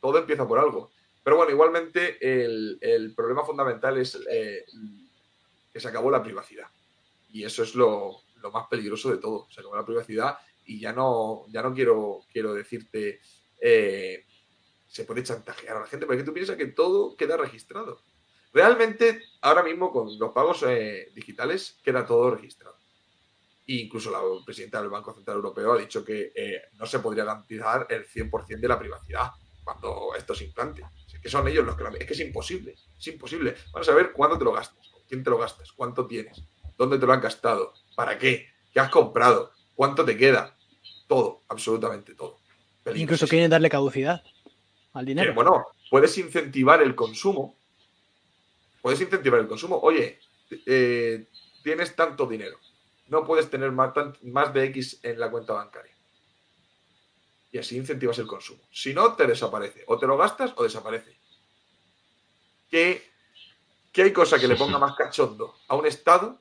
Todo 0.00 0.18
empieza 0.18 0.46
por 0.46 0.58
algo. 0.58 0.90
Pero 1.22 1.36
bueno, 1.36 1.52
igualmente 1.52 2.18
el, 2.20 3.12
problema 3.16 3.44
fundamental 3.44 3.98
es 3.98 4.18
eh, 4.30 4.64
se 5.80 5.88
acabó 5.88 6.10
la 6.10 6.22
privacidad. 6.22 6.66
Y 7.30 7.44
eso 7.44 7.62
es 7.62 7.74
lo, 7.74 8.22
más 8.52 8.66
peligroso 8.68 9.10
de 9.10 9.18
todo. 9.18 9.46
Se 9.50 9.60
acabó 9.60 9.76
la 9.76 9.84
privacidad 9.84 10.38
y 10.64 10.80
ya 10.80 10.92
no, 10.92 11.46
ya 11.48 11.62
no 11.62 11.74
quiero, 11.74 12.20
quiero 12.32 12.54
decirte, 12.54 13.20
eh, 13.60 14.24
se 14.86 15.04
puede 15.04 15.22
chantajear 15.22 15.76
a 15.76 15.80
la 15.80 15.86
gente, 15.86 16.06
porque 16.06 16.22
tú 16.22 16.32
piensas 16.32 16.56
que 16.56 16.66
todo 16.66 17.16
queda 17.16 17.36
registrado. 17.36 18.02
Realmente, 18.52 19.22
ahora 19.42 19.62
mismo 19.62 19.92
con 19.92 20.18
los 20.18 20.32
pagos 20.32 20.62
eh, 20.66 21.10
digitales 21.14 21.78
queda 21.82 22.06
todo 22.06 22.30
registrado. 22.30 22.77
E 23.68 23.74
incluso 23.74 24.10
la 24.10 24.20
presidenta 24.46 24.80
del 24.80 24.88
Banco 24.88 25.12
Central 25.12 25.36
Europeo 25.36 25.74
ha 25.74 25.78
dicho 25.78 26.02
que 26.02 26.32
eh, 26.34 26.62
no 26.72 26.86
se 26.86 27.00
podría 27.00 27.24
garantizar 27.24 27.86
el 27.90 28.06
100% 28.06 28.60
de 28.60 28.68
la 28.68 28.78
privacidad 28.78 29.30
cuando 29.62 30.14
esto 30.16 30.34
se 30.34 30.46
implante. 30.46 30.82
Es 31.12 31.20
que 31.20 31.28
son 31.28 31.46
ellos 31.46 31.66
los 31.66 31.76
que 31.76 31.84
lo... 31.84 31.90
Es 31.90 32.06
que 32.06 32.14
es 32.14 32.20
imposible, 32.20 32.74
es 32.98 33.06
imposible. 33.08 33.54
Vamos 33.74 33.86
a 33.90 33.94
ver 33.94 34.12
cuándo 34.12 34.38
te 34.38 34.44
lo 34.44 34.52
gastas, 34.52 34.88
con 34.88 35.02
quién 35.06 35.22
te 35.22 35.28
lo 35.28 35.36
gastas, 35.36 35.70
cuánto 35.72 36.06
tienes, 36.06 36.42
dónde 36.78 36.98
te 36.98 37.04
lo 37.04 37.12
han 37.12 37.20
gastado, 37.20 37.74
para 37.94 38.16
qué, 38.16 38.48
qué 38.72 38.80
has 38.80 38.88
comprado, 38.88 39.52
cuánto 39.74 40.02
te 40.02 40.16
queda. 40.16 40.56
Todo, 41.06 41.42
absolutamente 41.48 42.14
todo. 42.14 42.38
Incluso 42.94 43.28
quieren 43.28 43.50
darle 43.50 43.68
caducidad 43.68 44.22
al 44.94 45.04
dinero. 45.04 45.34
bueno, 45.34 45.66
puedes 45.90 46.16
incentivar 46.16 46.80
el 46.80 46.94
consumo. 46.94 47.58
Puedes 48.80 49.00
incentivar 49.02 49.40
el 49.40 49.48
consumo. 49.48 49.78
Oye, 49.82 50.18
eh, 50.64 51.26
tienes 51.62 51.94
tanto 51.94 52.26
dinero. 52.26 52.58
No 53.08 53.24
puedes 53.24 53.50
tener 53.50 53.72
más, 53.72 54.54
de 54.54 54.64
X 54.64 55.00
en 55.02 55.18
la 55.18 55.30
cuenta 55.30 55.54
bancaria. 55.54 55.94
Y 57.50 57.58
así 57.58 57.76
incentivas 57.76 58.18
el 58.18 58.26
consumo. 58.26 58.62
Si 58.70 58.92
no, 58.92 59.14
te 59.14 59.26
desaparece. 59.26 59.84
O 59.86 59.98
te 59.98 60.06
lo 60.06 60.16
gastas 60.16 60.52
o 60.56 60.62
desaparece. 60.62 61.18
¿Qué, 62.70 63.10
qué 63.92 64.02
hay 64.02 64.12
cosa 64.12 64.38
que 64.38 64.46
le 64.46 64.56
ponga 64.56 64.78
más 64.78 64.94
cachondo 64.94 65.56
a 65.68 65.74
un 65.74 65.86
Estado 65.86 66.40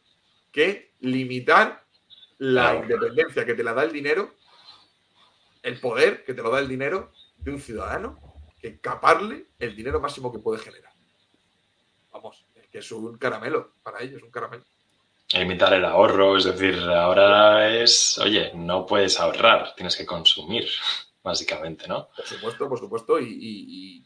que 0.51 0.93
limitar 0.99 1.85
la 2.39 2.75
independencia 2.75 3.45
que 3.45 3.53
te 3.53 3.63
la 3.63 3.73
da 3.73 3.83
el 3.83 3.91
dinero, 3.91 4.35
el 5.63 5.79
poder 5.79 6.23
que 6.23 6.33
te 6.33 6.41
lo 6.41 6.49
da 6.49 6.59
el 6.59 6.67
dinero 6.67 7.11
de 7.37 7.51
un 7.51 7.59
ciudadano 7.59 8.19
que 8.59 8.79
caparle 8.79 9.47
el 9.59 9.75
dinero 9.75 9.99
máximo 9.99 10.31
que 10.31 10.39
puede 10.39 10.59
generar. 10.59 10.91
Vamos, 12.11 12.45
es 12.55 12.67
que 12.67 12.79
es 12.79 12.91
un 12.91 13.17
caramelo 13.17 13.73
para 13.83 14.01
ellos, 14.01 14.21
un 14.23 14.31
caramelo. 14.31 14.65
Limitar 15.33 15.73
el 15.73 15.83
ahorro, 15.83 16.37
es 16.37 16.45
decir, 16.45 16.79
ahora 16.79 17.75
es, 17.75 18.17
oye, 18.17 18.51
no 18.55 18.85
puedes 18.85 19.19
ahorrar, 19.19 19.73
tienes 19.75 19.95
que 19.95 20.05
consumir, 20.05 20.67
básicamente, 21.23 21.87
¿no? 21.87 22.09
Por 22.15 22.25
supuesto, 22.25 22.69
por 22.69 22.79
supuesto, 22.79 23.19
y, 23.19 24.03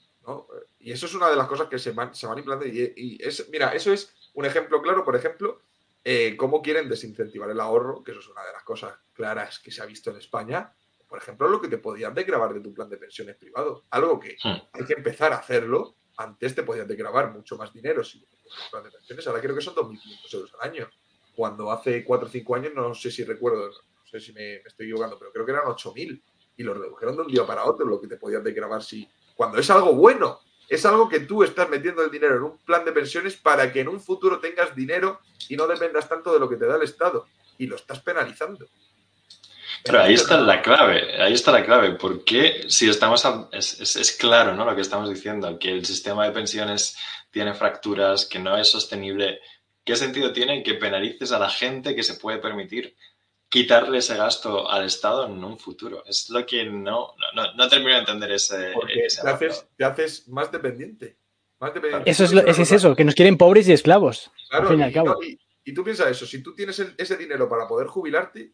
eso 0.80 1.06
es 1.06 1.14
una 1.14 1.30
de 1.30 1.36
las 1.36 1.48
cosas 1.48 1.68
que 1.68 1.78
se 1.78 1.92
van, 1.92 2.16
se 2.16 2.26
van 2.28 2.38
implantando. 2.38 2.74
Y, 2.74 3.18
es, 3.22 3.48
mira, 3.50 3.74
eso 3.74 3.92
es 3.94 4.14
un 4.34 4.46
ejemplo 4.46 4.82
claro, 4.82 5.04
por 5.04 5.16
ejemplo, 5.16 5.62
eh, 6.04 6.36
cómo 6.38 6.62
quieren 6.62 6.90
desincentivar 6.90 7.50
el 7.50 7.60
ahorro, 7.60 8.04
que 8.04 8.12
eso 8.12 8.20
es 8.20 8.28
una 8.28 8.44
de 8.44 8.54
las 8.54 8.64
cosas 8.64 8.94
claras 9.14 9.60
que 9.60 9.72
se 9.72 9.82
ha 9.82 9.86
visto 9.86 10.10
en 10.10 10.18
España, 10.18 10.74
por 11.12 11.20
ejemplo, 11.20 11.50
lo 11.50 11.60
que 11.60 11.68
te 11.68 11.78
podías 11.78 12.16
degravar 12.16 12.54
de 12.54 12.62
tu 12.62 12.74
plan 12.74 12.90
de 12.90 12.96
pensiones 12.96 13.36
privado. 13.36 13.84
Algo 13.90 14.18
que 14.18 14.38
hmm. 14.42 14.56
hay 14.72 14.86
que 14.86 14.94
empezar 14.94 15.34
a 15.34 15.40
hacerlo. 15.40 15.98
Antes 16.16 16.56
te 16.56 16.64
podías 16.64 16.88
degravar 16.88 17.32
mucho 17.32 17.58
más 17.58 17.74
dinero 17.74 18.02
si 18.02 18.26
plan 18.72 18.82
de 18.82 18.92
pensiones. 18.92 19.28
Ahora 19.28 19.42
creo 19.42 19.54
que 19.54 19.62
son 19.62 19.76
2.500 19.76 20.34
euros 20.34 20.54
al 20.58 20.70
año. 20.70 20.90
Cuando 21.36 21.72
hace 21.72 22.04
4 22.04 22.28
o 22.28 22.32
5 22.32 22.56
años, 22.56 22.74
no 22.76 22.94
sé 22.94 23.12
si 23.12 23.24
recuerdo, 23.24 23.70
no 23.70 24.06
sé 24.06 24.20
si 24.20 24.34
me, 24.34 24.56
estoy 24.56 24.88
equivocando, 24.88 25.18
pero 25.18 25.32
creo 25.32 25.46
que 25.46 25.52
eran 25.52 25.66
8.000. 25.66 26.22
Y 26.58 26.64
lo 26.64 26.74
redujeron 26.74 27.16
de 27.16 27.22
un 27.24 27.32
día 27.32 27.46
para 27.46 27.66
otro 27.66 27.86
lo 27.86 28.00
que 28.00 28.08
te 28.08 28.18
podías 28.18 28.44
degravar 28.44 28.84
si... 28.84 29.08
Cuando 29.36 29.58
es 29.58 29.70
algo 29.70 29.94
bueno, 29.94 30.42
es 30.70 30.86
algo 30.86 31.10
que 31.10 31.22
tú 31.22 31.44
estás 31.44 31.70
metiendo 31.70 32.04
el 32.04 32.12
dinero 32.12 32.36
en 32.36 32.44
un 32.44 32.58
plan 32.60 32.86
de 32.86 32.92
pensiones 32.92 33.36
para 33.36 33.72
que 33.72 33.82
en 33.82 33.88
un 33.88 34.00
futuro 34.00 34.40
tengas 34.40 34.76
dinero 34.76 35.20
y 35.50 35.56
no 35.56 35.68
dependas 35.68 36.08
tanto 36.08 36.34
de 36.34 36.40
lo 36.40 36.48
que 36.48 36.58
te 36.58 36.66
da 36.66 36.76
el 36.76 36.84
Estado. 36.84 37.26
Y 37.58 37.68
lo 37.68 37.76
estás 37.76 38.00
penalizando. 38.02 38.68
Pero 39.84 40.02
ahí 40.02 40.14
está 40.14 40.40
la 40.40 40.62
clave, 40.62 41.22
ahí 41.22 41.34
está 41.34 41.52
la 41.52 41.66
clave, 41.66 41.96
porque 41.96 42.66
si 42.68 42.90
estamos, 42.90 43.26
es, 43.52 44.18
claro, 44.20 44.54
¿no? 44.54 44.66
Lo 44.66 44.76
que 44.76 44.82
estamos 44.82 45.10
diciendo, 45.10 45.58
que 45.58 45.72
el 45.72 45.86
sistema 45.86 46.26
de 46.26 46.32
pensiones 46.32 46.96
tiene 47.32 47.54
fracturas, 47.54 48.26
que 48.26 48.40
no 48.40 48.58
es 48.58 48.70
sostenible. 48.70 49.40
¿Qué 49.92 49.98
sentido 49.98 50.32
tiene 50.32 50.64
que 50.64 50.76
penalices 50.76 51.34
a 51.34 51.38
la 51.38 51.50
gente 51.50 51.94
que 51.94 52.02
se 52.02 52.14
puede 52.14 52.38
permitir 52.38 52.96
quitarle 53.50 53.98
ese 53.98 54.16
gasto 54.16 54.72
al 54.72 54.86
Estado 54.86 55.26
en 55.26 55.44
un 55.44 55.60
futuro? 55.60 56.06
Es 56.06 56.30
lo 56.30 56.46
que 56.46 56.64
no, 56.64 57.14
no, 57.36 57.68
termino 57.68 57.96
de 57.96 58.00
entender 58.00 58.32
ese, 58.32 58.72
porque 58.74 59.08
te, 59.76 59.84
haces, 59.84 60.30
más 60.30 60.50
dependiente. 60.50 61.18
Eso 62.06 62.24
es, 62.24 62.32
es 62.32 62.72
eso, 62.72 62.96
que 62.96 63.04
nos 63.04 63.16
quieren 63.16 63.38
pobres 63.38 63.68
y 63.68 63.74
esclavos. 63.74 64.32
Claro, 64.50 64.70
al 64.70 64.70
fin 64.70 64.80
y, 64.80 64.84
al 64.84 64.94
cabo. 64.94 65.20
y, 65.22 65.74
tú 65.74 65.84
piensas 65.84 66.08
eso, 66.08 66.26
si 66.26 66.42
tú 66.42 66.56
tienes 66.56 66.80
ese 66.98 67.18
dinero 67.18 67.50
para 67.50 67.68
poder 67.68 67.88
jubilarte, 67.88 68.54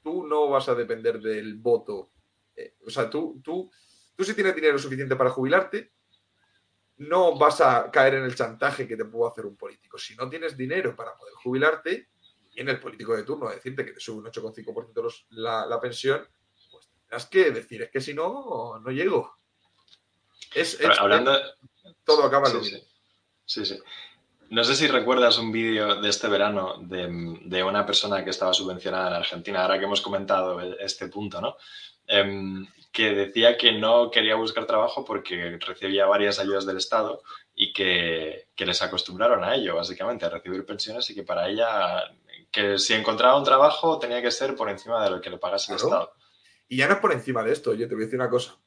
tú 0.00 0.28
no 0.28 0.48
vas 0.48 0.68
a 0.68 0.76
depender 0.76 1.18
del 1.18 1.56
voto. 1.56 2.12
Eh, 2.54 2.74
o 2.86 2.90
sea, 2.90 3.10
tú, 3.10 3.40
tú, 3.42 3.68
tú 4.14 4.22
si 4.22 4.32
tienes 4.32 4.54
dinero 4.54 4.78
suficiente 4.78 5.16
para 5.16 5.30
jubilarte, 5.30 5.90
no 6.98 7.36
vas 7.36 7.60
a 7.60 7.90
caer 7.90 8.14
en 8.14 8.24
el 8.24 8.34
chantaje 8.34 8.86
que 8.86 8.96
te 8.96 9.04
puede 9.04 9.30
hacer 9.30 9.46
un 9.46 9.56
político. 9.56 9.98
Si 9.98 10.14
no 10.16 10.28
tienes 10.28 10.56
dinero 10.56 10.94
para 10.94 11.16
poder 11.16 11.34
jubilarte, 11.34 12.08
viene 12.54 12.72
el 12.72 12.80
político 12.80 13.16
de 13.16 13.22
turno 13.22 13.48
a 13.48 13.54
decirte 13.54 13.84
que 13.84 13.92
te 13.92 14.00
sube 14.00 14.18
un 14.18 14.26
8,5% 14.26 15.24
la, 15.30 15.66
la 15.66 15.80
pensión, 15.80 16.26
pues 16.70 16.88
tendrás 16.88 17.26
que 17.26 17.50
decir, 17.50 17.82
es 17.82 17.90
que 17.90 18.00
si 18.00 18.14
no, 18.14 18.80
no 18.80 18.90
llego. 18.90 19.36
Es, 20.54 20.78
hablando... 20.98 21.38
todo 22.04 22.24
acaba 22.24 22.50
en 22.50 22.58
mismo. 22.58 22.78
Sí, 23.44 23.64
sí. 23.64 23.78
No 24.50 24.64
sé 24.64 24.74
si 24.74 24.86
recuerdas 24.86 25.38
un 25.38 25.52
vídeo 25.52 26.00
de 26.00 26.08
este 26.08 26.26
verano 26.26 26.78
de, 26.80 27.62
una 27.62 27.84
persona 27.84 28.24
que 28.24 28.30
estaba 28.30 28.54
subvencionada 28.54 29.08
en 29.08 29.14
Argentina, 29.14 29.62
ahora 29.62 29.78
que 29.78 29.84
hemos 29.84 30.00
comentado 30.00 30.60
este 30.80 31.08
punto, 31.08 31.40
¿no? 31.40 31.56
Em, 32.06 32.66
que 32.92 33.12
decía 33.12 33.56
que 33.56 33.72
no 33.72 34.10
quería 34.10 34.34
buscar 34.36 34.66
trabajo 34.66 35.04
porque 35.04 35.58
recibía 35.64 36.06
varias 36.06 36.38
ayudas 36.38 36.66
del 36.66 36.78
Estado 36.78 37.22
y 37.54 37.72
que, 37.72 38.48
les 38.56 38.82
acostumbraron 38.82 39.44
a 39.44 39.54
ello, 39.54 39.76
básicamente, 39.76 40.26
a 40.26 40.30
recibir 40.30 40.64
pensiones 40.64 41.08
y 41.10 41.14
que 41.14 41.22
para 41.22 41.48
ella, 41.48 42.02
que 42.50 42.78
si 42.78 42.94
encontraba 42.94 43.38
un 43.38 43.44
trabajo 43.44 43.98
tenía 43.98 44.22
que 44.22 44.30
ser 44.30 44.54
por 44.54 44.68
encima 44.70 45.04
de 45.04 45.10
lo 45.10 45.20
que 45.20 45.30
le 45.30 45.38
pagase 45.38 45.72
el 45.72 45.76
Estado. 45.76 46.12
Y 46.68 46.76
ya 46.76 46.86
no 46.86 46.94
es 46.94 47.00
por 47.00 47.12
encima 47.12 47.42
de 47.42 47.52
esto, 47.52 47.74
yo 47.74 47.88
te 47.88 47.94
voy 47.94 48.04
a 48.04 48.06
decir 48.06 48.20
una 48.20 48.30
cosa. 48.30 48.58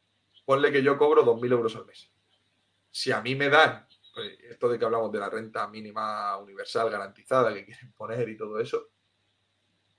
Ponle 0.45 0.71
que 0.71 0.81
yo 0.81 0.97
cobro 0.97 1.23
2.000 1.23 1.51
euros 1.51 1.75
al 1.75 1.85
mes. 1.85 2.09
Si 2.89 3.11
a 3.11 3.21
mí 3.21 3.35
me 3.35 3.49
dan 3.49 3.87
pues, 4.13 4.37
esto 4.49 4.67
de 4.69 4.77
que 4.77 4.85
hablamos 4.85 5.11
de 5.11 5.19
la 5.19 5.29
renta 5.29 5.67
mínima 5.67 6.37
universal 6.37 6.89
garantizada 6.89 7.53
que 7.53 7.65
quieren 7.65 7.91
poner 7.93 8.27
y 8.27 8.37
todo 8.37 8.59
eso. 8.59 8.89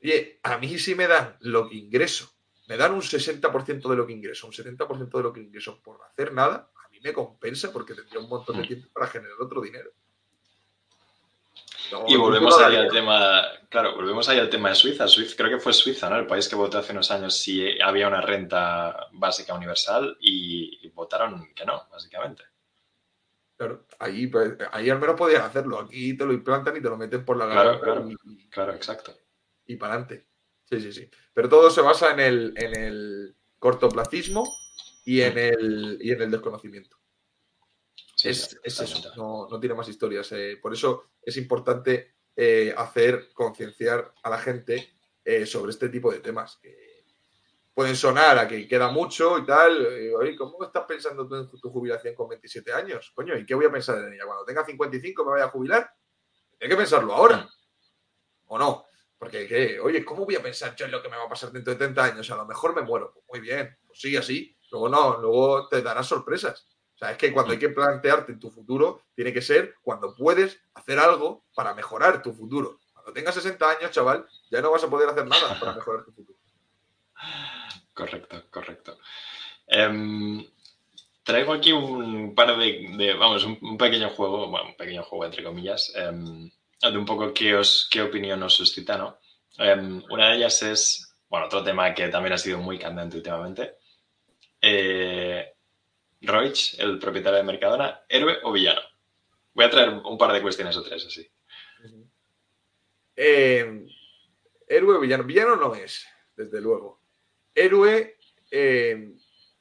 Oye, 0.02 0.40
a 0.42 0.58
mí 0.58 0.78
sí 0.78 0.94
me 0.94 1.06
dan 1.06 1.36
lo 1.40 1.68
que 1.68 1.76
ingreso, 1.76 2.31
me 2.72 2.78
dan 2.78 2.94
un 2.94 3.02
60% 3.02 3.86
de 3.86 3.96
lo 3.96 4.06
que 4.06 4.14
ingreso, 4.14 4.46
un 4.46 4.52
70% 4.54 5.10
de 5.10 5.22
lo 5.22 5.30
que 5.30 5.40
ingreso 5.40 5.82
por 5.82 6.02
hacer 6.04 6.32
nada, 6.32 6.70
a 6.82 6.88
mí 6.88 7.00
me 7.04 7.12
compensa 7.12 7.70
porque 7.70 7.92
tendría 7.92 8.18
un 8.18 8.30
montón 8.30 8.56
de 8.56 8.62
mm. 8.62 8.66
tiempo 8.66 8.88
para 8.94 9.08
generar 9.08 9.36
otro 9.38 9.60
dinero. 9.60 9.90
y 12.08 12.16
volvemos 12.16 12.58
ahí 12.62 12.76
al 12.76 12.90
tema, 12.90 13.42
claro, 13.68 13.94
volvemos 13.94 14.26
ahí 14.30 14.38
al 14.38 14.48
tema 14.48 14.70
de 14.70 14.74
Suiza. 14.74 15.06
Suiza. 15.06 15.36
Creo 15.36 15.50
que 15.50 15.62
fue 15.62 15.74
Suiza, 15.74 16.08
¿no? 16.08 16.16
El 16.16 16.26
país 16.26 16.48
que 16.48 16.56
votó 16.56 16.78
hace 16.78 16.92
unos 16.92 17.10
años 17.10 17.36
si 17.36 17.78
había 17.78 18.08
una 18.08 18.22
renta 18.22 19.08
básica 19.12 19.52
universal 19.52 20.16
y 20.18 20.88
votaron 20.94 21.52
que 21.54 21.66
no, 21.66 21.88
básicamente. 21.90 22.44
Claro, 23.58 23.84
ahí, 23.98 24.28
pues, 24.28 24.54
ahí 24.72 24.88
al 24.88 24.98
menos 24.98 25.16
podías 25.16 25.44
hacerlo. 25.44 25.78
Aquí 25.78 26.16
te 26.16 26.24
lo 26.24 26.32
implantan 26.32 26.74
y 26.74 26.80
te 26.80 26.88
lo 26.88 26.96
meten 26.96 27.22
por 27.22 27.36
la 27.36 27.50
Claro, 27.50 27.80
claro, 27.82 28.08
claro, 28.48 28.72
exacto. 28.72 29.14
Y 29.66 29.76
para 29.76 29.92
adelante. 29.92 30.31
Sí, 30.72 30.80
sí, 30.80 30.92
sí. 30.92 31.10
Pero 31.34 31.50
todo 31.50 31.70
se 31.70 31.82
basa 31.82 32.12
en 32.12 32.20
el, 32.20 32.54
en 32.56 32.74
el 32.74 33.36
cortoplacismo 33.58 34.50
y 35.04 35.20
en 35.20 35.36
el, 35.36 35.98
y 36.00 36.12
en 36.12 36.22
el 36.22 36.30
desconocimiento. 36.30 36.96
es, 38.24 38.58
eso, 38.64 39.12
no, 39.16 39.60
tiene 39.60 39.74
más 39.74 39.88
historias. 39.88 40.32
Eh. 40.32 40.58
Por 40.62 40.72
eso 40.72 41.10
es 41.20 41.36
importante 41.36 42.14
eh, 42.34 42.72
hacer 42.74 43.34
concienciar 43.34 44.14
a 44.22 44.30
la 44.30 44.38
gente 44.38 44.94
eh, 45.22 45.44
sobre 45.44 45.72
este 45.72 45.90
tipo 45.90 46.10
de 46.10 46.20
temas. 46.20 46.56
Que, 46.56 47.04
pueden 47.74 47.94
sonar 47.94 48.38
a 48.38 48.48
que 48.48 48.66
queda 48.66 48.90
mucho 48.90 49.36
y 49.36 49.44
tal. 49.44 49.86
Oye, 50.16 50.34
¿cómo 50.36 50.64
estás 50.64 50.86
pensando 50.86 51.28
tú 51.28 51.34
en 51.34 51.50
tu 51.50 51.70
jubilación 51.70 52.14
con 52.14 52.30
27 52.30 52.72
años? 52.72 53.12
Coño, 53.14 53.36
¿y 53.36 53.44
qué 53.44 53.54
voy 53.54 53.66
a 53.66 53.72
pensar 53.72 53.98
en 53.98 54.14
ella? 54.14 54.24
Cuando 54.24 54.46
tenga 54.46 54.64
55 54.64 55.22
me 55.22 55.32
voy 55.32 55.40
a 55.42 55.48
jubilar. 55.48 55.94
Hay 56.58 56.68
que 56.70 56.76
pensarlo 56.76 57.12
ahora. 57.12 57.46
¿O 58.46 58.58
no? 58.58 58.86
Porque, 59.22 59.78
oye, 59.78 60.04
¿cómo 60.04 60.24
voy 60.24 60.34
a 60.34 60.42
pensar 60.42 60.74
yo 60.74 60.84
en 60.84 60.90
lo 60.90 61.00
que 61.00 61.08
me 61.08 61.16
va 61.16 61.26
a 61.26 61.28
pasar 61.28 61.52
dentro 61.52 61.72
de 61.72 61.78
30 61.78 62.04
años? 62.04 62.28
A 62.32 62.34
lo 62.34 62.44
mejor 62.44 62.74
me 62.74 62.82
muero. 62.82 63.12
Pues 63.14 63.24
muy 63.28 63.38
bien, 63.38 63.78
pues 63.86 64.00
sigue 64.00 64.18
así. 64.18 64.58
Luego 64.72 64.88
no, 64.88 65.16
luego 65.18 65.68
te 65.68 65.80
darás 65.80 66.08
sorpresas. 66.08 66.66
O 66.92 66.98
sea, 66.98 67.12
es 67.12 67.18
que 67.18 67.32
cuando 67.32 67.52
hay 67.52 67.58
que 67.60 67.68
plantearte 67.68 68.34
tu 68.34 68.50
futuro, 68.50 69.04
tiene 69.14 69.32
que 69.32 69.40
ser 69.40 69.76
cuando 69.80 70.16
puedes 70.16 70.60
hacer 70.74 70.98
algo 70.98 71.44
para 71.54 71.72
mejorar 71.72 72.20
tu 72.20 72.32
futuro. 72.32 72.80
Cuando 72.92 73.12
tengas 73.12 73.36
60 73.36 73.70
años, 73.70 73.92
chaval, 73.92 74.26
ya 74.50 74.60
no 74.60 74.72
vas 74.72 74.82
a 74.82 74.90
poder 74.90 75.08
hacer 75.08 75.24
nada 75.24 75.56
para 75.60 75.74
mejorar 75.74 76.04
tu 76.04 76.10
futuro. 76.10 76.38
Correcto, 77.94 78.42
correcto. 78.50 78.98
Em, 79.68 80.44
traigo 81.22 81.52
aquí 81.52 81.70
un 81.70 82.34
par 82.34 82.56
de, 82.58 83.14
vamos, 83.16 83.44
un, 83.44 83.78
pequeño 83.78 84.10
juego, 84.10 84.48
bueno, 84.48 84.70
un 84.70 84.76
pequeño 84.76 85.04
juego 85.04 85.26
entre 85.26 85.44
comillas, 85.44 85.92
em, 85.94 86.50
de 86.90 86.98
un 86.98 87.06
poco 87.06 87.32
qué, 87.32 87.54
os, 87.54 87.88
qué 87.90 88.02
opinión 88.02 88.42
os 88.42 88.54
suscita, 88.54 88.96
¿no? 88.98 89.18
Em, 89.58 90.02
una 90.10 90.30
de 90.30 90.36
ellas 90.36 90.62
es, 90.62 91.14
bueno, 91.28 91.46
otro 91.46 91.62
tema 91.62 91.94
que 91.94 92.08
también 92.08 92.32
ha 92.32 92.38
sido 92.38 92.58
muy 92.58 92.78
candente 92.78 93.16
últimamente. 93.16 93.76
Eh, 94.60 95.54
el 96.20 96.98
propietario 96.98 97.38
de 97.38 97.44
Mercadona, 97.44 98.02
¿héroe 98.08 98.38
o 98.42 98.52
villano? 98.52 98.80
Voy 99.54 99.64
a 99.64 99.70
traer 99.70 99.90
un 99.90 100.16
par 100.16 100.32
de 100.32 100.40
cuestiones 100.40 100.76
o 100.76 100.82
tres 100.82 101.06
así. 101.06 101.28
Eh, 103.14 103.86
héroe 104.66 105.00
villano. 105.00 105.24
Villano 105.24 105.56
no 105.56 105.74
es, 105.74 106.06
desde 106.34 106.60
luego. 106.60 107.02
Héroe. 107.54 108.16
Eh, 108.50 109.14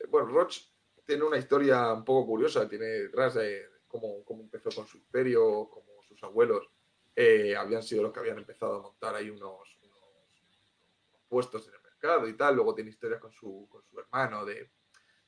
bueno, 0.10 0.28
Roch 0.28 0.58
tiene 1.06 1.24
una 1.24 1.38
historia 1.38 1.92
un 1.94 2.06
poco 2.06 2.28
curiosa. 2.28 2.70
Tiene 2.70 2.86
detrás 2.86 3.34
de 3.36 3.66
cómo, 3.88 4.24
empezó 4.40 4.70
con 4.74 4.88
su 4.88 4.98
imperio, 4.98 5.70
como 5.70 6.02
sus 6.08 6.22
abuelos 6.24 6.70
eh, 7.16 7.56
habían 7.56 7.84
sido 7.84 8.04
los 8.04 8.12
que 8.12 8.20
habían 8.20 8.38
empezado 8.38 8.76
a 8.76 8.82
montar 8.82 9.16
ahí 9.16 9.30
unos, 9.30 9.80
puestos 11.28 11.68
en 11.68 11.76
el 11.76 11.82
mercado 11.82 12.28
y 12.28 12.36
tal. 12.36 12.56
Luego 12.56 12.76
tiene 12.76 12.90
historias 12.90 13.20
con 13.20 13.32
su, 13.32 13.68
con 13.70 13.84
su 13.84 14.00
hermano. 14.00 14.46
De, 14.46 14.70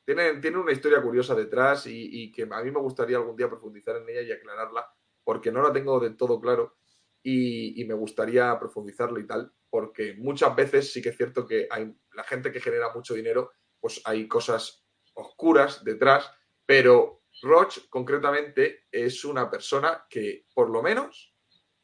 tiene, 0.06 0.36
tiene 0.36 0.58
una 0.58 0.72
historia 0.72 1.02
curiosa 1.02 1.34
detrás 1.34 1.88
y, 1.88 2.24
y 2.24 2.32
que 2.32 2.44
a 2.44 2.62
mí 2.62 2.72
me 2.72 2.80
gustaría 2.80 3.18
algún 3.18 3.38
día 3.38 3.50
profundizar 3.50 3.96
en 3.98 4.10
ella 4.10 4.22
y 4.22 4.32
aclararla 4.32 4.94
porque 5.24 5.52
no 5.52 5.62
la 5.62 5.72
tengo 5.72 6.00
del 6.00 6.18
todo 6.18 6.40
claro 6.40 6.76
y, 7.24 7.84
me 7.86 7.94
gustaría 7.94 8.58
profundizarlo 8.60 9.20
y 9.20 9.26
tal, 9.26 9.52
porque 9.70 10.14
muchas 10.18 10.56
veces 10.56 10.92
sí 10.92 11.02
que 11.02 11.10
es 11.10 11.18
cierto 11.18 11.48
que 11.48 11.68
hay 11.72 11.96
la 12.14 12.24
gente 12.24 12.52
que 12.52 12.60
genera 12.60 12.94
mucho 12.94 13.14
dinero, 13.14 13.52
pues 13.80 14.02
hay 14.04 14.28
cosas 14.28 14.86
oscuras 15.14 15.84
detrás, 15.84 16.30
pero 16.66 17.24
Roche 17.42 17.82
concretamente 17.90 18.86
es 18.92 19.24
una 19.26 19.50
persona 19.50 20.06
que 20.10 20.46
por 20.54 20.70
lo 20.70 20.84
menos, 20.84 21.33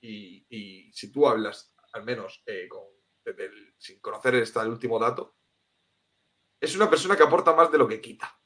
y, 0.02 0.92
si 0.94 1.12
tú 1.12 1.28
hablas 1.28 1.74
al 1.94 2.04
menos 2.04 2.44
eh, 2.46 2.68
sin 3.78 4.00
conocer 4.00 4.36
este 4.36 4.60
el 4.60 4.70
último 4.70 5.00
dato, 5.00 5.38
es 6.60 6.76
una 6.76 6.90
persona 6.90 7.16
que 7.16 7.24
aporta 7.24 7.54
más 7.54 7.72
de 7.72 7.78
lo 7.78 7.88
que 7.88 8.02
quita. 8.02 8.40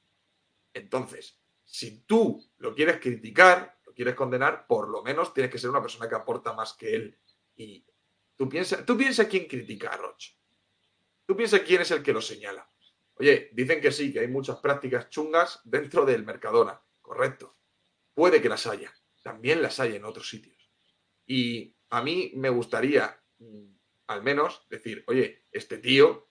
Entonces, 0.74 1.40
si 1.64 2.02
tú 2.06 2.44
lo 2.58 2.74
quieres 2.74 3.00
criticar, 3.00 3.80
quieres 3.94 4.16
condenar, 4.16 4.68
por 4.68 4.90
lo 4.90 5.04
menos 5.04 5.34
tienes 5.34 5.52
que 5.52 5.58
ser 5.58 5.70
una 5.70 5.82
persona 5.82 6.10
que 6.10 6.16
aporta 6.16 6.54
más 6.54 6.74
que 6.74 6.96
él. 6.96 7.20
Y 7.56 7.86
tú 8.36 8.50
piensas 8.50 8.86
tú 8.86 8.98
piensa 8.98 9.28
quién 9.28 9.48
critica 9.48 9.90
a 9.90 9.98
Roche. 9.98 10.38
Tú 11.26 11.36
piensas 11.36 11.62
quién 11.62 11.82
es 11.82 11.92
el 11.92 12.04
que 12.04 12.14
lo 12.14 12.22
señala. 12.22 12.68
Oye, 13.16 13.50
dicen 13.54 13.80
que 13.80 13.92
sí, 13.92 14.12
que 14.12 14.20
hay 14.20 14.28
muchas 14.28 14.58
prácticas 14.58 15.10
chungas 15.10 15.62
dentro 15.64 16.06
del 16.06 16.26
Mercadona. 16.26 16.82
Correcto. 17.02 17.58
Puede 18.14 18.42
que 18.42 18.50
las 18.50 18.68
haya. 18.68 18.94
También 19.22 19.62
las 19.62 19.80
hay 19.80 19.96
en 19.96 20.06
otros 20.06 20.28
sitios. 20.30 20.63
Y 21.26 21.76
a 21.90 22.02
mí 22.02 22.32
me 22.36 22.50
gustaría, 22.50 23.20
mm, 23.40 23.66
al 24.08 24.24
menos, 24.24 24.68
decir, 24.70 25.04
oye, 25.08 25.46
este 25.52 25.78
tío, 25.78 26.28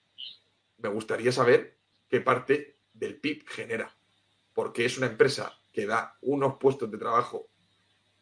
me 0.77 0.89
gustaría 0.89 1.31
saber 1.31 1.79
qué 2.09 2.21
parte 2.21 2.79
del 2.93 3.19
PIB 3.19 3.47
genera. 3.47 3.95
Porque 4.53 4.85
es 4.85 4.97
una 4.97 5.07
empresa 5.07 5.59
que 5.71 5.85
da 5.85 6.17
unos 6.21 6.57
puestos 6.57 6.91
de 6.91 6.97
trabajo 6.97 7.49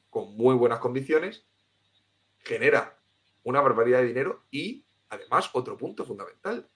con 0.09 0.35
muy 0.35 0.55
buenas 0.55 0.79
condiciones, 0.79 1.45
genera 2.37 2.99
una 3.43 3.61
barbaridad 3.61 3.99
de 3.99 4.07
dinero 4.07 4.45
y, 4.51 4.85
además, 5.09 5.49
otro 5.53 5.77
punto 5.77 6.05
fundamental, 6.05 6.69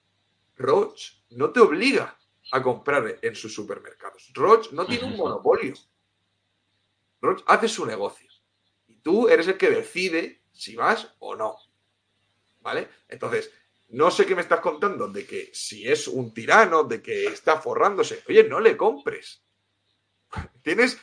Roche 0.56 1.22
no 1.30 1.50
te 1.50 1.60
obliga 1.60 2.18
a 2.52 2.62
comprar 2.62 3.18
en 3.22 3.34
sus 3.34 3.54
supermercados. 3.54 4.30
Roche 4.34 4.70
no 4.72 4.86
tiene 4.86 5.04
un 5.04 5.16
monopolio. 5.16 5.74
Roche 7.20 7.44
hace 7.46 7.68
su 7.68 7.84
negocio. 7.84 8.25
Tú 9.06 9.28
eres 9.28 9.46
el 9.46 9.56
que 9.56 9.70
decide 9.70 10.42
si 10.50 10.74
vas 10.74 11.14
o 11.20 11.36
no. 11.36 11.56
¿Vale? 12.58 12.88
Entonces, 13.06 13.52
no 13.90 14.10
sé 14.10 14.26
qué 14.26 14.34
me 14.34 14.40
estás 14.40 14.58
contando 14.58 15.06
de 15.06 15.24
que 15.24 15.50
si 15.54 15.86
es 15.86 16.08
un 16.08 16.34
tirano, 16.34 16.82
de 16.82 17.00
que 17.00 17.26
está 17.26 17.60
forrándose. 17.60 18.24
Oye, 18.28 18.42
no 18.48 18.58
le 18.58 18.76
compres. 18.76 19.44
Tienes 20.60 21.00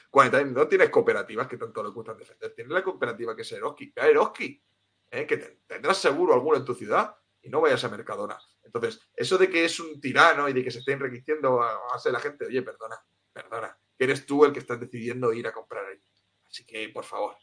no 0.52 0.68
tienes 0.68 0.90
cooperativas 0.90 1.48
que 1.48 1.56
tanto 1.56 1.82
le 1.82 1.92
gustan 1.92 2.18
defender. 2.18 2.54
Tienes 2.54 2.74
la 2.74 2.84
cooperativa 2.84 3.38
que 3.38 3.44
es 3.44 3.52
Eroski. 3.54 3.94
Eroski, 3.96 4.62
¿eh? 5.10 5.26
que 5.26 5.38
tendrás 5.66 5.98
seguro 5.98 6.34
alguno 6.34 6.58
en 6.58 6.66
tu 6.66 6.76
ciudad 6.76 7.16
y 7.42 7.48
no 7.48 7.62
vayas 7.62 7.86
a 7.86 7.90
Mercadona. 7.90 8.38
Entonces, 8.64 9.00
eso 9.16 9.38
de 9.38 9.50
que 9.50 9.64
es 9.64 9.80
un 9.80 10.02
tirano 10.02 10.50
y 10.50 10.52
de 10.52 10.62
que 10.62 10.72
se 10.72 10.80
esté 10.80 10.92
enriqueciendo 10.92 11.64
a 11.64 11.80
base 11.94 12.12
la 12.12 12.20
gente, 12.20 12.48
oye, 12.48 12.64
perdona, 12.64 12.98
perdona, 13.32 13.78
que 13.98 14.04
eres 14.04 14.26
tú 14.26 14.44
el 14.44 14.52
que 14.52 14.60
estás 14.60 14.78
decidiendo 14.78 15.32
ir 15.32 15.48
a 15.48 15.54
comprar 15.54 15.86
ahí. 15.86 16.04
Así 16.46 16.66
que, 16.66 16.90
por 16.90 17.06
favor. 17.06 17.38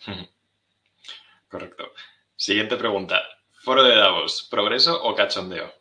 Correcto. 1.48 1.92
Siguiente 2.36 2.76
pregunta. 2.76 3.22
Foro 3.62 3.82
de 3.82 3.96
Davos, 3.96 4.46
¿progreso 4.50 5.02
o 5.02 5.14
cachondeo? 5.14 5.72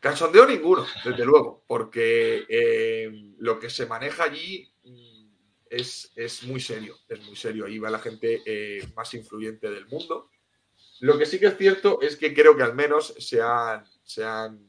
Cachondeo 0.00 0.46
ninguno, 0.46 0.84
desde 1.04 1.24
luego, 1.24 1.64
porque 1.66 2.44
eh, 2.48 3.34
lo 3.38 3.60
que 3.60 3.70
se 3.70 3.86
maneja 3.86 4.24
allí 4.24 4.68
mm, 4.82 5.28
es, 5.70 6.12
es, 6.16 6.42
muy 6.42 6.60
serio, 6.60 6.98
es 7.08 7.24
muy 7.24 7.36
serio. 7.36 7.66
Ahí 7.66 7.78
va 7.78 7.88
la 7.88 8.00
gente 8.00 8.42
eh, 8.44 8.84
más 8.96 9.14
influyente 9.14 9.70
del 9.70 9.86
mundo. 9.86 10.28
Lo 10.98 11.16
que 11.16 11.24
sí 11.24 11.38
que 11.38 11.46
es 11.46 11.56
cierto 11.56 12.00
es 12.02 12.16
que 12.16 12.34
creo 12.34 12.56
que 12.56 12.64
al 12.64 12.74
menos 12.74 13.14
sean, 13.18 13.84
sean... 14.02 14.68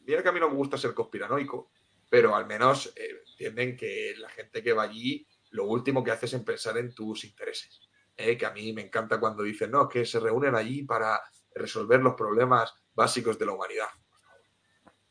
Mira 0.00 0.22
que 0.22 0.28
a 0.28 0.32
mí 0.32 0.40
no 0.40 0.50
me 0.50 0.56
gusta 0.56 0.76
ser 0.76 0.92
conspiranoico, 0.92 1.70
pero 2.10 2.36
al 2.36 2.46
menos 2.46 2.92
eh, 2.96 3.22
entienden 3.30 3.76
que 3.76 4.14
la 4.18 4.28
gente 4.28 4.62
que 4.62 4.74
va 4.74 4.82
allí 4.82 5.26
lo 5.56 5.64
último 5.64 6.04
que 6.04 6.12
hace 6.12 6.26
es 6.26 6.34
pensar 6.44 6.78
en 6.78 6.94
tus 6.94 7.24
intereses. 7.24 7.80
que 8.14 8.46
a 8.46 8.50
mí 8.50 8.72
me 8.72 8.82
encanta 8.82 9.18
cuando 9.18 9.42
dicen, 9.42 9.70
no, 9.70 9.88
que 9.88 10.06
se 10.06 10.20
reúnen 10.20 10.54
allí 10.54 10.84
para 10.84 11.20
resolver 11.54 12.00
los 12.00 12.14
problemas 12.14 12.72
básicos 12.94 13.38
de 13.38 13.46
la 13.46 13.52
humanidad 13.52 13.88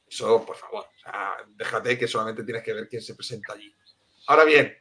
eso, 0.07 0.45
por 0.45 0.55
favor, 0.55 0.85
déjate 1.49 1.97
que 1.97 2.07
solamente 2.07 2.43
tienes 2.43 2.63
que 2.63 2.73
ver 2.73 2.87
quién 2.87 3.01
se 3.01 3.15
presenta 3.15 3.53
allí. 3.53 3.73
Ahora 4.27 4.43
bien, 4.45 4.77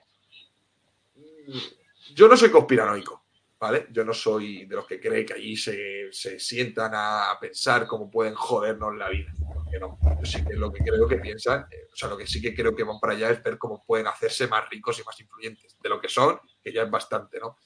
yo 2.15 2.29
no 2.29 2.37
soy 2.37 2.51
conspiranoico, 2.51 3.24
¿vale? 3.65 3.87
Yo 3.93 4.05
no 4.05 4.13
soy 4.13 4.67
de 4.67 4.77
los 4.77 4.87
que 4.87 5.01
cree 5.01 5.25
que 5.25 5.33
allí 5.33 5.57
se, 5.57 6.11
sientan 6.13 6.93
a 6.95 7.35
pensar 7.41 7.87
cómo 7.87 8.11
pueden 8.11 8.35
jodernos 8.35 8.95
la 8.95 9.09
vida. 9.09 9.33
no, 9.81 9.99
yo 10.03 10.27
sí 10.27 10.45
que 10.45 10.53
lo 10.53 10.71
que 10.71 10.85
creo 10.85 11.09
que 11.09 11.17
piensan, 11.17 11.67
eh, 11.71 11.89
o 11.91 11.97
sea, 11.97 12.11
lo 12.11 12.19
que 12.19 12.27
sí 12.27 12.43
que 12.43 12.55
creo 12.55 12.77
que 12.77 12.85
van 12.85 13.01
para 13.01 13.15
allá 13.15 13.31
es 13.31 13.43
ver 13.43 13.57
cómo 13.57 13.83
pueden 13.83 14.07
hacerse 14.07 14.49
más 14.49 14.69
ricos 14.69 15.01
y 15.01 15.03
más 15.03 15.19
influyentes 15.19 15.79
de 15.81 15.89
lo 15.89 15.99
que 15.99 16.11
son, 16.11 16.39
que 16.63 16.75
ya 16.75 16.83
es 16.83 16.91
bastante, 16.91 17.41
¿no? 17.41 17.57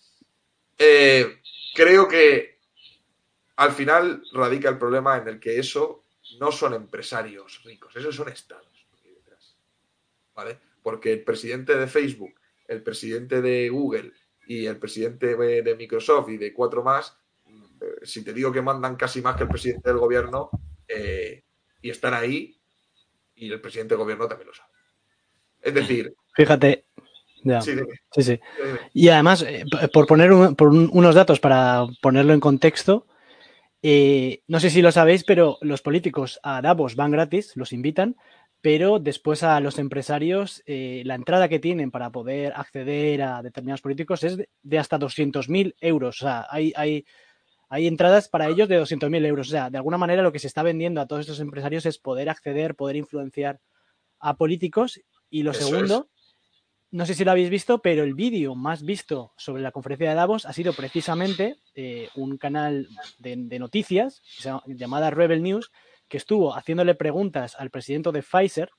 Eh, 0.79 1.41
creo 1.75 2.07
que 2.07 2.61
al 3.57 3.73
final 3.73 4.23
radica 4.33 4.69
el 4.69 4.79
problema 4.79 5.17
en 5.17 5.27
el 5.27 5.41
que 5.41 5.59
eso 5.59 6.05
no 6.39 6.53
son 6.53 6.75
empresarios 6.75 7.61
ricos, 7.65 7.97
esos 7.97 8.15
son 8.15 8.29
estados. 8.29 8.87
¿Vale? 10.33 10.61
Porque 10.81 11.13
el 11.13 11.25
presidente 11.25 11.77
de 11.77 11.89
Facebook, 11.89 12.39
el 12.69 12.85
presidente 12.85 13.43
de 13.43 13.69
Google 13.69 14.13
y 14.49 14.67
el 14.67 14.79
presidente 14.79 15.37
de 15.37 15.77
Microsoft 15.77 16.31
y 16.31 16.39
de 16.39 16.53
cuatro 16.55 16.83
más, 16.83 17.17
eh, 17.47 18.01
si 18.03 18.25
te 18.25 18.33
digo 18.33 18.51
que 18.51 18.63
mandan 18.63 18.97
casi 18.97 19.21
más 19.21 19.37
que 19.37 19.43
el 19.43 19.49
presidente 19.49 19.91
del 19.91 19.99
gobierno, 19.99 20.51
eh, 20.89 21.45
y 21.83 21.91
están 21.91 22.15
ahí, 22.15 22.59
y 23.37 23.53
el 23.53 23.61
presidente 23.61 23.95
del 23.95 24.03
gobierno 24.03 24.27
también 24.27 24.49
lo 24.49 24.55
sabe. 24.55 24.73
Es 25.61 25.75
decir. 25.75 26.15
Fíjate. 26.35 26.87
Sí, 27.61 28.23
sí, 28.23 28.41
Y 28.93 29.09
además, 29.09 29.43
eh, 29.43 29.65
por 29.93 30.07
poner 30.07 30.31
por 30.57 30.69
unos 30.69 31.15
datos 31.15 31.39
para 31.39 31.87
ponerlo 32.03 32.33
en 32.33 32.41
contexto, 32.41 33.07
eh, 33.81 34.43
no 34.49 34.59
sé 34.59 34.71
si 34.71 34.83
lo 34.83 34.91
sabéis, 34.91 35.25
pero 35.25 35.57
los 35.61 35.83
políticos 35.83 36.41
a 36.43 36.61
Davos 36.63 36.97
van 36.97 37.13
gratis, 37.13 37.57
los 37.57 37.73
invitan, 37.73 38.17
pero 38.61 38.99
después 38.99 39.43
a 39.43 39.61
los 39.61 39.79
empresarios 39.79 40.63
eh, 40.67 41.03
la 41.05 41.15
entrada 41.15 41.49
que 41.49 41.59
tienen 41.59 41.91
para 41.91 42.11
poder 42.11 42.53
acceder 42.57 43.23
a 43.23 43.43
determinados 43.43 43.83
políticos 43.83 44.25
es 44.25 44.37
de, 44.63 44.79
hasta 44.79 44.99
200.000 44.99 45.75
euros. 45.81 46.23
O 46.23 46.25
sea, 46.27 46.47
hay, 46.51 46.73
hay, 46.77 47.05
hay 47.69 47.87
entradas 47.87 48.29
para 48.29 48.49
ellos 48.49 48.69
de 48.69 48.81
200.000 48.81 49.27
euros. 49.27 49.49
O 49.49 49.51
sea, 49.51 49.71
de 49.71 49.79
alguna 49.79 49.99
manera 49.99 50.23
lo 50.23 50.33
que 50.33 50.39
se 50.39 50.49
está 50.49 50.63
vendiendo 50.63 51.01
a 51.01 51.07
todos 51.07 51.21
estos 51.21 51.41
empresarios 51.41 51.87
es 51.87 51.99
poder 51.99 52.29
acceder, 52.29 52.75
poder 52.75 52.97
influenciar 52.97 53.61
a 54.19 54.37
políticos. 54.37 55.01
Y 55.31 55.43
lo 55.43 55.53
segundo 55.53 56.09
no 56.91 57.05
sé 57.05 57.15
si 57.15 57.25
lo 57.25 57.31
habéis 57.31 57.51
visto, 57.51 57.83
pero 57.83 58.03
el 58.03 58.15
vídeo 58.15 58.55
más 58.55 58.83
visto 58.83 59.33
sobre 59.37 59.63
la 59.63 59.73
conferencia 59.73 60.09
de 60.09 60.15
Davos 60.15 60.47
ha 60.47 60.53
sido 60.53 60.73
precisamente 60.73 61.57
eh, 61.75 62.09
un 62.15 62.39
canal 62.39 62.89
de, 63.19 63.37
noticias 63.59 64.23
llamada 64.67 65.11
Rebel 65.11 65.43
News, 65.43 65.71
que 66.09 66.17
estuvo 66.17 66.55
haciéndole 66.55 66.95
preguntas 66.95 67.57
al 67.59 67.71
presidente 67.71 68.13
de 68.13 68.23
Pfizer, 68.23 68.71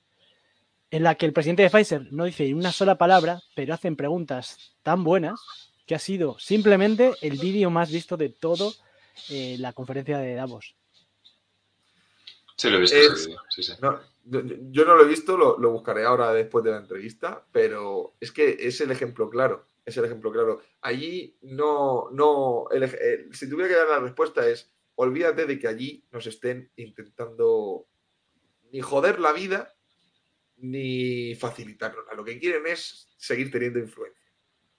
en 0.90 1.04
la 1.04 1.14
que 1.14 1.26
el 1.26 1.32
presidente 1.32 1.62
de 1.62 1.70
Pfizer 1.70 2.12
no 2.12 2.24
dice 2.24 2.52
una 2.54 2.72
sola 2.72 2.98
palabra, 2.98 3.40
pero 3.54 3.74
hacen 3.74 3.96
preguntas 3.96 4.74
tan 4.82 5.04
buenas 5.04 5.40
que 5.86 5.94
ha 5.94 5.98
sido 5.98 6.38
simplemente 6.38 7.14
el 7.22 7.38
vídeo 7.38 7.70
más 7.70 7.90
visto 7.90 8.16
de 8.16 8.28
todo 8.28 8.72
eh, 9.28 9.56
la 9.58 9.72
conferencia 9.72 10.18
de 10.18 10.34
Davos. 10.34 10.74
Sí, 12.56 12.68
lo 12.68 12.78
he 12.78 12.80
visto. 12.80 12.96
sí, 13.48 13.62
sí 13.62 13.72
yo 14.24 14.84
no 14.84 14.96
lo 14.96 15.04
he 15.04 15.08
visto, 15.08 15.36
lo, 15.36 15.70
buscaré 15.70 16.04
ahora 16.04 16.32
después 16.32 16.64
de 16.64 16.70
la 16.70 16.78
entrevista, 16.78 17.44
pero 17.52 18.14
es 18.20 18.32
que 18.32 18.56
es 18.60 18.80
el 18.80 18.90
ejemplo 18.90 19.30
claro. 19.30 19.66
Es 19.84 19.96
el 19.96 20.04
ejemplo 20.04 20.30
claro. 20.30 20.60
Allí 20.82 21.36
no, 21.42 22.10
no, 22.12 22.66
si 23.32 23.48
tuviera 23.48 23.68
que 23.68 23.76
dar 23.76 23.88
la 23.88 24.00
respuesta 24.00 24.46
es, 24.46 24.70
olvídate 25.00 25.46
de 25.46 25.58
que 25.58 25.66
allí 25.66 26.04
nos 26.12 26.26
estén 26.26 26.70
intentando 26.76 27.86
ni 28.70 28.80
joder 28.80 29.18
la 29.18 29.32
vida 29.32 29.74
ni 30.58 31.34
facilitarla. 31.36 32.02
Lo 32.14 32.22
que 32.22 32.38
quieren 32.38 32.66
es 32.66 33.08
seguir 33.16 33.50
teniendo 33.50 33.78
influencia. 33.78 34.20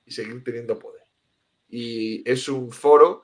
y 0.06 0.12
seguir 0.12 0.44
teniendo 0.44 0.80
poder. 0.80 1.04
Y 1.70 2.28
es 2.30 2.50
un 2.50 2.72
foro 2.72 3.24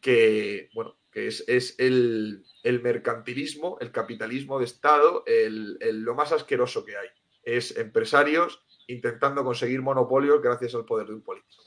que, 0.00 0.68
bueno, 0.74 0.98
que 1.10 1.26
es, 1.26 1.74
el, 1.78 2.44
mercantilismo, 2.82 3.78
el 3.80 3.90
capitalismo 3.90 4.58
de 4.58 4.64
Estado, 4.66 5.24
el, 5.26 5.78
lo 6.04 6.14
más 6.14 6.32
asqueroso 6.32 6.84
que 6.84 6.96
hay. 6.96 7.08
Es 7.42 7.76
empresarios 7.76 8.64
intentando 8.86 9.44
conseguir 9.44 9.82
monopolios 9.82 10.42
gracias 10.42 10.74
al 10.74 10.84
poder 10.84 11.08
de 11.08 11.14
un 11.14 11.22
político. 11.22 11.62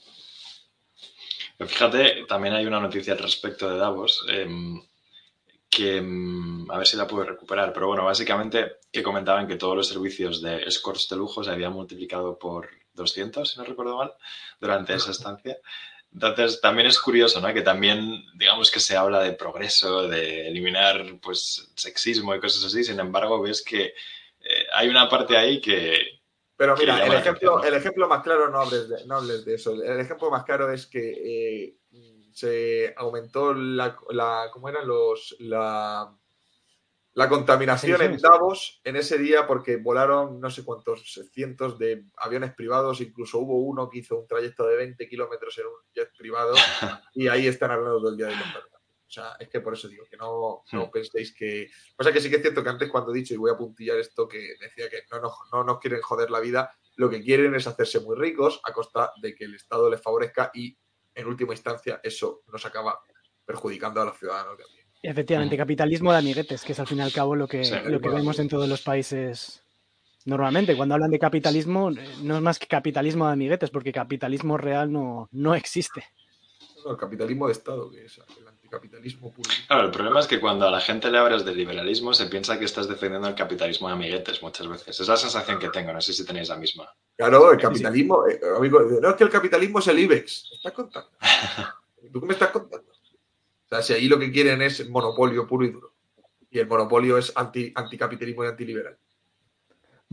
Fíjate, 1.67 2.25
también 2.27 2.53
hay 2.53 2.65
una 2.65 2.79
noticia 2.79 3.13
al 3.13 3.19
respecto 3.19 3.69
de 3.69 3.77
Davos. 3.77 4.25
Em, 4.29 4.81
que 5.75 6.01
mm, 6.01 6.69
a 6.71 6.77
ver 6.77 6.87
si 6.87 6.97
la 6.97 7.07
puedo 7.07 7.23
recuperar, 7.23 7.73
pero 7.73 7.87
bueno, 7.87 8.05
básicamente 8.05 8.77
que 8.91 9.01
comentaban 9.01 9.47
que 9.47 9.55
todos 9.55 9.75
los 9.75 9.87
servicios 9.87 10.41
de 10.41 10.63
escorts 10.63 11.09
de 11.09 11.15
lujo 11.15 11.43
se 11.43 11.49
habían 11.49 11.73
multiplicado 11.73 12.37
por 12.37 12.69
200, 12.93 13.49
si 13.49 13.57
no 13.57 13.65
recuerdo 13.65 13.97
mal, 13.97 14.13
durante 14.59 14.93
esa 14.93 15.11
estancia. 15.11 15.57
Entonces, 16.13 16.61
también 16.61 16.87
es 16.87 16.99
curioso, 16.99 17.41
¿no? 17.41 17.51
Que 17.51 17.63
también, 17.63 18.23
digamos 18.35 18.69
que 18.69 18.79
se 18.79 18.95
habla 18.95 19.19
de 19.21 19.33
progreso, 19.33 20.07
de 20.07 20.47
eliminar, 20.47 21.19
pues, 21.19 21.71
sexismo 21.75 22.35
y 22.35 22.39
cosas 22.39 22.65
así, 22.65 22.83
sin 22.83 22.99
embargo, 22.99 23.41
ves 23.41 23.63
que 23.63 23.95
eh, 24.41 24.65
hay 24.75 24.89
una 24.89 25.09
parte 25.09 25.35
ahí 25.37 25.59
que... 25.59 26.21
Pero 26.63 26.77
mira, 26.77 27.05
el 27.05 27.13
ejemplo, 27.13 27.63
el 27.63 27.73
ejemplo 27.73 28.07
más 28.07 28.23
claro, 28.23 28.49
no 28.49 28.61
hables, 28.61 28.87
de, 28.89 29.05
no 29.05 29.17
hables 29.17 29.43
de 29.43 29.55
eso, 29.55 29.73
el 29.73 29.99
ejemplo 29.99 30.31
más 30.31 30.43
claro 30.43 30.71
es 30.71 30.87
que... 30.87 30.99
Eh, 30.99 31.77
se 32.33 32.93
aumentó 32.97 33.53
la, 33.53 33.95
la 34.09 34.49
¿cómo 34.51 34.67
eran 34.67 34.87
los? 34.87 35.35
La, 35.39 36.11
la 37.13 37.29
contaminación 37.29 38.01
en 38.01 38.17
Davos 38.17 38.81
en 38.83 38.95
ese 38.95 39.19
día 39.19 39.45
porque 39.45 39.77
volaron 39.77 40.39
no 40.39 40.49
sé 40.49 40.65
cuántos 40.65 41.21
cientos 41.31 41.77
de 41.77 42.05
aviones 42.17 42.55
privados, 42.55 43.01
incluso 43.01 43.39
hubo 43.39 43.61
uno 43.61 43.89
que 43.89 43.99
hizo 43.99 44.19
un 44.19 44.27
trayecto 44.27 44.65
de 44.65 44.77
20 44.77 45.07
kilómetros 45.07 45.57
en 45.59 45.67
un 45.67 45.93
jet 45.93 46.11
privado 46.17 46.55
y 47.13 47.27
ahí 47.27 47.45
están 47.45 47.71
hablando 47.71 47.99
todo 47.99 48.09
el 48.09 48.17
día 48.17 48.27
de 48.27 48.33
contaminación. 48.33 48.72
O 49.17 49.21
sea, 49.21 49.35
es 49.39 49.47
que 49.47 49.59
por 49.61 49.73
eso 49.75 49.87
digo 49.87 50.05
que 50.09 50.17
no, 50.17 50.63
no 50.71 50.85
hmm. 50.87 50.91
penséis 50.91 51.35
que... 51.35 51.69
O 51.97 52.03
sea, 52.03 52.11
que 52.11 52.19
sí 52.19 52.29
que 52.29 52.37
es 52.37 52.41
cierto 52.41 52.63
que 52.63 52.69
antes 52.69 52.89
cuando 52.89 53.11
he 53.11 53.17
dicho, 53.17 53.35
y 53.35 53.37
voy 53.37 53.51
a 53.51 53.57
puntillar 53.57 53.99
esto, 53.99 54.27
que 54.27 54.55
decía 54.59 54.89
que 54.89 55.03
no, 55.11 55.21
no, 55.21 55.31
no 55.51 55.63
nos 55.63 55.79
quieren 55.79 56.01
joder 56.01 56.31
la 56.31 56.39
vida, 56.39 56.75
lo 56.95 57.09
que 57.09 57.21
quieren 57.21 57.53
es 57.53 57.67
hacerse 57.67 57.99
muy 57.99 58.15
ricos 58.15 58.59
a 58.63 58.73
costa 58.73 59.11
de 59.21 59.35
que 59.35 59.45
el 59.45 59.53
Estado 59.53 59.89
les 59.89 60.01
favorezca 60.01 60.49
y 60.53 60.75
en 61.13 61.27
última 61.27 61.53
instancia 61.53 61.99
eso 62.03 62.41
nos 62.51 62.65
acaba 62.65 62.99
perjudicando 63.45 64.01
a 64.01 64.05
los 64.05 64.17
ciudadanos 64.17 64.57
de 64.57 64.63
Efectivamente, 65.05 65.57
capitalismo 65.57 66.13
de 66.13 66.19
amiguetes, 66.19 66.63
que 66.63 66.71
es 66.71 66.79
al 66.79 66.87
fin 66.87 66.99
y 66.99 67.01
al 67.01 67.11
cabo 67.11 67.35
lo 67.35 67.45
que, 67.45 67.61
lo 67.85 67.99
que 67.99 68.09
vemos 68.09 68.39
en 68.39 68.47
todos 68.47 68.69
los 68.69 68.81
países 68.81 69.61
normalmente. 70.23 70.77
Cuando 70.77 70.95
hablan 70.95 71.11
de 71.11 71.19
capitalismo, 71.19 71.91
eh, 71.91 72.15
no 72.21 72.37
es 72.37 72.41
más 72.41 72.57
que 72.57 72.67
capitalismo 72.67 73.27
de 73.27 73.33
amiguetes, 73.33 73.69
porque 73.69 73.91
capitalismo 73.91 74.57
real 74.57 74.91
no, 74.91 75.27
no 75.33 75.55
existe. 75.55 76.05
el 76.89 76.95
capitalismo 76.95 77.47
de 77.47 77.51
Estado, 77.51 77.91
que 77.91 78.05
es 78.05 78.17
el 78.17 78.47
anticapitalismo 78.73 79.31
puro. 79.31 79.49
Claro, 79.67 79.85
el 79.85 79.91
problema 79.91 80.19
es 80.19 80.27
que 80.27 80.39
cuando 80.39 80.67
a 80.67 80.71
la 80.71 80.81
gente 80.81 81.09
le 81.11 81.17
hablas 81.17 81.45
de 81.45 81.55
liberalismo, 81.55 82.13
se 82.13 82.25
piensa 82.27 82.57
que 82.57 82.65
estás 82.65 82.87
defendiendo 82.87 83.27
el 83.27 83.35
capitalismo 83.35 83.87
de 83.87 83.93
amiguetes 83.93 84.41
muchas 84.41 84.67
veces. 84.67 84.99
Es 84.99 85.07
la 85.07 85.17
sensación 85.17 85.59
que 85.59 85.69
tengo, 85.69 85.93
no 85.93 86.01
sé 86.01 86.13
si 86.13 86.25
tenéis 86.25 86.49
la 86.49 86.57
misma. 86.57 86.89
Claro, 87.15 87.51
el 87.51 87.59
capitalismo, 87.59 88.27
eh, 88.27 88.39
amigo, 88.57 88.81
no 88.81 89.09
es 89.09 89.15
que 89.15 89.23
el 89.23 89.29
capitalismo 89.29 89.79
es 89.79 89.87
el 89.87 89.99
IBEX. 89.99 90.49
¿Me 90.51 90.57
estás 90.57 90.73
contando? 90.73 91.09
¿Tú 92.11 92.19
qué 92.19 92.25
me 92.25 92.33
estás 92.33 92.49
contando? 92.49 92.91
O 92.91 93.67
sea, 93.69 93.81
si 93.81 93.93
ahí 93.93 94.07
lo 94.07 94.19
que 94.19 94.31
quieren 94.31 94.61
es 94.61 94.87
monopolio 94.89 95.47
puro 95.47 95.65
y 95.65 95.69
duro. 95.69 95.93
Y 96.49 96.59
el 96.59 96.67
monopolio 96.67 97.17
es 97.17 97.31
anti, 97.35 97.71
anticapitalismo 97.75 98.43
y 98.43 98.47
antiliberal. 98.47 98.97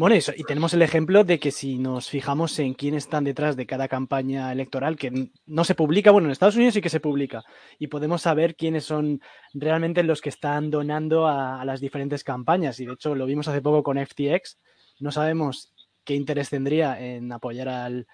Bueno, 0.00 0.16
eso, 0.16 0.32
y 0.34 0.44
tenemos 0.44 0.72
el 0.72 0.80
ejemplo 0.80 1.24
de 1.24 1.38
que 1.38 1.50
si 1.50 1.76
nos 1.76 2.08
fijamos 2.08 2.58
en 2.58 2.72
quién 2.72 2.94
están 2.94 3.22
detrás 3.22 3.54
de 3.54 3.66
cada 3.66 3.86
campaña 3.86 4.50
electoral, 4.50 4.96
que 4.96 5.28
no 5.44 5.62
se 5.62 5.74
publica, 5.74 6.10
bueno, 6.10 6.26
en 6.26 6.32
Estados 6.32 6.56
Unidos 6.56 6.72
sí 6.72 6.80
que 6.80 6.88
se 6.88 7.00
publica, 7.00 7.44
y 7.78 7.88
podemos 7.88 8.22
saber 8.22 8.56
quiénes 8.56 8.84
son 8.86 9.20
realmente 9.52 10.02
los 10.02 10.22
que 10.22 10.30
están 10.30 10.70
donando 10.70 11.26
a, 11.26 11.60
a 11.60 11.66
las 11.66 11.82
diferentes 11.82 12.24
campañas. 12.24 12.80
Y 12.80 12.86
de 12.86 12.94
hecho 12.94 13.14
lo 13.14 13.26
vimos 13.26 13.46
hace 13.48 13.60
poco 13.60 13.82
con 13.82 13.98
FTX. 13.98 14.56
No 15.00 15.12
sabemos 15.12 15.74
qué 16.02 16.14
interés 16.14 16.48
tendría 16.48 16.98
en 16.98 17.30
apoyar 17.30 17.68
al, 17.68 18.06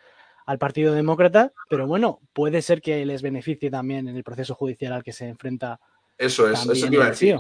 Partido 0.59 0.93
Demócrata, 0.93 1.53
pero 1.71 1.87
bueno, 1.87 2.19
puede 2.33 2.63
ser 2.63 2.83
que 2.83 3.07
les 3.07 3.23
beneficie 3.23 3.71
también 3.71 4.09
en 4.09 4.17
el 4.17 4.25
proceso 4.25 4.57
judicial 4.57 4.93
al 4.93 5.05
que 5.05 5.13
se 5.13 5.29
enfrenta. 5.29 5.79
Eso 6.19 6.51
es, 6.51 6.67
eso 6.67 6.89
que 6.89 6.95
iba 6.97 7.05
a 7.05 7.11
decir. 7.11 7.37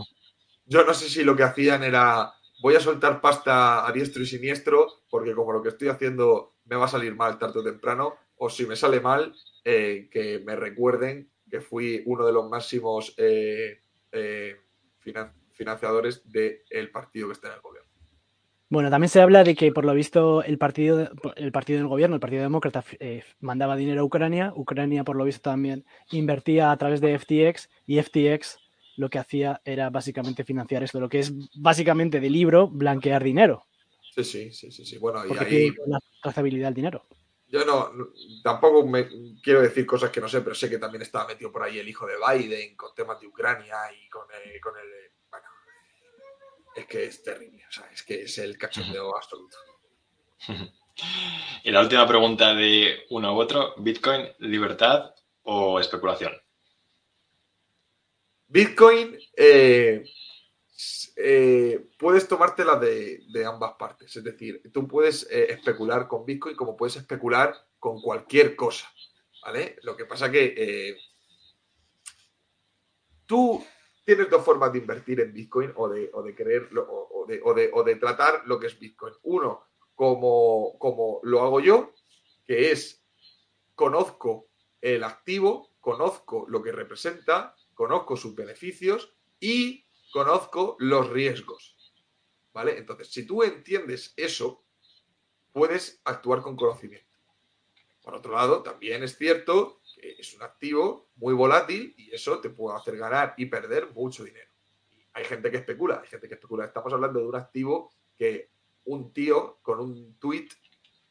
Yo 0.67 0.85
no 0.85 0.95
sé 0.95 1.09
si 1.09 1.25
lo 1.25 1.35
que 1.35 1.43
hacían 1.43 1.83
era 1.83 2.33
voy 2.61 2.75
a 2.75 2.81
soltar 2.81 3.21
pasta 3.21 3.87
a 3.87 3.93
diestro 3.93 4.23
y 4.23 4.27
siniestro, 4.27 5.03
porque 5.11 5.35
como 5.35 5.53
lo 5.53 5.63
que 5.63 5.71
estoy 5.71 5.89
haciendo 5.89 6.55
me 6.65 6.77
va 6.77 6.87
a 6.87 6.89
salir 6.89 7.15
mal 7.15 7.39
tarde 7.39 7.61
o 7.61 7.65
temprano, 7.65 8.15
o 8.37 8.51
si 8.51 8.67
me 8.67 8.77
sale 8.77 9.01
mal, 9.01 9.35
eh, 9.65 10.09
que 10.11 10.41
me 10.45 10.57
recuerden 10.57 11.31
que 11.51 11.61
fui 11.61 12.03
uno 12.07 12.27
de 12.27 12.33
los 12.33 12.49
máximos 12.49 13.15
eh, 13.19 13.81
eh, 14.13 14.57
financiadores 15.51 16.23
del 16.31 16.91
partido 16.91 17.29
que 17.29 17.33
está 17.33 17.49
en 17.49 17.55
el 17.55 17.61
gobierno. 17.61 17.91
Bueno, 18.69 18.91
también 18.91 19.09
se 19.09 19.21
habla 19.21 19.45
de 19.45 19.55
que 19.55 19.71
por 19.71 19.85
lo 19.85 19.95
visto 19.95 20.43
el 20.43 20.59
partido, 20.59 21.09
el 21.37 21.53
partido 21.53 21.79
del 21.79 21.87
gobierno, 21.87 22.17
el 22.17 22.21
Partido 22.21 22.43
Demócrata, 22.43 22.85
mandaba 23.39 23.77
dinero 23.77 24.01
a 24.01 24.05
Ucrania. 24.05 24.53
Ucrania, 24.57 25.05
por 25.05 25.15
lo 25.15 25.23
visto, 25.23 25.51
también 25.51 25.85
invertía 26.11 26.73
a 26.73 26.77
través 26.77 27.01
de 27.01 27.17
FTX 27.17 27.71
y 27.87 28.03
FTX 28.03 28.66
lo 28.97 29.09
que 29.09 29.19
hacía 29.19 29.61
era 29.65 29.91
básicamente 29.91 30.45
financiar 30.45 30.83
esto, 30.83 31.01
lo 31.01 31.09
que 31.09 31.21
es 31.21 31.33
básicamente 31.55 32.21
de 32.21 32.31
libro 32.31 32.69
blanquear 32.69 33.23
dinero. 33.23 33.67
Sí, 34.15 34.25
sí, 34.25 34.53
sí, 34.53 34.71
sí. 34.71 34.99
Bueno, 34.99 35.23
y 35.27 35.37
ahí... 35.39 35.75
la 35.87 35.99
trazabilidad 36.23 36.69
del 36.69 36.75
dinero. 36.75 37.05
Yo 37.49 37.65
no, 37.65 37.93
tampoco 38.43 38.87
me 38.87 39.09
quiero 39.43 39.63
decir 39.63 39.87
cosas 39.87 40.11
que 40.11 40.21
no 40.21 40.29
sé, 40.29 40.41
pero 40.41 40.55
sé 40.55 40.69
que 40.69 40.79
también 40.79 41.03
estaba 41.03 41.29
metido 41.29 41.53
por 41.53 41.63
ahí 41.63 41.79
el 41.79 41.89
hijo 41.89 42.07
de 42.07 42.15
Biden 42.17 42.77
con 42.77 42.95
temas 42.95 43.21
de 43.21 43.29
Ucrania 43.29 43.77
y 43.93 44.09
con 44.09 44.23
con 44.61 44.75
el 44.79 45.07
es 46.77 46.87
que 46.87 47.05
es 47.07 47.23
terrible. 47.23 47.65
O 47.69 47.73
sea, 47.73 47.89
es 47.93 48.03
que 48.03 48.23
es 48.23 48.39
el 48.39 48.59
cachondeo 48.59 49.17
absoluto. 49.17 49.57
y 51.65 51.71
la 51.71 51.81
última 51.81 52.07
pregunta 52.07 52.55
de 52.55 53.07
uno 53.11 53.35
u 53.35 53.41
otro: 53.41 53.75
¿Bitcoin, 53.79 54.29
libertad 54.41 55.15
o 55.43 55.81
especulación? 55.81 56.33
Bitcoin, 58.49 59.19
eh, 59.37 60.05
eh, 61.17 61.89
puedes 61.99 62.29
tomártela 62.29 62.77
de, 62.77 63.23
de, 63.33 63.45
ambas 63.45 63.75
partes. 63.79 64.15
Es 64.17 64.23
decir, 64.23 64.63
tú 64.73 64.87
puedes 64.87 65.29
eh, 65.31 65.53
especular 65.53 66.07
con 66.07 66.25
Bitcoin 66.25 66.55
como 66.55 66.77
puedes 66.77 66.97
especular 66.97 67.55
con 67.79 68.01
cualquier 68.01 68.55
cosa. 68.55 68.91
¿Vale? 69.43 69.77
Lo 69.83 69.97
que 69.97 70.07
pasa 70.07 70.31
que 70.31 70.97
tú 73.27 73.65
tienes 74.05 74.29
dos 74.31 74.45
formas 74.45 74.73
de 74.73 74.79
invertir 74.79 75.21
en 75.21 75.33
Bitcoin 75.33 75.73
o 75.77 75.89
de, 75.89 76.11
o 76.13 76.23
de 76.23 76.35
o, 77.43 77.55
de, 77.55 77.71
o, 77.73 77.83
de, 77.85 77.97
tratar 77.97 78.43
lo 78.47 78.59
que 78.59 78.67
es 78.69 78.79
Bitcoin. 78.79 79.15
Uno, 79.23 79.65
como, 79.95 80.77
como 80.79 81.21
lo 81.23 81.43
hago 81.43 81.61
yo, 81.61 81.93
que 82.45 82.73
es 82.73 83.05
conozco 83.75 84.49
el 84.81 85.05
activo, 85.05 85.77
conozco 85.81 86.47
lo 86.49 86.63
que 86.63 86.73
representa, 86.73 87.55
conozco 87.77 88.17
sus 88.17 88.35
beneficios 88.35 89.15
y 89.39 89.87
conozco 90.13 90.77
los 90.81 91.09
riesgos. 91.11 91.77
¿Vale? 92.53 92.77
Entonces, 92.79 93.13
si 93.13 93.25
tú 93.25 93.45
entiendes 93.45 94.13
eso, 94.17 94.65
puedes 95.53 96.01
actuar 96.05 96.43
con 96.43 96.57
conocimiento. 96.57 97.07
Por 98.03 98.15
otro 98.15 98.33
lado, 98.33 98.63
también 98.63 99.05
es 99.05 99.17
cierto 99.17 99.81
es 100.19 100.35
un 100.35 100.43
activo 100.43 101.09
muy 101.17 101.35
volátil 101.35 101.95
y 101.97 102.15
eso 102.15 102.41
te 102.41 102.51
puede 102.51 102.77
hacer 102.77 102.97
ganar 102.97 103.35
y 103.37 103.47
perder 103.47 103.93
mucho 103.93 104.25
dinero. 104.25 104.51
hay 105.13 105.25
gente 105.25 105.51
que 105.51 105.57
especula, 105.59 106.01
hay 106.03 106.09
gente 106.09 106.29
que 106.29 106.35
especula. 106.35 106.67
Estamos 106.67 106.93
hablando 106.93 107.21
de 107.21 107.27
un 107.27 107.37
activo 107.37 107.95
que 108.17 108.51
un 108.85 109.13
tío 109.13 109.59
con 109.63 109.81
un 109.81 110.19
tweet 110.19 110.49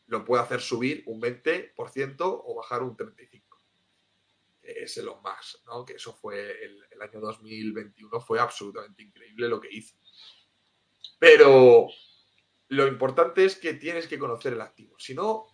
lo 0.07 0.23
puede 0.23 0.43
hacer 0.43 0.61
subir 0.61 1.03
un 1.07 1.19
20% 1.19 2.15
o 2.19 2.55
bajar 2.55 2.83
un 2.83 2.95
35%. 2.95 3.44
Es 4.65 4.97
el 4.97 5.07
más, 5.23 5.61
¿no? 5.65 5.85
Que 5.85 5.93
eso 5.93 6.13
fue 6.13 6.63
el, 6.63 6.83
el 6.91 7.01
año 7.01 7.19
2021, 7.19 8.19
fue 8.19 8.39
absolutamente 8.39 9.03
increíble 9.03 9.47
lo 9.47 9.61
que 9.61 9.69
hizo. 9.71 9.95
Pero 11.19 11.87
lo 12.69 12.87
importante 12.87 13.45
es 13.45 13.55
que 13.55 13.75
tienes 13.75 14.07
que 14.07 14.19
conocer 14.19 14.53
el 14.53 14.61
activo. 14.61 14.95
Si 14.97 15.13
no, 15.13 15.45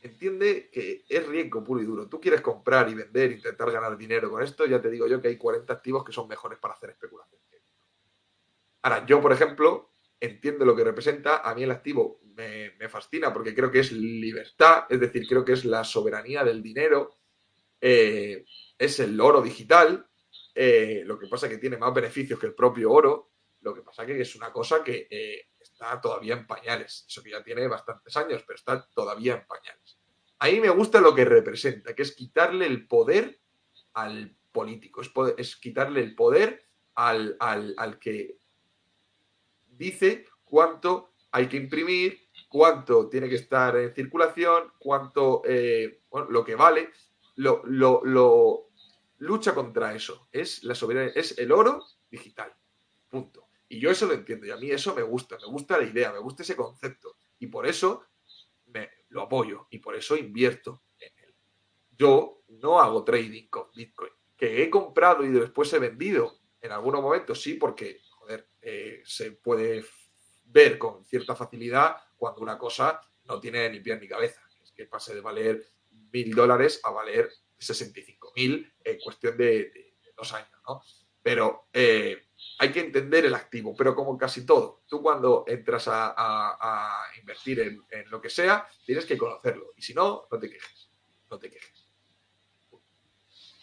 entiende 0.00 0.70
que 0.72 1.04
es 1.08 1.26
riesgo 1.26 1.64
puro 1.64 1.82
y 1.82 1.84
duro. 1.84 2.08
Tú 2.08 2.20
quieres 2.20 2.40
comprar 2.40 2.88
y 2.88 2.94
vender, 2.94 3.32
intentar 3.32 3.70
ganar 3.70 3.96
dinero 3.96 4.30
con 4.30 4.42
esto, 4.42 4.66
ya 4.66 4.80
te 4.80 4.90
digo 4.90 5.06
yo 5.06 5.20
que 5.20 5.28
hay 5.28 5.36
40 5.36 5.72
activos 5.72 6.04
que 6.04 6.12
son 6.12 6.28
mejores 6.28 6.58
para 6.58 6.74
hacer 6.74 6.90
especulación. 6.90 7.40
Ahora, 8.82 9.04
yo, 9.04 9.20
por 9.20 9.32
ejemplo, 9.32 9.90
entiendo 10.20 10.64
lo 10.64 10.76
que 10.76 10.84
representa. 10.84 11.38
A 11.38 11.54
mí 11.56 11.64
el 11.64 11.72
activo 11.72 12.20
me, 12.36 12.70
fascina 12.88 13.32
porque 13.32 13.52
creo 13.52 13.70
que 13.70 13.80
es 13.80 13.90
libertad, 13.90 14.84
es 14.88 15.00
decir, 15.00 15.26
creo 15.26 15.44
que 15.44 15.54
es 15.54 15.64
la 15.64 15.82
soberanía 15.82 16.44
del 16.44 16.62
dinero, 16.62 17.15
eh, 17.88 18.44
es 18.76 18.98
el 18.98 19.20
oro 19.20 19.40
digital. 19.40 20.04
Eh, 20.52 21.04
lo 21.06 21.16
que 21.16 21.28
pasa 21.28 21.46
es 21.46 21.52
que 21.52 21.58
tiene 21.58 21.76
más 21.76 21.94
beneficios 21.94 22.36
que 22.40 22.46
el 22.46 22.54
propio 22.54 22.90
oro. 22.90 23.30
Lo 23.60 23.72
que 23.72 23.82
pasa 23.82 24.02
es 24.02 24.08
que 24.08 24.20
es 24.20 24.34
una 24.34 24.52
cosa 24.52 24.82
que 24.82 25.06
eh, 25.08 25.50
está 25.60 26.00
todavía 26.00 26.34
en 26.34 26.48
pañales. 26.48 27.04
Eso 27.08 27.22
que 27.22 27.30
ya 27.30 27.44
tiene 27.44 27.68
bastantes 27.68 28.16
años, 28.16 28.42
pero 28.44 28.56
está 28.56 28.84
todavía 28.88 29.34
en 29.34 29.46
pañales. 29.46 30.00
A 30.40 30.46
mí 30.46 30.60
me 30.60 30.70
gusta 30.70 31.00
lo 31.00 31.14
que 31.14 31.24
representa, 31.24 31.94
que 31.94 32.02
es 32.02 32.12
quitarle 32.12 32.66
el 32.66 32.88
poder 32.88 33.38
al 33.94 34.36
político, 34.50 35.00
es, 35.36 35.54
quitarle 35.56 36.00
el 36.00 36.16
poder 36.16 36.66
al, 36.96 37.98
que 38.00 38.36
dice 39.68 40.26
cuánto 40.44 41.12
hay 41.30 41.46
que 41.46 41.56
imprimir, 41.56 42.28
cuánto 42.48 43.08
tiene 43.08 43.28
que 43.28 43.36
estar 43.36 43.76
en 43.76 43.94
circulación, 43.94 44.72
cuánto, 44.78 45.42
lo 46.28 46.44
que 46.44 46.54
vale, 46.54 46.90
lo, 47.36 48.68
lucha 49.18 49.54
contra 49.54 49.94
eso. 49.94 50.28
Es 50.32 50.64
la 50.64 50.74
soberanía, 50.74 51.12
es 51.14 51.38
el 51.38 51.52
oro 51.52 51.84
digital. 52.10 52.54
Punto. 53.08 53.48
Y 53.68 53.80
yo 53.80 53.90
eso 53.90 54.06
lo 54.06 54.14
entiendo 54.14 54.46
y 54.46 54.50
a 54.50 54.56
mí 54.56 54.70
eso 54.70 54.94
me 54.94 55.02
gusta, 55.02 55.36
me 55.38 55.46
gusta 55.46 55.78
la 55.78 55.84
idea, 55.84 56.12
me 56.12 56.18
gusta 56.18 56.42
ese 56.42 56.56
concepto. 56.56 57.16
Y 57.38 57.48
por 57.48 57.66
eso 57.66 58.04
me, 58.66 58.90
lo 59.08 59.22
apoyo 59.22 59.66
y 59.70 59.78
por 59.78 59.96
eso 59.96 60.16
invierto 60.16 60.82
en 60.98 61.12
él. 61.18 61.34
Yo 61.96 62.42
no 62.48 62.80
hago 62.80 63.04
trading 63.04 63.48
con 63.48 63.70
Bitcoin. 63.74 64.12
Que 64.36 64.62
he 64.62 64.70
comprado 64.70 65.24
y 65.24 65.30
después 65.30 65.72
he 65.72 65.78
vendido 65.78 66.38
en 66.60 66.72
algunos 66.72 67.00
momentos, 67.00 67.40
sí, 67.40 67.54
porque, 67.54 68.00
eh, 68.60 69.02
se 69.04 69.32
puede 69.32 69.84
ver 70.44 70.78
con 70.78 71.04
cierta 71.04 71.36
facilidad 71.36 71.96
cuando 72.16 72.40
una 72.40 72.58
cosa 72.58 73.00
no 73.24 73.38
tiene 73.38 73.70
ni 73.70 73.80
pie 73.80 73.96
ni 73.98 74.08
cabeza. 74.08 74.42
Es 74.62 74.72
que 74.72 74.86
pase 74.86 75.14
de 75.14 75.20
valer 75.20 75.64
mil 76.16 76.34
dólares 76.34 76.80
a 76.82 76.90
valer 76.90 77.30
65 77.58 78.32
mil 78.36 78.72
en 78.82 78.98
cuestión 79.00 79.36
de, 79.36 79.92
dos 80.16 80.32
años, 80.32 80.48
¿no? 80.66 80.82
Pero 81.22 81.68
eh, 81.72 82.28
hay 82.58 82.72
que 82.72 82.80
entender 82.80 83.26
el 83.26 83.34
activo, 83.34 83.74
pero 83.76 83.94
como 83.94 84.16
casi 84.16 84.46
todo, 84.46 84.82
tú 84.86 85.02
cuando 85.02 85.44
entras 85.46 85.88
a, 85.88 87.02
invertir 87.20 87.60
en, 87.60 88.10
lo 88.10 88.20
que 88.20 88.30
sea, 88.30 88.66
tienes 88.86 89.04
que 89.04 89.18
conocerlo. 89.18 89.72
Y 89.76 89.82
si 89.82 89.92
no, 89.92 90.26
no 90.30 90.38
te 90.38 90.48
quejes. 90.48 90.90
No 91.30 91.38
te 91.38 91.50
quejes. 91.50 91.86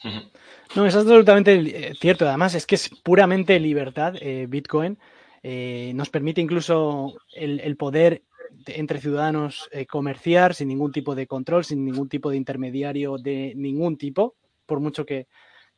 No, 0.76 0.88
es 0.88 0.96
absolutamente 0.96 1.54
eh, 1.54 1.94
cierto. 2.02 2.28
Además, 2.28 2.56
es 2.56 2.66
que 2.66 2.74
es 2.74 2.90
puramente 2.90 3.60
libertad. 3.60 4.16
Eh, 4.20 4.48
Bitcoin 4.50 4.98
nos 5.44 6.10
permite 6.10 6.42
incluso 6.42 7.14
el, 7.36 7.78
poder 7.78 8.24
entre 8.68 9.00
ciudadanos 9.00 9.70
comerciar 9.90 10.54
sin 10.54 10.68
ningún 10.68 10.92
tipo 10.92 11.16
de 11.16 11.28
control, 11.28 11.66
sin 11.66 11.84
ningún 11.84 12.10
tipo 12.10 12.30
de 12.30 12.38
intermediario 12.38 13.18
de 13.18 13.54
ningún 13.56 13.98
tipo, 13.98 14.36
por 14.66 14.80
mucho 14.80 15.06
que, 15.06 15.28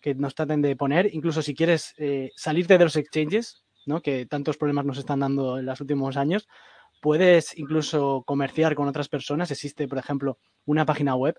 que 0.05 0.13
nos 0.13 0.35
traten 0.35 0.61
de 0.61 0.75
poner. 0.75 1.09
Incluso 1.15 1.41
si 1.41 1.55
quieres 1.55 1.95
eh, 1.97 2.29
salirte 2.35 2.77
de 2.77 2.83
los 2.83 2.95
exchanges, 2.95 3.63
¿no? 3.87 4.01
que 4.01 4.27
tantos 4.27 4.55
problemas 4.55 4.85
nos 4.85 4.99
están 4.99 5.21
dando 5.21 5.57
en 5.57 5.65
los 5.65 5.81
últimos 5.81 6.15
años, 6.15 6.47
puedes 7.01 7.57
incluso 7.57 8.23
comerciar 8.23 8.75
con 8.75 8.87
otras 8.87 9.09
personas. 9.09 9.49
Existe, 9.49 9.87
por 9.87 9.97
ejemplo, 9.97 10.37
una 10.65 10.85
página 10.85 11.15
web 11.15 11.35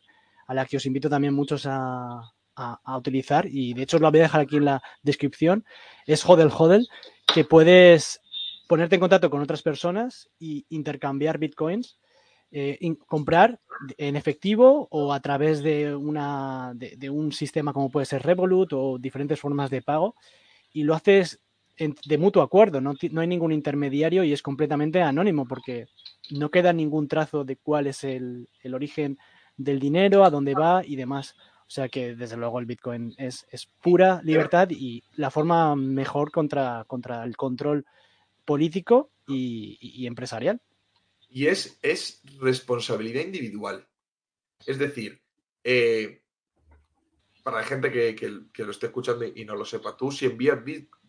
a 0.48 0.54
la 0.54 0.66
que 0.66 0.78
os 0.78 0.86
invito 0.86 1.08
también 1.08 1.32
muchos 1.32 1.64
a, 1.66 2.32
utilizar 2.96 3.46
y 3.46 3.74
de 3.74 3.82
hecho 3.82 3.98
os 3.98 4.02
la 4.02 4.10
voy 4.10 4.20
a 4.20 4.22
dejar 4.22 4.40
aquí 4.40 4.56
en 4.56 4.64
la 4.64 4.82
descripción. 5.02 5.64
Es 6.04 6.24
Hodel 6.24 6.50
Hodel, 6.50 6.88
que 7.32 7.44
puedes 7.44 8.20
ponerte 8.66 8.96
en 8.96 9.00
contacto 9.00 9.30
con 9.30 9.42
otras 9.42 9.62
personas 9.62 10.28
y 10.38 10.66
intercambiar 10.70 11.38
bitcoins 11.38 11.98
eh, 12.52 12.78
comprar 13.06 13.60
en 13.98 14.14
efectivo 14.14 14.86
o 14.90 15.12
a 15.12 15.20
través 15.20 15.62
de, 15.62 15.94
una, 15.94 16.72
de, 16.74 17.10
un 17.10 17.32
sistema 17.32 17.72
como 17.72 17.90
puede 17.90 18.06
ser 18.06 18.22
Revolut 18.22 18.72
o 18.72 18.98
diferentes 18.98 19.40
formas 19.40 19.68
de 19.68 19.82
pago 19.82 20.14
y 20.72 20.84
lo 20.84 20.94
haces 20.94 21.40
de 21.76 22.18
mutuo 22.18 22.42
acuerdo, 22.42 22.80
no, 22.80 22.94
no, 23.10 23.20
hay 23.20 23.26
ningún 23.26 23.52
intermediario 23.52 24.24
y 24.24 24.32
es 24.32 24.40
completamente 24.42 25.02
anónimo 25.02 25.46
porque 25.46 25.88
no 26.30 26.50
queda 26.50 26.72
ningún 26.72 27.08
trazo 27.08 27.44
de 27.44 27.56
cuál 27.56 27.88
es 27.88 28.04
el, 28.04 28.48
el 28.62 28.74
origen 28.74 29.18
del 29.56 29.78
dinero, 29.78 30.24
a 30.24 30.30
dónde 30.30 30.54
va 30.54 30.82
y 30.84 30.96
demás. 30.96 31.34
O 31.66 31.70
sea 31.70 31.88
que 31.88 32.14
desde 32.14 32.36
luego 32.36 32.60
el 32.60 32.66
Bitcoin 32.66 33.14
es, 33.18 33.46
es 33.50 33.66
pura 33.82 34.20
libertad 34.22 34.70
y 34.70 35.02
la 35.16 35.30
forma 35.30 35.74
mejor 35.76 36.30
contra, 36.30 36.84
contra 36.86 37.24
el 37.24 37.36
control 37.36 37.84
político 38.46 39.10
y 39.26 40.06
empresarial 40.06 40.60
y 41.28 41.48
es, 41.48 41.78
es 41.82 42.22
responsabilidad 42.40 43.22
individual. 43.22 43.86
Es 44.64 44.78
decir, 44.78 45.22
eh, 45.64 46.22
para 47.42 47.58
la 47.58 47.64
gente 47.64 47.92
que, 47.92 48.64
lo 48.64 48.70
esté 48.70 48.86
escuchando 48.86 49.24
y 49.24 49.44
no 49.44 49.54
lo 49.54 49.64
sepa, 49.64 49.96
tú 49.96 50.10
si 50.10 50.26
envías, 50.26 50.60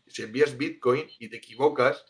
si 0.06 0.24
envías 0.24 0.58
Bitcoin 0.58 1.08
y 1.20 1.30
te 1.30 1.38
equivocas, 1.38 2.06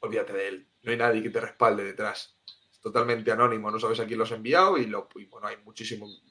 olvídate 0.00 0.32
de 0.32 0.48
él. 0.48 0.68
No 0.82 0.92
hay 0.92 0.96
nadie 0.96 1.22
que 1.22 1.30
te 1.30 1.40
respalde 1.40 1.84
detrás. 1.84 2.38
Es 2.72 2.80
totalmente 2.80 3.30
anónimo, 3.30 3.70
no 3.70 3.78
sabes 3.78 4.00
a 4.00 4.06
quién 4.06 4.18
lo 4.18 4.24
has 4.24 4.32
enviado 4.32 4.78
y, 4.78 4.86
lo, 4.86 5.08
bueno, 5.28 5.48
hay 5.48 5.58
muchísimos 5.58 6.22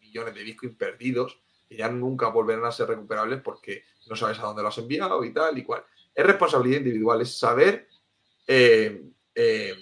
millones 0.00 0.34
de 0.34 0.44
Bitcoin 0.44 0.76
perdidos 0.76 1.42
que 1.68 1.76
ya 1.76 1.88
nunca 1.88 2.28
volverán 2.28 2.66
a 2.66 2.72
ser 2.72 2.88
recuperables 2.88 3.40
porque 3.40 3.84
no 4.06 4.14
sabes 4.14 4.38
a 4.38 4.42
dónde 4.42 4.62
lo 4.62 4.68
has 4.68 4.78
enviado 4.78 5.24
y 5.24 5.32
tal 5.32 5.58
y 5.58 5.64
cual. 5.64 5.84
Es 6.14 6.26
responsabilidad 6.26 6.78
individual, 6.78 7.20
es 7.22 7.38
saber 7.38 7.88
eh, 8.46 9.02
eh, 9.34 9.74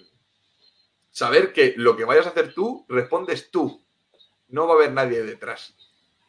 saber 1.10 1.52
que 1.52 1.74
lo 1.76 1.96
que 1.96 2.04
vayas 2.04 2.26
a 2.26 2.30
hacer 2.30 2.54
tú, 2.54 2.86
respondes 2.88 3.50
tú. 3.50 3.84
No 4.48 4.66
va 4.66 4.74
a 4.74 4.76
haber 4.76 4.92
nadie 4.92 5.22
detrás. 5.22 5.74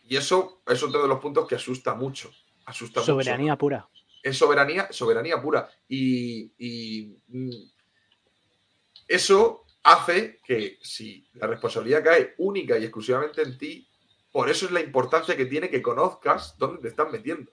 Y 0.03 0.18
eso 0.18 0.61
es 0.68 0.82
otro 0.84 1.02
de 1.02 1.07
los 1.07 1.19
puntos 1.19 1.48
que 1.48 1.56
asusta 1.56 1.95
mucho. 1.95 2.32
Asusta 2.65 3.02
soberanía 3.02 3.56
pura. 3.56 3.88
Es 4.22 4.38
soberanía, 4.38 4.88
soberanía 4.91 5.41
pura. 5.41 5.69
Y, 5.88 7.15
mm, 7.28 7.49
eso 9.07 9.65
hace 9.84 10.40
que 10.45 10.78
si 10.82 11.28
la 11.34 11.48
responsabilidad 11.48 12.03
cae 12.03 12.36
única 12.38 12.78
y 12.78 12.84
exclusivamente 12.84 13.41
en 13.41 13.57
ti, 13.57 13.88
por 14.32 14.49
eso 14.49 14.65
es 14.65 14.72
la 14.72 14.82
importancia 14.82 15.36
que 15.36 15.45
tiene 15.45 15.69
que 15.69 15.82
conozcas 15.82 16.57
dónde 16.57 16.82
te 16.82 16.88
estás 16.88 17.11
metiendo. 17.11 17.52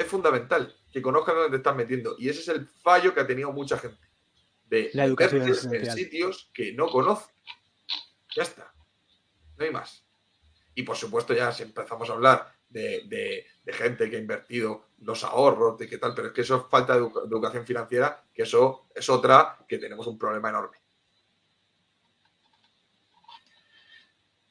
Es 0.00 0.06
fundamental 0.06 0.74
que 0.90 1.02
conozcas 1.02 1.34
dónde 1.34 1.50
te 1.50 1.56
estás 1.56 1.76
metiendo. 1.76 2.16
Y 2.18 2.30
ese 2.30 2.40
es 2.40 2.48
el 2.48 2.66
fallo 2.66 3.12
que 3.12 3.20
ha 3.20 3.26
tenido 3.26 3.52
mucha 3.52 3.76
gente 3.76 4.00
de 4.64 4.90
la 4.94 5.04
educación 5.04 5.42
en 5.42 5.92
sitios 5.92 6.50
que 6.54 6.72
no 6.72 6.88
conoce. 6.88 7.30
Ya 8.34 8.44
está. 8.44 8.72
No 9.58 9.64
hay 9.66 9.70
más. 9.70 10.02
Y 10.74 10.84
por 10.84 10.96
supuesto, 10.96 11.34
ya 11.34 11.52
si 11.52 11.64
empezamos 11.64 12.08
a 12.08 12.14
hablar 12.14 12.50
de, 12.70 13.46
gente 13.66 14.08
que 14.08 14.16
ha 14.16 14.20
invertido 14.20 14.86
los 15.02 15.22
ahorros, 15.22 15.76
de 15.76 15.86
qué 15.86 15.98
tal, 15.98 16.14
pero 16.14 16.28
es 16.28 16.34
que 16.34 16.40
eso 16.40 16.56
es 16.56 16.62
falta 16.70 16.94
de 16.98 17.06
educación 17.26 17.66
financiera, 17.66 18.24
que 18.32 18.44
eso 18.44 18.86
es 18.94 19.06
otra 19.10 19.58
que 19.68 19.76
tenemos 19.76 20.06
un 20.06 20.18
problema 20.18 20.48
enorme. 20.48 20.78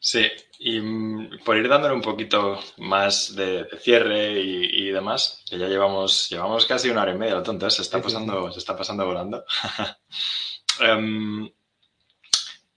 Sí, 0.01 0.25
y 0.59 0.79
mm, 0.79 1.43
por 1.43 1.57
ir 1.57 1.67
dándole 1.67 1.93
un 1.93 2.01
poquito 2.01 2.59
más 2.77 3.35
de, 3.35 3.67
cierre 3.81 4.31
y, 4.39 4.89
demás, 4.91 5.43
que 5.49 5.57
ya 5.57 5.67
llevamos, 5.67 6.29
llevamos 6.29 6.65
casi 6.65 6.89
una 6.89 7.01
hora 7.01 7.13
y 7.13 7.17
media, 7.17 7.35
lo 7.35 7.43
tonto, 7.43 7.67
¿eh? 7.67 7.71
se 7.71 7.81
está 7.81 8.01
pasando, 8.01 8.51
se 8.51 8.59
está 8.59 8.75
pasando 8.75 9.05
volando. 9.05 9.43
Em, 10.81 11.51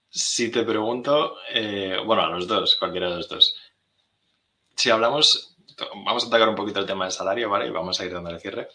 si 0.09 0.51
te 0.51 0.63
pregunto, 0.63 1.37
eh, 1.49 1.97
bueno, 2.05 2.23
a 2.23 2.29
los 2.29 2.47
dos, 2.47 2.75
cualquiera 2.75 3.09
de 3.09 3.15
los 3.15 3.29
dos. 3.29 3.55
Si 4.75 4.89
hablamos, 4.89 5.55
vamos 6.05 6.25
a 6.25 6.27
atacar 6.27 6.49
un 6.49 6.55
poquito 6.55 6.81
el 6.81 6.85
tema 6.85 7.05
del 7.05 7.13
salario, 7.13 7.49
¿vale? 7.49 7.67
Y 7.67 7.69
vamos 7.71 7.97
a 7.99 8.05
ir 8.05 8.13
dándole 8.13 8.41
cierre. 8.41 8.67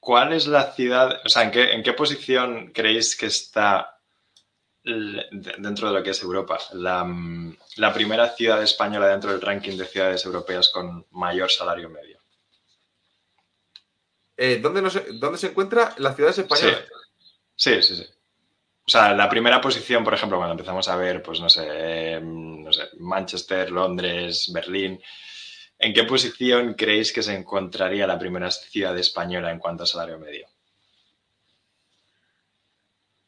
¿Cuál 0.00 0.32
es 0.32 0.48
la 0.48 0.72
ciudad, 0.72 1.20
o 1.24 1.28
sea, 1.28 1.44
en 1.44 1.52
qué, 1.52 1.72
en 1.72 1.84
qué 1.84 1.92
posición 1.92 2.72
creéis 2.74 3.16
que 3.16 3.26
está 3.26 3.97
dentro 5.58 5.88
de 5.88 5.94
lo 5.94 6.02
que 6.02 6.10
es 6.10 6.22
Europa, 6.22 6.58
mm, 6.72 7.50
la, 7.76 7.92
primera 7.92 8.28
ciudad 8.30 8.62
española 8.62 9.08
dentro 9.08 9.30
del 9.30 9.40
ranking 9.40 9.76
de 9.76 9.84
ciudades 9.84 10.24
europeas 10.24 10.70
con 10.70 11.06
mayor 11.10 11.50
salario 11.50 11.90
medio. 11.90 12.18
Eh, 14.36 14.60
¿dónde, 14.62 14.88
se, 14.90 15.46
encuentra 15.48 15.94
las 15.98 16.14
ciudades 16.14 16.38
españolas? 16.38 16.84
Sí. 17.56 17.82
sí, 17.82 17.96
sí, 17.96 18.06
O 18.86 18.88
sea, 18.88 19.12
la 19.14 19.28
primera 19.28 19.60
posición, 19.60 20.04
por 20.04 20.14
ejemplo, 20.14 20.38
cuando 20.38 20.52
empezamos 20.52 20.88
a 20.88 20.96
ver, 20.96 21.22
pues 21.22 21.40
no 21.40 21.48
sé, 21.48 22.12
em, 22.12 22.62
no 22.62 22.72
sé, 22.72 22.88
Manchester, 22.98 23.70
Londres, 23.70 24.50
Berlín, 24.52 25.02
¿en 25.78 25.92
qué 25.92 26.04
posición 26.04 26.74
creéis 26.74 27.12
que 27.12 27.22
se 27.22 27.34
encontraría 27.34 28.06
la 28.06 28.18
primera 28.18 28.50
ciudad 28.50 28.96
española 28.96 29.50
en 29.50 29.58
cuanto 29.58 29.82
a 29.82 29.86
salario 29.86 30.18
medio? 30.18 30.46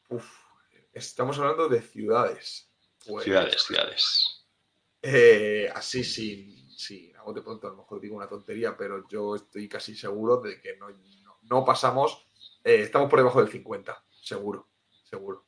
Uf. 0.09 0.40
Estamos 0.93 1.39
hablando 1.39 1.69
de 1.69 1.81
ciudades. 1.81 2.69
Pues, 3.05 3.23
ciudades, 3.23 3.61
ciudades. 3.63 4.45
Eh, 5.01 5.69
así 5.73 6.03
sin, 6.03 6.69
sí, 6.77 7.11
a 7.15 7.31
de 7.31 7.41
pronto 7.41 7.67
a 7.67 7.71
lo 7.71 7.77
mejor 7.77 7.99
digo 7.99 8.17
una 8.17 8.27
tontería, 8.27 8.75
pero 8.77 9.07
yo 9.07 9.35
estoy 9.35 9.67
casi 9.67 9.95
seguro 9.95 10.37
de 10.37 10.61
que 10.61 10.77
no, 11.49 11.65
pasamos, 11.65 12.27
eh, 12.63 12.81
estamos 12.81 13.09
por 13.09 13.19
debajo 13.19 13.41
del 13.41 13.51
50, 13.51 14.03
seguro, 14.21 14.67
seguro. 15.03 15.45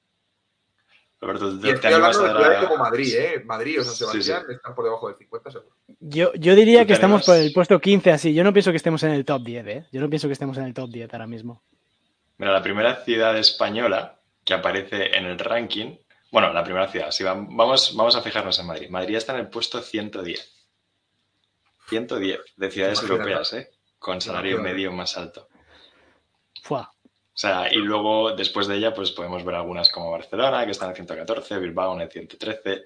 Roberto, 1.21 1.51
y 1.63 1.69
estoy 1.69 1.93
hablando 1.93 2.23
de 2.23 2.29
ciudades 2.31 2.67
como 2.67 2.83
Madrid, 2.83 3.15
¿eh? 3.15 3.43
Madrid 3.45 3.79
o 3.79 3.83
San 3.83 3.93
Sebastián 3.93 4.45
están 4.49 4.75
por 4.75 4.83
debajo 4.83 5.07
del 5.07 5.17
50, 5.17 5.51
seguro. 5.51 5.75
Yo, 5.99 6.33
yo 6.33 6.55
diría 6.55 6.85
que 6.85 6.93
estamos 6.93 7.25
por 7.25 7.37
el 7.37 7.53
puesto 7.53 7.79
15, 7.79 8.11
así. 8.11 8.33
Yo 8.33 8.43
no 8.43 8.51
pienso 8.51 8.71
que 8.71 8.77
estemos 8.77 9.03
en 9.03 9.11
el 9.11 9.23
top 9.23 9.43
10, 9.43 9.67
¿eh? 9.67 9.87
Yo 9.91 10.01
no 10.01 10.09
pienso 10.09 10.27
que 10.27 10.33
estemos 10.33 10.57
en 10.57 10.65
el 10.65 10.73
top 10.73 10.89
10 10.89 11.13
ahora 11.13 11.27
mismo. 11.27 11.63
Mira, 12.37 12.51
la 12.51 12.61
primera 12.61 13.05
ciudad 13.05 13.37
española 13.37 14.22
que 14.43 14.53
aparece 14.53 15.17
en 15.17 15.25
el 15.25 15.39
ranking, 15.39 15.97
Bueno, 16.31 16.51
la 16.51 16.63
primera 16.63 16.87
ciudad, 16.87 17.11
sí, 17.11 17.23
vamos, 17.23 17.95
vamos 17.95 18.15
a 18.15 18.21
fijarnos 18.21 18.57
en 18.57 18.65
Madrid. 18.65 18.89
Madrid 18.89 19.15
está 19.15 19.33
en 19.33 19.41
el 19.41 19.49
puesto 19.49 19.79
110. 19.81 20.65
110 21.89 22.39
de 22.55 22.71
ciudades 22.71 23.01
europeas, 23.03 23.53
¿eh? 23.53 23.69
Con 23.99 24.19
salario 24.19 24.59
medio 24.59 24.91
más 24.91 25.15
alto. 25.15 25.47
Fua. 26.63 26.91
O 27.33 27.37
sea, 27.37 27.71
y 27.71 27.77
luego 27.77 28.35
después 28.35 28.67
de 28.67 28.77
ella, 28.77 28.93
pues 28.93 29.11
podemos 29.11 29.43
ver 29.43 29.55
algunas 29.55 29.89
como 29.89 30.11
Barcelona, 30.11 30.65
que 30.65 30.71
están 30.71 30.89
en 30.89 30.95
114, 30.95 31.57
Bilbao 31.59 31.95
en 31.95 32.01
el 32.01 32.11
113. 32.11 32.83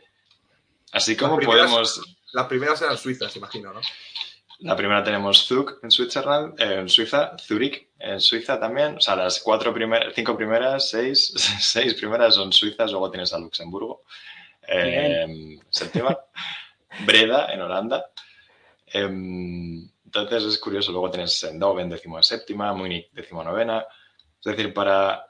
Así 0.91 1.15
como 1.15 1.39
podemos. 1.39 2.01
Las 2.33 2.47
primeras 2.47 2.81
eran 2.81 2.97
suizas, 2.97 3.35
imagino, 3.35 3.73
¿no? 3.73 3.81
La 4.59 4.75
primera 4.75 5.03
tenemos 5.03 5.45
Zug 5.45 5.79
en 5.83 5.91
Switzerland, 5.91 6.59
eh, 6.59 6.79
en 6.79 6.89
Suiza, 6.89 7.37
Zurich 7.37 7.89
en 7.99 8.19
Suiza 8.19 8.59
también. 8.59 8.97
O 8.97 9.01
sea, 9.01 9.15
las 9.15 9.39
cuatro 9.39 9.73
primeras, 9.73 10.13
cinco 10.15 10.35
primeras, 10.35 10.89
seis, 10.89 11.33
seis 11.61 11.93
primeras 11.93 12.35
son 12.35 12.51
suizas, 12.51 12.91
luego 12.91 13.11
tienes 13.11 13.31
a 13.33 13.39
Luxemburgo, 13.39 14.03
eh, 14.67 15.59
séptima, 15.69 16.17
Breda 17.05 17.53
en 17.53 17.61
Holanda. 17.61 18.09
Em, 18.87 19.87
entonces 20.05 20.43
es 20.43 20.57
curioso, 20.57 20.91
luego 20.91 21.11
tienes 21.11 21.43
Eindhoven, 21.43 21.89
décimo 21.89 22.21
séptima, 22.23 22.73
Múnich, 22.73 23.11
décimo 23.11 23.43
novena. 23.43 23.85
Es 24.39 24.55
decir, 24.55 24.73
para 24.73 25.26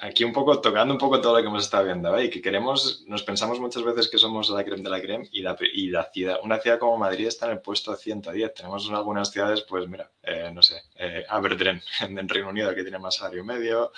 aquí 0.00 0.24
un 0.24 0.32
poco 0.32 0.60
tocando 0.60 0.92
un 0.92 0.98
poco 0.98 1.20
todo 1.20 1.36
lo 1.36 1.42
que 1.42 1.48
hemos 1.48 1.64
estado 1.64 1.84
viendo, 1.84 2.16
¿eh? 2.16 2.26
y 2.26 2.30
que 2.30 2.42
queremos, 2.42 3.04
nos 3.06 3.22
pensamos 3.22 3.60
muchas 3.60 3.82
veces 3.82 4.08
que 4.08 4.18
somos 4.18 4.50
la 4.50 4.64
creme 4.64 4.82
de 4.82 4.90
la 4.90 5.00
creme 5.00 5.28
y 5.32 5.42
la, 5.42 5.56
y 5.72 5.88
la 5.88 6.10
ciudad, 6.12 6.38
una 6.42 6.58
ciudad 6.58 6.78
como 6.78 6.98
Madrid 6.98 7.26
está 7.26 7.46
en 7.46 7.52
el 7.52 7.60
puesto 7.60 7.94
110. 7.94 8.54
Tenemos 8.54 8.90
algunas 8.90 9.30
ciudades, 9.30 9.62
pues 9.62 9.88
mira, 9.88 10.10
eh, 10.22 10.50
no 10.52 10.62
sé, 10.62 10.82
eh, 10.96 11.24
Aberdeen 11.28 11.80
en, 12.00 12.28
Reino 12.28 12.50
Unido 12.50 12.74
que 12.74 12.82
tiene 12.82 12.98
más 12.98 13.16
salario 13.16 13.44
medio, 13.44 13.92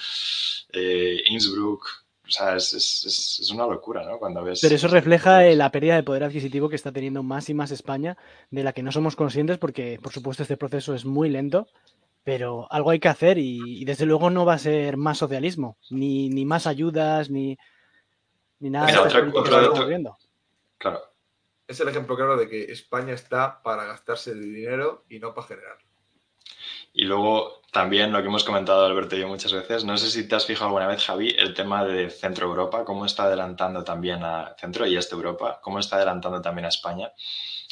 eh, 0.73 1.23
Innsbruck, 1.27 1.87
o 2.27 2.31
sea, 2.31 2.57
es, 2.57 2.75
es, 2.75 3.39
es, 3.41 3.51
una 3.51 3.67
locura, 3.67 4.05
¿no? 4.05 4.19
Cuando 4.19 4.45
ves... 4.45 4.61
Pero 4.61 4.75
eso 4.75 4.89
refleja 4.89 5.43
la 5.43 5.71
pérdida 5.73 5.97
de 5.97 6.03
poder 6.03 6.25
adquisitivo 6.25 6.69
que 6.69 6.77
está 6.77 6.93
teniendo 6.93 7.23
más 7.23 7.49
y 7.49 7.55
más 7.55 7.71
España, 7.71 8.19
de 8.51 8.63
la 8.63 8.75
que 8.75 8.83
no 8.83 8.93
somos 8.93 9.17
conscientes 9.17 9.57
porque, 9.57 9.99
por 10.03 10.13
supuesto, 10.13 10.43
este 10.43 10.59
proceso 10.59 10.95
es 10.95 11.07
muy 11.07 11.31
lento 11.31 11.67
pero 12.29 12.71
algo 12.71 12.91
hay 12.91 13.01
que 13.01 13.09
hacer 13.09 13.39
y, 13.39 13.87
desde 13.87 14.05
luego 14.05 14.29
no 14.29 14.45
va 14.45 14.53
a 14.53 14.59
ser 14.59 14.99
más 14.99 15.17
socialismo, 15.17 15.79
ni, 15.89 16.29
ni 16.29 16.45
más 16.45 16.67
ayudas, 16.67 17.31
ni, 17.31 17.57
ni 18.59 18.69
nada 18.69 18.87
Claro. 20.77 21.01
Es 21.67 21.81
el 21.81 21.89
ejemplo 21.89 22.17
claro 22.17 22.37
de 22.37 22.47
que 22.47 22.71
España 22.71 23.15
está 23.15 23.63
para 23.63 23.87
gastarse 23.87 24.33
el 24.33 24.43
dinero 24.43 25.07
y 25.09 25.21
no 25.21 25.33
para 25.33 25.47
generarlo. 25.47 25.89
Y 26.93 27.07
luego 27.07 27.63
también 27.73 28.13
lo 28.13 28.21
que 28.21 28.29
hemos 28.29 28.45
comentado 28.45 28.85
Alberto 28.85 29.17
y 29.17 29.21
yo 29.21 29.29
muchas 29.29 29.55
veces, 29.55 29.87
no 29.87 29.97
sé 29.97 30.11
si 30.11 30.29
te 30.29 30.35
has 30.35 30.45
fijado 30.45 30.67
alguna 30.67 30.87
vez, 30.87 31.03
Javi, 31.03 31.31
el 31.31 31.55
tema 31.55 31.83
de 31.87 32.11
Centro 32.11 32.47
Europa, 32.47 32.85
cómo 32.85 33.07
está 33.07 33.23
adelantando 33.23 33.85
también 33.85 34.23
a 34.23 34.55
Centro 34.61 34.87
y 34.87 34.99
Este 34.99 35.15
Europa, 35.15 35.61
cómo 35.63 35.79
está 35.79 35.97
adelantando 35.97 36.43
también 36.43 36.67
a 36.67 36.69
España. 36.69 37.11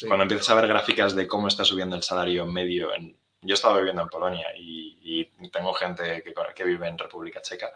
Cuando 0.07 0.23
empiezas 0.23 0.49
a 0.49 0.55
ver 0.55 0.67
gráficas 0.67 1.15
de 1.15 1.27
cómo 1.27 1.47
está 1.47 1.63
subiendo 1.63 1.95
el 1.95 2.03
salario 2.03 2.47
medio 2.47 2.95
en, 2.95 3.19
yo 3.47 3.53
he 3.53 3.55
estado 3.55 3.77
viviendo 3.77 4.03
en 4.03 4.09
Polonia 4.09 4.49
y, 4.57 5.25
tengo 5.53 5.73
gente 5.75 6.23
que, 6.55 6.65
vive 6.65 6.89
en 6.89 6.99
República 6.99 7.41
Checa. 7.41 7.73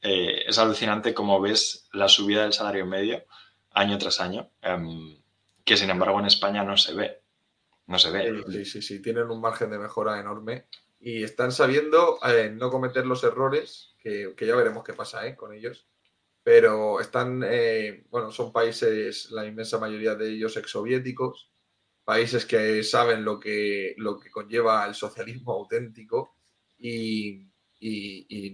Eh, 0.00 0.44
es 0.46 0.58
alucinante 0.58 1.14
cómo 1.14 1.40
ves 1.40 1.88
la 1.92 2.08
subida 2.08 2.42
del 2.42 2.52
salario 2.52 2.86
medio 2.86 3.24
año 3.70 3.98
tras 3.98 4.20
año, 4.20 4.50
em, 4.62 5.20
que 5.64 5.76
sin 5.76 5.90
embargo 5.90 6.18
en 6.18 6.26
España 6.26 6.64
no 6.64 6.76
se 6.76 6.94
ve. 6.94 7.22
No 7.86 7.98
se 7.98 8.10
ve. 8.10 8.42
Sí, 8.50 8.64
sí, 8.64 8.82
sí, 8.82 9.02
tienen 9.02 9.30
un 9.30 9.40
margen 9.40 9.70
de 9.70 9.78
mejora 9.78 10.18
enorme 10.18 10.66
y 10.98 11.22
están 11.22 11.52
sabiendo 11.52 12.18
eh, 12.26 12.50
no 12.50 12.70
cometer 12.70 13.06
los 13.06 13.22
errores, 13.22 13.94
que, 14.00 14.34
ya 14.40 14.56
veremos 14.56 14.82
qué 14.82 14.94
pasa 14.94 15.26
eh, 15.26 15.36
con 15.36 15.52
ellos, 15.52 15.86
pero 16.42 17.00
están, 17.00 17.44
bueno, 18.10 18.30
son 18.32 18.52
países, 18.52 19.30
la 19.30 19.46
inmensa 19.46 19.78
mayoría 19.78 20.14
de 20.14 20.30
ellos 20.30 20.56
exsoviéticos, 20.56 21.50
países 22.06 22.46
que 22.46 22.84
saben 22.84 23.24
lo 23.24 23.40
que, 23.40 23.94
lo 23.98 24.16
que 24.16 24.30
conlleva 24.30 24.86
el 24.86 24.94
socialismo 24.94 25.54
auténtico 25.54 26.36
y, 26.78 27.48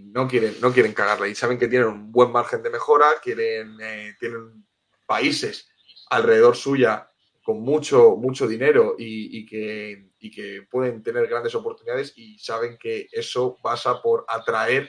no, 0.06 0.26
quieren, 0.26 0.56
no 0.62 0.72
quieren 0.72 0.94
cagarla. 0.94 1.28
Y 1.28 1.34
saben 1.34 1.58
que 1.58 1.68
tienen 1.68 1.88
un 1.88 2.10
buen 2.10 2.32
margen 2.32 2.62
de 2.62 2.70
mejora, 2.70 3.08
quieren, 3.22 3.76
eh, 3.78 4.16
tienen 4.18 4.66
países 5.06 5.68
alrededor 6.08 6.56
suya 6.56 7.10
con 7.44 7.60
mucho, 7.60 8.16
mucho 8.16 8.48
dinero 8.48 8.96
y, 8.98 9.44
que, 9.44 10.08
que 10.18 10.66
pueden 10.70 11.02
tener 11.02 11.26
grandes 11.26 11.54
oportunidades 11.54 12.14
y 12.16 12.38
saben 12.38 12.78
que 12.78 13.08
eso 13.12 13.58
pasa 13.62 14.00
por 14.00 14.24
atraer 14.28 14.88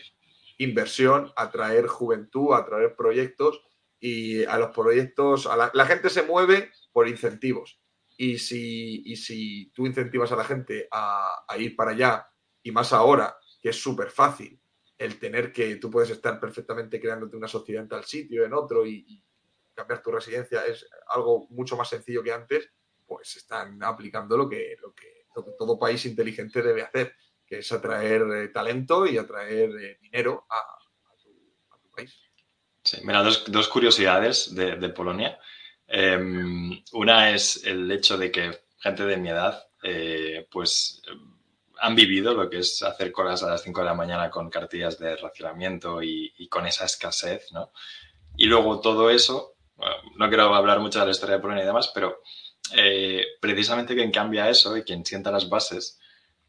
inversión, 0.58 1.34
atraer 1.36 1.88
juventud, 1.88 2.54
atraer 2.54 2.96
proyectos 2.96 3.62
y 4.00 4.46
a 4.46 4.58
los 4.58 4.70
proyectos, 4.70 5.48
a 5.48 5.70
la 5.74 5.86
gente 5.86 6.10
se 6.10 6.24
mueve 6.24 6.72
por 6.94 7.10
incentivos 7.10 7.83
y 8.18 8.38
si, 8.38 9.16
si 9.16 9.72
tú 9.74 9.86
incentivas 9.86 10.32
a 10.32 10.36
la 10.36 10.44
gente 10.44 10.88
a, 10.92 11.46
ir 11.58 11.76
para 11.76 11.92
allá, 11.92 12.28
y 12.62 12.72
más 12.72 12.94
ahora, 12.94 13.38
que 13.62 13.70
es 13.70 13.82
súper 13.82 14.10
fácil, 14.10 14.60
el 14.98 15.20
tener 15.20 15.52
que 15.52 15.76
tú 15.78 15.90
puedes 15.90 16.10
estar 16.12 16.40
perfectamente 16.40 17.00
creándote 17.00 17.36
una 17.36 17.48
sociedad 17.48 17.84
en 17.84 17.90
tal 17.90 18.04
sitio, 18.06 18.46
en 18.46 18.54
otro, 18.54 18.86
y, 18.86 19.24
cambiar 19.74 20.04
tu 20.04 20.12
residencia 20.12 20.64
es 20.68 20.88
algo 21.08 21.48
mucho 21.50 21.76
más 21.76 21.90
sencillo 21.90 22.22
que 22.22 22.32
antes, 22.32 22.70
pues 23.08 23.36
están 23.38 23.82
aplicando 23.82 24.38
lo 24.38 24.48
que, 24.48 24.78
lo 24.80 24.94
que, 24.94 25.26
todo 25.58 25.80
país 25.80 26.06
inteligente 26.06 26.62
debe 26.62 26.84
hacer, 26.84 27.16
que 27.44 27.58
es 27.58 27.72
atraer 27.72 28.22
eh, 28.22 28.48
talento 28.50 29.08
y 29.08 29.18
atraer 29.18 29.72
eh, 29.80 29.98
dinero 30.00 30.46
a, 30.48 30.78
tu, 31.82 31.90
país. 31.90 32.16
Sí, 32.84 33.02
mira, 33.04 33.24
dos, 33.24 33.68
curiosidades 33.68 34.54
de, 34.54 34.76
de 34.76 34.90
Polonia. 34.90 35.40
Em, 35.88 36.82
una 36.94 37.32
es 37.32 37.64
el 37.66 37.92
hecho 37.92 38.18
de 38.18 38.32
que 38.32 38.64
gente 38.80 39.06
de 39.06 39.18
mi 39.18 39.30
edad, 39.30 39.68
eh, 39.84 40.48
pues 40.52 41.02
han 41.80 41.96
vivido 41.96 42.34
lo 42.34 42.50
que 42.50 42.60
es 42.60 42.82
hacer 42.84 43.12
colas 43.12 43.44
a 43.44 43.50
las 43.50 43.64
5 43.64 43.82
de 43.82 43.86
la 43.86 43.94
mañana 43.94 44.30
con 44.30 44.50
cartillas 44.50 44.98
de 45.00 45.18
racionamiento 45.18 46.02
y, 46.02 46.48
con 46.50 46.66
esa 46.66 46.86
escasez, 46.86 47.52
¿no? 47.52 47.72
Y 48.38 48.46
luego 48.46 48.80
todo 48.80 49.10
eso, 49.10 49.56
no 50.18 50.30
quiero 50.30 50.54
hablar 50.56 50.80
mucho 50.80 51.00
de 51.00 51.06
la 51.06 51.12
historia 51.12 51.36
de 51.36 51.42
Polonia 51.42 51.64
y 51.64 51.68
demás, 51.68 51.92
pero 51.94 52.22
eh, 52.76 53.26
precisamente 53.42 53.96
quien 53.96 54.12
cambia 54.12 54.50
eso 54.50 54.78
y 54.78 54.84
quien 54.84 55.06
sienta 55.06 55.32
las 55.32 55.50
bases, 55.50 56.00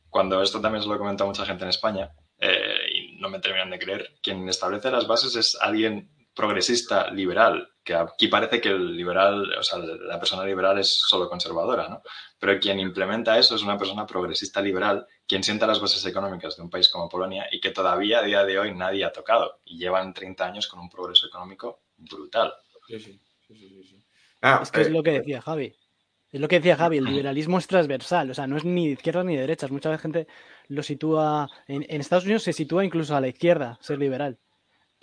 cuando 0.09 0.41
esto 0.41 0.61
también 0.61 0.83
se 0.83 0.89
lo 0.89 0.99
comenta 0.99 1.25
mucha 1.25 1.45
gente 1.45 1.65
en 1.65 1.71
España, 1.71 2.13
eh, 2.39 2.87
y 2.93 3.17
no 3.17 3.29
me 3.29 3.41
terminan 3.41 3.71
de 3.71 3.79
creer, 3.79 4.15
quien 4.23 4.49
establece 4.49 4.91
las 4.91 5.07
bases 5.07 5.35
es 5.35 5.59
alguien 5.61 6.14
progresista 6.35 7.11
liberal, 7.11 7.69
que 7.83 7.95
aquí 7.95 8.29
parece 8.29 8.61
que 8.61 8.71
el 8.71 8.97
liberal, 8.97 9.53
o 9.59 9.63
sea, 9.63 9.79
la 9.79 10.19
persona 10.19 10.45
liberal 10.45 10.79
es 10.79 10.99
solo 11.07 11.29
conservadora, 11.29 11.89
¿no? 11.89 12.03
Pero 12.39 12.59
quien 12.59 12.81
implementa 12.81 13.39
eso 13.39 13.55
es 13.55 13.63
una 13.63 13.79
persona 13.79 14.07
progresista 14.07 14.61
liberal, 14.61 15.07
quien 15.27 15.45
sienta 15.45 15.67
las 15.67 15.81
bases 15.81 16.05
económicas 16.07 16.57
de 16.57 16.63
un 16.63 16.71
país 16.71 16.89
como 16.89 17.09
Polonia 17.09 17.47
y 17.51 17.61
que 17.61 17.71
todavía 17.71 18.19
a 18.19 18.23
día 18.25 18.45
de 18.45 18.59
hoy 18.59 18.75
nadie 18.75 19.05
ha 19.05 19.13
tocado. 19.13 19.61
Y 19.65 19.79
llevan 19.79 20.13
30 20.13 20.45
años 20.45 20.67
con 20.67 20.81
un 20.81 20.91
progreso 20.91 21.27
económico 21.27 21.83
brutal. 21.97 22.53
Sí, 22.89 22.99
sí, 22.99 23.21
sí, 23.49 24.05
ah, 24.43 24.61
es 24.63 24.71
que 24.71 24.81
es 24.83 24.89
eh, 24.89 24.91
lo 24.91 25.03
que 25.03 25.13
decía 25.13 25.41
Javi. 25.41 25.75
Es 26.31 26.41
lo 26.41 26.49
que 26.49 26.57
decía 26.57 26.77
Javi, 26.77 26.99
el 26.99 27.05
liberalismo 27.05 27.59
es 27.59 27.69
transversal, 27.69 28.29
o 28.29 28.35
sea, 28.35 28.49
no 28.49 28.57
es 28.57 28.65
ni 28.65 28.89
de 28.89 28.95
izquierdas 28.95 29.25
ni 29.25 29.37
de 29.37 29.43
derechas. 29.43 29.71
Mucha 29.71 29.97
gente 29.99 30.27
lo 30.67 30.83
sitúa, 30.83 31.49
en 31.69 32.01
Estados 32.01 32.25
Unidos 32.25 32.43
se 32.43 32.53
sitúa 32.53 32.85
incluso 32.85 33.15
a 33.15 33.21
la 33.21 33.29
izquierda, 33.29 33.79
ser 33.81 34.01
liberal. 34.01 34.41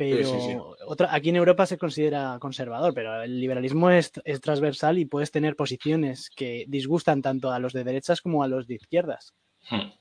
Pero 0.10 0.76
Otra, 0.88 1.14
aquí 1.14 1.30
en 1.30 1.36
Europa 1.36 1.66
se 1.66 1.78
considera 1.78 2.38
conservador, 2.40 2.94
pero 2.94 3.22
el 3.22 3.40
liberalismo 3.40 3.90
es, 3.92 4.12
transversal 4.42 4.98
y 4.98 5.06
puedes 5.06 5.32
tener 5.32 5.56
posiciones 5.56 6.30
que 6.36 6.66
disgustan 6.68 7.22
tanto 7.22 7.52
a 7.52 7.60
los 7.60 7.74
de 7.74 7.84
derechas 7.84 8.22
como 8.22 8.44
a 8.44 8.48
los 8.48 8.68
de 8.68 8.76
izquierdas. 8.76 9.34
Hmm. 9.70 9.92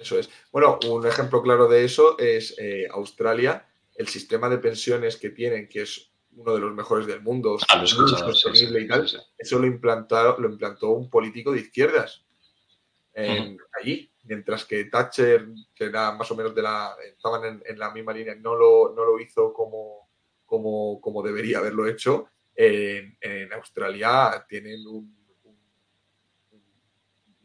Eso 0.00 0.18
es. 0.18 0.30
Bueno, 0.52 0.78
un 0.88 1.04
ejemplo 1.06 1.42
claro 1.42 1.66
de 1.66 1.84
eso 1.84 2.16
es 2.18 2.54
eh, 2.58 2.86
Australia, 2.92 3.66
el 3.96 4.06
sistema 4.06 4.48
de 4.48 4.58
pensiones 4.58 5.16
que 5.16 5.30
tienen, 5.30 5.68
que 5.68 5.82
es 5.82 6.12
uno 6.36 6.54
de 6.54 6.60
los 6.60 6.72
mejores 6.72 7.08
del 7.08 7.20
mundo, 7.20 7.58
ah, 7.68 7.84
sostenible 7.84 8.82
y 8.82 8.86
tal, 8.86 9.08
eso 9.36 9.58
lo, 9.58 9.66
implantó, 9.66 10.38
lo 10.38 10.48
implantó 10.48 10.90
un 10.90 11.10
político 11.10 11.50
de 11.50 11.60
izquierdas 11.60 12.22
allí 13.80 14.10
mientras 14.28 14.64
que 14.66 14.84
Thatcher, 14.84 15.48
que 15.74 15.84
era 15.84 16.12
más 16.12 16.30
o 16.30 16.36
menos 16.36 16.54
de 16.54 16.62
la, 16.62 16.94
estaban 17.02 17.62
en, 17.64 17.78
la 17.78 17.90
misma 17.90 18.12
línea, 18.12 18.34
no 18.34 18.54
lo, 18.54 18.94
no 18.94 19.04
lo 19.04 19.18
hizo 19.18 19.52
como, 19.52 20.10
como, 20.44 21.00
como, 21.00 21.22
debería 21.22 21.58
haberlo 21.58 21.86
hecho, 21.86 22.28
en, 22.54 23.16
Australia 23.52 24.44
tienen 24.48 24.86
un, 24.86 25.16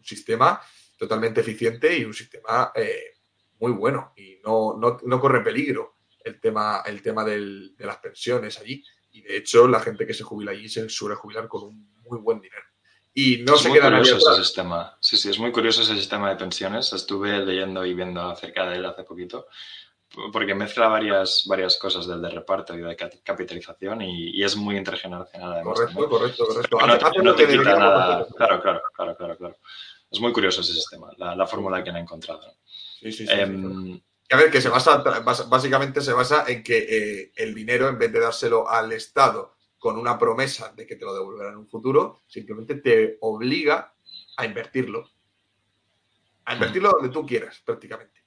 sistema 0.01 0.61
totalmente 0.97 1.39
eficiente 1.39 1.97
y 1.97 2.03
un 2.03 2.14
sistema 2.14 2.73
eh, 2.76 3.14
muy 3.60 3.72
bueno 3.72 4.11
y 4.18 4.38
no, 4.43 4.77
no, 4.77 5.22
corre 5.22 5.41
peligro 5.41 5.95
el 6.26 6.41
tema, 6.41 6.84
el 6.85 7.01
tema 7.01 7.23
de 7.23 7.72
las 7.77 7.97
pensiones 7.99 8.60
allí. 8.60 8.84
Y 9.11 9.22
de 9.22 9.38
hecho, 9.38 9.65
la 9.65 9.80
gente 9.80 10.05
que 10.05 10.14
se 10.14 10.23
jubila 10.23 10.51
allí 10.51 10.68
se 10.68 10.89
suele 10.89 11.15
jubilar 11.15 11.47
con 11.47 11.64
un 11.64 11.93
muy 12.01 12.19
buen 12.19 12.41
dinero. 12.41 12.65
Y 13.14 13.38
no 13.38 13.56
es 13.56 13.68
muy 13.68 13.80
curioso 13.80 14.18
ese 14.18 14.44
sistema. 14.44 14.98
Sí, 14.99 15.18
sí, 15.18 15.30
es 15.30 15.38
muy 15.38 15.52
curioso 15.52 15.84
ese 15.84 15.95
sistema 15.95 16.30
de 16.30 16.35
pensiones. 16.35 16.91
Estuve 16.94 17.45
leyendo 17.45 17.85
y 17.85 17.94
viendo 17.94 18.22
acerca 18.22 18.68
de 18.68 18.77
él 18.77 18.85
hace 18.85 19.03
poquito, 19.03 19.48
porque 20.31 20.56
mezcla 20.56 20.88
varias, 20.88 21.44
varias 21.45 21.77
cosas 21.77 22.07
del 22.07 22.22
de 22.22 22.30
reparto 22.30 22.76
y 22.76 22.81
de 22.81 22.95
capitalización 23.23 24.02
y, 24.02 24.44
es 24.44 24.56
muy 24.56 24.77
intergeneracional 24.77 25.53
además. 25.53 25.80
Correcto, 25.80 26.10
correcto, 26.10 26.45
correcto. 26.45 27.22
No, 27.22 27.35
te 27.35 27.48
quita 27.48 27.77
nada. 27.77 28.27
Claro, 28.35 28.61
claro, 28.61 28.81
claro, 28.95 29.15
claro, 29.15 29.38
claro. 29.38 29.57
Es 30.10 30.19
muy 30.19 30.31
curioso 30.31 30.61
ese 30.61 30.73
sistema, 30.73 31.11
la, 31.18 31.48
fórmula 31.48 31.84
que 31.84 31.91
han 31.91 31.98
encontrado. 31.98 32.41
Sí, 32.99 33.11
sí, 33.11 33.27
sí. 33.27 33.34
Em, 33.34 33.99
a 34.31 34.38
ver, 34.38 34.49
que 34.49 34.61
se 34.61 34.69
basa, 34.69 35.03
básicamente 35.48 36.02
se 36.02 36.14
basa 36.14 36.45
en 36.48 36.64
que 36.64 36.77
eh, 36.77 37.31
el 37.35 37.53
dinero, 37.53 37.88
en 37.90 37.99
vez 37.99 38.11
de 38.11 38.19
dárselo 38.19 38.68
al 38.68 38.91
Estado 38.91 39.52
con 39.84 39.97
una 39.97 40.18
promesa 40.18 40.72
de 40.72 40.88
que 40.88 40.95
te 40.95 41.03
lo 41.03 41.14
devolverá 41.14 41.49
en 41.49 41.57
un 41.57 41.68
futuro, 41.68 42.22
simplemente 42.26 42.76
te 42.76 43.18
obliga 43.19 43.93
a 44.38 44.45
invertirlo. 44.45 45.11
A 46.45 46.53
invertirlo 46.53 46.91
donde 46.91 47.10
tú 47.10 47.26
quieras, 47.26 47.61
prácticamente. 47.65 48.23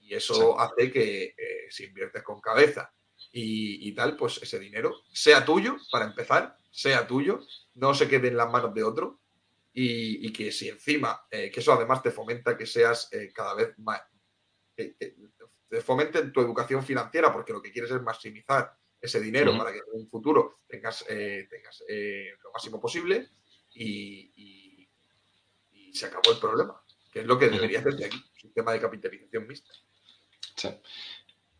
Y 0.00 0.12
eso 0.12 0.58
hace 0.58 0.90
que 0.90 1.36
eh, 1.38 1.68
si 1.70 1.84
inviertes 1.84 2.24
con 2.24 2.40
cabeza 2.40 2.92
y, 3.30 3.92
tal, 3.92 4.16
pues 4.16 4.42
ese 4.42 4.58
dinero 4.58 4.92
sea 5.12 5.44
tuyo, 5.44 5.76
para 5.92 6.04
empezar, 6.04 6.56
sea 6.72 7.06
tuyo, 7.06 7.46
no 7.74 7.94
se 7.94 8.08
quede 8.08 8.26
en 8.26 8.36
las 8.36 8.50
manos 8.50 8.74
de 8.74 8.82
otro. 8.82 9.20
Y, 9.72 10.32
que 10.32 10.50
si 10.50 10.68
encima, 10.68 11.28
eh, 11.30 11.48
que 11.52 11.60
eso 11.60 11.72
además 11.72 12.02
te 12.02 12.10
fomenta 12.10 12.56
que 12.56 12.66
seas 12.66 13.08
eh, 13.12 13.30
cada 13.32 13.54
vez 13.54 13.78
más, 13.78 14.02
te 14.74 15.80
fomente 15.80 16.22
tu 16.30 16.40
educación 16.40 16.84
financiera, 16.84 17.32
porque 17.32 17.52
lo 17.52 17.62
que 17.62 17.70
quieres 17.70 17.92
es 17.92 18.02
maximizar 18.02 18.76
ese 19.00 19.20
dinero 19.20 19.56
para 19.56 19.72
que 19.72 19.78
en 19.78 20.00
un 20.00 20.08
futuro 20.08 20.60
tengas, 20.66 21.04
tengas 21.06 21.84
lo 22.42 22.52
máximo 22.52 22.80
posible 22.80 23.28
y, 23.74 24.88
se 25.92 26.06
acabó 26.06 26.30
el 26.30 26.38
problema, 26.38 26.80
que 27.10 27.20
es 27.20 27.26
lo 27.26 27.38
que 27.38 27.48
debería 27.48 27.80
hacer 27.80 27.94
de 27.94 28.04
aquí, 28.04 28.16
un 28.16 28.40
sistema 28.40 28.72
de 28.72 28.80
capitalización 28.80 29.46
mixta. 29.48 29.72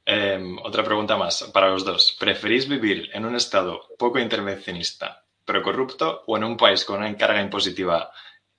Em, 0.05 0.59
otra 0.59 0.83
pregunta 0.83 1.17
más 1.17 1.51
para 1.53 1.71
los 1.71 1.85
dos. 1.85 2.17
¿Preferís 2.19 2.69
vivir 2.69 3.11
en 3.13 3.25
un 3.25 3.37
estado 3.37 3.89
poco 3.99 4.19
intervencionista, 4.19 5.25
pero 5.45 5.63
corrupto, 5.63 6.25
o 6.27 6.37
en 6.37 6.45
un 6.45 6.57
país 6.57 6.85
con 6.85 6.99
una 7.01 7.17
carga 7.17 7.43
impositiva 7.43 8.11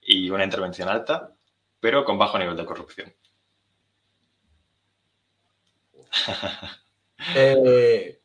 y 0.02 0.30
una 0.30 0.44
intervención 0.44 0.90
alta, 0.90 1.34
pero 1.80 2.04
con 2.06 2.18
bajo 2.18 2.38
nivel 2.38 2.56
de 2.56 2.66
corrupción? 2.66 3.14
Eh, 7.36 8.19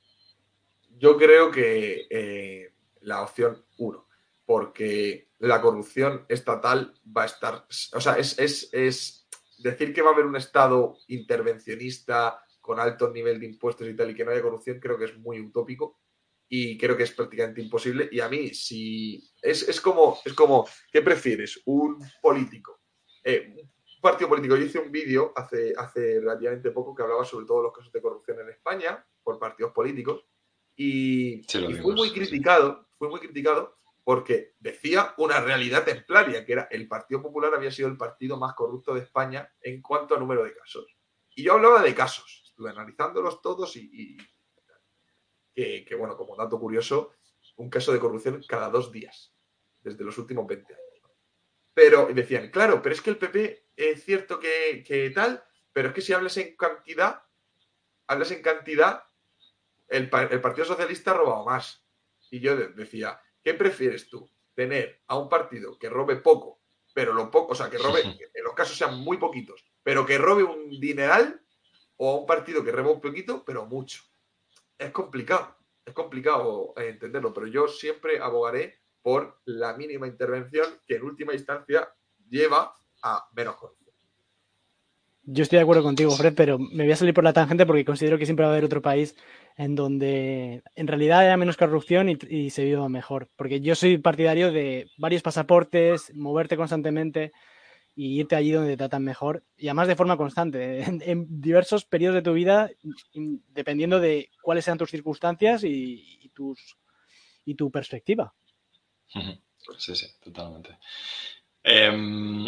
yo 1.04 1.18
creo 1.18 1.50
que 1.50 2.06
eh, 2.08 2.72
la 3.02 3.20
opción 3.20 3.62
1, 3.76 4.08
porque 4.46 5.28
la 5.38 5.60
corrupción 5.60 6.24
estatal 6.30 6.94
va 7.14 7.24
a 7.24 7.26
estar, 7.26 7.66
o 7.92 8.00
sea, 8.00 8.14
es, 8.14 8.38
es 8.38 9.28
decir 9.58 9.92
que 9.92 10.00
va 10.00 10.08
a 10.08 10.12
haber 10.14 10.24
un 10.24 10.36
Estado 10.36 10.96
intervencionista 11.08 12.42
con 12.62 12.80
alto 12.80 13.10
nivel 13.10 13.38
de 13.38 13.44
impuestos 13.44 13.86
y 13.86 13.94
tal 13.94 14.12
y 14.12 14.14
que 14.14 14.24
no 14.24 14.30
haya 14.30 14.40
corrupción, 14.40 14.80
creo 14.80 14.96
que 14.96 15.04
es 15.04 15.18
muy 15.18 15.40
utópico 15.40 16.00
y 16.48 16.78
creo 16.78 16.96
que 16.96 17.02
es 17.02 17.10
prácticamente 17.10 17.60
imposible. 17.60 18.08
Y 18.10 18.20
a 18.20 18.28
mí, 18.30 18.54
si 18.54 19.22
es, 19.42 19.78
como, 19.82 20.18
es 20.24 20.32
como, 20.32 20.66
¿qué 20.90 21.02
prefieres? 21.02 21.60
¿Un 21.66 21.98
político? 22.22 22.80
Eh, 23.22 23.52
un 23.54 24.00
partido 24.00 24.30
político. 24.30 24.56
Yo 24.56 24.64
hice 24.64 24.78
un 24.78 24.90
vídeo 24.90 25.34
hace, 25.36 25.74
hace 25.76 26.20
relativamente 26.20 26.70
poco 26.70 26.94
que 26.94 27.02
hablaba 27.02 27.26
sobre 27.26 27.44
todos 27.44 27.62
los 27.62 27.74
casos 27.74 27.92
de 27.92 28.00
corrupción 28.00 28.40
en 28.40 28.48
España 28.48 29.06
por 29.22 29.38
partidos 29.38 29.72
políticos 29.72 30.24
y, 30.76 31.40
y 31.40 31.74
fui 31.74 31.94
muy 31.94 32.10
criticado, 32.10 32.88
fui 32.98 33.08
muy 33.08 33.20
criticado 33.20 33.78
porque 34.04 34.54
decía 34.60 35.14
una 35.16 35.40
realidad 35.40 35.84
templaria, 35.84 36.44
que 36.44 36.52
era 36.52 36.68
el 36.70 36.86
Partido 36.86 37.22
Popular 37.22 37.54
había 37.54 37.70
sido 37.70 37.88
el 37.88 37.96
partido 37.96 38.36
más 38.36 38.54
corrupto 38.54 38.94
de 38.94 39.00
España 39.00 39.50
en 39.62 39.80
cuanto 39.80 40.14
a 40.14 40.18
número 40.18 40.44
de 40.44 40.54
casos. 40.54 40.98
Y 41.34 41.42
yo 41.42 41.54
hablaba 41.54 41.82
de 41.82 41.94
casos, 41.94 42.42
estuve 42.44 42.70
analizándolos 42.70 43.40
todos 43.40 43.74
y, 43.76 44.16
que, 45.54 45.94
bueno, 45.98 46.16
como 46.16 46.36
dato 46.36 46.60
curioso, 46.60 47.12
un 47.56 47.70
caso 47.70 47.92
de 47.92 47.98
corrupción 47.98 48.44
cada 48.46 48.68
dos 48.68 48.92
días, 48.92 49.34
desde 49.80 50.04
los 50.04 50.18
últimos 50.18 50.46
20 50.46 50.74
años. 50.74 50.84
Pero 51.72 52.06
decían, 52.12 52.50
claro, 52.50 52.82
pero 52.82 52.94
es 52.94 53.00
que 53.00 53.10
el 53.10 53.18
PP 53.18 53.70
es 53.74 54.04
cierto 54.04 54.38
que, 54.38 54.84
que 54.86 55.10
tal, 55.10 55.42
pero 55.72 55.88
es 55.88 55.94
que 55.94 56.02
si 56.02 56.12
hablas 56.12 56.36
en 56.36 56.54
cantidad, 56.56 57.22
hablas 58.06 58.30
en 58.30 58.42
cantidad, 58.42 59.02
el, 59.88 60.10
el 60.30 60.40
Partido 60.40 60.64
Socialista 60.64 61.12
ha 61.12 61.14
robado 61.14 61.44
más. 61.44 61.84
Y 62.30 62.40
yo 62.40 62.56
decía, 62.56 63.20
¿Qué 63.44 63.52
prefieres 63.52 64.08
tú? 64.08 64.28
¿Tener 64.54 65.02
a 65.06 65.18
un 65.18 65.28
partido 65.28 65.78
que 65.78 65.90
robe 65.90 66.16
poco, 66.16 66.62
pero 66.94 67.12
lo 67.12 67.30
poco, 67.30 67.52
o 67.52 67.54
sea, 67.54 67.68
que 67.68 67.76
robe, 67.76 68.00
en 68.34 68.44
los 68.44 68.54
casos 68.54 68.76
sean 68.76 68.98
muy 68.98 69.18
poquitos, 69.18 69.62
pero 69.82 70.06
que 70.06 70.16
robe 70.16 70.42
un 70.42 70.80
dineral, 70.80 71.42
o 71.96 72.10
a 72.10 72.20
un 72.20 72.26
partido 72.26 72.64
que 72.64 72.72
robe 72.72 72.90
un 72.90 73.00
poquito, 73.00 73.44
pero 73.44 73.66
mucho? 73.66 74.02
Es 74.78 74.90
complicado, 74.90 75.56
es 75.84 75.92
complicado 75.92 76.72
entenderlo, 76.76 77.34
pero 77.34 77.46
yo 77.46 77.68
siempre 77.68 78.18
abogaré 78.18 78.80
por 79.02 79.40
la 79.44 79.76
mínima 79.76 80.06
intervención 80.06 80.66
que 80.86 80.96
en 80.96 81.02
última 81.02 81.34
instancia 81.34 81.94
lleva 82.30 82.74
a 83.02 83.28
menos 83.36 83.56
corrupción. 83.56 83.84
Yo 85.26 85.42
estoy 85.42 85.58
de 85.58 85.62
acuerdo 85.62 85.82
contigo, 85.82 86.10
Fred, 86.10 86.34
pero 86.34 86.58
me 86.58 86.84
voy 86.84 86.92
a 86.92 86.96
salir 86.96 87.14
por 87.14 87.24
la 87.24 87.32
tangente 87.32 87.64
porque 87.66 87.84
considero 87.84 88.18
que 88.18 88.26
siempre 88.26 88.44
va 88.44 88.50
a 88.50 88.52
haber 88.52 88.64
otro 88.64 88.82
país 88.82 89.16
en 89.56 89.74
donde 89.74 90.62
en 90.74 90.86
realidad 90.86 91.20
haya 91.20 91.36
menos 91.36 91.56
corrupción 91.56 92.08
y, 92.08 92.50
se 92.50 92.64
viva 92.64 92.88
mejor. 92.88 93.28
Porque 93.36 93.60
yo 93.60 93.74
soy 93.74 93.98
partidario 93.98 94.52
de 94.52 94.90
varios 94.98 95.22
pasaportes, 95.22 96.12
moverte 96.14 96.56
constantemente 96.56 97.32
y 97.94 98.20
irte 98.20 98.34
allí 98.34 98.50
donde 98.50 98.72
te 98.72 98.76
tratan 98.76 99.04
mejor 99.04 99.44
y 99.56 99.68
además 99.68 99.86
de 99.86 99.96
forma 99.96 100.16
constante, 100.16 100.82
en, 101.10 101.40
diversos 101.40 101.84
periodos 101.84 102.16
de 102.16 102.22
tu 102.22 102.32
vida, 102.32 102.70
dependiendo 103.48 104.00
de 104.00 104.30
cuáles 104.42 104.64
sean 104.64 104.78
tus 104.78 104.90
circunstancias 104.90 105.62
y, 105.64 106.30
tus, 106.34 106.76
y 107.44 107.54
tu 107.54 107.70
perspectiva. 107.70 108.34
Sí, 109.78 109.94
sí, 109.94 110.06
totalmente. 110.20 110.78
Em, 111.62 112.46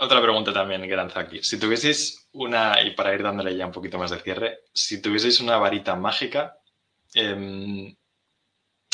otra 0.00 0.22
pregunta 0.22 0.52
también 0.52 0.82
que 0.82 1.18
aquí. 1.18 1.42
Si 1.42 1.58
tuvieseis 1.58 2.28
una, 2.32 2.82
y 2.82 2.90
para 2.90 3.14
ir 3.14 3.22
dándole 3.22 3.56
ya 3.56 3.66
un 3.66 3.72
poquito 3.72 3.98
más 3.98 4.10
de 4.10 4.20
cierre, 4.20 4.60
si 4.72 5.00
tuvieseis 5.00 5.40
una 5.40 5.58
varita 5.58 5.94
mágica, 5.96 6.58
em, 7.14 7.94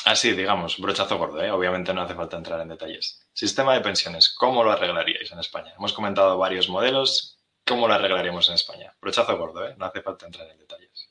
así, 0.04 0.32
digamos, 0.32 0.78
brochazo 0.78 1.18
gordo, 1.18 1.42
¿eh? 1.42 1.50
obviamente 1.50 1.92
no 1.92 2.02
hace 2.02 2.14
falta 2.14 2.36
entrar 2.36 2.60
en 2.60 2.68
detalles. 2.68 3.28
Sistema 3.32 3.74
de 3.74 3.80
pensiones, 3.80 4.34
¿cómo 4.34 4.64
lo 4.64 4.72
arreglaríais 4.72 5.30
en 5.32 5.38
España? 5.38 5.74
Hemos 5.76 5.92
comentado 5.92 6.38
varios 6.38 6.68
modelos, 6.68 7.38
¿cómo 7.66 7.86
lo 7.88 7.94
arreglaríamos 7.94 8.48
en 8.48 8.54
España? 8.54 8.94
Brochazo 9.00 9.36
gordo, 9.36 9.66
¿eh? 9.66 9.74
no 9.76 9.86
hace 9.86 10.02
falta 10.02 10.26
entrar 10.26 10.48
en 10.50 10.58
detalles. 10.58 11.10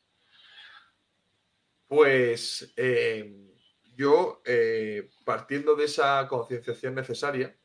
Pues 1.87 2.73
em, 2.75 3.47
yo, 3.95 4.41
eh, 4.45 5.09
partiendo 5.23 5.75
de 5.75 5.85
esa 5.85 6.27
concienciación 6.27 6.95
necesaria, 6.95 7.55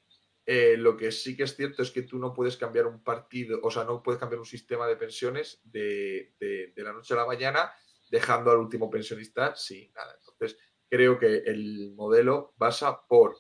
eh, 0.45 0.77
lo 0.77 0.97
que 0.97 1.13
sí 1.13 1.37
que 1.37 1.45
es 1.45 1.55
cierto 1.55 1.83
es 1.83 1.93
que 1.93 2.03
tú 2.03 2.19
no 2.19 2.35
puedes 2.35 2.57
cambiar 2.57 2.87
un 2.87 3.03
partido, 3.03 3.61
o 3.63 3.71
sea, 3.71 3.85
no 3.85 4.03
puedes 4.03 4.19
cambiar 4.19 4.41
un 4.41 4.47
sistema 4.47 4.89
de 4.89 4.97
pensiones 4.97 5.61
de, 5.63 6.35
la 6.77 6.93
noche 6.93 7.15
a 7.15 7.19
la 7.19 7.27
mañana 7.27 7.73
dejando 8.11 8.51
al 8.51 8.59
último 8.59 8.91
pensionista 8.91 9.55
sin 9.55 9.93
nada. 9.93 10.17
Entonces, 10.19 10.59
creo 10.89 11.19
que 11.19 11.39
el 11.47 11.93
modelo 11.95 12.55
basa 12.57 13.07
por 13.07 13.37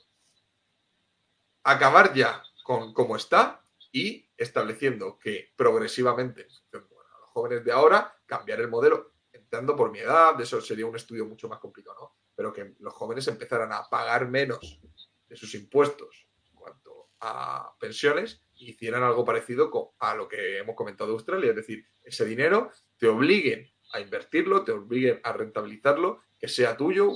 acabar 1.65 2.15
ya 2.15 2.43
con 2.62 2.95
cómo 2.95 3.16
está 3.16 3.66
y 3.91 4.31
estableciendo 4.37 5.19
que 5.19 5.53
progresivamente, 5.57 6.47
a 6.73 6.79
los 6.79 7.31
jóvenes 7.31 7.65
de 7.65 7.73
ahora, 7.73 8.16
cambiar 8.27 8.61
el 8.61 8.69
modelo, 8.69 9.15
entrando 9.33 9.74
por 9.74 9.91
mi 9.91 9.99
edad, 9.99 10.37
de 10.37 10.45
eso 10.45 10.61
sería 10.61 10.87
un 10.87 10.97
estudio 10.97 11.27
mucho 11.27 11.49
más 11.49 11.59
complicado, 11.59 11.97
¿no? 12.01 12.16
Pero 12.35 12.53
que 12.53 12.74
los 12.79 12.95
jóvenes 12.95 13.27
empezaran 13.27 13.73
a 13.73 13.89
pagar 13.91 14.29
menos 14.29 14.81
de 15.29 15.37
sus 15.37 15.55
impuestos 15.55 16.31
a 17.23 17.74
pensiones 17.78 18.43
hicieran 18.57 19.03
algo 19.03 19.24
parecido 19.24 19.94
a 19.99 20.15
lo 20.15 20.28
que 20.28 20.59
hemos 20.59 20.77
comentado 20.77 21.11
de 21.11 21.15
Australia, 21.15 21.51
es 21.51 21.57
decir, 21.57 21.86
ese 22.03 22.24
dinero 22.24 22.70
te 22.99 23.09
obliguen 23.09 23.70
a 23.93 24.01
invertirlo, 24.01 24.65
te 24.65 24.73
obliguen 24.73 25.20
a 25.23 25.32
rentabilizarlo, 25.32 26.20
que 26.39 26.49
sea 26.49 26.77
tuyo, 26.77 27.12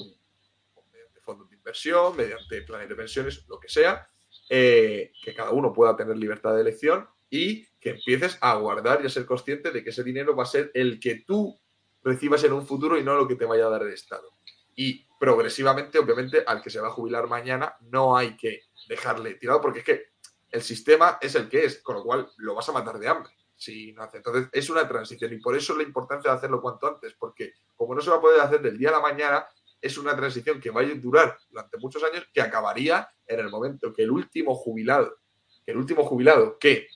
mediante 0.93 1.21
fondos 1.21 1.49
de 1.51 1.57
inversión, 1.57 2.17
mediante 2.17 2.63
planes 2.63 2.89
de 2.89 2.95
pensiones, 2.95 3.45
lo 3.49 3.59
que 3.59 3.69
sea, 3.69 4.07
eh, 4.49 5.13
que 5.23 5.35
cada 5.35 5.51
uno 5.51 5.73
pueda 5.73 5.97
tener 5.97 6.17
libertad 6.17 6.55
de 6.55 6.61
elección 6.61 7.09
y 7.29 7.67
que 7.81 7.91
empieces 7.91 8.39
a 8.41 8.55
guardar 8.57 9.01
y 9.03 9.07
a 9.07 9.11
ser 9.11 9.27
consciente 9.27 9.71
de 9.71 9.83
que 9.83 9.91
ese 9.91 10.05
dinero 10.05 10.37
va 10.37 10.45
a 10.45 10.47
ser 10.47 10.71
el 10.75 11.01
que 11.01 11.17
tú 11.27 11.59
recibas 12.03 12.45
en 12.45 12.53
un 12.53 12.67
futuro 12.67 12.99
y 12.99 13.03
no 13.03 13.17
lo 13.17 13.27
que 13.27 13.35
te 13.35 13.45
vaya 13.45 13.67
a 13.67 13.71
dar 13.71 13.83
el 13.83 13.93
Estado. 13.93 14.31
Y 14.77 15.07
progresivamente, 15.19 15.99
obviamente, 15.99 16.45
al 16.47 16.63
que 16.63 16.71
se 16.71 16.81
va 16.81 16.89
a 16.89 16.93
jubilar 16.93 17.27
mañana, 17.27 17.75
no 17.81 18.17
hay 18.17 18.37
que 18.37 18.66
dejarle 18.89 19.35
tirado, 19.35 19.61
porque 19.61 19.81
es 19.81 19.85
que 19.85 20.05
el 20.51 20.63
sistema 20.63 21.19
es 21.21 21.35
el 21.35 21.49
que 21.49 21.65
es, 21.65 21.83
con 21.83 21.97
lo 21.97 22.03
cual 22.03 22.31
lo 22.37 22.55
vas 22.55 22.69
a 22.69 22.73
matar 22.73 22.99
de 22.99 23.09
hambre 23.09 23.33
si 23.57 23.93
no 23.93 24.03
hace. 24.03 24.19
Entonces, 24.19 24.49
es 24.53 24.71
una 24.71 24.87
transición 24.87 25.33
y 25.33 25.39
por 25.39 25.57
eso 25.57 25.75
la 25.77 25.83
importancia 25.83 26.31
de 26.31 26.37
hacerlo 26.37 26.61
cuanto 26.61 26.87
antes, 26.87 27.15
porque 27.19 27.55
como 27.75 27.95
no 27.95 28.01
se 28.01 28.11
va 28.11 28.17
a 28.17 28.21
poder 28.21 28.41
hacer 28.41 28.61
del 28.61 28.79
día 28.79 28.91
a 28.91 28.93
la 28.93 29.01
mañana, 29.01 29.47
es 29.81 29.99
una 29.99 30.15
transición 30.15 30.61
que 30.61 30.71
va 30.71 30.83
a 30.83 30.95
durar 30.95 31.39
durante 31.49 31.79
muchos 31.79 32.03
años, 32.05 32.29
que 32.33 32.41
acabaría 32.41 33.09
en 33.27 33.41
el 33.41 33.49
momento 33.49 33.93
que 33.93 34.03
el 34.03 34.11
último 34.11 34.55
jubilado, 34.55 35.19
el 35.65 35.77
último 35.77 36.05
jubilado 36.05 36.59
que 36.59 36.89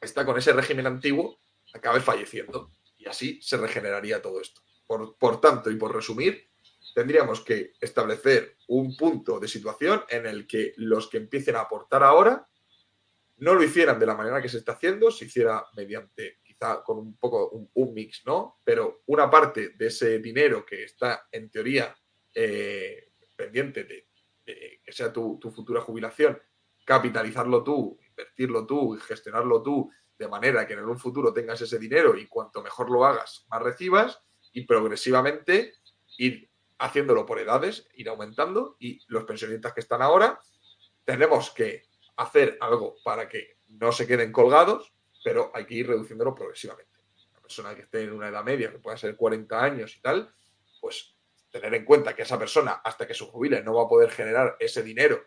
está 0.00 0.24
con 0.24 0.38
ese 0.38 0.52
régimen 0.52 0.86
antiguo, 0.86 1.40
acabe 1.72 2.00
falleciendo. 2.00 2.70
Y 2.96 3.06
así 3.06 3.40
se 3.40 3.56
regeneraría 3.56 4.20
todo 4.20 4.40
esto. 4.40 4.60
Por, 4.86 5.16
por 5.16 5.40
tanto, 5.40 5.70
y 5.70 5.76
por 5.76 5.94
resumir, 5.94 6.49
tendríamos 6.94 7.40
que 7.40 7.72
establecer 7.80 8.56
un 8.68 8.96
punto 8.96 9.38
de 9.38 9.48
situación 9.48 10.02
en 10.08 10.26
el 10.26 10.46
que 10.46 10.74
los 10.76 11.08
que 11.08 11.18
empiecen 11.18 11.56
a 11.56 11.60
aportar 11.60 12.02
ahora 12.02 12.46
no 13.38 13.54
lo 13.54 13.62
hicieran 13.62 13.98
de 13.98 14.06
la 14.06 14.14
manera 14.14 14.40
que 14.40 14.48
se 14.48 14.58
está 14.58 14.72
haciendo, 14.72 15.10
se 15.10 15.24
hiciera 15.24 15.64
mediante 15.74 16.40
quizá 16.42 16.82
con 16.82 16.98
un 16.98 17.16
poco 17.16 17.70
un, 17.74 17.94
mix, 17.94 18.22
¿no? 18.26 18.58
Pero 18.64 19.02
una 19.06 19.30
parte 19.30 19.70
de 19.70 19.86
ese 19.86 20.18
dinero 20.18 20.64
que 20.64 20.84
está 20.84 21.26
en 21.32 21.50
teoría 21.50 21.96
eh, 22.34 23.12
pendiente 23.34 23.84
de, 23.84 24.08
que 24.44 24.92
sea 24.92 25.12
tu, 25.12 25.38
tu, 25.40 25.50
futura 25.50 25.80
jubilación, 25.80 26.38
capitalizarlo 26.84 27.64
tú, 27.64 27.98
invertirlo 28.06 28.66
tú 28.66 28.96
y 28.96 29.00
gestionarlo 29.00 29.62
tú 29.62 29.90
de 30.18 30.28
manera 30.28 30.66
que 30.66 30.74
en 30.74 30.84
un 30.84 30.98
futuro 30.98 31.32
tengas 31.32 31.60
ese 31.62 31.78
dinero 31.78 32.14
y 32.16 32.26
cuanto 32.26 32.62
mejor 32.62 32.90
lo 32.90 33.06
hagas, 33.06 33.46
más 33.48 33.62
recibas 33.62 34.20
y 34.52 34.66
progresivamente 34.66 35.72
ir 36.18 36.49
haciéndolo 36.80 37.26
por 37.26 37.38
edades, 37.38 37.86
ir 37.94 38.08
aumentando 38.08 38.76
y 38.80 39.00
los 39.08 39.24
pensionistas 39.24 39.72
que 39.74 39.80
están 39.80 40.02
ahora 40.02 40.40
tenemos 41.04 41.50
que 41.50 41.84
hacer 42.16 42.56
algo 42.60 42.96
para 43.04 43.28
que 43.28 43.58
no 43.68 43.92
se 43.92 44.06
queden 44.06 44.32
colgados, 44.32 44.92
pero 45.22 45.50
hay 45.54 45.66
que 45.66 45.74
ir 45.74 45.88
reduciéndolo 45.88 46.34
progresivamente. 46.34 46.98
La 47.34 47.40
persona 47.40 47.74
que 47.74 47.82
esté 47.82 48.02
en 48.02 48.12
una 48.12 48.28
edad 48.28 48.44
media, 48.44 48.70
que 48.70 48.78
pueda 48.78 48.96
ser 48.96 49.14
40 49.14 49.62
años 49.62 49.96
y 49.96 50.00
tal, 50.00 50.34
pues 50.80 51.16
tener 51.50 51.74
en 51.74 51.84
cuenta 51.84 52.14
que 52.14 52.22
esa 52.22 52.38
persona, 52.38 52.80
hasta 52.84 53.06
que 53.06 53.14
se 53.14 53.24
jubile, 53.24 53.62
no 53.62 53.74
va 53.74 53.84
a 53.84 53.88
poder 53.88 54.10
generar 54.10 54.56
ese 54.58 54.82
dinero 54.82 55.22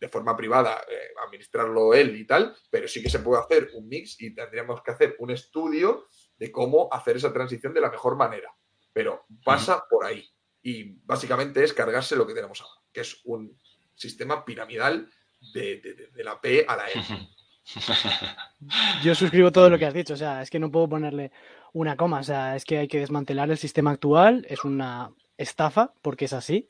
de 0.00 0.08
forma 0.08 0.36
privada, 0.36 0.84
eh, 0.90 1.14
administrarlo 1.26 1.94
él 1.94 2.16
y 2.16 2.26
tal, 2.26 2.56
pero 2.70 2.88
sí 2.88 3.02
que 3.02 3.10
se 3.10 3.20
puede 3.20 3.40
hacer 3.40 3.70
un 3.74 3.88
mix 3.88 4.20
y 4.20 4.34
tendríamos 4.34 4.82
que 4.82 4.90
hacer 4.90 5.16
un 5.20 5.30
estudio 5.30 6.08
de 6.36 6.50
cómo 6.50 6.88
hacer 6.92 7.16
esa 7.16 7.32
transición 7.32 7.72
de 7.72 7.80
la 7.80 7.90
mejor 7.90 8.16
manera 8.16 8.52
pero 8.94 9.26
pasa 9.44 9.84
por 9.90 10.06
ahí. 10.06 10.26
Y 10.62 10.84
básicamente 11.04 11.62
es 11.62 11.74
cargarse 11.74 12.16
lo 12.16 12.26
que 12.26 12.32
tenemos 12.32 12.62
ahora, 12.62 12.80
que 12.90 13.02
es 13.02 13.20
un 13.24 13.58
sistema 13.94 14.42
piramidal 14.44 15.10
de, 15.52 16.10
la 16.14 16.40
P 16.40 16.64
a 16.66 16.76
la 16.76 16.88
E. 16.88 16.94
Yo 19.04 19.14
suscribo 19.14 19.52
todo 19.52 19.68
lo 19.68 19.78
que 19.78 19.84
has 19.84 19.92
dicho, 19.92 20.14
o 20.14 20.16
sea, 20.16 20.40
es 20.40 20.48
que 20.48 20.58
no 20.58 20.70
puedo 20.70 20.88
ponerle 20.88 21.32
una 21.72 21.96
coma, 21.96 22.20
o 22.20 22.22
sea, 22.22 22.56
es 22.56 22.64
que 22.64 22.78
hay 22.78 22.88
que 22.88 23.00
desmantelar 23.00 23.50
el 23.50 23.58
sistema 23.58 23.90
actual, 23.90 24.46
es 24.48 24.64
una 24.64 25.10
estafa, 25.36 25.92
porque 26.00 26.26
es 26.26 26.32
así, 26.32 26.68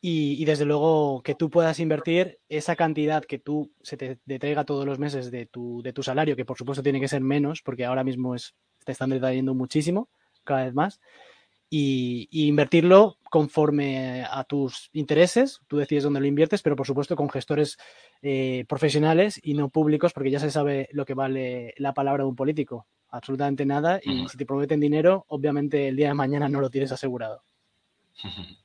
y, 0.00 0.44
desde 0.44 0.64
luego 0.64 1.22
que 1.24 1.34
tú 1.34 1.50
puedas 1.50 1.80
invertir 1.80 2.38
esa 2.48 2.76
cantidad 2.76 3.24
que 3.24 3.40
tú 3.40 3.72
se 3.82 3.96
te, 3.96 4.16
traiga 4.38 4.64
todos 4.64 4.86
los 4.86 5.00
meses 5.00 5.32
de 5.32 5.46
tu, 5.46 5.82
de 5.82 5.92
tu 5.92 6.04
salario, 6.04 6.36
que 6.36 6.44
por 6.44 6.56
supuesto 6.56 6.84
tiene 6.84 7.00
que 7.00 7.08
ser 7.08 7.20
menos, 7.20 7.62
porque 7.62 7.84
ahora 7.84 8.04
mismo 8.04 8.36
es, 8.36 8.54
te 8.84 8.92
están 8.92 9.10
detallando 9.10 9.54
muchísimo, 9.54 10.08
cada 10.44 10.64
vez 10.64 10.74
más, 10.74 11.00
y, 11.70 12.28
invertirlo 12.30 13.18
conforme 13.30 14.24
a 14.24 14.44
tus 14.44 14.90
intereses. 14.92 15.60
Tú 15.68 15.76
decides 15.76 16.04
dónde 16.04 16.20
lo 16.20 16.26
inviertes, 16.26 16.62
pero 16.62 16.76
por 16.76 16.86
supuesto 16.86 17.16
con 17.16 17.28
gestores 17.28 17.78
eh, 18.22 18.64
profesionales 18.68 19.40
y 19.42 19.54
no 19.54 19.68
públicos, 19.68 20.12
porque 20.12 20.30
ya 20.30 20.40
se 20.40 20.50
sabe 20.50 20.88
lo 20.92 21.04
que 21.04 21.14
vale 21.14 21.74
la 21.76 21.92
palabra 21.92 22.24
de 22.24 22.30
un 22.30 22.36
político. 22.36 22.86
Absolutamente 23.10 23.64
nada. 23.66 24.00
Y 24.02 24.28
si 24.28 24.36
te 24.36 24.46
prometen 24.46 24.80
dinero, 24.80 25.24
obviamente 25.28 25.88
el 25.88 25.96
día 25.96 26.08
de 26.08 26.14
mañana 26.14 26.48
no 26.48 26.60
lo 26.60 26.70
tienes 26.70 26.92
asegurado. 26.92 27.42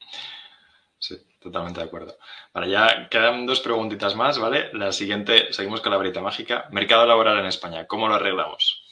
Sí, 1.03 1.17
totalmente 1.37 1.81
de 1.81 1.85
acuerdo. 1.85 2.17
Vale, 2.53 2.71
ya 2.71 3.09
quedan 3.09 3.45
dos 3.45 3.59
preguntitas 3.59 4.15
más, 4.15 4.39
¿vale? 4.39 4.69
La 4.71 4.93
siguiente, 4.93 5.51
seguimos 5.51 5.81
con 5.81 5.91
la 5.91 5.97
varita 5.97 6.21
mágica. 6.21 6.69
Mercado 6.71 7.05
laboral 7.05 7.39
en 7.39 7.47
España, 7.47 7.85
¿cómo 7.87 8.07
lo 8.07 8.15
arreglamos? 8.15 8.82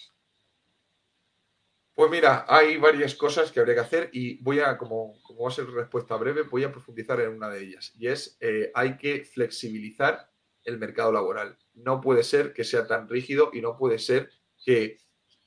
Pues 1.93 2.09
mira, 2.09 2.45
hay 2.47 2.77
varias 2.77 3.15
cosas 3.15 3.51
que 3.51 3.59
habría 3.59 3.75
que 3.75 3.81
hacer 3.81 4.09
y 4.13 4.41
voy 4.41 4.59
a, 4.59 4.77
como, 4.77 5.21
como 5.23 5.43
va 5.43 5.49
a 5.49 5.53
ser 5.53 5.67
respuesta 5.67 6.15
breve, 6.15 6.43
voy 6.43 6.63
a 6.63 6.71
profundizar 6.71 7.19
en 7.19 7.33
una 7.33 7.49
de 7.49 7.63
ellas. 7.63 7.93
Y 7.97 8.07
es, 8.07 8.37
eh, 8.39 8.71
hay 8.73 8.97
que 8.97 9.25
flexibilizar 9.25 10.31
el 10.63 10.77
mercado 10.77 11.11
laboral. 11.11 11.57
No 11.73 11.99
puede 11.99 12.23
ser 12.23 12.53
que 12.53 12.63
sea 12.63 12.87
tan 12.87 13.09
rígido 13.09 13.51
y 13.53 13.61
no 13.61 13.77
puede 13.77 13.99
ser 13.99 14.29
que 14.63 14.97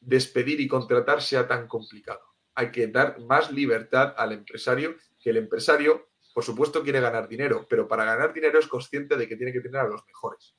despedir 0.00 0.60
y 0.60 0.68
contratar 0.68 1.22
sea 1.22 1.48
tan 1.48 1.66
complicado. 1.66 2.20
Hay 2.54 2.70
que 2.70 2.88
dar 2.88 3.20
más 3.20 3.50
libertad 3.50 4.14
al 4.16 4.32
empresario, 4.32 4.96
que 5.20 5.30
el 5.30 5.38
empresario, 5.38 6.08
por 6.34 6.44
supuesto, 6.44 6.82
quiere 6.82 7.00
ganar 7.00 7.26
dinero, 7.26 7.66
pero 7.68 7.88
para 7.88 8.04
ganar 8.04 8.34
dinero 8.34 8.58
es 8.58 8.66
consciente 8.66 9.16
de 9.16 9.26
que 9.26 9.36
tiene 9.36 9.52
que 9.52 9.60
tener 9.60 9.80
a 9.80 9.88
los 9.88 10.04
mejores. 10.06 10.54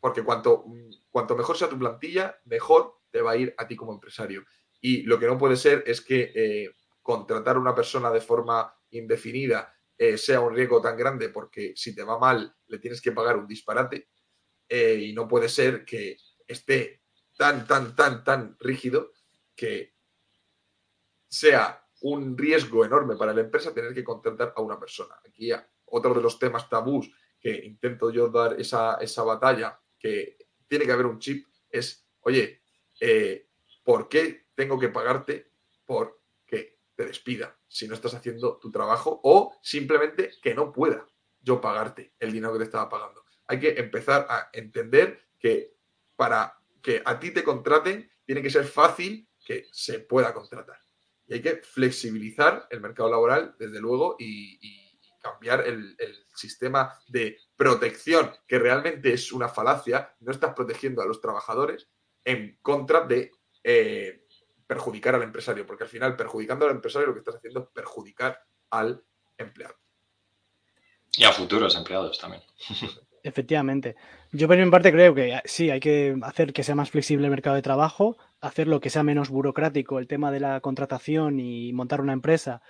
Porque 0.00 0.22
cuanto, 0.22 0.64
cuanto 1.10 1.36
mejor 1.36 1.56
sea 1.56 1.68
tu 1.68 1.78
plantilla, 1.78 2.38
mejor 2.44 3.00
te 3.14 3.22
va 3.22 3.30
a 3.30 3.36
ir 3.36 3.54
a 3.56 3.64
ti 3.68 3.76
como 3.76 3.92
empresario. 3.92 4.44
Y 4.80 5.02
lo 5.02 5.20
que 5.20 5.28
no 5.28 5.38
puede 5.38 5.54
ser 5.54 5.84
es 5.86 6.00
que 6.00 6.32
eh, 6.34 6.74
contratar 7.00 7.54
a 7.54 7.60
una 7.60 7.72
persona 7.72 8.10
de 8.10 8.20
forma 8.20 8.74
indefinida 8.90 9.72
eh, 9.96 10.18
sea 10.18 10.40
un 10.40 10.52
riesgo 10.52 10.82
tan 10.82 10.96
grande 10.96 11.28
porque 11.28 11.74
si 11.76 11.94
te 11.94 12.02
va 12.02 12.18
mal 12.18 12.56
le 12.66 12.78
tienes 12.80 13.00
que 13.00 13.12
pagar 13.12 13.36
un 13.36 13.46
disparate 13.46 14.08
eh, 14.68 14.96
y 15.00 15.12
no 15.12 15.28
puede 15.28 15.48
ser 15.48 15.84
que 15.84 16.16
esté 16.44 17.02
tan, 17.38 17.64
tan, 17.68 17.94
tan, 17.94 18.24
tan 18.24 18.56
rígido 18.58 19.12
que 19.54 19.94
sea 21.28 21.86
un 22.00 22.36
riesgo 22.36 22.84
enorme 22.84 23.14
para 23.14 23.32
la 23.32 23.42
empresa 23.42 23.72
tener 23.72 23.94
que 23.94 24.02
contratar 24.02 24.54
a 24.56 24.60
una 24.60 24.80
persona. 24.80 25.14
Aquí 25.24 25.52
otro 25.84 26.14
de 26.14 26.20
los 26.20 26.36
temas 26.40 26.68
tabús 26.68 27.08
que 27.38 27.64
intento 27.64 28.10
yo 28.10 28.28
dar 28.28 28.60
esa, 28.60 28.96
esa 28.96 29.22
batalla, 29.22 29.80
que 29.96 30.36
tiene 30.66 30.84
que 30.84 30.92
haber 30.92 31.06
un 31.06 31.20
chip, 31.20 31.46
es, 31.70 32.08
oye, 32.22 32.63
eh, 33.00 33.48
¿por 33.82 34.08
qué 34.08 34.46
tengo 34.54 34.78
que 34.78 34.88
pagarte 34.88 35.52
por 35.84 36.20
que 36.46 36.78
te 36.94 37.06
despida 37.06 37.58
si 37.68 37.88
no 37.88 37.94
estás 37.94 38.14
haciendo 38.14 38.58
tu 38.58 38.70
trabajo 38.70 39.20
o 39.24 39.58
simplemente 39.62 40.30
que 40.42 40.54
no 40.54 40.72
pueda 40.72 41.06
yo 41.40 41.60
pagarte 41.60 42.14
el 42.18 42.32
dinero 42.32 42.52
que 42.52 42.60
te 42.60 42.64
estaba 42.64 42.88
pagando? 42.88 43.24
Hay 43.46 43.60
que 43.60 43.78
empezar 43.78 44.26
a 44.28 44.48
entender 44.52 45.28
que 45.38 45.74
para 46.16 46.58
que 46.82 47.02
a 47.04 47.18
ti 47.18 47.30
te 47.30 47.44
contraten 47.44 48.10
tiene 48.24 48.42
que 48.42 48.50
ser 48.50 48.64
fácil 48.64 49.28
que 49.44 49.66
se 49.72 50.00
pueda 50.00 50.32
contratar. 50.32 50.78
Y 51.26 51.34
hay 51.34 51.42
que 51.42 51.56
flexibilizar 51.56 52.66
el 52.70 52.80
mercado 52.80 53.10
laboral, 53.10 53.54
desde 53.58 53.80
luego, 53.80 54.16
y, 54.18 54.82
cambiar 55.20 55.66
el, 55.66 55.96
el, 55.98 56.26
sistema 56.34 56.92
de 57.08 57.38
protección, 57.56 58.30
que 58.46 58.58
realmente 58.58 59.14
es 59.14 59.32
una 59.32 59.48
falacia. 59.48 60.14
No 60.20 60.30
estás 60.30 60.52
protegiendo 60.52 61.00
a 61.00 61.06
los 61.06 61.22
trabajadores, 61.22 61.88
en 62.24 62.58
contra 62.62 63.06
de 63.06 63.30
eh, 63.62 64.24
perjudicar 64.66 65.14
al 65.14 65.22
empresario, 65.22 65.66
porque 65.66 65.84
al 65.84 65.90
final 65.90 66.16
perjudicando 66.16 66.66
al 66.66 66.72
empresario 66.72 67.08
lo 67.08 67.14
que 67.14 67.20
estás 67.20 67.36
haciendo 67.36 67.60
es 67.60 67.66
perjudicar 67.72 68.40
al 68.70 69.02
empleado. 69.38 69.76
Y 71.16 71.24
a 71.24 71.32
futuros 71.32 71.76
empleados 71.76 72.18
también. 72.18 72.42
Efectivamente. 73.22 73.96
Yo 74.32 74.46
por 74.46 74.58
mi 74.58 74.70
parte 74.70 74.92
creo 74.92 75.14
que 75.14 75.40
sí, 75.46 75.70
hay 75.70 75.80
que 75.80 76.14
hacer 76.22 76.52
que 76.52 76.62
sea 76.62 76.74
más 76.74 76.90
flexible 76.90 77.26
el 77.26 77.30
mercado 77.30 77.56
de 77.56 77.62
trabajo, 77.62 78.18
hacerlo 78.40 78.80
que 78.80 78.90
sea 78.90 79.02
menos 79.02 79.30
burocrático 79.30 79.98
el 79.98 80.08
tema 80.08 80.30
de 80.30 80.40
la 80.40 80.60
contratación 80.60 81.40
y 81.40 81.72
montar 81.72 82.02
una 82.02 82.12
empresa 82.12 82.60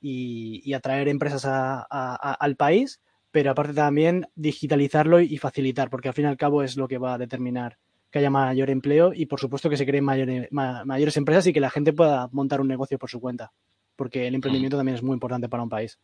y, 0.00 0.72
atraer 0.72 1.08
empresas 1.08 1.44
al 1.46 2.56
país, 2.56 3.02
pero 3.30 3.50
aparte 3.50 3.74
también 3.74 4.28
digitalizarlo 4.34 5.20
y 5.20 5.36
facilitar, 5.36 5.90
porque 5.90 6.08
al 6.08 6.14
fin 6.14 6.24
y 6.24 6.28
al 6.28 6.38
cabo 6.38 6.62
es 6.62 6.76
lo 6.76 6.88
que 6.88 6.98
va 6.98 7.14
a 7.14 7.18
determinar 7.18 7.78
que 8.12 8.18
haya 8.18 8.30
mayor 8.30 8.68
empleo 8.68 9.12
y 9.14 9.24
por 9.24 9.40
supuesto 9.40 9.70
que 9.70 9.76
se 9.78 9.86
creen 9.86 10.04
mayores, 10.04 10.48
mayores 10.52 11.16
empresas 11.16 11.46
y 11.46 11.52
que 11.52 11.60
la 11.60 11.70
gente 11.70 11.94
pueda 11.94 12.28
montar 12.30 12.60
un 12.60 12.68
negocio 12.68 12.98
por 12.98 13.08
su 13.08 13.18
cuenta, 13.18 13.50
porque 13.96 14.28
el 14.28 14.34
emprendimiento 14.34 14.76
también 14.76 14.96
es 14.96 15.02
muy 15.02 15.14
importante 15.14 15.48
para 15.48 15.62
un 15.62 15.70
país. 15.70 15.98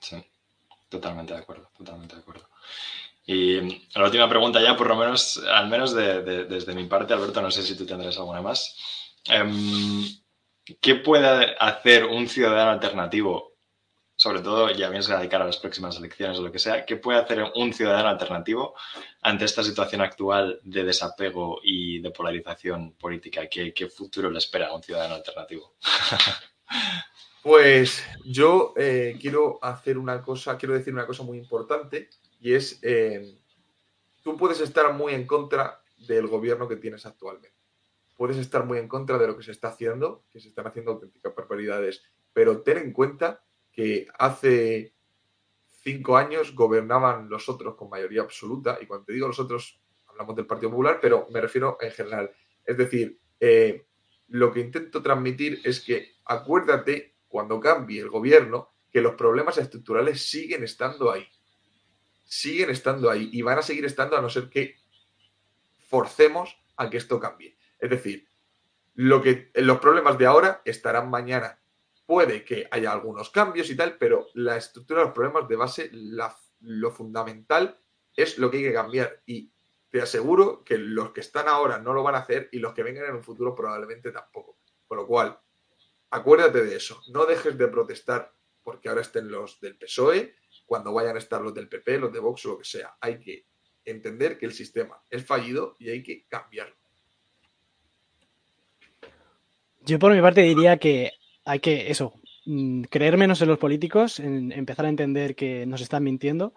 Sí, 0.00 0.16
totalmente 0.88 1.34
de 1.34 1.40
acuerdo, 1.40 1.70
totalmente 1.76 2.14
de 2.14 2.20
acuerdo. 2.22 2.48
Y 3.26 3.60
la 3.94 4.04
última 4.04 4.28
pregunta 4.28 4.62
ya, 4.62 4.76
por 4.76 4.86
lo 4.86 4.94
menos, 4.94 5.42
al 5.52 5.68
menos 5.68 5.92
desde 5.92 6.74
mi 6.74 6.84
parte, 6.84 7.12
Alberto, 7.12 7.42
no 7.42 7.50
sé 7.50 7.64
si 7.64 7.76
tú 7.76 7.84
tendrás 7.84 8.16
alguna 8.16 8.40
más. 8.40 8.76
Em, 9.28 10.04
¿Qué 10.80 10.94
puede 10.94 11.56
hacer 11.58 12.04
un 12.04 12.28
ciudadano 12.28 12.70
alternativo 12.70 13.47
sobre 14.18 14.40
todo 14.40 14.68
ya 14.72 14.90
bien 14.90 15.04
sea 15.04 15.20
de 15.20 15.28
cara 15.28 15.44
a 15.44 15.46
las 15.46 15.58
próximas 15.58 15.96
elecciones 15.96 16.36
o 16.38 16.42
lo 16.42 16.50
que 16.50 16.58
sea, 16.58 16.84
¿qué 16.84 16.96
puede 16.96 17.20
hacer 17.20 17.52
un 17.54 17.72
ciudadano 17.72 18.08
alternativo 18.08 18.74
ante 19.22 19.44
esta 19.44 19.62
situación 19.62 20.00
actual 20.00 20.60
de 20.64 20.82
desapego 20.82 21.60
y 21.62 22.00
de 22.00 22.10
polarización 22.10 22.94
política? 22.94 23.46
¿Qué, 23.48 23.88
futuro 23.88 24.28
le 24.28 24.38
espera 24.38 24.68
a 24.68 24.74
un 24.74 24.82
ciudadano 24.82 25.14
alternativo? 25.14 25.74
Pues 27.40 28.04
yo 28.26 28.74
eh, 28.76 29.16
quiero 29.18 29.58
hacer 29.62 29.96
una 29.96 30.20
cosa, 30.20 30.58
quiero 30.58 30.74
decir 30.74 30.92
una 30.92 31.06
cosa 31.06 31.22
muy 31.22 31.38
importante 31.38 32.10
y 32.40 32.52
es, 32.52 32.80
eh, 32.82 33.38
tú 34.22 34.36
puedes 34.36 34.60
estar 34.60 34.92
muy 34.92 35.14
en 35.14 35.24
contra 35.24 35.80
del 35.96 36.26
gobierno 36.26 36.68
que 36.68 36.76
tienes 36.76 37.06
actualmente. 37.06 37.52
Puedes 38.16 38.36
estar 38.36 38.66
muy 38.66 38.78
en 38.78 38.88
contra 38.88 39.16
de 39.16 39.28
lo 39.28 39.36
que 39.36 39.44
se 39.44 39.52
está 39.52 39.68
haciendo, 39.68 40.24
que 40.30 40.40
se 40.40 40.48
están 40.48 40.66
haciendo 40.66 40.90
auténticas 40.90 41.34
barbaridades, 41.34 42.02
pero 42.34 42.60
ten 42.60 42.78
en 42.78 42.92
cuenta 42.92 43.40
que 43.78 44.08
hace 44.18 44.92
cinco 45.70 46.16
años 46.16 46.52
gobernaban 46.52 47.28
los 47.30 47.48
otros 47.48 47.76
con 47.76 47.88
mayoría 47.88 48.22
absoluta, 48.22 48.76
y 48.80 48.86
cuando 48.86 49.06
te 49.06 49.12
digo 49.12 49.28
los 49.28 49.38
otros, 49.38 49.80
hablamos 50.08 50.34
del 50.34 50.48
Partido 50.48 50.70
Popular, 50.70 50.98
pero 51.00 51.28
me 51.30 51.40
refiero 51.40 51.78
en 51.80 51.92
general. 51.92 52.32
Es 52.64 52.76
decir, 52.76 53.20
eh, 53.38 53.86
lo 54.30 54.52
que 54.52 54.58
intento 54.58 55.00
transmitir 55.00 55.60
es 55.62 55.80
que 55.80 56.16
acuérdate, 56.24 57.18
cuando 57.28 57.60
cambie 57.60 58.00
el 58.00 58.10
gobierno, 58.10 58.72
que 58.90 59.00
los 59.00 59.14
problemas 59.14 59.58
estructurales 59.58 60.28
siguen 60.28 60.64
estando 60.64 61.12
ahí. 61.12 61.28
Siguen 62.24 62.70
estando 62.70 63.08
ahí 63.08 63.30
y 63.32 63.42
van 63.42 63.58
a 63.58 63.62
seguir 63.62 63.84
estando 63.84 64.16
a 64.16 64.20
no 64.20 64.28
ser 64.28 64.50
que 64.50 64.74
forcemos 65.86 66.58
a 66.76 66.90
que 66.90 66.96
esto 66.96 67.20
cambie. 67.20 67.56
Es 67.78 67.90
decir, 67.90 68.26
lo 68.96 69.22
que, 69.22 69.52
los 69.54 69.78
problemas 69.78 70.18
de 70.18 70.26
ahora 70.26 70.62
estarán 70.64 71.10
mañana. 71.10 71.60
Puede 72.08 72.42
que 72.42 72.66
haya 72.70 72.90
algunos 72.90 73.28
cambios 73.28 73.68
y 73.68 73.76
tal, 73.76 73.98
pero 73.98 74.28
la 74.32 74.56
estructura 74.56 75.00
de 75.00 75.06
los 75.08 75.14
problemas 75.14 75.46
de 75.46 75.56
base, 75.56 75.90
lo 76.60 76.90
fundamental 76.90 77.78
es 78.16 78.38
lo 78.38 78.50
que 78.50 78.56
hay 78.56 78.62
que 78.62 78.72
cambiar. 78.72 79.20
Y 79.26 79.52
te 79.90 80.00
aseguro 80.00 80.64
que 80.64 80.78
los 80.78 81.12
que 81.12 81.20
están 81.20 81.48
ahora 81.48 81.78
no 81.78 81.92
lo 81.92 82.02
van 82.02 82.14
a 82.14 82.20
hacer 82.20 82.48
y 82.50 82.60
los 82.60 82.72
que 82.72 82.82
vengan 82.82 83.04
en 83.04 83.16
un 83.16 83.22
futuro 83.22 83.54
probablemente 83.54 84.10
tampoco. 84.10 84.56
Con 84.86 84.96
lo 84.96 85.06
cual, 85.06 85.38
acuérdate 86.08 86.64
de 86.64 86.76
eso. 86.76 86.98
No 87.08 87.26
dejes 87.26 87.58
de 87.58 87.68
protestar 87.68 88.32
porque 88.62 88.88
ahora 88.88 89.02
estén 89.02 89.30
los 89.30 89.60
del 89.60 89.76
PSOE, 89.76 90.34
cuando 90.64 90.94
vayan 90.94 91.16
a 91.16 91.18
estar 91.18 91.42
los 91.42 91.52
del 91.52 91.68
PP, 91.68 91.98
los 91.98 92.10
de 92.10 92.20
Vox 92.20 92.46
o 92.46 92.52
lo 92.52 92.58
que 92.58 92.64
sea. 92.64 92.96
Hay 93.02 93.20
que 93.20 93.44
entender 93.84 94.38
que 94.38 94.46
el 94.46 94.54
sistema 94.54 94.98
es 95.10 95.26
fallido 95.26 95.76
y 95.78 95.90
hay 95.90 96.02
que 96.02 96.26
cambiarlo. 96.26 96.74
Yo 99.82 99.98
por 99.98 100.14
mi 100.14 100.22
parte 100.22 100.40
diría 100.40 100.78
que 100.78 101.12
hay 101.48 101.60
que, 101.60 101.90
eso, 101.90 102.12
mm, 102.44 102.82
creer 102.82 103.16
menos 103.16 103.40
en 103.40 103.48
los 103.48 103.58
políticos, 103.58 104.20
empezar 104.20 104.84
a 104.84 104.90
entender 104.90 105.34
que 105.34 105.64
nos 105.64 105.80
están 105.80 106.04
mintiendo 106.04 106.52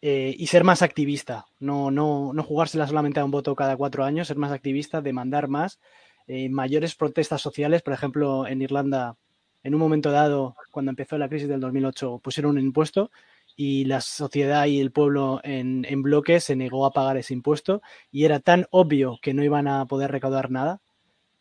eh, 0.00 0.34
y 0.36 0.46
ser 0.46 0.64
más 0.64 0.80
activista, 0.80 1.46
no, 1.60 1.90
no, 1.90 2.32
no 2.32 2.42
jugársela 2.42 2.86
solamente 2.86 3.20
a 3.20 3.24
un 3.24 3.30
voto 3.30 3.54
cada 3.54 3.76
cuatro 3.76 4.04
años, 4.04 4.28
ser 4.28 4.38
más 4.38 4.50
activista, 4.50 5.02
demandar 5.02 5.48
más, 5.48 5.80
eh, 6.26 6.48
mayores 6.48 6.94
protestas 6.94 7.42
sociales, 7.42 7.82
por 7.82 7.92
ejemplo, 7.92 8.46
en 8.46 8.62
Irlanda, 8.62 9.16
en 9.62 9.74
un 9.74 9.80
momento 9.80 10.10
dado, 10.10 10.56
cuando 10.70 10.90
empezó 10.90 11.18
la 11.18 11.28
crisis 11.28 11.48
del 11.48 11.60
2008, 11.60 12.20
pusieron 12.24 12.52
un 12.56 12.64
impuesto 12.64 13.10
y 13.54 13.84
la 13.84 14.00
sociedad 14.00 14.64
y 14.64 14.80
el 14.80 14.92
pueblo 14.92 15.40
en, 15.44 15.84
en 15.86 16.02
bloque 16.02 16.40
se 16.40 16.56
negó 16.56 16.86
a 16.86 16.92
pagar 16.92 17.18
ese 17.18 17.34
impuesto 17.34 17.82
y 18.10 18.24
era 18.24 18.40
tan 18.40 18.66
obvio 18.70 19.18
que 19.20 19.34
no 19.34 19.44
iban 19.44 19.68
a 19.68 19.84
poder 19.84 20.10
recaudar 20.10 20.50
nada 20.50 20.80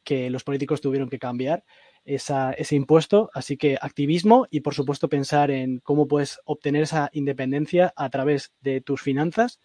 que 0.03 0.29
los 0.29 0.43
políticos 0.43 0.81
tuvieron 0.81 1.09
que 1.09 1.19
cambiar 1.19 1.63
ese 2.05 2.75
impuesto. 2.75 3.29
Así 3.33 3.57
que 3.57 3.77
activismo 3.81 4.47
y, 4.49 4.61
por 4.61 4.73
supuesto, 4.73 5.09
pensar 5.09 5.51
en 5.51 5.79
cómo 5.79 6.07
puedes 6.07 6.39
obtener 6.45 6.83
esa 6.83 7.09
independencia 7.13 7.93
a 7.95 8.09
través 8.09 8.51
de 8.61 8.81
tus 8.81 9.01
finanzas 9.01 9.59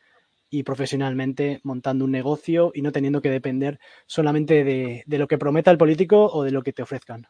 y 0.48 0.62
profesionalmente 0.62 1.60
montando 1.64 2.04
un 2.04 2.12
negocio 2.12 2.70
y 2.74 2.82
no 2.82 2.92
teniendo 2.92 3.20
que 3.20 3.30
depender 3.30 3.78
solamente 4.06 4.64
de, 4.64 5.02
de 5.06 5.18
lo 5.18 5.26
que 5.26 5.38
prometa 5.38 5.70
el 5.70 5.78
político 5.78 6.26
o 6.26 6.44
de 6.44 6.52
lo 6.52 6.62
que 6.62 6.72
te 6.72 6.82
ofrezcan. 6.82 7.26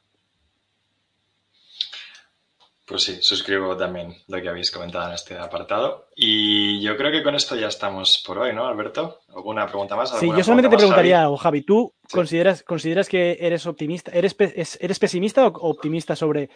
Pues 2.87 3.03
sí, 3.03 3.19
suscribo 3.21 3.77
también 3.77 4.15
lo 4.29 4.41
que 4.41 4.49
habéis 4.49 4.71
comentado 4.71 5.09
en 5.09 5.15
este 5.15 5.37
apartado. 5.37 6.09
Y 6.15 6.81
yo 6.81 6.97
creo 6.97 7.11
que 7.11 7.25
con 7.25 7.35
esto 7.35 7.57
ya 7.57 7.67
estamos 7.67 8.23
por 8.25 8.39
hoy, 8.39 8.55
¿no, 8.55 8.65
Alberto? 8.65 9.23
¿Alguna 9.35 9.67
pregunta 9.67 9.97
más? 9.97 10.17
Sí, 10.21 10.29
yo 10.29 10.45
solamente 10.45 10.71
te 10.71 10.77
preguntaría 10.77 11.23
algo, 11.23 11.37
Javi. 11.37 11.63
¿Tú 11.63 11.93
consideras, 12.13 12.63
consideras 12.63 13.09
que 13.09 13.39
eres 13.41 13.67
optimista, 13.67 14.13
eres, 14.13 14.37
eres 14.81 14.99
pesimista 15.01 15.49
o 15.49 15.71
optimista 15.71 16.15
sobre 16.15 16.49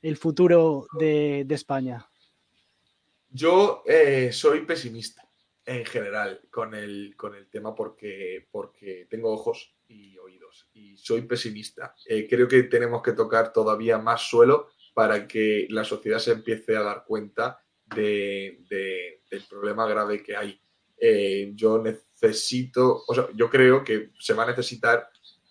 el 0.00 0.16
futuro 0.16 0.86
de, 0.98 1.44
España? 1.50 2.06
Yo 3.28 3.82
eh, 3.84 4.30
soy 4.32 4.60
pesimista 4.60 5.24
en 5.64 5.84
general 5.84 6.42
con 6.50 6.74
el, 6.74 7.14
con 7.16 7.34
el 7.34 7.48
tema 7.48 7.74
porque, 7.74 8.46
porque 8.52 9.06
tengo 9.10 9.32
ojos 9.32 9.74
y 9.88 10.16
oídos 10.18 10.68
y 10.74 10.96
soy 10.96 11.22
pesimista. 11.22 11.94
Eh, 12.06 12.26
creo 12.28 12.46
que 12.46 12.64
tenemos 12.64 13.02
que 13.02 13.12
tocar 13.12 13.52
todavía 13.52 13.98
más 13.98 14.22
suelo 14.22 14.70
para 14.94 15.26
que 15.26 15.66
la 15.70 15.84
sociedad 15.84 16.18
se 16.18 16.32
empiece 16.32 16.76
a 16.76 16.82
dar 16.82 17.04
cuenta 17.06 17.62
de, 17.94 18.64
del 19.30 19.44
problema 19.48 19.86
grave 19.86 20.22
que 20.22 20.36
hay. 20.36 20.60
Eh, 20.96 21.52
yo 21.54 21.82
necesito, 21.82 23.04
o 23.06 23.14
sea, 23.14 23.28
yo 23.34 23.50
creo 23.50 23.82
que 23.82 24.10
se 24.18 24.34
va 24.34 24.44
a 24.44 24.48
necesitar 24.48 25.08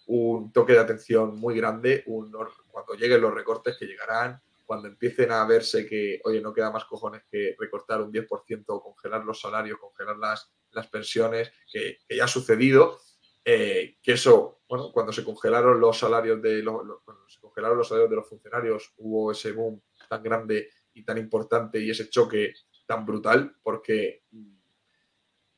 un 0.07 0.51
toque 0.51 0.73
de 0.73 0.79
atención 0.79 1.37
muy 1.37 1.55
grande 1.55 2.03
cuando 2.05 2.93
lleguen 2.93 3.21
los 3.21 3.33
recortes 3.33 3.77
que 3.77 3.85
llegarán, 3.85 4.41
cuando 4.65 4.87
empiecen 4.87 5.31
a 5.31 5.45
verse 5.45 5.85
que, 5.85 6.21
oye, 6.23 6.39
no 6.39 6.53
queda 6.53 6.71
más 6.71 6.85
cojones 6.85 7.23
que 7.29 7.55
recortar 7.59 8.01
un 8.01 8.11
10% 8.11 8.63
o 8.67 8.81
congelar 8.81 9.25
los 9.25 9.41
salarios, 9.41 9.77
congelar 9.79 10.17
las, 10.17 10.49
las 10.71 10.87
pensiones, 10.87 11.51
que, 11.71 11.99
ya 12.09 12.23
ha 12.23 12.27
sucedido, 12.27 12.99
eh, 13.43 13.97
que 14.01 14.13
eso, 14.13 14.60
bueno, 14.71 14.89
cuando 14.93 15.11
se 15.11 15.25
congelaron 15.25 15.81
los 15.81 15.99
salarios 15.99 16.41
de 16.41 16.63
los, 16.63 16.81
se 17.27 17.41
congelaron 17.41 17.77
los 17.77 17.89
salarios 17.89 18.09
de 18.09 18.15
los 18.15 18.29
funcionarios, 18.29 18.93
hubo 18.99 19.33
ese 19.33 19.51
boom 19.51 19.81
tan 20.07 20.23
grande 20.23 20.69
y 20.93 21.03
tan 21.03 21.17
importante 21.17 21.77
y 21.77 21.89
ese 21.89 22.09
choque 22.09 22.53
tan 22.85 23.05
brutal, 23.05 23.53
porque 23.61 24.23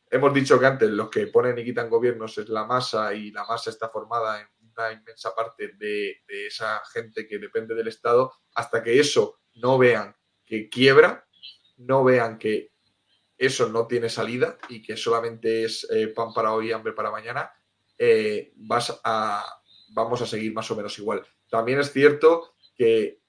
hemos 0.09 0.33
dicho 0.33 0.59
que 0.59 0.65
antes 0.65 0.89
los 0.89 1.11
que 1.11 1.27
ponen 1.27 1.59
y 1.59 1.63
quitan 1.63 1.91
gobiernos 1.91 2.39
es 2.39 2.49
la 2.49 2.65
masa 2.65 3.13
y 3.13 3.29
la 3.29 3.45
masa 3.45 3.69
está 3.69 3.87
formada 3.87 4.41
en 4.41 4.47
una 4.75 4.91
inmensa 4.91 5.35
parte 5.35 5.73
de, 5.77 6.23
esa 6.27 6.81
gente 6.91 7.27
que 7.27 7.37
depende 7.37 7.75
del 7.75 7.89
Estado, 7.89 8.33
hasta 8.55 8.81
que 8.81 8.99
eso 8.99 9.41
no 9.53 9.77
vean 9.77 10.15
que 10.43 10.69
quiebra, 10.69 11.27
no 11.77 12.03
vean 12.03 12.39
que 12.39 12.71
eso 13.37 13.69
no 13.69 13.85
tiene 13.85 14.09
salida 14.09 14.57
y 14.69 14.81
que 14.81 14.97
solamente 14.97 15.65
es 15.65 15.87
eh, 15.91 16.07
pan 16.07 16.33
para 16.33 16.51
hoy, 16.51 16.71
hambre 16.71 16.93
para 16.93 17.11
mañana, 17.11 17.53
eh, 18.05 18.51
vamos 19.93 20.21
a 20.21 20.25
seguir 20.25 20.53
más 20.53 20.69
o 20.69 20.75
menos 20.75 20.99
igual. 20.99 21.25
También 21.49 21.79
es 21.79 21.93
cierto 21.93 22.55
que, 22.75 23.21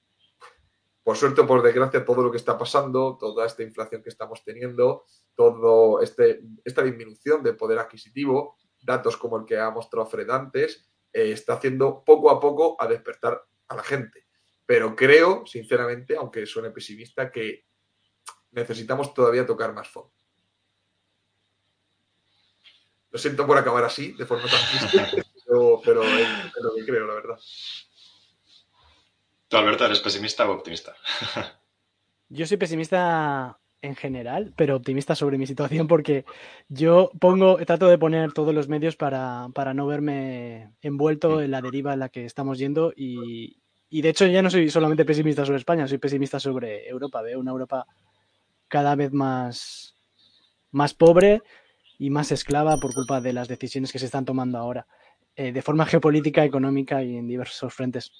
por 1.01 1.15
suerte 1.15 1.41
o 1.41 1.47
por 1.47 1.61
desgracia, 1.61 2.03
todo 2.03 2.21
lo 2.21 2.29
que 2.29 2.37
está 2.37 2.57
pasando, 2.57 3.17
toda 3.17 3.45
esta 3.45 3.63
inflación 3.63 4.03
que 4.03 4.09
estamos 4.09 4.43
teniendo, 4.43 5.05
todo 5.33 6.01
este, 6.01 6.41
esta 6.65 6.83
disminución 6.83 7.41
de 7.41 7.53
poder 7.53 7.79
adquisitivo, 7.79 8.57
datos 8.81 9.15
como 9.15 9.37
el 9.37 9.45
que 9.45 9.57
ha 9.57 9.69
mostrado 9.69 10.07
Fred 10.07 10.29
antes, 10.29 10.89
eh, 11.13 11.31
está 11.31 11.53
haciendo 11.53 12.03
poco 12.03 12.29
a 12.29 12.39
poco 12.41 12.75
a 12.77 12.87
despertar 12.87 13.41
a 13.69 13.75
la 13.77 13.83
gente. 13.83 14.25
Pero 14.65 14.93
creo, 14.93 15.45
sinceramente, 15.45 16.17
aunque 16.17 16.45
suene 16.45 16.71
pesimista, 16.71 17.31
que 17.31 17.65
necesitamos 18.51 19.13
todavía 19.13 19.45
tocar 19.45 19.73
más 19.73 19.87
fondo. 19.87 20.11
Lo 23.15 23.19
siento 23.19 23.47
por 23.47 23.57
acabar 23.57 23.85
así, 23.85 24.11
de 24.11 24.25
forma 24.25 24.43
tan 24.43 24.59
triste, 24.89 25.23
pero, 25.85 26.03
es, 26.03 26.27
lo 26.61 26.75
que 26.75 26.85
creo, 26.85 27.07
la 27.07 27.13
verdad. 27.13 27.39
¿Tú, 29.47 29.55
Alberto, 29.55 29.85
eres 29.85 30.01
pesimista 30.01 30.45
o 30.49 30.51
optimista? 30.51 30.93
Yo 32.27 32.45
soy 32.45 32.57
pesimista 32.57 33.57
en 33.81 33.95
general, 33.95 34.51
pero 34.57 34.75
optimista 34.75 35.15
sobre 35.15 35.37
mi 35.37 35.47
situación 35.47 35.87
porque 35.87 36.25
yo 36.67 37.09
pongo, 37.17 37.55
trato 37.65 37.87
de 37.87 37.97
poner 37.97 38.33
todos 38.33 38.53
los 38.53 38.67
medios 38.67 38.97
para, 38.97 39.47
no 39.73 39.87
verme 39.87 40.73
envuelto 40.81 41.41
en 41.41 41.51
la 41.51 41.61
deriva 41.61 41.93
en 41.93 41.99
la 41.99 42.09
que 42.09 42.25
estamos 42.25 42.57
yendo 42.57 42.91
y, 42.93 43.61
y, 43.89 44.01
de 44.01 44.09
hecho 44.09 44.25
ya 44.25 44.41
no 44.41 44.49
soy 44.49 44.69
solamente 44.69 45.05
pesimista 45.05 45.45
sobre 45.45 45.59
España, 45.59 45.87
soy 45.87 45.99
pesimista 45.99 46.37
sobre 46.37 46.85
Europa. 46.89 47.21
Veo 47.21 47.39
una 47.39 47.51
Europa 47.51 47.87
cada 48.67 48.93
vez 48.97 49.13
más, 49.13 49.95
más 50.71 50.93
pobre, 50.93 51.41
y 51.97 52.09
más 52.09 52.31
esclava 52.31 52.77
por 52.77 52.93
culpa 52.93 53.21
de 53.21 53.33
las 53.33 53.47
decisiones 53.47 53.91
que 53.91 53.99
se 53.99 54.05
están 54.05 54.25
tomando 54.25 54.57
ahora, 54.57 54.87
eh, 55.35 55.51
de 55.51 55.61
forma 55.61 55.85
geopolítica, 55.85 56.43
económica 56.43 57.03
y 57.03 57.17
en 57.17 57.27
diversos 57.27 57.73
frentes. 57.73 58.11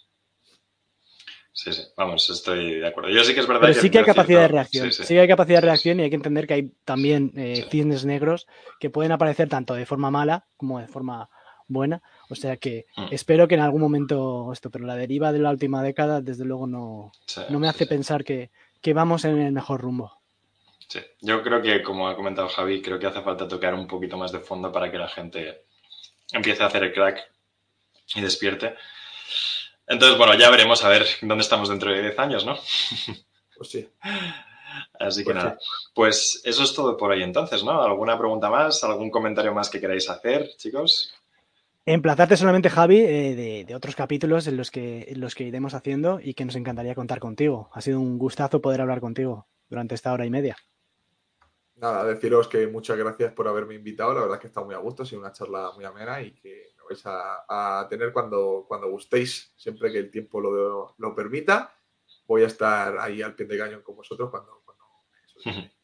Sí, 1.51 1.71
sí, 1.71 1.83
vamos, 1.95 2.29
estoy 2.29 2.81
de 2.81 2.87
acuerdo. 2.87 3.09
Yo 3.09 3.23
sí 3.23 3.33
que 3.33 3.39
es 3.39 3.47
verdad 3.47 3.61
Pero 3.61 3.81
sí 3.81 3.89
que 3.89 3.99
hay 3.99 4.03
capacidad 4.03 4.41
de 4.41 4.47
reacción. 4.49 4.91
Sí, 4.91 5.13
que 5.13 5.21
hay 5.21 5.27
capacidad 5.27 5.57
de 5.61 5.67
reacción 5.67 5.99
y 5.99 6.03
hay 6.03 6.09
que 6.09 6.17
entender 6.17 6.47
que 6.47 6.53
hay 6.53 6.71
también 6.83 7.31
eh, 7.37 7.65
cisnes 7.71 8.03
negros 8.03 8.45
que 8.77 8.89
pueden 8.89 9.13
aparecer 9.13 9.47
tanto 9.47 9.73
de 9.73 9.85
forma 9.85 10.11
mala 10.11 10.47
como 10.57 10.79
de 10.79 10.89
forma 10.89 11.29
buena. 11.67 12.01
O 12.29 12.35
sea 12.35 12.57
que 12.57 12.87
mm. 12.97 13.05
espero 13.11 13.47
que 13.47 13.55
en 13.55 13.61
algún 13.61 13.79
momento 13.79 14.51
esto, 14.51 14.69
pero 14.69 14.85
la 14.85 14.97
deriva 14.97 15.31
de 15.31 15.39
la 15.39 15.49
última 15.49 15.81
década, 15.81 16.19
desde 16.19 16.43
luego, 16.43 16.67
no, 16.67 17.13
no 17.49 17.59
me 17.59 17.69
hace 17.69 17.85
pensar 17.85 18.25
que, 18.25 18.51
que 18.81 18.93
vamos 18.93 19.23
en 19.23 19.39
el 19.39 19.53
mejor 19.53 19.79
rumbo. 19.79 20.11
Sí, 20.87 20.99
yo 21.21 21.41
creo 21.41 21.61
que, 21.61 21.81
como 21.81 22.07
ha 22.07 22.15
comentado 22.15 22.47
Javi, 22.47 22.81
creo 22.81 22.99
que 22.99 23.07
hace 23.07 23.21
falta 23.21 23.47
tocar 23.47 23.73
un 23.73 23.87
poquito 23.87 24.17
más 24.17 24.31
de 24.31 24.39
fondo 24.39 24.71
para 24.71 24.91
que 24.91 24.97
la 24.97 25.07
gente 25.07 25.65
empiece 26.31 26.63
a 26.63 26.67
hacer 26.67 26.83
el 26.83 26.93
crack 26.93 27.19
y 28.13 28.21
despierte. 28.21 28.75
Entonces, 29.87 30.17
bueno, 30.17 30.33
ya 30.35 30.49
veremos 30.49 30.83
a 30.83 30.89
ver 30.89 31.05
dónde 31.21 31.43
estamos 31.43 31.69
dentro 31.69 31.91
de 31.91 32.01
10 32.01 32.19
años, 32.19 32.45
¿no? 32.45 32.57
Pues 33.57 33.69
sí. 33.69 33.87
Así 34.99 35.21
que 35.21 35.31
pues 35.31 35.35
nada, 35.37 35.57
pues 35.93 36.41
eso 36.43 36.63
es 36.63 36.73
todo 36.73 36.97
por 36.97 37.11
hoy 37.11 37.23
entonces, 37.23 37.63
¿no? 37.63 37.81
¿Alguna 37.81 38.17
pregunta 38.17 38.49
más? 38.49 38.83
¿Algún 38.83 39.09
comentario 39.09 39.53
más 39.53 39.69
que 39.69 39.79
queráis 39.79 40.09
hacer, 40.09 40.49
chicos? 40.57 41.13
Emplazarte 41.85 42.35
solamente, 42.35 42.69
Javi, 42.69 42.97
eh, 42.97 43.63
de, 43.65 43.75
otros 43.75 43.95
capítulos 43.95 44.47
en 44.47 44.57
los, 44.57 44.71
que, 44.71 45.05
en 45.07 45.21
los 45.21 45.35
que 45.35 45.45
iremos 45.45 45.73
haciendo 45.73 46.19
y 46.19 46.33
que 46.33 46.43
nos 46.43 46.55
encantaría 46.55 46.95
contar 46.95 47.19
contigo. 47.19 47.69
Ha 47.73 47.79
sido 47.79 47.99
un 47.99 48.17
gustazo 48.17 48.59
poder 48.59 48.81
hablar 48.81 48.99
contigo 48.99 49.47
durante 49.69 49.95
esta 49.95 50.11
hora 50.11 50.25
y 50.25 50.29
media. 50.29 50.57
Nada, 51.85 52.03
deciros 52.03 52.47
que 52.47 52.65
muchas 52.65 52.97
gracias 52.97 53.31
por 53.33 53.47
haberme 53.47 53.75
invitado. 53.75 54.11
La 54.11 54.21
verdad 54.21 54.37
es 54.37 54.41
que 54.41 54.47
está 54.47 54.63
muy 54.63 54.73
a 54.73 54.79
gusto, 54.79 55.03
ha 55.03 55.05
sido 55.05 55.21
una 55.21 55.31
charla 55.31 55.71
muy 55.75 55.85
amena 55.85 56.19
y 56.19 56.31
que 56.31 56.73
me 56.75 56.83
vais 56.83 57.03
a, 57.05 57.85
tener 57.87 58.11
cuando, 58.11 58.65
cuando 58.67 58.89
gustéis, 58.89 59.53
siempre 59.55 59.91
que 59.91 59.99
el 59.99 60.09
tiempo 60.09 60.41
lo, 60.41 60.95
lo, 60.97 61.13
permita. 61.13 61.75
Voy 62.25 62.41
a 62.41 62.47
estar 62.47 62.97
ahí 62.97 63.21
al 63.21 63.35
pie 63.35 63.45
de 63.45 63.59
cañón 63.59 63.83
con 63.83 63.97
vosotros 63.97 64.31
cuando... 64.31 64.63
cuando 64.65 65.69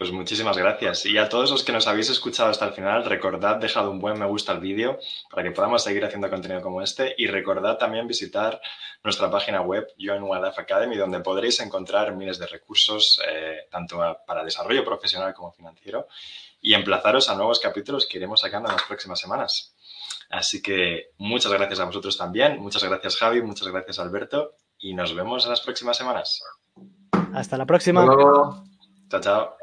pues 0.00 0.12
muchísimas 0.12 0.56
gracias. 0.56 1.04
Y 1.04 1.18
a 1.18 1.28
todos 1.28 1.50
los 1.50 1.62
que 1.62 1.72
nos 1.72 1.86
habéis 1.86 2.08
escuchado 2.08 2.48
hasta 2.48 2.64
el 2.64 2.72
final, 2.72 3.04
recordad 3.04 3.56
dejar 3.56 3.86
un 3.86 3.98
buen 3.98 4.18
me 4.18 4.24
gusta 4.24 4.50
al 4.52 4.58
vídeo 4.58 4.98
para 5.28 5.42
que 5.42 5.50
podamos 5.50 5.84
seguir 5.84 6.02
haciendo 6.06 6.30
contenido 6.30 6.62
como 6.62 6.80
este. 6.80 7.14
Y 7.18 7.26
recordad 7.26 7.76
también 7.76 8.06
visitar 8.06 8.62
nuestra 9.04 9.30
página 9.30 9.60
web, 9.60 9.86
Join 9.98 10.22
Wildlife 10.22 10.58
Academy, 10.58 10.96
donde 10.96 11.20
podréis 11.20 11.60
encontrar 11.60 12.16
miles 12.16 12.38
de 12.38 12.46
recursos, 12.46 13.20
eh, 13.28 13.66
tanto 13.70 13.98
para 14.26 14.42
desarrollo 14.42 14.86
profesional 14.86 15.34
como 15.34 15.52
financiero, 15.52 16.08
y 16.62 16.72
emplazaros 16.72 17.28
a 17.28 17.34
nuevos 17.34 17.60
capítulos 17.60 18.06
que 18.06 18.16
iremos 18.16 18.40
sacando 18.40 18.70
en 18.70 18.76
las 18.76 18.84
próximas 18.84 19.20
semanas. 19.20 19.76
Así 20.30 20.62
que 20.62 21.10
muchas 21.18 21.52
gracias 21.52 21.78
a 21.78 21.84
vosotros 21.84 22.16
también. 22.16 22.58
Muchas 22.58 22.82
gracias, 22.84 23.18
Javi. 23.18 23.42
Muchas 23.42 23.68
gracias, 23.68 23.98
Alberto. 23.98 24.54
Y 24.78 24.94
nos 24.94 25.14
vemos 25.14 25.44
en 25.44 25.50
las 25.50 25.60
próximas 25.60 25.98
semanas. 25.98 26.42
Hasta 27.34 27.58
la 27.58 27.66
próxima. 27.66 28.06
Chao, 29.10 29.20
chao. 29.20 29.56